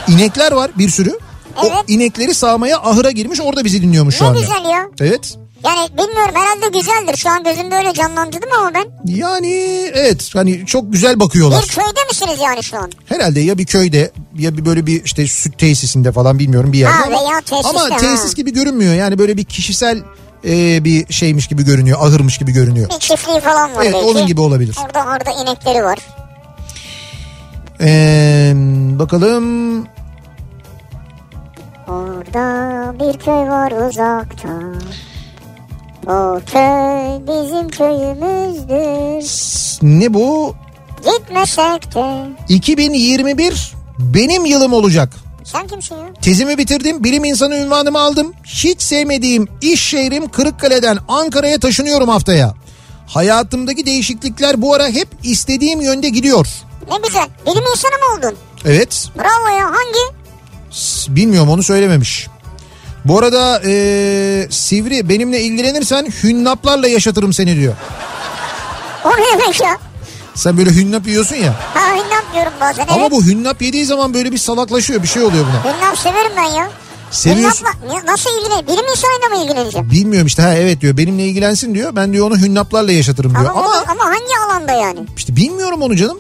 İnekler 0.09 0.53
var 0.53 0.71
bir 0.79 0.89
sürü. 0.89 1.19
Evet. 1.63 1.73
O 1.73 1.85
inekleri 1.89 2.35
sağmaya 2.35 2.79
ahıra 2.79 3.11
girmiş 3.11 3.41
orada 3.41 3.65
bizi 3.65 3.83
dinliyormuş 3.83 4.15
şu 4.17 4.25
Ne 4.25 4.29
anda. 4.29 4.41
güzel 4.41 4.65
ya. 4.71 4.87
Evet. 5.01 5.35
Yani 5.65 5.89
bilmiyorum 5.93 6.35
herhalde 6.35 6.79
güzeldir. 6.79 7.17
Şu 7.17 7.31
an 7.31 7.45
gözümde 7.45 7.75
öyle 7.75 7.93
canlandırdım 7.93 8.49
ama 8.59 8.71
ben. 8.75 8.85
Yani 9.15 9.53
evet 9.95 10.31
hani 10.35 10.67
çok 10.67 10.93
güzel 10.93 11.21
bakıyorlar. 11.21 11.63
Bir 11.63 11.69
köyde 11.69 12.05
misiniz 12.09 12.39
yani 12.43 12.63
şu 12.65 12.77
an? 12.79 12.91
Herhalde 13.07 13.41
ya 13.41 13.59
bir 13.59 13.67
köyde 13.67 14.11
ya 14.39 14.57
bir 14.57 14.65
böyle 14.65 14.87
bir 14.87 15.05
işte 15.05 15.27
süt 15.27 15.59
tesisinde 15.59 16.13
falan 16.13 16.39
bilmiyorum 16.39 16.73
bir 16.73 16.79
yerde 16.79 16.95
Ha, 16.95 17.03
ama, 17.07 17.21
veya 17.21 17.41
tesiste, 17.41 17.69
ama 17.69 17.81
ha. 17.81 17.97
tesis 17.97 18.35
gibi 18.35 18.53
görünmüyor. 18.53 18.95
Yani 18.95 19.19
böyle 19.19 19.37
bir 19.37 19.45
kişisel 19.45 19.99
e, 20.45 20.85
bir 20.85 21.13
şeymiş 21.13 21.47
gibi 21.47 21.65
görünüyor. 21.65 21.99
Ahırmış 22.01 22.39
gibi 22.39 22.53
görünüyor. 22.53 22.89
Bir 22.91 22.99
çiftliği 22.99 23.41
falan 23.41 23.75
var 23.77 23.83
Evet 23.83 23.95
belki. 23.95 24.07
onun 24.07 24.27
gibi 24.27 24.41
olabilir. 24.41 24.77
Orada 24.87 25.05
orada 25.05 25.43
inekleri 25.43 25.85
var. 25.85 25.99
Ee, 27.81 28.53
bakalım 28.99 29.87
Orada 31.91 32.95
bir 33.01 33.19
köy 33.19 33.35
var 33.35 33.89
uzakta. 33.89 34.49
O 36.07 36.41
köy 36.47 37.27
bizim 37.27 37.69
köyümüzdür. 37.69 39.25
ne 39.83 40.15
bu? 40.15 40.55
Gitmesek 41.05 41.95
de. 41.95 42.29
2021 42.49 43.73
benim 43.99 44.45
yılım 44.45 44.73
olacak. 44.73 45.13
Sen 45.45 45.67
kimsin 45.67 45.97
ya? 45.97 46.03
Tezimi 46.23 46.59
bitirdim, 46.59 47.05
bilim 47.05 47.25
insanı 47.25 47.57
ünvanımı 47.57 47.99
aldım. 48.01 48.33
Hiç 48.45 48.83
sevmediğim 48.83 49.49
iş 49.61 49.83
şehrim 49.89 50.29
Kırıkkale'den 50.29 50.99
Ankara'ya 51.09 51.59
taşınıyorum 51.61 52.09
haftaya. 52.09 52.55
Hayatımdaki 53.07 53.87
değişiklikler 53.87 54.63
bu 54.63 54.75
ara 54.75 54.89
hep 54.89 55.09
istediğim 55.23 55.81
yönde 55.81 56.09
gidiyor. 56.09 56.47
Ne 56.91 56.97
güzel. 57.07 57.27
Bilim 57.47 57.65
insanı 57.73 57.91
mı 57.93 58.19
oldun? 58.19 58.39
Evet, 58.65 59.09
Bravo 59.19 59.57
ya. 59.57 59.65
Hangi? 59.65 60.20
Bilmiyorum 61.09 61.51
onu 61.51 61.63
söylememiş. 61.63 62.29
Bu 63.05 63.19
arada 63.19 63.63
ee, 63.67 64.47
Sivri 64.51 65.09
benimle 65.09 65.41
ilgilenirsen 65.41 66.07
hünnaplarla 66.23 66.89
yaşatırım 66.89 67.33
seni 67.33 67.57
diyor. 67.57 67.75
O 69.05 69.11
ne 69.11 69.39
demek 69.41 69.61
ya? 69.61 69.79
Sen 70.35 70.59
böyle 70.59 70.71
hünnap 70.71 71.07
yiyorsun 71.07 71.37
ya. 71.37 71.55
Ha 71.75 71.81
hünnap 71.91 72.35
diyorum 72.35 72.53
bazen. 72.61 72.87
Ama 72.89 73.01
evet. 73.01 73.11
bu 73.11 73.25
hünnap 73.25 73.63
yediği 73.63 73.85
zaman 73.87 74.15
böyle 74.15 74.33
bir 74.33 74.39
salaklaşıyor 74.39 75.03
bir 75.03 75.09
şey 75.09 75.23
oluyor 75.23 75.45
buna. 75.47 75.75
Hünnap 75.75 75.99
severim 75.99 76.33
ben 76.37 76.43
ya. 76.43 76.71
Seviyorsun. 77.11 77.67
Hünnapla 77.83 78.13
nasıl 78.13 78.31
ilgilen? 78.41 78.67
Bilim 78.67 78.85
insanıyla 78.91 79.29
mı 79.29 79.45
ilgileneceğim? 79.45 79.91
Bilmiyorum 79.91 80.27
işte 80.27 80.43
ha 80.43 80.55
evet 80.55 80.81
diyor 80.81 80.97
benimle 80.97 81.25
ilgilensin 81.27 81.75
diyor. 81.75 81.97
Ben 81.97 82.13
diyor 82.13 82.27
onu 82.27 82.37
hünnaplarla 82.39 82.93
yaşatırım 82.93 83.31
diyor. 83.35 83.51
Ama, 83.51 83.61
Ama 83.61 83.85
ama 83.89 84.05
hangi 84.05 84.47
alanda 84.47 84.73
yani? 84.73 85.01
işte 85.17 85.37
bilmiyorum 85.37 85.83
onu 85.83 85.97
canım. 85.97 86.19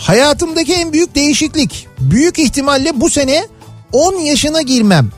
Hayatımdaki 0.00 0.74
en 0.74 0.92
büyük 0.92 1.14
değişiklik. 1.14 1.88
Büyük 2.00 2.38
ihtimalle 2.38 3.00
bu 3.00 3.10
sene 3.10 3.48
10 3.92 4.14
yaşına 4.14 4.62
girmem. 4.62 5.10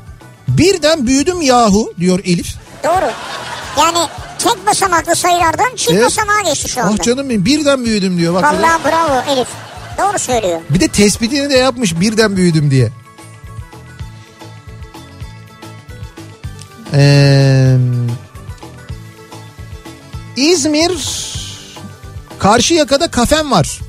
Birden 0.49 1.07
büyüdüm 1.07 1.43
yahu 1.43 1.93
diyor 2.01 2.21
Elif. 2.25 2.55
Doğru. 2.85 3.11
Yani 3.79 3.99
tek 4.39 4.67
basamaklı 4.67 5.17
sayılardan 5.17 5.77
çift 5.77 5.91
Evet. 5.93 6.05
basamağa 6.05 6.41
geçti 6.45 6.69
şu 6.69 6.81
anda. 6.83 6.95
Ah 7.01 7.05
canım 7.05 7.29
benim 7.31 7.45
birden 7.45 7.85
büyüdüm 7.85 8.19
diyor. 8.19 8.35
Bak. 8.35 8.45
Vallahi 8.45 8.85
bravo 8.85 9.33
Elif. 9.33 9.49
Doğru 9.99 10.19
söylüyor. 10.19 10.61
Bir 10.71 10.81
de 10.81 10.89
tespitini 10.89 11.51
de 11.51 11.57
yapmış 11.59 12.01
birden 12.01 12.37
büyüdüm 12.37 12.71
diye. 12.71 12.89
Ee, 16.95 17.77
İzmir 20.37 20.93
Karşıyaka'da 22.39 23.11
kafem 23.11 23.51
var. 23.51 23.81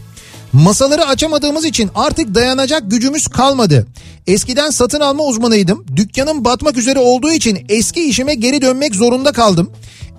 Masaları 0.53 1.05
açamadığımız 1.05 1.65
için 1.65 1.89
artık 1.95 2.35
dayanacak 2.35 2.91
gücümüz 2.91 3.27
kalmadı. 3.27 3.87
Eskiden 4.27 4.69
satın 4.69 4.99
alma 4.99 5.23
uzmanıydım. 5.23 5.85
Dükkanım 5.95 6.45
batmak 6.45 6.77
üzere 6.77 6.99
olduğu 6.99 7.31
için 7.31 7.65
eski 7.69 8.03
işime 8.03 8.35
geri 8.35 8.61
dönmek 8.61 8.95
zorunda 8.95 9.31
kaldım. 9.31 9.71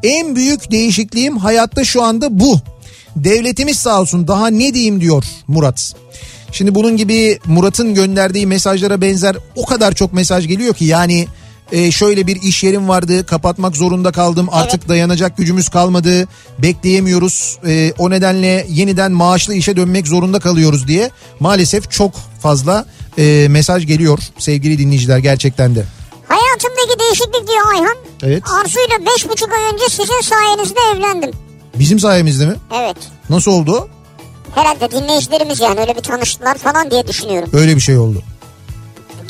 En 0.02 0.36
büyük 0.36 0.70
değişikliğim 0.70 1.36
hayatta 1.36 1.84
şu 1.84 2.02
anda 2.02 2.40
bu. 2.40 2.60
Devletimiz 3.16 3.78
sağ 3.78 4.00
olsun 4.00 4.28
daha 4.28 4.46
ne 4.46 4.74
diyeyim 4.74 5.00
diyor 5.00 5.24
Murat. 5.48 5.94
Şimdi 6.52 6.74
bunun 6.74 6.96
gibi 6.96 7.38
Murat'ın 7.46 7.94
gönderdiği 7.94 8.46
mesajlara 8.46 9.00
benzer 9.00 9.36
o 9.56 9.64
kadar 9.64 9.92
çok 9.92 10.12
mesaj 10.12 10.48
geliyor 10.48 10.74
ki 10.74 10.84
yani 10.84 11.26
e, 11.72 11.90
şöyle 11.90 12.26
bir 12.26 12.42
iş 12.42 12.64
yerim 12.64 12.88
vardı 12.88 13.26
kapatmak 13.26 13.76
zorunda 13.76 14.12
kaldım 14.12 14.48
artık 14.52 14.88
dayanacak 14.88 15.36
gücümüz 15.36 15.68
kalmadı 15.68 16.28
bekleyemiyoruz 16.58 17.58
E, 17.66 17.92
o 17.98 18.10
nedenle 18.10 18.66
yeniden 18.68 19.12
maaşlı 19.12 19.54
işe 19.54 19.76
dönmek 19.76 20.06
zorunda 20.06 20.40
kalıyoruz 20.40 20.88
diye 20.88 21.10
maalesef 21.40 21.90
çok 21.90 22.12
fazla 22.42 22.86
e, 23.18 23.46
mesaj 23.50 23.86
geliyor 23.86 24.18
sevgili 24.38 24.78
dinleyiciler 24.78 25.18
gerçekten 25.18 25.74
de. 25.74 25.84
Hayatımdaki 26.28 26.98
değişiklik 27.00 27.48
diyor 27.48 27.74
Ayhan. 27.74 27.96
Evet. 28.22 28.42
Arzu'yla 28.60 29.12
beş 29.14 29.28
buçuk 29.28 29.48
ay 29.52 29.72
önce 29.74 29.84
sizin 29.90 30.20
sayenizde 30.20 30.80
evlendim. 30.96 31.30
Bizim 31.78 32.00
sayemizde 32.00 32.46
mi? 32.46 32.54
Evet. 32.74 32.96
Nasıl 33.30 33.50
oldu? 33.50 33.88
Herhalde 34.54 34.90
dinleyicilerimiz 34.90 35.60
yani 35.60 35.80
öyle 35.80 35.96
bir 35.96 36.00
tanıştılar 36.02 36.58
falan 36.58 36.90
diye 36.90 37.06
düşünüyorum. 37.06 37.50
Öyle 37.52 37.76
bir 37.76 37.80
şey 37.80 37.98
oldu. 37.98 38.22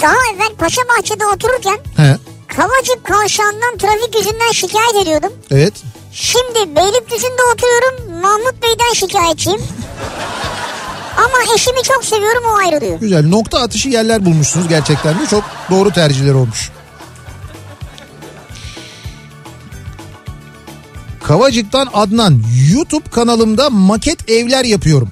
Daha 0.03 0.15
evvel 0.35 0.55
Paşa 0.59 0.83
Bahçe'de 0.89 1.27
otururken 1.27 1.79
He. 1.97 2.17
Kavacık 2.49 3.05
Kavşağı'ndan 3.05 3.79
trafik 3.79 4.15
yüzünden 4.17 4.53
şikayet 4.53 4.95
ediyordum. 5.03 5.33
Evet. 5.51 5.75
Şimdi 6.13 6.77
Beylikdüzü'nde 6.77 7.43
oturuyorum 7.55 8.21
Mahmut 8.23 8.63
Bey'den 8.63 8.93
şikayetçiyim. 8.95 9.61
Ama 11.17 11.55
eşimi 11.55 11.83
çok 11.83 12.05
seviyorum 12.05 12.43
o 12.53 12.57
ayrılıyor. 12.57 13.01
Güzel 13.01 13.27
nokta 13.29 13.59
atışı 13.61 13.89
yerler 13.89 14.25
bulmuşsunuz 14.25 14.69
gerçekten 14.69 15.21
de 15.21 15.27
çok 15.27 15.45
doğru 15.71 15.91
tercihler 15.91 16.35
olmuş. 16.35 16.71
Kavacık'tan 21.23 21.89
Adnan 21.95 22.43
YouTube 22.73 23.11
kanalımda 23.11 23.71
maket 23.71 24.31
evler 24.31 24.65
yapıyorum. 24.65 25.09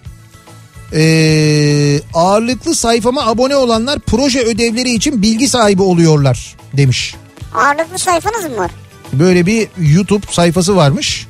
Ee, 0.95 2.01
ağırlıklı 2.15 2.75
sayfama 2.75 3.27
abone 3.27 3.57
olanlar 3.57 3.99
proje 3.99 4.41
ödevleri 4.41 4.91
için 4.91 5.23
bilgi 5.23 5.49
sahibi 5.49 5.83
oluyorlar 5.83 6.57
demiş. 6.73 7.15
Ağırlıklı 7.55 7.99
sayfanız 7.99 8.45
mı 8.45 8.57
var? 8.57 8.71
Böyle 9.13 9.47
bir 9.47 9.69
YouTube 9.79 10.27
sayfası 10.31 10.77
varmış. 10.77 11.27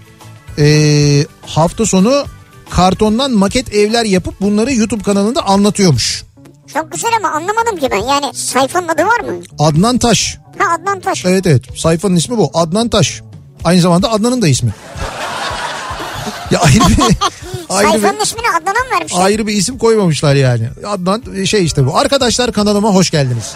Ee, 0.59 1.26
hafta 1.47 1.86
sonu 1.86 2.24
kartondan 2.70 3.30
maket 3.32 3.74
evler 3.74 4.05
yapıp 4.05 4.40
bunları 4.40 4.74
YouTube 4.74 5.02
kanalında 5.02 5.43
anlatıyormuş. 5.47 6.24
Çok 6.74 6.93
güzel 6.93 7.10
ama 7.16 7.28
anlamadım 7.28 7.76
ki 7.76 7.89
ben. 7.90 7.97
Yani 8.06 8.34
sayfanın 8.34 8.89
adı 8.89 9.02
var 9.06 9.20
mı? 9.20 9.43
Adnan 9.59 9.98
Taş. 9.98 10.39
Ha 10.59 10.64
Adnan 10.74 11.01
Taş. 11.01 11.24
Evet 11.24 11.47
evet 11.47 11.62
sayfanın 11.76 12.16
ismi 12.16 12.39
bu 12.39 12.51
Adnan 12.55 12.89
Taş. 12.89 13.22
Aynı 13.64 13.80
zamanda 13.80 14.10
Adnan'ın 14.12 14.43
da 14.43 14.48
ismi. 14.48 14.74
Ya 16.51 16.60
ayrı 16.60 16.80
bir, 16.89 16.97
ayrı 17.73 17.89
Sayfanın 17.90 18.16
bir, 18.19 18.24
ismini 18.24 18.47
Adnan'a 18.61 18.78
mı 18.85 18.90
vermişler? 18.94 19.20
ayrı 19.24 19.47
bir 19.47 19.53
isim 19.53 19.78
koymamışlar 19.78 20.35
yani. 20.35 20.69
Adnan 20.86 21.44
şey 21.44 21.65
işte 21.65 21.86
bu. 21.86 21.97
Arkadaşlar 21.99 22.53
kanalıma 22.53 22.89
hoş 22.94 23.11
geldiniz. 23.11 23.55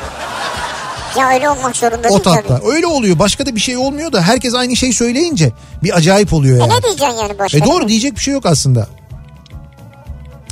Ya 1.18 1.30
öyle 1.34 1.48
olmak 1.50 1.76
zorunda 1.76 2.08
O 2.08 2.22
tatta. 2.22 2.42
tabii. 2.58 2.68
Öyle 2.68 2.86
oluyor. 2.86 3.18
Başka 3.18 3.46
da 3.46 3.54
bir 3.54 3.60
şey 3.60 3.76
olmuyor 3.76 4.12
da 4.12 4.22
herkes 4.22 4.54
aynı 4.54 4.76
şey 4.76 4.92
söyleyince 4.92 5.52
bir 5.82 5.96
acayip 5.96 6.32
oluyor 6.32 6.56
E 6.56 6.60
yani. 6.60 6.72
ne 6.72 6.82
diyeceksin 6.82 7.16
yani 7.22 7.38
başka? 7.38 7.58
E 7.58 7.64
doğru 7.64 7.88
diyecek 7.88 8.14
bir 8.16 8.20
şey 8.20 8.34
yok 8.34 8.46
aslında. 8.46 8.88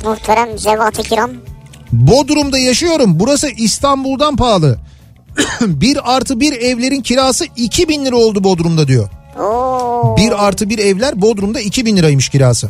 Muhterem 0.03 0.57
Zevat-ı 0.59 1.03
Kiram. 1.03 1.31
Bodrum'da 1.91 2.57
yaşıyorum. 2.57 3.19
Burası 3.19 3.49
İstanbul'dan 3.49 4.35
pahalı. 4.35 4.77
bir 5.61 6.15
artı 6.15 6.39
bir 6.39 6.53
evlerin 6.53 7.01
kirası 7.01 7.45
2000 7.55 8.05
lira 8.05 8.15
oldu 8.15 8.43
Bodrum'da 8.43 8.87
diyor. 8.87 9.09
Oo. 9.39 10.17
Bir 10.17 10.45
artı 10.47 10.69
bir 10.69 10.79
evler 10.79 11.21
Bodrum'da 11.21 11.59
2000 11.59 11.97
liraymış 11.97 12.29
kirası. 12.29 12.69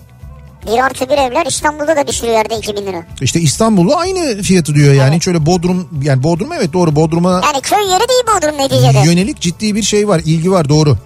Bir 0.67 0.77
artı 0.79 1.09
bir 1.09 1.17
evler 1.17 1.45
İstanbul'da 1.45 2.07
da 2.07 2.11
sürü 2.11 2.31
yerde 2.31 2.57
2000 2.57 2.85
lira. 2.85 3.03
İşte 3.21 3.39
İstanbul'da 3.39 3.95
aynı 3.95 4.41
fiyatı 4.41 4.75
diyor 4.75 4.93
yani. 4.93 5.15
Hiç 5.15 5.27
öyle 5.27 5.45
Bodrum 5.45 5.89
yani 6.03 6.23
Bodrum 6.23 6.53
evet 6.53 6.73
doğru 6.73 6.95
Bodrum'a 6.95 7.31
Yani 7.45 7.61
köy 7.61 7.79
yeri 7.91 8.09
değil 8.09 8.23
Bodrum 8.35 8.57
neticede. 8.57 9.05
yönelik 9.09 9.39
ciddi 9.41 9.75
bir 9.75 9.83
şey 9.83 10.07
var 10.07 10.21
ilgi 10.25 10.51
var 10.51 10.69
doğru. 10.69 10.97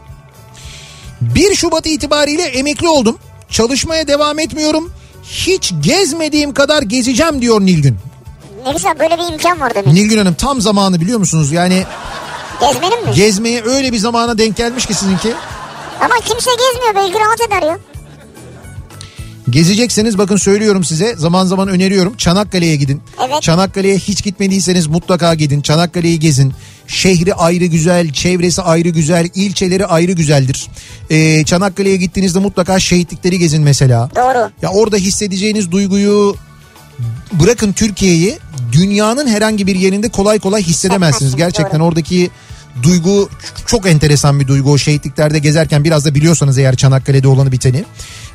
1 1.21 1.55
Şubat 1.55 1.87
itibariyle 1.87 2.43
emekli 2.43 2.87
oldum. 2.87 3.17
Çalışmaya 3.49 4.07
devam 4.07 4.39
etmiyorum. 4.39 4.91
Hiç 5.23 5.73
gezmediğim 5.81 6.53
kadar 6.53 6.81
gezeceğim 6.83 7.41
diyor 7.41 7.61
Nilgün. 7.61 7.97
Ne 8.65 8.71
güzel 8.73 8.99
böyle 8.99 9.17
bir 9.17 9.33
imkan 9.33 9.59
var 9.59 9.75
demek. 9.75 9.93
Nilgün 9.93 10.17
Hanım 10.17 10.33
tam 10.33 10.61
zamanı 10.61 11.01
biliyor 11.01 11.19
musunuz? 11.19 11.51
Yani 11.51 11.83
Gezmenin 12.61 13.05
mi? 13.09 13.13
gezmeye 13.15 13.63
öyle 13.63 13.91
bir 13.93 13.97
zamana 13.97 14.37
denk 14.37 14.55
gelmiş 14.57 14.85
ki 14.85 14.93
sizinki. 14.93 15.33
Ama 16.01 16.15
kimse 16.25 16.49
gezmiyor 16.51 16.95
belki 16.95 17.19
rahat 17.19 17.41
eder 17.47 17.67
ya. 17.67 17.77
Gezecekseniz 19.49 20.17
bakın 20.17 20.37
söylüyorum 20.37 20.83
size 20.83 21.15
zaman 21.15 21.45
zaman 21.45 21.67
öneriyorum 21.67 22.17
Çanakkale'ye 22.17 22.75
gidin. 22.75 23.01
Evet. 23.27 23.41
Çanakkale'ye 23.41 23.97
hiç 23.97 24.23
gitmediyseniz 24.23 24.87
mutlaka 24.87 25.33
gidin. 25.33 25.61
Çanakkale'yi 25.61 26.19
gezin. 26.19 26.53
Şehri 26.87 27.33
ayrı 27.33 27.65
güzel, 27.65 28.13
çevresi 28.13 28.61
ayrı 28.61 28.89
güzel, 28.89 29.29
ilçeleri 29.35 29.85
ayrı 29.85 30.11
güzeldir. 30.11 30.67
Ee, 31.09 31.45
Çanakkale'ye 31.45 31.95
gittiğinizde 31.95 32.39
mutlaka 32.39 32.79
şehitlikleri 32.79 33.39
gezin 33.39 33.63
mesela. 33.63 34.09
Doğru. 34.15 34.51
Ya 34.61 34.69
orada 34.69 34.97
hissedeceğiniz 34.97 35.71
duyguyu 35.71 36.35
bırakın 37.33 37.71
Türkiye'yi 37.71 38.39
dünyanın 38.71 39.27
herhangi 39.27 39.67
bir 39.67 39.75
yerinde 39.75 40.09
kolay 40.09 40.39
kolay 40.39 40.63
hissedemezsiniz. 40.63 41.35
Gerçekten 41.35 41.79
doğru. 41.79 41.87
oradaki 41.87 42.31
duygu 42.83 43.29
çok 43.65 43.87
enteresan 43.87 44.39
bir 44.39 44.47
duygu 44.47 44.71
o 44.71 44.77
şehitliklerde 44.77 45.39
gezerken 45.39 45.83
biraz 45.83 46.05
da 46.05 46.15
biliyorsanız 46.15 46.57
eğer 46.57 46.75
Çanakkale'de 46.75 47.27
olanı 47.27 47.51
biteni. 47.51 47.83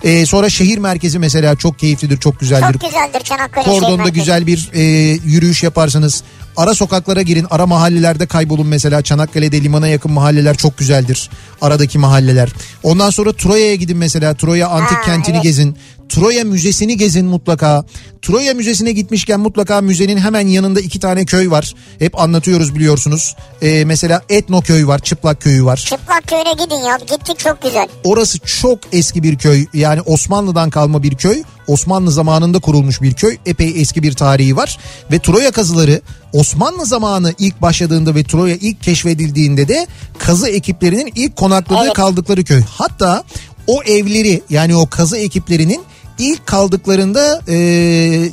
Ee, 0.05 0.27
sonra 0.27 0.51
şehir 0.51 0.79
merkezi 0.79 1.19
mesela 1.19 1.57
çok 1.57 1.79
keyiflidir 1.79 2.19
çok 2.21 2.41
güzeldir. 2.41 2.73
Çok 2.73 2.91
güzeldir 2.91 3.21
Çanakkale 3.21 3.65
Kordonda 3.65 4.09
güzel 4.09 4.47
bir 4.47 4.71
e, 4.73 4.83
yürüyüş 5.25 5.63
yaparsınız. 5.63 6.23
Ara 6.57 6.75
sokaklara 6.75 7.23
girin, 7.23 7.47
ara 7.51 7.67
mahallelerde 7.67 8.27
kaybolun 8.27 8.67
mesela. 8.67 9.03
Çanakkale'de 9.03 9.63
limana 9.63 9.89
yakın 9.89 10.13
mahalleler 10.13 10.57
çok 10.57 10.79
güzeldir. 10.79 11.31
Aradaki 11.61 11.99
mahalleler. 11.99 12.49
Ondan 12.83 13.11
sonra 13.11 13.33
Troya'ya 13.33 13.75
gidin 13.75 13.97
mesela. 13.97 14.35
Troya 14.35 14.69
antik 14.69 14.97
Ha, 14.99 15.03
kentini 15.03 15.35
evet. 15.35 15.43
gezin. 15.45 15.77
Troya 16.09 16.45
Müzesi'ni 16.45 16.97
gezin 16.97 17.27
mutlaka. 17.27 17.85
Troya 18.23 18.55
Müzesi'ne 18.55 18.93
gitmişken 18.93 19.41
mutlaka 19.41 19.81
müzenin 19.81 20.19
hemen 20.19 20.49
yanında 20.49 20.81
iki 20.81 21.01
tane 21.01 21.25
köy 21.25 21.51
var. 21.51 21.75
Hep 21.99 22.21
anlatıyoruz 22.21 22.75
biliyorsunuz. 22.75 23.37
E, 23.63 23.85
mesela 23.85 24.23
Etno 24.29 24.61
Köy 24.61 24.87
var, 24.87 24.99
Çıplak 24.99 25.41
Köyü 25.41 25.65
var. 25.65 25.77
Çıplak 25.77 26.27
köyüne 26.27 26.53
gidin 26.53 26.89
ya 26.89 26.97
gittik 26.97 27.39
çok 27.39 27.63
güzel. 27.63 27.89
Orası 28.05 28.39
çok 28.39 28.79
eski 28.93 29.23
bir 29.23 29.39
köy. 29.39 29.67
Yani 29.75 30.01
Osmanlı'dan 30.01 30.71
kalma 30.71 31.03
bir 31.03 31.15
köy. 31.15 31.43
Osmanlı 31.67 32.11
zamanında 32.11 32.59
kurulmuş 32.59 33.03
bir 33.03 33.15
köy. 33.15 33.37
Epey 33.47 33.81
eski 33.81 34.03
bir 34.03 34.13
tarihi 34.13 34.57
var. 34.57 34.79
Ve 35.13 35.19
Troya 35.19 35.51
kazıları 35.51 36.01
Osmanlı 36.35 36.87
zamanı 36.87 37.35
ilk 37.39 37.63
başladığında 37.63 38.15
ve 38.15 38.25
Troya 38.25 38.55
ilk 38.55 38.83
keşfedildiğinde 38.83 39.69
de 39.69 39.87
kazı 40.19 40.49
ekiplerinin 40.49 41.13
ilk 41.15 41.37
konakladığı 41.37 41.85
Evet. 41.85 41.95
kaldıkları 41.95 42.45
köy. 42.45 42.63
Hatta 42.71 43.25
o 43.67 43.83
evleri 43.83 44.43
yani 44.51 44.77
o 44.77 44.87
kazı 44.87 45.17
ekiplerinin 45.19 45.83
ilk 46.19 46.47
kaldıklarında 46.47 47.41
e, 47.49 47.55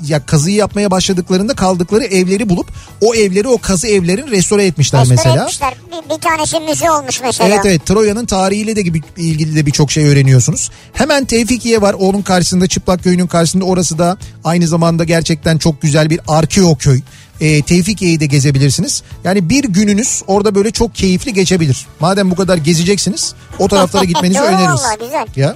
ya 0.08 0.26
kazıyı 0.26 0.56
yapmaya 0.56 0.92
başladıklarında 0.92 1.54
kaldıkları 1.54 2.04
evleri 2.04 2.50
bulup 2.50 2.68
o 3.02 3.16
evleri 3.16 3.48
o 3.48 3.58
kazı 3.58 3.88
evlerin 3.88 4.28
restore 4.28 4.66
etmişler 4.66 5.02
Restore 5.02 5.16
mesela. 5.16 5.44
etmişler. 5.44 5.74
Bir, 5.92 6.16
bir 6.16 6.22
tanesi 6.22 6.60
müze 6.60 6.92
olmuş 6.92 7.22
mesela. 7.22 7.50
Evet 7.50 7.60
evet 7.66 7.86
Troya'nın 7.86 8.26
tarihiyle 8.26 8.76
de 8.76 8.82
gibi 8.82 9.02
ilgili 9.18 9.56
de 9.56 9.66
birçok 9.66 9.92
şey 9.92 10.06
öğreniyorsunuz. 10.06 10.72
Hemen 10.94 11.26
Tevfikiye 11.26 11.82
var 11.82 11.94
onun 12.00 12.22
karşısında 12.22 12.68
Çıplak 12.68 13.04
Köyü'nün 13.04 13.28
karşısında 13.28 13.66
orası 13.66 13.98
da 14.00 14.18
aynı 14.44 14.68
zamanda 14.68 15.04
gerçekten 15.04 15.58
çok 15.58 15.82
güzel 15.82 16.10
bir 16.10 16.20
arkeo 16.28 16.76
köy. 16.76 17.02
E, 17.42 17.62
Tevfikiye'yi 17.62 18.20
de 18.20 18.26
gezebilirsiniz. 18.26 19.04
Yani 19.24 19.50
bir 19.50 19.64
gününüz 19.64 20.22
orada 20.28 20.56
böyle 20.56 20.72
çok 20.72 20.96
keyifli 20.96 21.34
geçebilir. 21.34 21.88
Madem 22.00 22.32
bu 22.32 22.36
kadar 22.36 22.58
gezeceksiniz 22.58 23.34
o 23.60 23.68
taraflara 23.68 24.04
gitmenizi 24.04 24.40
Doğru 24.40 24.48
öneririz. 24.48 24.82
vallahi, 24.82 24.98
güzel. 25.00 25.26
Ya 25.36 25.56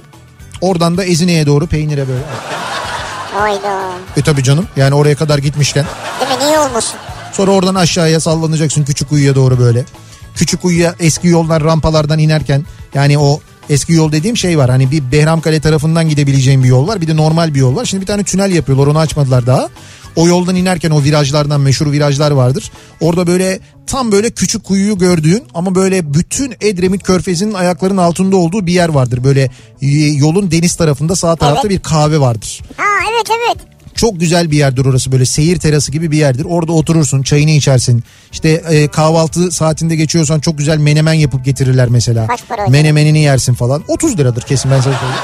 oradan 0.60 0.96
da 0.96 1.04
Ezine'ye 1.04 1.46
doğru 1.46 1.66
peynire 1.66 2.08
böyle. 2.08 2.22
Hayda. 3.34 3.92
E 4.16 4.22
tabi 4.22 4.42
canım 4.42 4.66
yani 4.76 4.94
oraya 4.94 5.14
kadar 5.14 5.38
gitmişken. 5.38 5.86
Değil 6.20 6.38
mi 6.40 6.46
niye 6.46 6.58
olmasın? 6.58 6.94
Sonra 7.32 7.50
oradan 7.50 7.74
aşağıya 7.74 8.20
sallanacaksın 8.20 8.84
küçük 8.84 9.08
kuyuya 9.08 9.34
doğru 9.34 9.58
böyle. 9.58 9.84
Küçük 10.34 10.62
kuyuya 10.62 10.94
eski 11.00 11.28
yollar 11.28 11.64
rampalardan 11.64 12.18
inerken 12.18 12.64
yani 12.94 13.18
o 13.18 13.40
eski 13.70 13.92
yol 13.92 14.12
dediğim 14.12 14.36
şey 14.36 14.58
var. 14.58 14.70
Hani 14.70 14.90
bir 14.90 15.12
Behramkale 15.12 15.60
tarafından 15.60 16.08
gidebileceğin 16.08 16.62
bir 16.62 16.68
yol 16.68 16.88
var. 16.88 17.00
Bir 17.00 17.06
de 17.08 17.16
normal 17.16 17.54
bir 17.54 17.60
yol 17.60 17.76
var. 17.76 17.84
Şimdi 17.84 18.00
bir 18.00 18.06
tane 18.06 18.22
tünel 18.24 18.50
yapıyorlar 18.52 18.86
onu 18.86 18.98
açmadılar 18.98 19.46
daha. 19.46 19.68
O 20.16 20.28
yoldan 20.28 20.56
inerken 20.56 20.90
o 20.90 21.02
virajlardan 21.02 21.60
meşhur 21.60 21.92
virajlar 21.92 22.30
vardır. 22.30 22.70
Orada 23.00 23.26
böyle 23.26 23.60
tam 23.86 24.12
böyle 24.12 24.30
küçük 24.30 24.64
kuyuyu 24.64 24.98
gördüğün 24.98 25.42
ama 25.54 25.74
böyle 25.74 26.14
bütün 26.14 26.54
Edremit 26.60 27.02
Körfezi'nin 27.02 27.54
ayaklarının 27.54 28.02
altında 28.02 28.36
olduğu 28.36 28.66
bir 28.66 28.72
yer 28.72 28.88
vardır. 28.88 29.24
Böyle 29.24 29.50
yolun 30.18 30.50
deniz 30.50 30.74
tarafında 30.76 31.16
sağ 31.16 31.36
tarafta 31.36 31.60
Evet. 31.68 31.70
bir 31.70 31.82
kahve 31.82 32.20
vardır. 32.20 32.60
Ha 32.76 32.84
evet 33.12 33.26
evet. 33.30 33.66
Çok 33.94 34.20
güzel 34.20 34.50
bir 34.50 34.56
yerdir 34.56 34.84
orası 34.84 35.12
böyle 35.12 35.26
seyir 35.26 35.58
terası 35.58 35.92
gibi 35.92 36.10
bir 36.10 36.16
yerdir. 36.18 36.44
Orada 36.44 36.72
oturursun 36.72 37.22
çayını 37.22 37.50
içersin. 37.50 38.04
İşte 38.32 38.48
e, 38.48 38.88
kahvaltı 38.88 39.50
saatinde 39.52 39.96
geçiyorsan 39.96 40.40
çok 40.40 40.58
güzel 40.58 40.78
menemen 40.78 41.12
yapıp 41.12 41.44
getirirler 41.44 41.88
mesela. 41.88 42.26
Kaç 42.26 42.40
para? 42.48 42.66
Menemenini 42.66 43.18
yersin 43.20 43.54
falan. 43.54 43.82
30 43.88 44.18
liradır 44.18 44.42
kesin 44.42 44.70
ben 44.70 44.80
sana 44.80 44.94
söyleyeyim. 44.94 45.22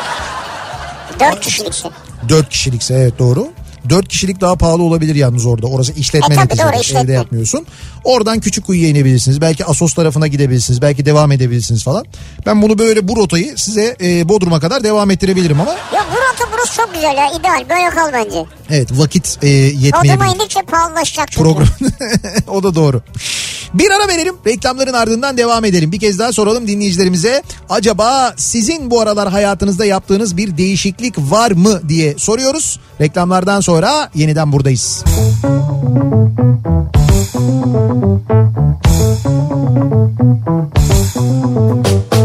Dört 1.20 1.40
kişiliksin. 1.40 1.90
4 2.28 2.48
kişilikse 2.48 2.94
evet 2.94 3.18
doğru. 3.18 3.48
4 3.90 4.08
kişilik 4.08 4.40
daha 4.40 4.56
pahalı 4.56 4.82
olabilir 4.82 5.14
yalnız 5.14 5.46
orada. 5.46 5.66
Orası 5.66 5.92
işletme 5.92 6.34
E, 6.34 6.38
tabii 6.38 6.58
doğru, 6.58 6.80
işletme. 6.80 7.00
Evde 7.02 7.12
yapmıyorsun. 7.12 7.66
Oradan 8.04 8.40
küçük 8.40 8.66
kuyuya 8.66 8.88
inebilirsiniz. 8.88 9.40
Belki 9.40 9.64
Asos 9.64 9.94
tarafına 9.94 10.26
gidebilirsiniz. 10.26 10.82
Belki 10.82 11.06
devam 11.06 11.32
edebilirsiniz 11.32 11.84
falan. 11.84 12.04
Ben 12.46 12.62
bunu 12.62 12.78
böyle 12.78 13.08
bu 13.08 13.16
rotayı 13.16 13.52
size 13.56 13.96
e, 14.02 14.28
Bodrum'a 14.28 14.60
kadar 14.60 14.84
devam 14.84 15.10
ettirebilirim 15.10 15.60
ama 15.60 15.70
Ya 15.70 16.04
burası 16.12 16.50
burası 16.52 16.76
çok 16.76 16.94
güzel 16.94 17.16
ya 17.16 17.30
ideal 17.40 17.64
böyle 17.70 17.90
kal 17.90 18.12
bence. 18.12 18.44
evet 18.70 18.88
vakit 18.92 19.38
e, 19.42 19.46
Bodrum'a 19.46 19.84
yetmeyebilir. 19.84 20.34
indikçe 20.34 20.62
pahalılaşacak 20.62 21.28
program. 21.32 21.68
o 22.48 22.62
da 22.62 22.74
doğru. 22.74 23.02
Bir 23.74 23.90
ara 23.90 24.08
verelim. 24.08 24.34
Reklamların 24.46 24.92
ardından 24.92 25.36
devam 25.36 25.64
edelim. 25.64 25.92
Bir 25.92 26.00
kez 26.00 26.18
daha 26.18 26.32
soralım 26.32 26.66
dinleyicilerimize. 26.66 27.42
Acaba 27.68 28.34
sizin 28.36 28.90
bu 28.90 29.00
aralar 29.00 29.28
hayatınızda 29.28 29.84
yaptığınız 29.84 30.36
bir 30.36 30.56
değişiklik 30.56 31.18
var 31.18 31.50
mı 31.50 31.80
diye 31.88 32.14
soruyoruz. 32.18 32.80
Reklamlardan 33.00 33.60
sonra 33.60 34.10
yeniden 34.14 34.52
buradayız. 34.52 35.04
Kafa 41.02 42.21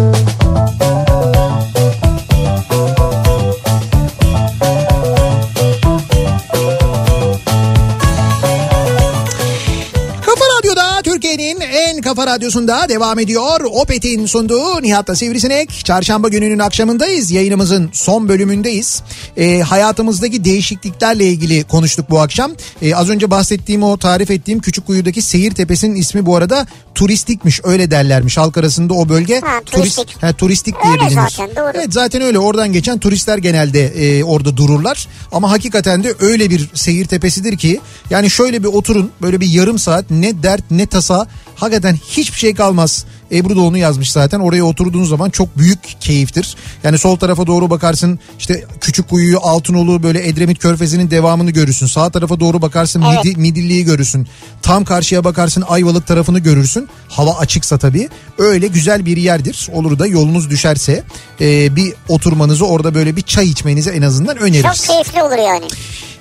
radyosunda 12.28 12.90
devam 12.90 13.20
ediyor. 13.20 13.62
Opet'in 13.72 14.26
sunduğu 14.26 14.82
Nihat'la 14.82 15.16
Sivrisinek. 15.16 15.86
Çarşamba 15.86 16.28
gününün 16.28 16.60
akşamındayız. 16.60 17.32
Yayınımızın 17.32 17.90
son 17.94 18.30
bölümündeyiz. 18.30 19.02
Ee, 19.38 19.60
hayatımızdaki 19.60 20.44
değişikliklerle 20.44 21.26
ilgili 21.26 21.64
konuştuk 21.64 22.10
bu 22.10 22.20
akşam. 22.20 22.52
Ee, 22.82 22.96
az 22.96 23.10
önce 23.10 23.32
bahsettiğim 23.32 23.84
o 23.84 23.98
tarif 23.98 24.32
ettiğim 24.32 24.60
Küçükkuyu'daki 24.60 25.22
Seyir 25.22 25.52
Tepesi'nin 25.52 25.96
ismi 25.96 26.26
bu 26.26 26.36
arada 26.36 26.68
turistikmiş. 26.98 27.62
Öyle 27.64 27.92
derlermiş 27.92 28.38
halk 28.38 28.58
arasında 28.58 28.94
o 28.94 29.10
bölge. 29.10 29.40
Ha, 29.40 29.62
turistik. 29.66 30.08
Turist, 30.08 30.24
ha, 30.24 30.34
turistik 30.34 30.76
diye 30.84 30.94
Öyle 30.94 31.06
bilinir. 31.06 31.22
zaten, 31.30 31.56
doğru. 31.56 31.72
Evet 31.74 31.94
zaten 31.94 32.22
öyle 32.22 32.40
oradan 32.40 32.74
geçen 32.74 33.00
turistler 33.00 33.38
genelde 33.38 33.86
e, 33.88 34.24
orada 34.24 34.58
dururlar. 34.58 35.08
Ama 35.32 35.52
hakikaten 35.52 36.04
de 36.04 36.14
öyle 36.20 36.50
bir 36.50 36.70
seyir 36.74 37.06
tepesidir 37.06 37.58
ki 37.58 37.80
yani 38.10 38.30
şöyle 38.30 38.64
bir 38.64 38.68
oturun 38.68 39.12
böyle 39.22 39.40
bir 39.40 39.48
yarım 39.48 39.80
saat 39.80 40.06
ne 40.12 40.44
dert 40.44 40.72
ne 40.72 40.86
tasa 40.86 41.28
hakikaten 41.56 41.96
hiçbir 42.10 42.38
şey 42.38 42.54
kalmaz. 42.56 43.06
Ebru 43.32 43.56
da 43.56 43.62
onu 43.62 43.78
yazmış 43.78 44.12
zaten. 44.12 44.40
Oraya 44.40 44.64
oturduğunuz 44.64 45.10
zaman 45.10 45.30
çok 45.30 45.58
büyük 45.58 45.80
keyiftir. 46.02 46.56
Yani 46.84 46.98
sol 46.98 47.16
tarafa 47.16 47.48
doğru 47.48 47.70
bakarsın 47.70 48.20
işte 48.40 48.66
küçük 48.82 49.10
kuyuyu 49.10 49.40
Altınolu 49.42 50.04
böyle 50.04 50.28
Edremit 50.28 50.60
Körfezi'nin 50.60 51.12
devamını 51.12 51.52
görürsün. 51.52 51.86
Sağ 51.88 52.10
tarafa 52.10 52.40
doğru 52.40 52.62
bakarsın 52.62 53.02
Evet. 53.02 53.26
Midi- 53.26 53.40
Midilli'yi 53.40 53.86
görürsün. 53.86 54.28
Tam 54.62 54.86
karşıya 54.86 55.24
bakarsın 55.24 55.64
Ayvalık 55.68 56.08
tarafını 56.08 56.40
görürsün. 56.40 56.88
Hava 57.08 57.38
açıksa 57.38 57.78
tabii. 57.78 58.10
Öyle 58.38 58.68
güzel 58.68 59.06
bir 59.06 59.18
yerdir. 59.18 59.68
Olur 59.74 60.00
da 60.00 60.08
yolunuz 60.08 60.50
düşerse 60.50 61.04
e, 61.42 61.76
bir 61.76 61.94
oturmanızı 62.10 62.66
orada 62.66 62.94
böyle 62.96 63.16
bir 63.16 63.22
çay 63.22 63.50
içmenizi 63.50 63.90
en 63.90 64.02
azından 64.02 64.34
Çok 64.34 64.44
öneririz. 64.44 64.88
keyifli 64.88 65.24
olur 65.24 65.38
yani. 65.38 65.66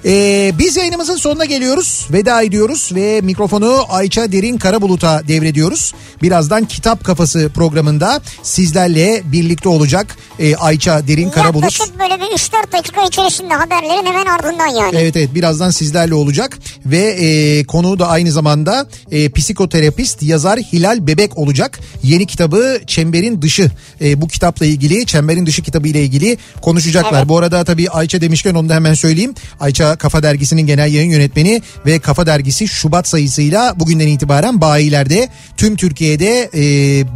Ee, 0.06 0.52
biz 0.58 0.76
yayınımızın 0.76 1.16
sonuna 1.16 1.44
geliyoruz. 1.44 2.06
Veda 2.12 2.42
ediyoruz 2.42 2.90
ve 2.94 3.20
mikrofonu 3.20 3.84
Ayça 3.88 4.32
Derin 4.32 4.58
Karabulut'a 4.58 5.28
devrediyoruz. 5.28 5.94
Birazdan 6.22 6.64
Kitap 6.64 7.04
Kafası 7.04 7.50
programında 7.54 8.20
sizlerle 8.42 9.22
birlikte 9.24 9.68
olacak 9.68 10.16
ee, 10.38 10.56
Ayça 10.56 11.08
Derin 11.08 11.30
Karabulut. 11.30 11.62
Yaklaşık 11.62 11.98
böyle 11.98 12.20
bir 12.20 12.36
3-4 12.36 12.72
dakika 12.72 13.02
içerisinde 13.02 13.54
haberlerin 13.54 14.06
hemen 14.06 14.26
ardından 14.26 14.66
yani. 14.66 14.96
Evet 14.98 15.16
evet 15.16 15.34
birazdan 15.34 15.70
sizlerle 15.70 16.14
olacak 16.14 16.58
ve 16.86 16.98
e, 16.98 17.64
konuğu 17.64 17.98
da 17.98 18.08
aynı 18.08 18.32
zamanda 18.32 18.88
e, 19.10 19.28
psikoterapist 19.32 20.22
yazar 20.22 20.58
Hilal 20.58 21.06
Bebek 21.06 21.38
olacak. 21.38 21.78
Yeni 22.02 22.26
kitabı 22.26 22.80
Çemberin 22.86 23.42
Dışı 23.42 23.70
E, 24.00 24.20
bu 24.20 24.28
kitapla 24.28 24.66
ilgili 24.66 25.06
Çemberin 25.06 25.46
Dışı 25.46 25.62
kitabı 25.62 25.88
ile 25.88 26.02
ilgili 26.02 26.38
konuşacaklar. 26.62 27.18
Evet. 27.18 27.28
Bu 27.28 27.38
arada 27.38 27.64
tabii 27.64 27.90
Ayça 27.90 28.20
demişken 28.20 28.54
onu 28.54 28.68
da 28.68 28.74
hemen 28.74 28.94
söyleyeyim. 28.94 29.34
Ayça 29.60 29.95
Kafa 29.96 30.22
Dergisi'nin 30.22 30.66
genel 30.66 30.92
yayın 30.92 31.10
yönetmeni 31.10 31.62
ve 31.86 31.98
Kafa 31.98 32.26
Dergisi 32.26 32.68
Şubat 32.68 33.08
sayısıyla 33.08 33.80
bugünden 33.80 34.06
itibaren 34.08 34.60
bayilerde 34.60 35.28
tüm 35.56 35.76
Türkiye'de 35.76 36.50
e, 36.54 36.60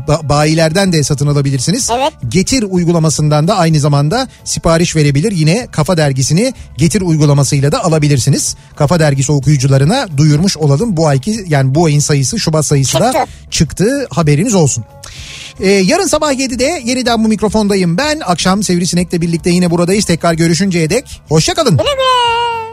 ba- 0.08 0.28
bayilerden 0.28 0.92
de 0.92 1.02
satın 1.02 1.26
alabilirsiniz. 1.26 1.88
Evet. 1.98 2.12
Getir 2.28 2.64
uygulamasından 2.70 3.48
da 3.48 3.56
aynı 3.58 3.80
zamanda 3.80 4.28
sipariş 4.44 4.96
verebilir. 4.96 5.32
Yine 5.32 5.68
Kafa 5.72 5.96
Dergisi'ni 5.96 6.54
Getir 6.76 7.00
uygulamasıyla 7.02 7.72
da 7.72 7.84
alabilirsiniz. 7.84 8.56
Kafa 8.76 9.00
Dergisi 9.00 9.32
okuyucularına 9.32 10.08
duyurmuş 10.16 10.56
olalım. 10.56 10.96
Bu 10.96 11.06
ayki 11.08 11.44
yani 11.48 11.74
bu 11.74 11.84
ayın 11.84 11.98
sayısı 12.00 12.38
Şubat 12.40 12.66
sayısı 12.66 13.00
da 13.00 13.12
Çıktı. 13.12 13.26
çıktı. 13.50 14.06
Haberiniz 14.10 14.54
olsun. 14.54 14.84
Ee, 15.60 15.68
yarın 15.70 16.06
sabah 16.06 16.32
7'de 16.32 16.82
yeniden 16.84 17.24
bu 17.24 17.28
mikrofondayım 17.28 17.96
ben. 17.98 18.20
Akşam 18.26 18.62
Sivrisinek'le 18.62 19.12
birlikte 19.12 19.50
yine 19.50 19.70
buradayız. 19.70 20.04
Tekrar 20.04 20.34
görüşünceye 20.34 20.90
dek 20.90 21.20
hoşçakalın. 21.28 21.70
Güle 21.76 21.82
güle. 21.82 22.69